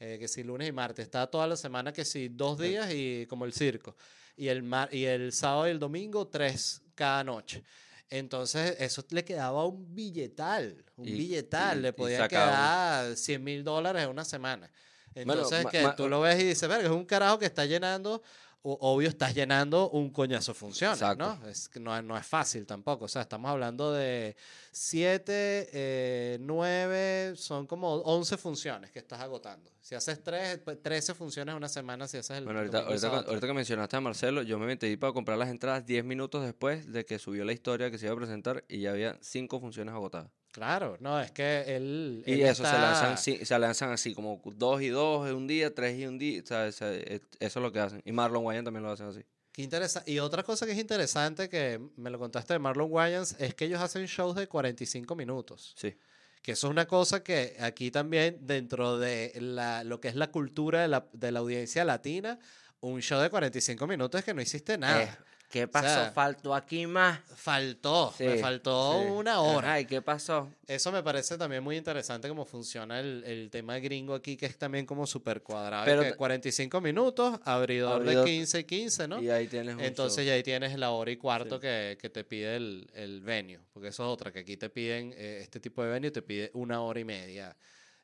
Eh, 0.00 0.16
que 0.18 0.26
si 0.26 0.42
lunes 0.42 0.68
y 0.68 0.72
martes. 0.72 1.04
Estaba 1.04 1.28
toda 1.28 1.46
la 1.46 1.56
semana 1.56 1.92
que 1.92 2.04
si 2.04 2.28
dos 2.28 2.58
días 2.58 2.90
y 2.92 3.26
como 3.28 3.44
el 3.44 3.52
circo. 3.52 3.96
Y 4.36 4.48
el, 4.48 4.62
mar- 4.64 4.92
y 4.92 5.04
el 5.04 5.32
sábado 5.32 5.68
y 5.68 5.70
el 5.70 5.78
domingo 5.78 6.26
tres 6.26 6.82
cada 6.96 7.22
noche. 7.22 7.62
Entonces, 8.10 8.76
eso 8.78 9.04
le 9.10 9.24
quedaba 9.24 9.64
un 9.66 9.94
billetal, 9.94 10.84
un 10.96 11.08
Y- 11.08 11.12
billetal. 11.12 11.78
y- 11.78 11.82
le 11.82 11.92
podía 11.92 12.28
quedar 12.28 13.16
100 13.16 13.42
mil 13.42 13.64
dólares 13.64 14.04
en 14.04 14.10
una 14.10 14.24
semana. 14.24 14.70
Entonces, 15.14 15.66
que 15.66 15.86
tú 15.96 16.08
lo 16.08 16.20
ves 16.20 16.40
y 16.40 16.44
dices, 16.44 16.68
verga, 16.68 16.84
es 16.84 16.90
un 16.90 17.04
carajo 17.04 17.38
que 17.38 17.46
está 17.46 17.64
llenando, 17.66 18.22
obvio, 18.64 19.08
estás 19.08 19.34
llenando 19.34 19.90
un 19.90 20.10
coñazo 20.10 20.54
funciones, 20.54 20.98
Exacto. 20.98 21.38
¿no? 21.42 21.48
Es 21.48 21.70
no, 21.76 22.00
no 22.02 22.16
es 22.16 22.26
fácil 22.26 22.66
tampoco. 22.66 23.04
O 23.04 23.08
sea, 23.08 23.22
estamos 23.22 23.50
hablando 23.50 23.92
de 23.92 24.36
7, 24.72 26.38
9, 26.40 27.34
son 27.36 27.66
como 27.66 27.94
11 27.94 28.36
funciones 28.38 28.90
que 28.90 29.00
estás 29.00 29.20
agotando. 29.20 29.70
Si 29.80 29.94
haces 29.94 30.22
3, 30.22 30.60
13 30.82 31.14
funciones 31.14 31.52
en 31.52 31.56
una 31.58 31.68
semana, 31.68 32.08
si 32.08 32.16
haces 32.16 32.38
el 32.38 32.44
Bueno, 32.44 32.60
ahorita, 32.60 32.78
ahorita, 32.80 33.08
ahorita 33.08 33.46
que 33.46 33.52
mencionaste 33.52 33.96
a 33.96 34.00
Marcelo, 34.00 34.42
yo 34.42 34.58
me 34.58 34.66
metí 34.66 34.96
para 34.96 35.12
comprar 35.12 35.36
las 35.36 35.50
entradas 35.50 35.84
10 35.84 36.04
minutos 36.04 36.42
después 36.42 36.90
de 36.90 37.04
que 37.04 37.18
subió 37.18 37.44
la 37.44 37.52
historia 37.52 37.90
que 37.90 37.98
se 37.98 38.06
iba 38.06 38.14
a 38.14 38.18
presentar 38.18 38.64
y 38.66 38.80
ya 38.80 38.92
había 38.92 39.18
5 39.20 39.60
funciones 39.60 39.94
agotadas. 39.94 40.30
Claro, 40.54 40.96
no, 41.00 41.20
es 41.20 41.32
que 41.32 41.64
él. 41.66 42.22
Y 42.28 42.34
él 42.34 42.42
eso, 42.42 42.64
se, 42.64 42.70
lanzan, 42.72 43.12
así- 43.14 43.44
se 43.44 43.58
lanzan 43.58 43.90
así, 43.90 44.14
como 44.14 44.40
2 44.44 44.82
y 44.82 44.88
2 44.88 45.28
en 45.28 45.34
un 45.34 45.48
día, 45.48 45.74
3 45.74 45.98
y 45.98 46.06
un 46.06 46.16
día, 46.16 46.42
¿sabes? 46.44 46.76
O 46.76 46.78
sea, 46.78 46.92
e- 46.94 47.20
Eso 47.40 47.58
es 47.58 47.62
lo 47.62 47.72
que 47.72 47.80
hacen. 47.80 48.00
Y 48.04 48.12
Marlon 48.12 48.44
Wayans 48.44 48.64
también 48.64 48.84
lo 48.84 48.92
hacen 48.92 49.08
así. 49.08 49.24
Qué 49.50 49.62
interesa- 49.62 50.04
Y 50.06 50.20
otra 50.20 50.44
cosa 50.44 50.64
que 50.64 50.70
es 50.70 50.78
interesante, 50.78 51.48
que 51.48 51.80
me 51.96 52.08
lo 52.08 52.20
contaste 52.20 52.52
de 52.52 52.60
Marlon 52.60 52.86
Wayans, 52.88 53.34
es 53.40 53.52
que 53.56 53.64
ellos 53.64 53.80
hacen 53.80 54.06
shows 54.06 54.36
de 54.36 54.46
45 54.46 55.16
minutos. 55.16 55.74
Sí. 55.76 55.96
Que 56.40 56.52
eso 56.52 56.68
es 56.68 56.70
una 56.70 56.86
cosa 56.86 57.24
que 57.24 57.56
aquí 57.58 57.90
también, 57.90 58.38
dentro 58.42 58.96
de 58.96 59.32
la, 59.40 59.82
lo 59.82 60.00
que 60.00 60.06
es 60.06 60.14
la 60.14 60.28
cultura 60.30 60.82
de 60.82 60.88
la, 60.88 61.08
de 61.12 61.32
la 61.32 61.40
audiencia 61.40 61.84
latina, 61.84 62.38
un 62.78 63.00
show 63.02 63.20
de 63.20 63.28
45 63.28 63.88
minutos 63.88 64.20
es 64.20 64.24
que 64.24 64.34
no 64.34 64.40
hiciste 64.40 64.78
nada. 64.78 65.18
¿Qué 65.54 65.68
pasó? 65.68 65.86
pasó? 66.00 66.12
Faltó 66.12 66.54
aquí 66.54 66.86
más. 66.86 67.20
Faltó, 67.36 68.12
me 68.18 68.32
Sí, 68.34 68.38
faltó 68.38 69.00
sí. 69.02 69.08
una 69.10 69.40
hora. 69.40 69.74
Ay, 69.74 69.84
¿qué 69.84 70.02
pasó? 70.02 70.50
Eso 70.66 70.90
me 70.90 71.02
parece 71.02 71.38
también 71.38 71.62
muy 71.62 71.76
interesante 71.76 72.28
cómo 72.28 72.44
funciona 72.44 72.98
el, 72.98 73.22
el 73.24 73.50
tema 73.50 73.78
gringo 73.78 74.14
aquí, 74.14 74.36
que 74.36 74.46
es 74.46 74.58
también 74.58 74.84
como 74.86 75.06
súper 75.06 75.42
cuadrado. 75.42 75.84
Pero 75.84 76.02
que 76.02 76.10
te- 76.10 76.16
45 76.16 76.80
minutos, 76.80 77.38
abridor, 77.44 78.00
Abridor. 78.00 78.24
de 78.24 78.30
15 78.32 78.58
y 78.58 78.64
15, 78.64 79.06
¿no? 79.08 79.22
Y 79.22 79.30
ahí 79.30 79.46
tienes 79.46 79.76
un 79.76 79.80
Entonces 79.82 80.16
show. 80.24 80.26
ya 80.26 80.32
ahí 80.34 80.42
tienes 80.42 80.76
la 80.78 80.90
hora 80.90 81.10
y 81.12 81.16
cuarto 81.16 81.56
Sí. 81.56 81.60
que, 81.62 81.98
que 82.00 82.10
te 82.10 82.24
pide 82.24 82.56
el, 82.56 82.90
el 82.94 83.20
venue, 83.20 83.60
porque 83.72 83.88
eso 83.88 84.02
es 84.02 84.08
otra, 84.08 84.32
que 84.32 84.40
aquí 84.40 84.56
te 84.56 84.70
piden, 84.70 85.14
eh, 85.16 85.38
este 85.42 85.60
tipo 85.60 85.84
de 85.84 85.90
venue 85.90 86.10
te 86.10 86.22
pide 86.22 86.50
una 86.54 86.80
hora 86.82 86.98
y 86.98 87.04
media 87.04 87.56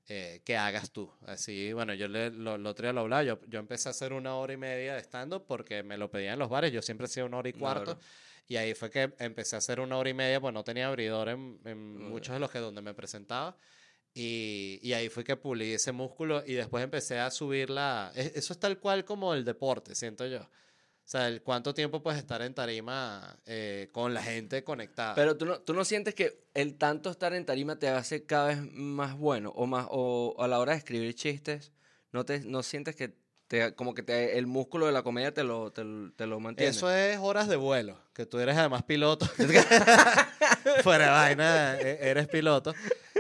eh, 0.09 0.43
que 0.45 0.57
hagas 0.57 0.91
tú. 0.91 1.13
Así, 1.27 1.73
bueno, 1.73 1.95
yo 1.95 2.09
le, 2.09 2.31
lo, 2.31 2.59
lo 2.59 2.71
otro 2.71 2.85
día 2.87 2.93
lo 2.93 3.01
hablaba, 3.03 3.23
yo, 3.23 3.41
yo 3.49 3.59
empecé 3.61 3.89
a 3.89 3.91
hacer 3.91 4.13
una 4.13 4.35
hora 4.37 4.53
y 4.53 4.57
media 4.57 4.95
de 4.95 5.01
stand-up 5.01 5.45
porque 5.47 5.83
me 5.83 5.97
lo 5.97 6.11
pedían 6.11 6.35
en 6.35 6.39
los 6.41 6.49
bares, 6.49 6.73
yo 6.73 6.83
siempre 6.83 7.07
hacía 7.07 7.25
una 7.25 7.39
hora 7.39 7.49
y 7.49 7.53
cuarto. 7.53 7.97
Claro. 7.97 8.01
Y 8.49 8.57
ahí 8.57 8.75
fue 8.75 8.91
que 8.91 9.13
empecé 9.21 9.55
a 9.55 9.59
hacer 9.59 9.79
una 9.79 9.97
hora 9.97 10.11
y 10.11 10.15
media, 10.15 10.41
pues 10.41 10.53
no 10.53 10.65
tenía 10.65 10.89
abridor 10.89 11.29
en, 11.29 11.61
en 11.65 11.99
muchos 11.99 12.35
de 12.35 12.41
los 12.41 12.51
que 12.51 12.59
donde 12.59 12.83
me 12.83 12.95
presentaba. 12.95 13.57
Y, 14.13 14.81
y 14.83 14.93
ahí 14.93 15.09
fue 15.09 15.23
que 15.23 15.37
pulí 15.37 15.73
ese 15.73 15.93
músculo 15.93 16.43
y 16.45 16.55
después 16.55 16.83
empecé 16.83 17.21
a 17.21 17.31
subir 17.31 17.71
la... 17.71 18.11
e- 18.17 18.33
Eso 18.35 18.53
es 18.53 18.59
tal 18.59 18.81
cual 18.81 19.05
como 19.05 19.35
el 19.35 19.45
deporte, 19.45 19.95
siento 19.95 20.27
yo. 20.27 20.51
O 21.11 21.13
sea, 21.13 21.27
el 21.27 21.43
cuánto 21.43 21.75
tiempo 21.75 22.01
puedes 22.05 22.21
estar 22.21 22.41
en 22.41 22.55
tarima 22.55 23.37
eh, 23.45 23.89
con 23.91 24.15
la 24.15 24.23
gente 24.23 24.63
conectada. 24.63 25.17
Pero 25.17 25.37
tú 25.37 25.45
no, 25.45 25.59
tú 25.59 25.75
no 25.75 25.85
sientes 25.85 26.15
que 26.15 26.45
el 26.55 26.79
tanto 26.79 27.11
estar 27.11 27.35
en 27.35 27.45
tarima 27.45 27.81
te 27.81 27.89
hace 27.89 28.27
cada 28.27 28.47
vez 28.47 28.59
más 28.73 29.19
bueno 29.19 29.51
o 29.57 29.67
más 29.67 29.89
o 29.91 30.37
a 30.39 30.47
la 30.47 30.61
hora 30.61 30.71
de 30.71 30.79
escribir 30.79 31.13
chistes 31.17 31.73
no 32.13 32.25
te 32.25 32.39
no 32.45 32.63
sientes 32.63 32.95
que 32.95 33.13
te, 33.49 33.75
como 33.75 33.93
que 33.93 34.05
te, 34.05 34.39
el 34.39 34.47
músculo 34.47 34.87
de 34.87 34.93
la 34.93 35.03
comedia 35.03 35.35
te 35.35 35.43
lo 35.43 35.73
te, 35.73 35.83
te 36.15 36.29
lo 36.29 36.39
mantiene. 36.39 36.71
Eso 36.71 36.89
es 36.95 37.19
horas 37.19 37.49
de 37.49 37.57
vuelo, 37.57 38.01
que 38.15 38.25
tú 38.25 38.39
eres 38.39 38.57
además 38.57 38.85
piloto. 38.85 39.27
Fuera 40.85 41.07
de 41.07 41.11
vaina, 41.11 41.77
e- 41.81 41.99
eres 42.09 42.29
piloto 42.29 42.73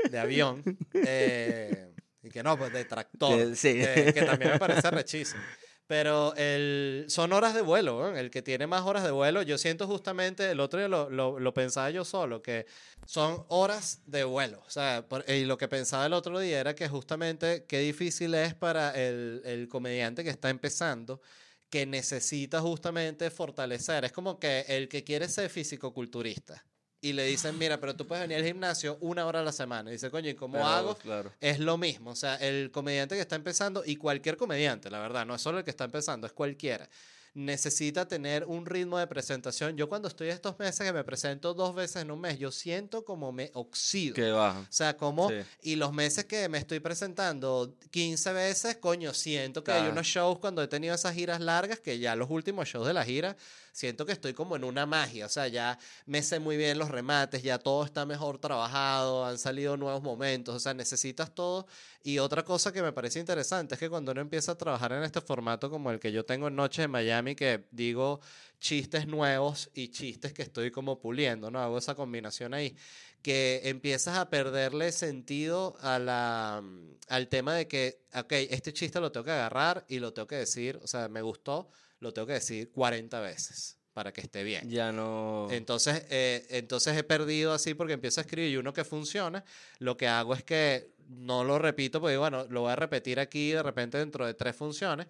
de 0.08 0.16
avión. 0.16 0.62
eh, 0.94 1.92
y 2.22 2.28
que 2.28 2.44
no, 2.44 2.56
pues 2.56 2.72
de 2.72 2.84
tractor. 2.84 3.36
Que- 3.36 3.56
sí. 3.56 3.80
Que, 3.80 4.12
que 4.14 4.22
también 4.22 4.52
me 4.52 4.58
parece 4.60 4.88
rechísimo. 4.92 5.42
Pero 5.90 6.34
el, 6.36 7.06
son 7.08 7.32
horas 7.32 7.52
de 7.52 7.62
vuelo, 7.62 8.00
¿no? 8.12 8.16
El 8.16 8.30
que 8.30 8.42
tiene 8.42 8.68
más 8.68 8.82
horas 8.82 9.02
de 9.02 9.10
vuelo, 9.10 9.42
yo 9.42 9.58
siento 9.58 9.88
justamente, 9.88 10.48
el 10.48 10.60
otro 10.60 10.78
día 10.78 10.86
lo, 10.86 11.10
lo, 11.10 11.40
lo 11.40 11.52
pensaba 11.52 11.90
yo 11.90 12.04
solo, 12.04 12.42
que 12.42 12.66
son 13.06 13.44
horas 13.48 14.02
de 14.06 14.22
vuelo. 14.22 14.62
O 14.64 14.70
sea, 14.70 15.08
por- 15.08 15.28
y 15.28 15.44
lo 15.46 15.58
que 15.58 15.66
pensaba 15.66 16.06
el 16.06 16.12
otro 16.12 16.38
día 16.38 16.60
era 16.60 16.76
que 16.76 16.88
justamente 16.88 17.64
qué 17.66 17.80
difícil 17.80 18.34
es 18.34 18.54
para 18.54 18.92
el, 18.92 19.42
el 19.44 19.68
comediante 19.68 20.22
que 20.22 20.30
está 20.30 20.48
empezando 20.50 21.20
que 21.68 21.86
necesita 21.86 22.60
justamente 22.60 23.28
fortalecer. 23.30 24.04
Es 24.04 24.12
como 24.12 24.38
que 24.38 24.60
el 24.68 24.88
que 24.88 25.02
quiere 25.02 25.28
ser 25.28 25.50
físico-culturista 25.50 26.64
y 27.02 27.12
le 27.14 27.24
dicen, 27.24 27.56
mira, 27.58 27.80
pero 27.80 27.96
tú 27.96 28.06
puedes 28.06 28.22
venir 28.22 28.36
al 28.38 28.44
gimnasio 28.46 28.98
una 29.00 29.26
hora 29.26 29.40
a 29.40 29.42
la 29.42 29.52
semana. 29.52 29.88
Y 29.90 29.94
dice, 29.94 30.10
coño, 30.10 30.28
¿y 30.28 30.34
cómo 30.34 30.66
hago? 30.66 30.94
Claro. 30.96 31.32
Es 31.40 31.58
lo 31.58 31.78
mismo. 31.78 32.10
O 32.10 32.16
sea, 32.16 32.34
el 32.36 32.70
comediante 32.70 33.14
que 33.14 33.20
está 33.22 33.36
empezando 33.36 33.82
y 33.86 33.96
cualquier 33.96 34.36
comediante, 34.36 34.90
la 34.90 34.98
verdad, 35.00 35.24
no 35.24 35.34
es 35.34 35.40
solo 35.40 35.58
el 35.58 35.64
que 35.64 35.70
está 35.70 35.84
empezando, 35.84 36.26
es 36.26 36.32
cualquiera. 36.34 36.88
Necesita 37.32 38.08
tener 38.08 38.44
un 38.44 38.66
ritmo 38.66 38.98
de 38.98 39.06
presentación. 39.06 39.76
Yo 39.76 39.88
cuando 39.88 40.08
estoy 40.08 40.28
estos 40.30 40.58
meses 40.58 40.84
que 40.84 40.92
me 40.92 41.04
presento 41.04 41.54
dos 41.54 41.76
veces 41.76 42.02
en 42.02 42.10
un 42.10 42.20
mes, 42.20 42.40
yo 42.40 42.50
siento 42.50 43.04
como 43.04 43.30
me 43.30 43.52
oxido. 43.54 44.16
Que 44.16 44.32
baja. 44.32 44.58
O 44.58 44.66
sea, 44.68 44.96
como, 44.96 45.28
Sí. 45.30 45.36
y 45.62 45.76
los 45.76 45.92
meses 45.92 46.24
que 46.24 46.48
me 46.48 46.58
estoy 46.58 46.80
presentando 46.80 47.76
15 47.92 48.32
veces, 48.32 48.76
coño, 48.78 49.14
siento 49.14 49.62
que 49.62 49.70
hay 49.70 49.78
Claro. 49.78 49.92
unos 49.92 50.08
shows 50.08 50.38
cuando 50.40 50.60
he 50.60 50.66
tenido 50.66 50.92
esas 50.92 51.14
giras 51.14 51.40
largas, 51.40 51.78
que 51.78 52.00
ya 52.00 52.16
los 52.16 52.28
últimos 52.30 52.66
shows 52.66 52.86
de 52.88 52.94
la 52.94 53.04
gira, 53.04 53.36
siento 53.72 54.06
que 54.06 54.12
estoy 54.12 54.34
como 54.34 54.56
en 54.56 54.64
una 54.64 54.86
magia. 54.86 55.26
O 55.26 55.28
sea, 55.28 55.48
ya 55.48 55.78
me 56.06 56.22
sé 56.22 56.38
muy 56.40 56.56
bien 56.56 56.78
los 56.78 56.90
remates, 56.90 57.42
ya 57.42 57.58
todo 57.58 57.84
está 57.84 58.06
mejor 58.06 58.38
trabajado, 58.38 59.24
han 59.24 59.38
salido 59.38 59.76
nuevos 59.76 60.02
momentos, 60.02 60.54
o 60.54 60.60
sea, 60.60 60.74
necesitas 60.74 61.34
todo. 61.34 61.66
Y 62.02 62.18
otra 62.18 62.44
cosa 62.44 62.72
que 62.72 62.82
me 62.82 62.92
parece 62.92 63.20
interesante 63.20 63.74
es 63.74 63.78
que 63.78 63.90
cuando 63.90 64.12
uno 64.12 64.20
empieza 64.20 64.52
a 64.52 64.58
trabajar 64.58 64.92
en 64.92 65.02
este 65.02 65.20
formato 65.20 65.70
como 65.70 65.90
el 65.90 66.00
que 66.00 66.12
yo 66.12 66.24
tengo 66.24 66.48
en 66.48 66.56
Noche 66.56 66.82
de 66.82 66.88
Miami, 66.88 67.34
que 67.34 67.66
digo 67.70 68.20
chistes 68.58 69.06
nuevos 69.06 69.70
y 69.74 69.88
chistes 69.88 70.32
que 70.32 70.42
estoy 70.42 70.70
como 70.70 71.00
puliendo, 71.00 71.50
¿no? 71.50 71.60
Hago 71.60 71.78
esa 71.78 71.94
combinación 71.94 72.54
ahí 72.54 72.76
que 73.22 73.60
empiezas 73.64 74.16
a 74.16 74.30
perderle 74.30 74.92
sentido 74.92 75.76
a 75.80 75.98
la, 75.98 76.60
mm, 76.62 76.96
al 77.08 77.28
tema 77.28 77.54
de 77.54 77.68
que, 77.68 78.02
ok, 78.14 78.32
este 78.50 78.72
chiste 78.72 79.00
lo 79.00 79.12
tengo 79.12 79.24
que 79.24 79.32
agarrar 79.32 79.84
y 79.88 79.98
lo 79.98 80.12
tengo 80.12 80.26
que 80.26 80.36
decir, 80.36 80.78
o 80.82 80.86
sea, 80.86 81.08
me 81.08 81.22
gustó, 81.22 81.70
lo 82.00 82.12
tengo 82.12 82.26
que 82.26 82.34
decir 82.34 82.70
40 82.70 83.20
veces 83.20 83.78
para 83.92 84.12
que 84.12 84.20
esté 84.20 84.42
bien. 84.44 84.68
Ya 84.68 84.92
no. 84.92 85.48
Entonces, 85.50 86.04
eh, 86.10 86.46
entonces 86.50 86.96
he 86.96 87.04
perdido 87.04 87.52
así 87.52 87.74
porque 87.74 87.92
empiezo 87.92 88.20
a 88.20 88.22
escribir 88.22 88.50
y 88.50 88.56
uno 88.56 88.72
que 88.72 88.84
funciona, 88.84 89.44
lo 89.78 89.96
que 89.96 90.08
hago 90.08 90.34
es 90.34 90.42
que 90.42 90.94
no 91.08 91.44
lo 91.44 91.58
repito, 91.58 92.00
porque 92.00 92.16
bueno, 92.16 92.46
lo 92.48 92.62
voy 92.62 92.72
a 92.72 92.76
repetir 92.76 93.18
aquí 93.20 93.50
de 93.50 93.62
repente 93.62 93.98
dentro 93.98 94.26
de 94.26 94.34
tres 94.34 94.54
funciones, 94.56 95.06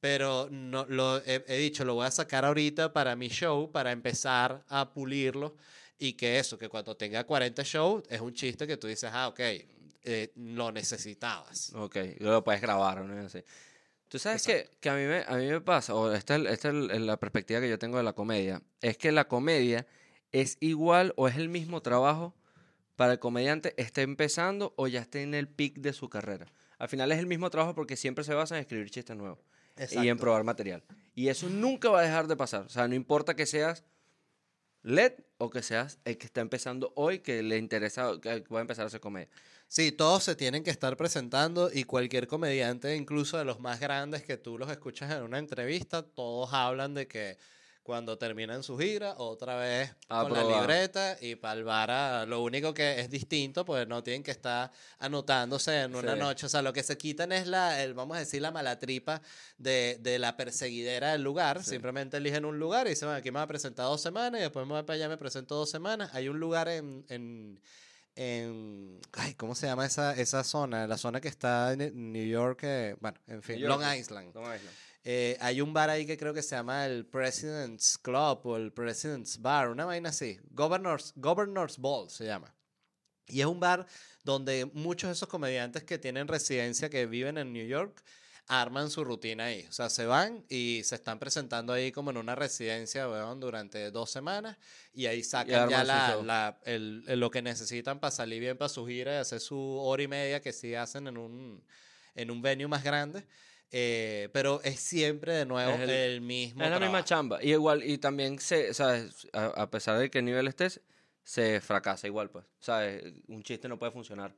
pero 0.00 0.48
no, 0.50 0.86
lo 0.88 1.18
he, 1.18 1.44
he 1.46 1.58
dicho, 1.58 1.84
lo 1.84 1.94
voy 1.94 2.06
a 2.06 2.10
sacar 2.10 2.44
ahorita 2.44 2.92
para 2.92 3.14
mi 3.14 3.28
show, 3.28 3.70
para 3.70 3.92
empezar 3.92 4.64
a 4.68 4.92
pulirlo 4.92 5.56
y 5.98 6.14
que 6.14 6.38
eso, 6.38 6.58
que 6.58 6.68
cuando 6.68 6.96
tenga 6.96 7.22
40 7.24 7.62
shows, 7.62 8.02
es 8.08 8.20
un 8.20 8.34
chiste 8.34 8.66
que 8.66 8.76
tú 8.76 8.88
dices, 8.88 9.10
ah, 9.12 9.28
ok, 9.28 9.40
eh, 10.04 10.32
lo 10.34 10.72
necesitabas. 10.72 11.72
Ok, 11.74 11.96
lo 12.18 12.42
puedes 12.42 12.60
grabar, 12.60 13.04
¿no? 13.04 13.24
Así. 13.24 13.38
Tú 14.12 14.18
sabes 14.18 14.44
que, 14.44 14.68
que 14.78 14.90
a, 14.90 14.94
mí 14.94 15.06
me, 15.06 15.24
a 15.26 15.36
mí 15.36 15.46
me 15.46 15.62
pasa, 15.62 15.94
o 15.94 16.12
esta 16.12 16.36
es, 16.36 16.44
esta 16.44 16.68
es 16.68 17.00
la 17.00 17.16
perspectiva 17.16 17.62
que 17.62 17.70
yo 17.70 17.78
tengo 17.78 17.96
de 17.96 18.02
la 18.02 18.12
comedia, 18.12 18.60
es 18.82 18.98
que 18.98 19.10
la 19.10 19.26
comedia 19.26 19.86
es 20.32 20.58
igual 20.60 21.14
o 21.16 21.28
es 21.28 21.36
el 21.36 21.48
mismo 21.48 21.80
trabajo 21.80 22.34
para 22.96 23.14
el 23.14 23.18
comediante, 23.20 23.72
esté 23.78 24.02
empezando 24.02 24.74
o 24.76 24.86
ya 24.86 25.00
esté 25.00 25.22
en 25.22 25.32
el 25.32 25.48
pic 25.48 25.78
de 25.78 25.94
su 25.94 26.10
carrera. 26.10 26.52
Al 26.76 26.90
final 26.90 27.10
es 27.10 27.20
el 27.20 27.26
mismo 27.26 27.48
trabajo 27.48 27.74
porque 27.74 27.96
siempre 27.96 28.22
se 28.22 28.34
basa 28.34 28.54
en 28.56 28.60
escribir 28.60 28.90
chistes 28.90 29.16
nuevos. 29.16 29.38
y 29.90 30.06
en 30.06 30.18
probar 30.18 30.44
material. 30.44 30.84
Y 31.14 31.28
eso 31.28 31.48
nunca 31.48 31.88
va 31.88 32.00
a 32.00 32.02
dejar 32.02 32.26
de 32.26 32.36
pasar. 32.36 32.66
O 32.66 32.68
sea, 32.68 32.86
no 32.88 32.94
importa 32.94 33.34
que 33.34 33.46
seas 33.46 33.82
LED 34.82 35.12
o 35.38 35.48
que 35.48 35.62
seas 35.62 35.98
el 36.04 36.18
que 36.18 36.26
está 36.26 36.42
empezando 36.42 36.92
hoy, 36.96 37.20
que 37.20 37.42
le 37.42 37.56
interesa, 37.56 38.20
que 38.20 38.44
va 38.52 38.58
a 38.58 38.60
empezar 38.60 38.82
a 38.82 38.88
hacer 38.88 39.00
comedia. 39.00 39.30
Sí, 39.74 39.90
todos 39.90 40.22
se 40.22 40.36
tienen 40.36 40.62
que 40.64 40.70
estar 40.70 40.98
presentando 40.98 41.70
y 41.72 41.84
cualquier 41.84 42.26
comediante, 42.26 42.94
incluso 42.94 43.38
de 43.38 43.46
los 43.46 43.58
más 43.58 43.80
grandes 43.80 44.22
que 44.22 44.36
tú 44.36 44.58
los 44.58 44.70
escuchas 44.70 45.10
en 45.10 45.22
una 45.22 45.38
entrevista, 45.38 46.02
todos 46.02 46.52
hablan 46.52 46.92
de 46.92 47.08
que 47.08 47.38
cuando 47.82 48.18
terminan 48.18 48.62
su 48.62 48.76
gira, 48.76 49.14
otra 49.16 49.56
vez 49.56 49.90
A 50.10 50.20
con 50.20 50.34
la 50.34 50.44
libreta 50.44 51.16
y 51.22 51.36
para 51.36 51.54
el 51.58 51.64
bar, 51.64 51.90
a- 51.90 52.26
lo 52.26 52.42
único 52.42 52.74
que 52.74 53.00
es 53.00 53.08
distinto, 53.08 53.64
pues 53.64 53.88
no 53.88 54.02
tienen 54.02 54.22
que 54.22 54.30
estar 54.30 54.70
anotándose 54.98 55.80
en 55.80 55.94
una 55.94 56.12
Sí. 56.12 56.18
noche, 56.20 56.44
o 56.44 56.48
sea, 56.50 56.60
lo 56.60 56.74
que 56.74 56.82
se 56.82 56.98
quitan 56.98 57.32
es 57.32 57.46
la, 57.46 57.82
el, 57.82 57.94
vamos 57.94 58.18
a 58.18 58.20
decir, 58.20 58.42
la 58.42 58.50
malatripa 58.50 59.22
de, 59.56 59.96
de 60.02 60.18
la 60.18 60.36
perseguidera 60.36 61.12
del 61.12 61.22
lugar, 61.22 61.64
Sí. 61.64 61.70
simplemente 61.70 62.18
eligen 62.18 62.44
un 62.44 62.58
lugar 62.58 62.88
y 62.88 62.90
dicen, 62.90 63.08
aquí 63.08 63.30
me 63.30 63.38
voy 63.38 63.44
a 63.44 63.48
presentar 63.48 63.86
dos 63.86 64.02
semanas 64.02 64.38
y 64.38 64.42
después 64.42 64.66
me 64.66 64.74
voy 64.74 64.82
para 64.82 64.96
allá, 64.96 65.08
me 65.08 65.16
presento 65.16 65.54
dos 65.54 65.70
semanas, 65.70 66.10
hay 66.12 66.28
un 66.28 66.38
lugar 66.38 66.68
en... 66.68 67.06
en 67.08 67.58
en 68.14 69.00
ay, 69.12 69.34
¿cómo 69.34 69.54
se 69.54 69.66
llama 69.66 69.86
esa, 69.86 70.14
esa 70.14 70.44
zona? 70.44 70.86
La 70.86 70.98
zona 70.98 71.20
que 71.20 71.28
está 71.28 71.72
en 71.72 72.12
New 72.12 72.26
York, 72.26 72.60
eh, 72.62 72.96
bueno, 73.00 73.18
en 73.26 73.42
fin. 73.42 73.56
Island. 73.56 74.34
Long 74.34 74.44
Island. 74.44 74.74
Eh, 75.04 75.36
hay 75.40 75.60
un 75.60 75.72
bar 75.72 75.90
ahí 75.90 76.06
que 76.06 76.16
creo 76.16 76.32
que 76.32 76.42
se 76.42 76.54
llama 76.54 76.86
el 76.86 77.04
President's 77.06 77.98
Club 77.98 78.40
o 78.44 78.56
el 78.56 78.72
President's 78.72 79.40
Bar, 79.40 79.68
una 79.68 79.84
vaina 79.84 80.10
así. 80.10 80.38
Governor's, 80.50 81.12
Governor's 81.16 81.78
Ball 81.78 82.08
se 82.08 82.24
llama. 82.24 82.54
Y 83.26 83.40
es 83.40 83.46
un 83.46 83.58
bar 83.58 83.86
donde 84.22 84.66
muchos 84.74 85.08
de 85.08 85.14
esos 85.14 85.28
comediantes 85.28 85.82
que 85.84 85.98
tienen 85.98 86.28
residencia, 86.28 86.88
que 86.88 87.06
viven 87.06 87.38
en 87.38 87.52
New 87.52 87.66
York, 87.66 88.02
arman 88.60 88.90
su 88.90 89.02
rutina 89.04 89.44
ahí. 89.46 89.64
O 89.68 89.72
sea, 89.72 89.88
se 89.88 90.04
van 90.04 90.44
y 90.48 90.82
se 90.84 90.94
están 90.96 91.18
presentando 91.18 91.72
ahí 91.72 91.90
como 91.90 92.10
en 92.10 92.18
una 92.18 92.34
residencia, 92.34 93.08
weón, 93.08 93.40
durante 93.40 93.90
dos 93.90 94.10
semanas. 94.10 94.58
Y 94.92 95.06
ahí 95.06 95.22
sacan 95.24 95.70
ya 95.70 95.84
la, 95.84 96.58
el- 96.64 97.04
el- 97.06 97.18
lo 97.20 97.30
que 97.30 97.40
necesitan 97.40 97.98
para 97.98 98.10
salir 98.10 98.40
bien 98.40 98.58
para 98.58 98.68
su 98.68 98.86
gira 98.86 99.14
y 99.14 99.16
hacer 99.16 99.40
su 99.40 99.58
hora 99.58 100.02
y 100.02 100.08
media 100.08 100.40
que 100.40 100.52
sí 100.52 100.74
hacen 100.74 101.06
en 101.06 101.16
un, 101.16 101.64
en 102.14 102.30
un 102.30 102.42
venue 102.42 102.68
más 102.68 102.84
grande. 102.84 103.24
Eh, 103.74 104.28
pero 104.34 104.60
es 104.64 104.80
siempre 104.80 105.32
de 105.32 105.46
nuevo 105.46 105.72
el- 105.72 105.88
el, 105.88 106.20
mismo 106.20 106.62
Es 106.62 106.70
la 106.70 106.78
misma 106.78 107.02
chamba. 107.04 107.42
Y 107.42 107.52
igual, 107.52 107.82
y 107.82 107.96
también 107.96 108.38
se, 108.38 108.74
¿sabes? 108.74 109.26
A, 109.32 109.46
a 109.46 109.70
pesar 109.70 109.98
de 109.98 110.10
qué 110.10 110.20
nivel 110.20 110.46
estés, 110.46 110.82
se 111.24 111.58
fracasa 111.62 112.06
igual, 112.06 112.28
pues. 112.28 112.44
¿Sabes? 112.60 113.02
Un 113.28 113.42
chiste 113.42 113.68
no 113.68 113.78
puede 113.78 113.92
funcionar. 113.92 114.34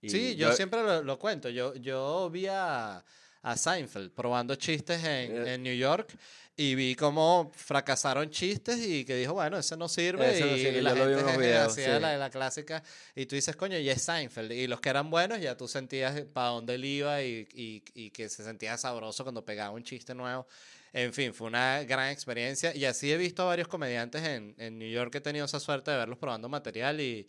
Y 0.00 0.08
Sí, 0.10 0.36
yo, 0.36 0.52
siempre 0.52 0.82
lo, 0.82 1.02
lo 1.02 1.18
cuento. 1.18 1.48
Yo, 1.48 1.74
yo 1.74 2.30
vi 2.30 2.46
a, 2.46 3.04
a 3.42 3.56
Seinfeld 3.56 4.12
probando 4.12 4.54
chistes 4.54 5.02
en, 5.04 5.46
Eh. 5.46 5.54
en 5.54 5.62
New 5.62 5.74
York 5.74 6.14
y 6.56 6.74
vi 6.74 6.94
cómo 6.94 7.50
fracasaron 7.54 8.28
chistes 8.30 8.78
y 8.86 9.04
que 9.06 9.16
dijo, 9.16 9.32
bueno, 9.32 9.56
ese 9.56 9.76
no 9.78 9.88
sirve. 9.88 10.30
Ese 10.34 10.44
no 10.44 10.56
y 10.56 10.80
la 10.82 10.94
gente 10.94 11.06
videos, 11.38 11.72
hacía 11.72 11.96
sí. 11.96 12.02
la, 12.02 12.18
la 12.18 12.28
clásica. 12.28 12.82
Y 13.14 13.24
tú 13.24 13.34
dices, 13.34 13.56
coño, 13.56 13.78
y 13.78 13.88
es 13.88 14.02
Seinfeld. 14.02 14.52
Y 14.52 14.66
los 14.66 14.80
que 14.80 14.90
eran 14.90 15.08
buenos, 15.08 15.40
ya 15.40 15.56
tú 15.56 15.66
sentías 15.68 16.20
para 16.34 16.48
dónde 16.48 16.74
él 16.74 16.84
iba 16.84 17.22
y, 17.22 17.48
y, 17.54 17.82
y 17.94 18.10
que 18.10 18.28
se 18.28 18.44
sentía 18.44 18.76
sabroso 18.76 19.22
cuando 19.24 19.42
pegaba 19.42 19.70
un 19.70 19.84
chiste 19.84 20.14
nuevo. 20.14 20.46
En 20.92 21.14
fin, 21.14 21.32
fue 21.32 21.46
una 21.46 21.82
gran 21.84 22.10
experiencia. 22.10 22.74
Y 22.76 22.84
así 22.84 23.10
he 23.10 23.16
visto 23.16 23.42
a 23.42 23.46
varios 23.46 23.68
comediantes 23.68 24.22
en, 24.24 24.54
en 24.58 24.78
New 24.78 24.90
York. 24.90 25.14
He 25.14 25.20
tenido 25.22 25.46
esa 25.46 25.60
suerte 25.60 25.90
de 25.92 25.96
verlos 25.96 26.18
probando 26.18 26.48
material 26.50 27.00
y, 27.00 27.26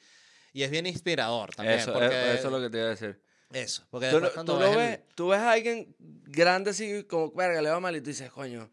y 0.51 0.63
es 0.63 0.71
bien 0.71 0.87
inspirador 0.87 1.55
también. 1.55 1.79
Eso, 1.79 1.93
porque 1.93 2.07
eh, 2.13 2.33
eso 2.33 2.47
es 2.47 2.51
lo 2.51 2.59
que 2.59 2.69
te 2.69 2.77
iba 2.79 2.87
a 2.87 2.89
decir. 2.89 3.21
Eso, 3.53 3.83
porque 3.89 4.07
Tú, 4.09 4.15
después 4.19 4.31
lo- 4.31 4.33
cuando 4.35 4.53
tú 4.53 4.59
lo 4.59 4.65
ves 4.69 4.77
ves, 4.77 4.99
el- 4.99 5.15
tú 5.15 5.27
ves 5.29 5.39
a 5.39 5.51
alguien 5.51 5.95
grande 5.99 6.71
así, 6.71 7.03
como, 7.03 7.31
verga, 7.31 7.61
le 7.61 7.69
va 7.69 7.79
mal, 7.79 7.95
y 7.95 8.01
tú 8.01 8.07
dices, 8.09 8.29
coño, 8.31 8.71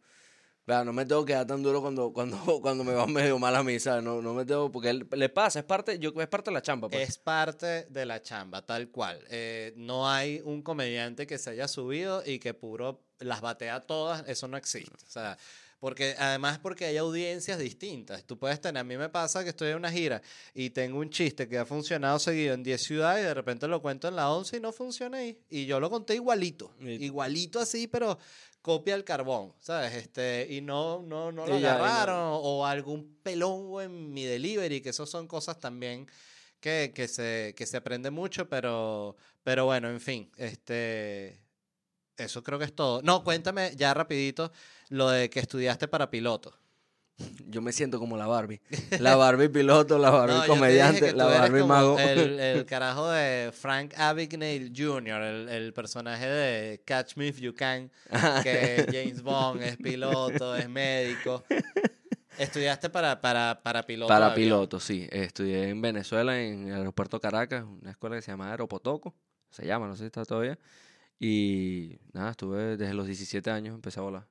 vea, 0.67 0.85
no 0.85 0.93
me 0.93 1.07
tengo 1.07 1.25
que 1.25 1.33
dar 1.33 1.47
tan 1.47 1.63
duro 1.63 1.81
cuando, 1.81 2.13
cuando, 2.13 2.37
cuando 2.63 2.85
me 2.85 2.93
va 2.93 3.07
medio 3.07 3.39
mal 3.39 3.57
a 3.57 3.63
mí, 3.63 3.79
¿sabes? 3.81 4.05
No, 4.05 4.21
no 4.23 4.35
me 4.35 4.45
tengo, 4.45 4.71
porque 4.71 4.91
él- 4.91 5.09
le 5.11 5.29
pasa, 5.29 5.59
es 5.61 5.65
parte, 5.65 5.99
yo, 5.99 6.13
es 6.21 6.29
parte 6.29 6.51
de 6.51 6.55
la 6.55 6.63
chamba, 6.63 6.89
pues. 6.89 7.09
Es 7.09 7.19
parte 7.19 7.87
de 7.87 8.07
la 8.07 8.23
chamba, 8.23 8.65
tal 8.65 8.91
cual. 8.91 9.25
Eh, 9.31 9.73
no 9.77 10.09
hay 10.11 10.41
un 10.45 10.63
comediante 10.63 11.27
que 11.27 11.39
se 11.39 11.51
haya 11.51 11.69
subido 11.69 12.23
y 12.25 12.39
que 12.39 12.55
puro 12.55 13.01
las 13.19 13.41
batea 13.41 13.81
todas, 13.81 14.25
eso 14.29 14.47
no 14.47 14.57
existe. 14.57 14.93
O 15.07 15.11
sea, 15.11 15.37
porque 15.81 16.15
además 16.19 16.59
porque 16.59 16.85
hay 16.87 16.97
audiencias 16.97 17.59
distintas. 17.59 18.25
Tú 18.25 18.39
puedes 18.39 18.61
tener, 18.61 18.81
a 18.81 18.85
mí 18.85 18.97
me 18.97 19.09
pasa 19.09 19.43
que 19.45 19.51
estoy 19.51 19.71
en 19.71 19.77
una 19.77 19.91
gira 19.93 20.21
y 20.55 20.71
tengo 20.71 20.99
un 20.99 21.11
chiste 21.11 21.49
que 21.49 21.59
ha 21.59 21.65
funcionado 21.65 22.19
seguido 22.19 22.55
en 22.55 22.63
10 22.63 22.83
ciudades 22.83 23.23
y 23.23 23.27
de 23.29 23.35
repente 23.35 23.69
lo 23.69 23.81
cuento 23.81 24.09
en 24.09 24.17
la 24.17 24.31
11 24.31 24.57
y 24.57 24.61
no 24.61 24.73
funciona 24.73 25.19
ahí. 25.19 25.39
Y 25.49 25.67
yo 25.67 25.79
lo 25.81 25.89
conté 25.91 26.15
igualito, 26.15 26.75
igualito 26.81 27.61
así, 27.61 27.87
pero 27.87 28.19
copia 28.61 28.95
el 28.97 29.05
carbón, 29.05 29.55
¿sabes? 29.61 29.95
Este, 29.95 30.47
y 30.51 30.61
no, 30.61 31.01
no, 31.03 31.31
no 31.33 31.47
lo 31.47 31.53
ya, 31.53 31.59
y 31.59 31.63
no- 31.63 31.69
agarraron 31.85 32.31
o 32.43 32.67
algún 32.67 33.17
pelongo 33.23 33.81
en 33.81 34.13
mi 34.13 34.25
delivery, 34.25 34.81
que 34.81 34.91
eso 34.91 35.07
son 35.07 35.27
cosas 35.29 35.59
también 35.61 36.07
que, 36.61 36.93
que, 36.95 37.07
se, 37.07 37.55
que 37.57 37.67
se 37.67 37.77
aprende 37.77 38.11
mucho, 38.11 38.49
pero, 38.49 39.17
pero 39.45 39.65
bueno, 39.67 39.89
en 39.89 40.01
fin, 40.01 40.31
este, 40.37 41.41
eso 42.19 42.43
creo 42.43 42.59
que 42.59 42.65
es 42.67 42.75
todo. 42.75 43.01
No, 43.03 43.25
cuéntame 43.25 43.73
ya 43.77 43.95
rapidito 43.95 44.53
lo 44.89 45.09
de 45.09 45.31
que 45.31 45.41
estudiaste 45.41 45.89
para 45.89 46.11
piloto. 46.11 46.53
Yo 47.49 47.61
me 47.61 47.73
siento 47.73 47.99
como 47.99 48.17
la 48.17 48.29
Barbie. 48.29 48.61
La 49.01 49.17
Barbie 49.17 49.49
piloto, 49.49 49.99
la 49.99 50.11
Barbie 50.11 50.37
No, 50.37 50.47
comediante, 50.47 51.13
la 51.13 51.25
Barbie 51.25 51.65
mago. 51.65 51.99
El, 51.99 52.39
el 52.41 52.65
carajo 52.65 53.11
de 53.11 53.51
Frank 53.53 53.93
Abagnale 53.97 54.71
Jr., 54.75 55.23
el, 55.23 55.49
el 55.49 55.73
personaje 55.73 56.27
de 56.29 56.81
Catch 56.85 57.17
Me 57.17 57.27
If 57.29 57.41
You 57.41 57.55
Can, 57.55 57.91
que 58.45 58.87
James 58.93 59.23
Bond 59.23 59.63
es 59.63 59.77
piloto, 59.79 60.55
es 60.55 60.69
médico. 60.69 61.43
Estudiaste 62.39 62.89
para, 62.89 63.21
para, 63.21 63.61
para 63.65 63.85
piloto. 63.85 64.09
Para 64.09 64.27
avión. 64.27 64.37
piloto, 64.37 64.79
sí. 64.79 65.09
Estudié 65.11 65.71
en 65.71 65.83
Venezuela, 65.83 66.41
en 66.41 66.69
el 66.69 66.75
aeropuerto 66.75 67.21
Caracas, 67.21 67.65
una 67.65 67.91
escuela 67.91 68.15
que 68.15 68.23
se 68.23 68.31
llama 68.31 68.51
Aeropotoco. 68.53 69.13
Se 69.51 69.67
llama, 69.67 69.89
no 69.89 69.97
sé 69.97 70.05
si 70.05 70.07
está 70.07 70.25
todavía. 70.25 70.57
Y 71.21 71.99
nada, 72.13 72.31
estuve 72.31 72.77
desde 72.77 72.95
los 72.95 73.07
17 73.07 73.51
años, 73.51 73.75
empecé 73.75 74.01
a 74.01 74.05
volar. 74.05 74.27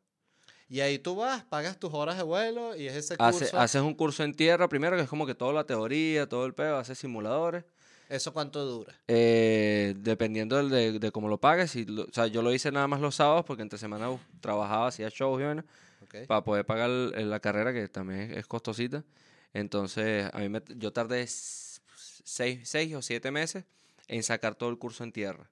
Y 0.70 0.82
ahí 0.82 1.00
tú 1.00 1.16
vas, 1.16 1.44
pagas 1.46 1.80
tus 1.80 1.94
horas 1.94 2.18
de 2.18 2.24
vuelo 2.24 2.76
y 2.76 2.88
es 2.88 2.96
ese 2.96 3.16
Hace- 3.20 3.40
curso. 3.46 3.60
haces 3.60 3.82
un 3.82 3.94
curso 3.94 4.24
en 4.24 4.34
tierra 4.34 4.68
primero, 4.68 4.96
que 4.98 5.04
es 5.04 5.10
como 5.10 5.26
que 5.26 5.34
toda 5.36 5.54
la 5.54 5.64
teoría, 5.66 6.28
todo 6.28 6.46
el 6.46 6.54
pedo, 6.54 6.78
haces 6.78 6.98
simuladores. 6.98 7.64
¿Eso 8.10 8.32
cuánto 8.34 8.66
dura? 8.66 8.94
Eh, 9.08 9.94
dependiendo 9.98 10.56
del- 10.58 10.70
de, 10.70 11.00
de 11.00 11.12
cómo 11.12 11.28
lo 11.28 11.40
pagues. 11.40 11.76
Y 11.76 11.86
lo- 11.86 12.04
o 12.04 12.12
sea, 12.12 12.28
yo 12.28 12.42
lo 12.42 12.54
hice 12.54 12.72
nada 12.72 12.88
más 12.88 13.02
los 13.02 13.16
sábados 13.16 13.44
porque 13.46 13.64
entre 13.64 13.78
semana 13.80 14.10
uf, 14.10 14.22
trabajaba, 14.40 14.88
hacía 14.88 15.10
shows 15.10 15.42
y 15.42 15.44
vaina, 15.46 15.66
Ok. 16.04 16.26
para 16.28 16.44
poder 16.44 16.66
pagar 16.66 16.90
el- 16.90 17.30
la 17.30 17.40
carrera, 17.42 17.74
que 17.74 17.88
también 17.90 18.32
es, 18.32 18.38
es 18.38 18.48
costosita. 18.48 19.04
Entonces, 19.54 20.30
a 20.34 20.40
mí 20.40 20.48
me, 20.50 20.62
yo 20.76 20.92
tardé 20.94 21.26
seis, 21.28 22.60
seis 22.64 22.94
o 22.96 23.02
siete 23.02 23.32
meses 23.32 23.66
en 24.08 24.24
sacar 24.24 24.56
todo 24.56 24.70
el 24.70 24.78
curso 24.78 25.04
en 25.04 25.12
tierra. 25.12 25.50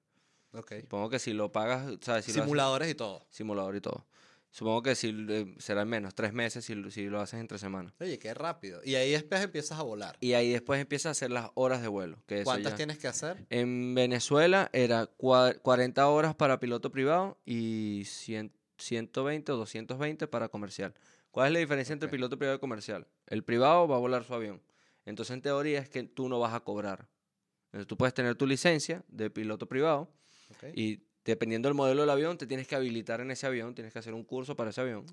Supongo 0.82 1.10
que 1.10 1.18
si 1.18 1.32
lo 1.32 1.52
pagas, 1.52 1.86
o 1.86 1.98
sea, 2.00 2.22
si 2.22 2.32
lo 2.32 2.34
haces- 2.38 2.42
Simuladores 2.44 2.90
y 2.90 2.94
todo. 2.94 3.26
simulador 3.30 3.76
y 3.76 3.80
todo. 3.80 4.06
Supongo 4.50 4.82
que 4.82 4.94
si 4.94 5.14
eh, 5.28 5.54
será 5.58 5.82
en 5.82 5.88
menos, 5.88 6.14
tres 6.14 6.32
meses 6.32 6.64
si, 6.64 6.74
lo- 6.74 6.90
si 6.90 7.06
lo 7.10 7.20
haces 7.20 7.40
entre 7.40 7.58
semanas. 7.58 7.92
Oye, 8.00 8.18
qué 8.18 8.32
rápido. 8.32 8.80
Y 8.84 8.94
ahí 8.94 9.10
después 9.10 9.42
empiezas 9.42 9.78
a 9.78 9.82
volar. 9.82 10.16
Y 10.20 10.32
ahí 10.32 10.50
después 10.50 10.80
empiezas 10.80 11.06
a 11.06 11.10
hacer 11.10 11.30
las 11.30 11.50
horas 11.54 11.82
de 11.82 11.88
vuelo. 11.88 12.22
Que 12.26 12.42
¿Cuántas 12.42 12.72
ya- 12.72 12.76
tienes 12.76 12.98
que 12.98 13.06
hacer? 13.08 13.44
En 13.50 13.94
Venezuela 13.94 14.70
era 14.72 15.10
cua- 15.18 15.60
40 15.60 16.06
horas 16.08 16.34
para 16.34 16.58
piloto 16.58 16.90
privado 16.90 17.38
y 17.44 18.04
100 18.06 18.52
120 18.78 19.52
o 19.52 19.56
220 19.56 20.26
para 20.26 20.48
comercial. 20.48 20.94
¿Cuál 21.30 21.48
es 21.48 21.52
la 21.54 21.58
diferencia 21.60 21.92
entre 21.92 22.08
piloto 22.08 22.38
privado 22.38 22.56
y 22.56 22.60
comercial? 22.60 23.06
El 23.26 23.42
privado 23.44 23.86
va 23.88 23.96
a 23.96 23.98
volar 23.98 24.24
su 24.24 24.32
avión. 24.32 24.62
Entonces, 25.04 25.34
en 25.34 25.42
teoría, 25.42 25.80
es 25.80 25.88
que 25.90 26.02
tú 26.04 26.28
no 26.30 26.38
vas 26.40 26.54
a 26.54 26.60
cobrar. 26.60 27.08
Entonces, 27.66 27.86
tú 27.86 27.96
puedes 27.98 28.14
tener 28.14 28.36
tu 28.36 28.46
licencia 28.46 29.02
de 29.08 29.28
piloto 29.30 29.66
privado 29.66 30.10
Y 30.74 31.00
dependiendo 31.24 31.68
del 31.68 31.74
modelo 31.74 32.02
del 32.02 32.10
avión, 32.10 32.38
te 32.38 32.46
tienes 32.46 32.66
que 32.66 32.76
habilitar 32.76 33.20
en 33.20 33.30
ese 33.30 33.46
avión, 33.46 33.74
tienes 33.74 33.92
que 33.92 33.98
hacer 33.98 34.14
un 34.14 34.24
curso 34.24 34.56
para 34.56 34.70
ese 34.70 34.80
avión. 34.80 35.04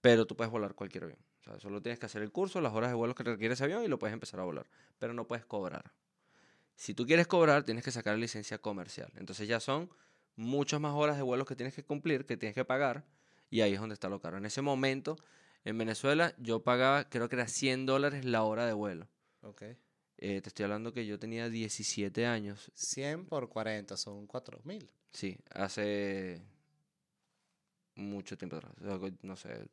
Pero 0.00 0.26
tú 0.26 0.36
puedes 0.36 0.50
volar 0.50 0.74
cualquier 0.74 1.04
avión. 1.04 1.18
O 1.40 1.42
sea, 1.42 1.60
solo 1.60 1.82
tienes 1.82 1.98
que 1.98 2.06
hacer 2.06 2.22
el 2.22 2.32
curso, 2.32 2.60
las 2.60 2.72
horas 2.72 2.90
de 2.90 2.94
vuelo 2.94 3.14
que 3.14 3.22
requiere 3.22 3.54
ese 3.54 3.64
avión 3.64 3.84
y 3.84 3.88
lo 3.88 3.98
puedes 3.98 4.14
empezar 4.14 4.40
a 4.40 4.44
volar. 4.44 4.66
Pero 4.98 5.12
no 5.12 5.26
puedes 5.26 5.44
cobrar. 5.44 5.92
Si 6.74 6.94
tú 6.94 7.06
quieres 7.06 7.26
cobrar, 7.26 7.64
tienes 7.64 7.84
que 7.84 7.90
sacar 7.90 8.16
licencia 8.18 8.58
comercial. 8.58 9.12
Entonces 9.16 9.46
ya 9.46 9.60
son 9.60 9.90
muchas 10.36 10.80
más 10.80 10.94
horas 10.94 11.16
de 11.16 11.22
vuelos 11.22 11.46
que 11.46 11.54
tienes 11.54 11.74
que 11.74 11.84
cumplir, 11.84 12.24
que 12.24 12.36
tienes 12.36 12.54
que 12.54 12.64
pagar. 12.64 13.04
Y 13.50 13.60
ahí 13.60 13.74
es 13.74 13.80
donde 13.80 13.94
está 13.94 14.08
lo 14.08 14.20
caro. 14.20 14.38
En 14.38 14.46
ese 14.46 14.62
momento, 14.62 15.16
en 15.64 15.76
Venezuela, 15.76 16.34
yo 16.38 16.62
pagaba, 16.62 17.08
creo 17.10 17.28
que 17.28 17.36
era 17.36 17.48
100 17.48 17.84
dólares 17.84 18.24
la 18.24 18.42
hora 18.44 18.64
de 18.64 18.72
vuelo. 18.72 19.08
Eh, 20.22 20.42
te 20.42 20.48
estoy 20.50 20.64
hablando 20.64 20.92
que 20.92 21.06
yo 21.06 21.18
tenía 21.18 21.48
17 21.48 22.26
años. 22.26 22.70
100 22.74 23.24
por 23.24 23.48
40 23.48 23.96
son 23.96 24.26
4000. 24.26 24.86
Sí, 25.12 25.38
hace 25.54 26.42
mucho 27.94 28.36
tiempo 28.36 28.56
atrás. 28.56 28.74
No 29.22 29.36
sé, 29.36 29.66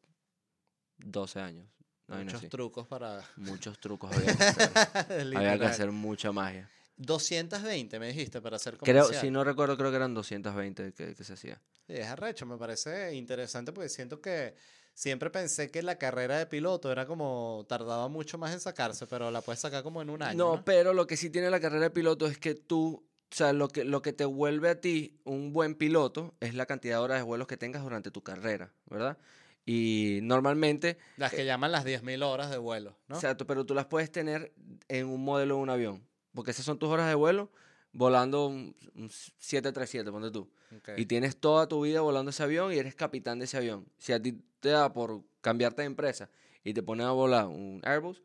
12 1.00 1.39
años. 1.41 1.68
No, 2.08 2.16
Muchos 2.18 2.48
trucos 2.48 2.88
para. 2.88 3.22
Muchos 3.36 3.78
trucos 3.82 4.16
había 4.16 4.36
que 4.38 4.43
hacer. 4.43 5.38
había 5.38 5.60
que 5.60 5.66
hacer 5.66 5.91
mucha 5.91 6.32
magia. 6.32 6.70
220 6.95 8.00
me 8.00 8.08
dijiste 8.08 8.41
para 8.41 8.56
hacer 8.56 8.78
Creo, 8.78 9.04
comercial. 9.04 9.22
si 9.22 9.30
no 9.30 9.43
recuerdo, 9.43 9.78
creo 9.78 9.91
que 9.91 9.98
eran 9.98 10.14
220 10.14 10.93
que, 10.93 11.14
que 11.14 11.24
se 11.24 11.34
hacía. 11.34 11.62
Sí, 11.86 11.93
es 11.93 12.08
arrecho, 12.08 12.45
me 12.45 12.58
parece 12.58 13.14
interesante 13.14 13.72
porque 13.74 13.89
siento 13.89 14.20
que 14.22 14.56
siempre 14.98 15.30
pensé 15.30 15.70
que 15.70 15.84
la 15.84 16.00
carrera 16.00 16.39
de 16.39 16.48
piloto 16.48 16.91
era 16.91 17.06
como 17.06 17.68
tardaba 17.70 18.08
mucho 18.08 18.39
más 18.39 18.52
en 18.52 18.60
sacarse, 18.60 19.06
pero 19.06 19.30
la 19.30 19.41
puedes 19.41 19.60
sacar 19.60 19.84
como 19.84 20.02
en 20.02 20.10
un 20.10 20.24
año. 20.24 20.36
No, 20.36 20.56
No, 20.56 20.66
pero 20.66 20.91
lo 20.91 21.06
que 21.06 21.18
sí 21.18 21.30
tiene 21.30 21.52
la 21.52 21.60
carrera 21.60 21.84
de 21.84 21.89
piloto 21.91 22.26
es 22.26 22.39
que 22.39 22.56
tú, 22.56 23.06
o 23.32 23.36
sea, 23.36 23.54
lo 23.54 23.68
que, 23.68 23.84
lo 23.84 24.02
que 24.02 24.12
te 24.12 24.26
vuelve 24.26 24.70
a 24.70 24.82
ti 24.82 25.20
un 25.24 25.54
buen 25.54 25.76
piloto 25.76 26.34
es 26.39 26.56
la 26.56 26.66
cantidad 26.66 26.95
de 26.95 27.04
horas 27.04 27.18
de 27.20 27.24
vuelos 27.24 27.45
que 27.45 27.58
tengas 27.58 27.84
durante 27.84 28.10
tu 28.10 28.24
carrera, 28.24 28.74
¿verdad? 28.89 29.20
Y 29.68 30.20
normalmente, 30.24 30.98
Las 31.18 31.32
que 31.32 31.45
llaman 31.45 31.72
las 31.72 31.86
10.000 31.86 32.24
horas 32.24 32.50
de 32.50 32.58
vuelo, 32.58 32.98
¿no? 33.08 33.18
exacto, 33.18 33.45
pero 33.45 33.68
tú 33.68 33.76
las 33.76 33.86
puedes 33.86 34.12
tener 34.12 34.52
en 34.88 35.06
un 35.06 35.24
modelo 35.24 35.58
de 35.58 35.62
un 35.62 35.70
avión, 35.70 36.08
porque 36.34 36.50
esas 36.50 36.66
son 36.66 36.80
tus 36.80 36.89
horas 36.89 37.08
de 37.08 37.14
vuelo 37.14 37.52
volando 37.91 38.48
un, 38.48 38.76
un 38.95 39.10
737, 39.12 40.12
ponte 40.12 40.32
tú. 40.32 40.50
Ok. 40.76 40.89
Y 40.98 41.06
tienes 41.06 41.38
toda 41.38 41.68
tu 41.68 41.82
vida 41.82 42.02
volando 42.02 42.32
ese 42.32 42.41
avión 42.41 42.74
y 42.74 42.78
eres 42.78 42.95
capitán 42.95 43.38
de 43.39 43.45
ese 43.45 43.58
avión. 43.58 43.86
Si 43.98 44.12
a 44.14 44.22
ti 44.22 44.38
te 44.60 44.70
da 44.70 44.93
por 44.93 45.24
cambiarte 45.41 45.82
de 45.82 45.88
empresa 45.88 46.30
y 46.64 46.74
te 46.74 46.84
pones 46.84 47.05
a 47.05 47.12
volar 47.12 47.47
un 47.47 47.82
Airbus, 47.84 48.24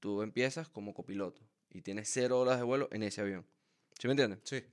tú 0.00 0.22
empiezas 0.22 0.68
como 0.68 0.94
copiloto 0.94 1.42
y 1.68 1.82
tienes 1.82 2.10
cero 2.12 2.40
horas 2.40 2.58
de 2.58 2.64
vuelo 2.64 2.88
en 2.92 3.02
ese 3.02 3.20
avión. 3.20 3.46
¿Sí 3.98 4.08
me 4.08 4.12
entiendes? 4.12 4.40
Sí, 4.44 4.64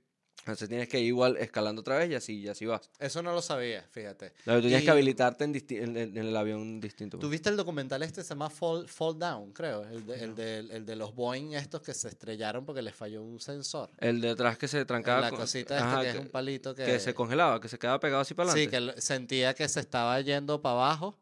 Entonces 0.48 0.68
tienes 0.68 0.88
que 0.88 0.98
ir 1.00 1.06
igual 1.06 1.36
escalando 1.36 1.80
otra 1.80 1.96
vez 1.98 2.10
y 2.10 2.14
así, 2.14 2.40
y 2.40 2.48
así 2.48 2.66
vas. 2.66 2.88
eso 2.98 3.22
no 3.22 3.32
lo 3.32 3.42
sabía, 3.42 3.82
fíjate. 3.90 4.32
Claro, 4.44 4.60
tú 4.60 4.66
tienes 4.66 4.82
Y- 4.82 4.84
que 4.86 4.90
habilitarte 4.90 5.44
en, 5.44 5.54
en- 5.54 5.96
en 5.96 6.16
el 6.16 6.36
avión 6.36 6.80
distinto. 6.80 7.16
pues. 7.18 7.22
¿Tú 7.26 7.30
viste 7.30 7.48
el 7.50 7.56
documental 7.56 8.02
este? 8.02 8.22
Se 8.22 8.30
llama 8.30 8.48
Fall, 8.50 8.88
Fall 8.88 9.18
Down, 9.18 9.52
creo. 9.52 9.84
El 9.84 10.06
de, 10.06 10.24
el, 10.24 10.34
de, 10.34 10.58
el 10.58 10.86
de 10.86 10.96
los 10.96 11.14
Boeing 11.14 11.52
estos 11.54 11.82
que 11.82 11.94
se 11.94 12.08
estrellaron 12.08 12.64
porque 12.64 12.82
les 12.82 12.94
falló 12.94 13.22
un 13.22 13.40
sensor. 13.40 13.90
El 13.98 14.20
de 14.20 14.30
atrás 14.30 14.56
que 14.58 14.68
se 14.68 14.84
trancaba. 14.84 15.20
la 15.20 15.30
con- 15.30 15.40
cosita 15.40 15.76
esta 15.76 15.92
ajá, 15.92 16.02
que, 16.02 16.10
es 16.10 16.16
un 16.18 16.28
palito 16.28 16.74
que... 16.74 16.84
que 16.84 16.98
se 17.00 17.14
congelaba, 17.14 17.60
que 17.60 17.68
se 17.68 17.78
quedaba 17.78 18.00
pegado 18.00 18.20
así 18.22 18.34
para 18.34 18.52
Sí, 18.52 18.60
adelante. 18.66 18.76
que 18.76 18.80
lo- 18.96 19.00
sentía 19.00 19.54
que 19.54 19.68
se 19.68 19.80
estaba 19.80 20.20
yendo 20.20 20.62
para 20.62 20.74
abajo 20.76 21.18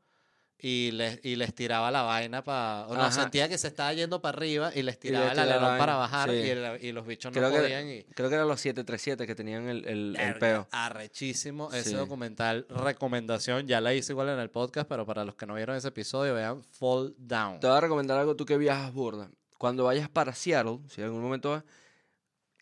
y 0.58 0.90
les, 0.92 1.22
y 1.22 1.36
les 1.36 1.54
tiraba 1.54 1.90
la 1.90 2.00
vaina 2.02 2.42
para... 2.42 2.86
O 2.88 2.94
no, 2.96 3.12
sentía 3.12 3.46
que 3.48 3.58
se 3.58 3.68
estaba 3.68 3.92
yendo 3.92 4.22
para 4.22 4.38
arriba 4.38 4.72
y 4.74 4.82
les 4.82 4.98
tiraba 4.98 5.30
el 5.32 5.38
alerón 5.38 5.76
para 5.78 5.96
bajar 5.96 6.30
sí. 6.30 6.36
y, 6.36 6.48
el- 6.48 6.78
y 6.82 6.92
los 6.92 7.06
bichos 7.06 7.30
no 7.34 7.50
que, 7.50 7.58
podían 7.58 7.88
y... 7.90 8.04
creo 8.04 8.28
que 8.30 8.34
eran 8.36 8.48
los 8.48 8.58
737 8.60 9.26
que 9.26 9.34
tenían 9.34 9.68
el, 9.68 9.84
el, 9.86 10.16
el 10.18 10.38
peo. 10.38 10.66
Arrechísimo 10.70 11.70
ese 11.72 11.90
Sí. 11.90 11.94
documental. 11.94 12.66
Recomendación, 12.70 13.66
ya 13.66 13.80
la 13.82 13.92
hice 13.92 14.12
igual 14.12 14.30
en 14.30 14.38
el 14.38 14.48
podcast, 14.50 14.88
pero 14.88 15.04
para 15.04 15.24
los 15.26 15.34
que 15.34 15.44
no 15.46 15.54
vieron 15.54 15.76
ese 15.76 15.88
episodio, 15.88 16.34
vean 16.34 16.62
Fall 16.62 17.14
Down. 17.18 17.60
Te 17.60 17.66
voy 17.66 17.76
a 17.76 17.80
recomendar 17.80 18.18
algo 18.18 18.34
tú 18.34 18.46
que 18.46 18.56
viajas 18.56 18.92
burda. 18.94 19.28
Cuando 19.58 19.84
vayas 19.84 20.08
para 20.08 20.34
Seattle, 20.34 20.78
si 20.88 21.00
en 21.02 21.06
algún 21.08 21.22
momento 21.22 21.50
vas, 21.50 21.64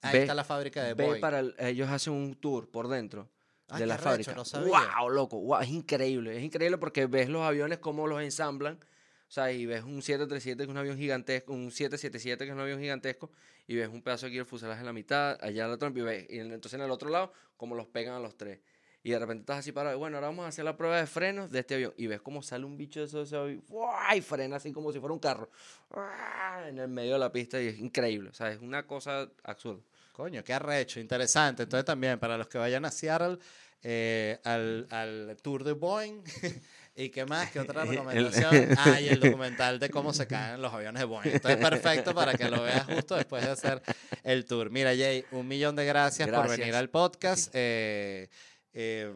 Ahí 0.02 0.12
ve- 0.14 0.20
está 0.22 0.34
la 0.34 0.44
fábrica 0.44 0.82
de 0.82 0.94
ve 0.94 1.06
Boeing. 1.06 1.20
para 1.20 1.38
el- 1.40 1.54
ellos 1.58 1.88
hacen 1.88 2.12
un 2.12 2.34
tour 2.34 2.68
por 2.70 2.88
dentro 2.88 3.28
Ah, 3.74 3.78
de 3.78 3.86
la 3.86 3.98
fábrica. 3.98 4.34
no 4.34 4.44
sabía. 4.44 4.68
wow, 4.98 5.08
loco, 5.10 5.40
wow, 5.40 5.60
es 5.60 5.68
increíble, 5.68 6.36
es 6.36 6.42
increíble 6.42 6.78
porque 6.78 7.06
ves 7.06 7.28
los 7.28 7.42
aviones 7.42 7.78
cómo 7.78 8.06
los 8.06 8.22
ensamblan, 8.22 8.74
o 8.76 9.32
sea, 9.34 9.50
y 9.52 9.66
ves 9.66 9.82
un 9.82 10.02
737 10.02 10.58
que 10.58 10.62
es 10.64 10.68
un 10.68 10.76
avión 10.76 10.96
gigantesco, 10.96 11.52
un 11.52 11.70
777 11.70 12.44
que 12.44 12.50
es 12.50 12.54
un 12.54 12.60
avión 12.60 12.80
gigantesco 12.80 13.30
y 13.66 13.76
ves 13.76 13.88
un 13.88 14.02
pedazo 14.02 14.26
aquí 14.26 14.36
del 14.36 14.46
fuselaje 14.46 14.80
en 14.80 14.86
la 14.86 14.92
mitad, 14.92 15.38
allá 15.42 15.66
la 15.66 15.76
trompa 15.76 15.98
y 15.98 16.02
ves 16.02 16.26
y 16.30 16.38
entonces 16.38 16.74
en 16.74 16.82
el 16.82 16.90
otro 16.90 17.08
lado 17.10 17.32
cómo 17.56 17.74
los 17.74 17.86
pegan 17.86 18.14
a 18.14 18.20
los 18.20 18.36
tres. 18.36 18.60
Y 19.06 19.10
de 19.10 19.18
repente 19.18 19.42
estás 19.42 19.58
así 19.58 19.70
parado, 19.70 19.98
bueno, 19.98 20.16
ahora 20.16 20.28
vamos 20.28 20.46
a 20.46 20.48
hacer 20.48 20.64
la 20.64 20.78
prueba 20.78 20.96
de 20.96 21.06
frenos 21.06 21.50
de 21.50 21.58
este 21.58 21.74
avión. 21.74 21.92
Y 21.98 22.06
ves 22.06 22.22
cómo 22.22 22.40
sale 22.40 22.64
un 22.64 22.78
bicho 22.78 23.00
de 23.00 23.06
eso 23.06 23.18
de 23.18 23.24
ese 23.24 23.36
avión, 23.36 23.62
y 24.16 24.20
frena 24.22 24.56
así 24.56 24.72
como 24.72 24.92
si 24.92 24.98
fuera 24.98 25.12
un 25.12 25.18
carro, 25.18 25.50
en 26.66 26.78
el 26.78 26.88
medio 26.88 27.12
de 27.12 27.18
la 27.18 27.30
pista 27.30 27.60
y 27.60 27.66
es 27.66 27.78
increíble. 27.78 28.30
O 28.30 28.32
sea, 28.32 28.50
es 28.50 28.62
una 28.62 28.86
cosa 28.86 29.30
absurda. 29.42 29.82
Coño, 30.14 30.44
qué 30.44 30.54
arrecho, 30.54 31.00
interesante. 31.00 31.64
Entonces 31.64 31.84
también, 31.84 32.20
para 32.20 32.38
los 32.38 32.46
que 32.46 32.56
vayan 32.56 32.84
a 32.84 32.92
Seattle, 32.92 33.36
eh, 33.82 34.38
al, 34.44 34.86
al 34.90 35.36
tour 35.42 35.64
de 35.64 35.72
Boeing, 35.72 36.22
¿y 36.94 37.08
qué 37.08 37.26
más? 37.26 37.50
¿Qué 37.50 37.58
otra 37.58 37.84
recomendación? 37.84 38.68
Ah, 38.78 39.00
y 39.00 39.08
el 39.08 39.18
documental 39.18 39.80
de 39.80 39.90
cómo 39.90 40.14
se 40.14 40.28
caen 40.28 40.62
los 40.62 40.72
aviones 40.72 41.00
de 41.00 41.06
Boeing. 41.06 41.32
Entonces, 41.32 41.58
perfecto 41.60 42.14
para 42.14 42.34
que 42.34 42.48
lo 42.48 42.62
veas 42.62 42.84
justo 42.86 43.16
después 43.16 43.44
de 43.44 43.50
hacer 43.50 43.82
el 44.22 44.44
tour. 44.44 44.70
Mira, 44.70 44.90
Jay, 44.90 45.24
un 45.32 45.48
millón 45.48 45.74
de 45.74 45.84
gracias, 45.84 46.28
por 46.28 46.38
Gracias. 46.38 46.58
venir 46.60 46.76
al 46.76 46.90
podcast. 46.90 47.50
Eh, 47.52 48.28
eh, 48.72 49.12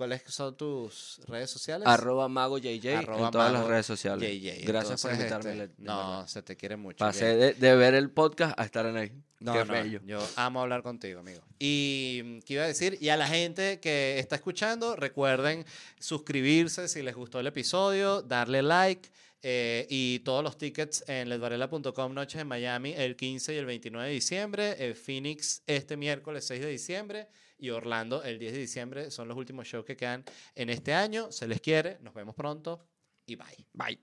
¿Cuáles 0.00 0.22
son 0.28 0.56
tus 0.56 1.20
redes 1.26 1.50
sociales? 1.50 1.86
Arroba 1.86 2.26
Mago 2.26 2.56
JJ 2.56 2.96
Arroba 2.96 3.26
en 3.26 3.30
todas 3.32 3.52
las 3.52 3.66
redes 3.66 3.84
sociales. 3.84 4.32
JJ. 4.32 4.64
Gracias 4.66 5.02
por 5.02 5.10
Entonces, 5.10 5.30
invitarme. 5.34 5.50
este, 5.50 5.56
Le- 5.56 5.66
de 5.68 5.74
no, 5.84 5.96
verdad. 5.98 6.26
se 6.26 6.42
te 6.42 6.56
quiere 6.56 6.76
mucho. 6.76 6.96
Pasé 6.96 7.36
de, 7.36 7.52
de 7.52 7.76
ver 7.76 7.92
el 7.92 8.08
podcast 8.10 8.58
a 8.58 8.64
estar 8.64 8.86
en 8.86 8.96
ahí. 8.96 9.12
No, 9.40 9.52
Qué 9.52 9.64
no, 9.66 9.72
bello. 9.74 10.00
yo 10.06 10.26
amo 10.36 10.62
hablar 10.62 10.82
contigo, 10.82 11.20
amigo. 11.20 11.42
Y 11.58 12.22
mm, 12.24 12.38
qué 12.46 12.54
iba 12.54 12.64
a 12.64 12.66
decir, 12.66 12.96
y 12.98 13.10
a 13.10 13.18
la 13.18 13.26
gente 13.28 13.78
que 13.78 14.18
está 14.18 14.36
escuchando, 14.36 14.96
recuerden 14.96 15.66
suscribirse 15.98 16.88
si 16.88 17.02
les 17.02 17.14
gustó 17.14 17.40
el 17.40 17.46
episodio, 17.46 18.22
darle 18.22 18.62
like 18.62 19.08
eh, 19.42 19.86
y 19.90 20.20
todos 20.20 20.42
los 20.42 20.56
tickets 20.58 21.04
en 21.08 21.28
ledvarela.com 21.28 22.14
Noches 22.14 22.40
en 22.40 22.48
Miami 22.48 22.94
el 22.96 23.16
15 23.16 23.54
y 23.54 23.56
el 23.58 23.66
29 23.66 24.08
de 24.08 24.14
diciembre, 24.14 24.76
eh, 24.78 24.94
Phoenix 24.94 25.62
este 25.66 25.96
miércoles 25.96 26.46
6 26.46 26.60
de 26.62 26.68
diciembre 26.70 27.28
y 27.60 27.70
Orlando 27.70 28.22
el 28.22 28.38
10 28.38 28.52
de 28.52 28.58
diciembre. 28.58 29.10
Son 29.10 29.28
los 29.28 29.36
últimos 29.36 29.66
shows 29.66 29.84
que 29.84 29.96
quedan 29.96 30.24
en 30.54 30.70
este 30.70 30.94
año. 30.94 31.30
Se 31.30 31.46
les 31.46 31.60
quiere, 31.60 31.98
nos 32.00 32.14
vemos 32.14 32.34
pronto 32.34 32.80
y 33.26 33.36
bye. 33.36 33.66
Bye. 33.72 34.00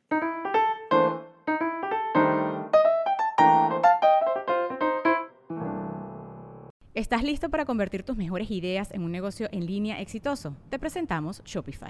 ¿Estás 6.98 7.24
listo 7.24 7.52
para 7.52 7.66
convertir 7.66 8.02
tus 8.02 8.18
mejores 8.18 8.50
ideas 8.50 8.90
en 8.92 9.04
un 9.04 9.12
negocio 9.12 9.48
en 9.52 9.68
línea 9.68 10.02
exitoso? 10.02 10.58
Te 10.72 10.80
presentamos 10.80 11.44
Shopify. 11.46 11.90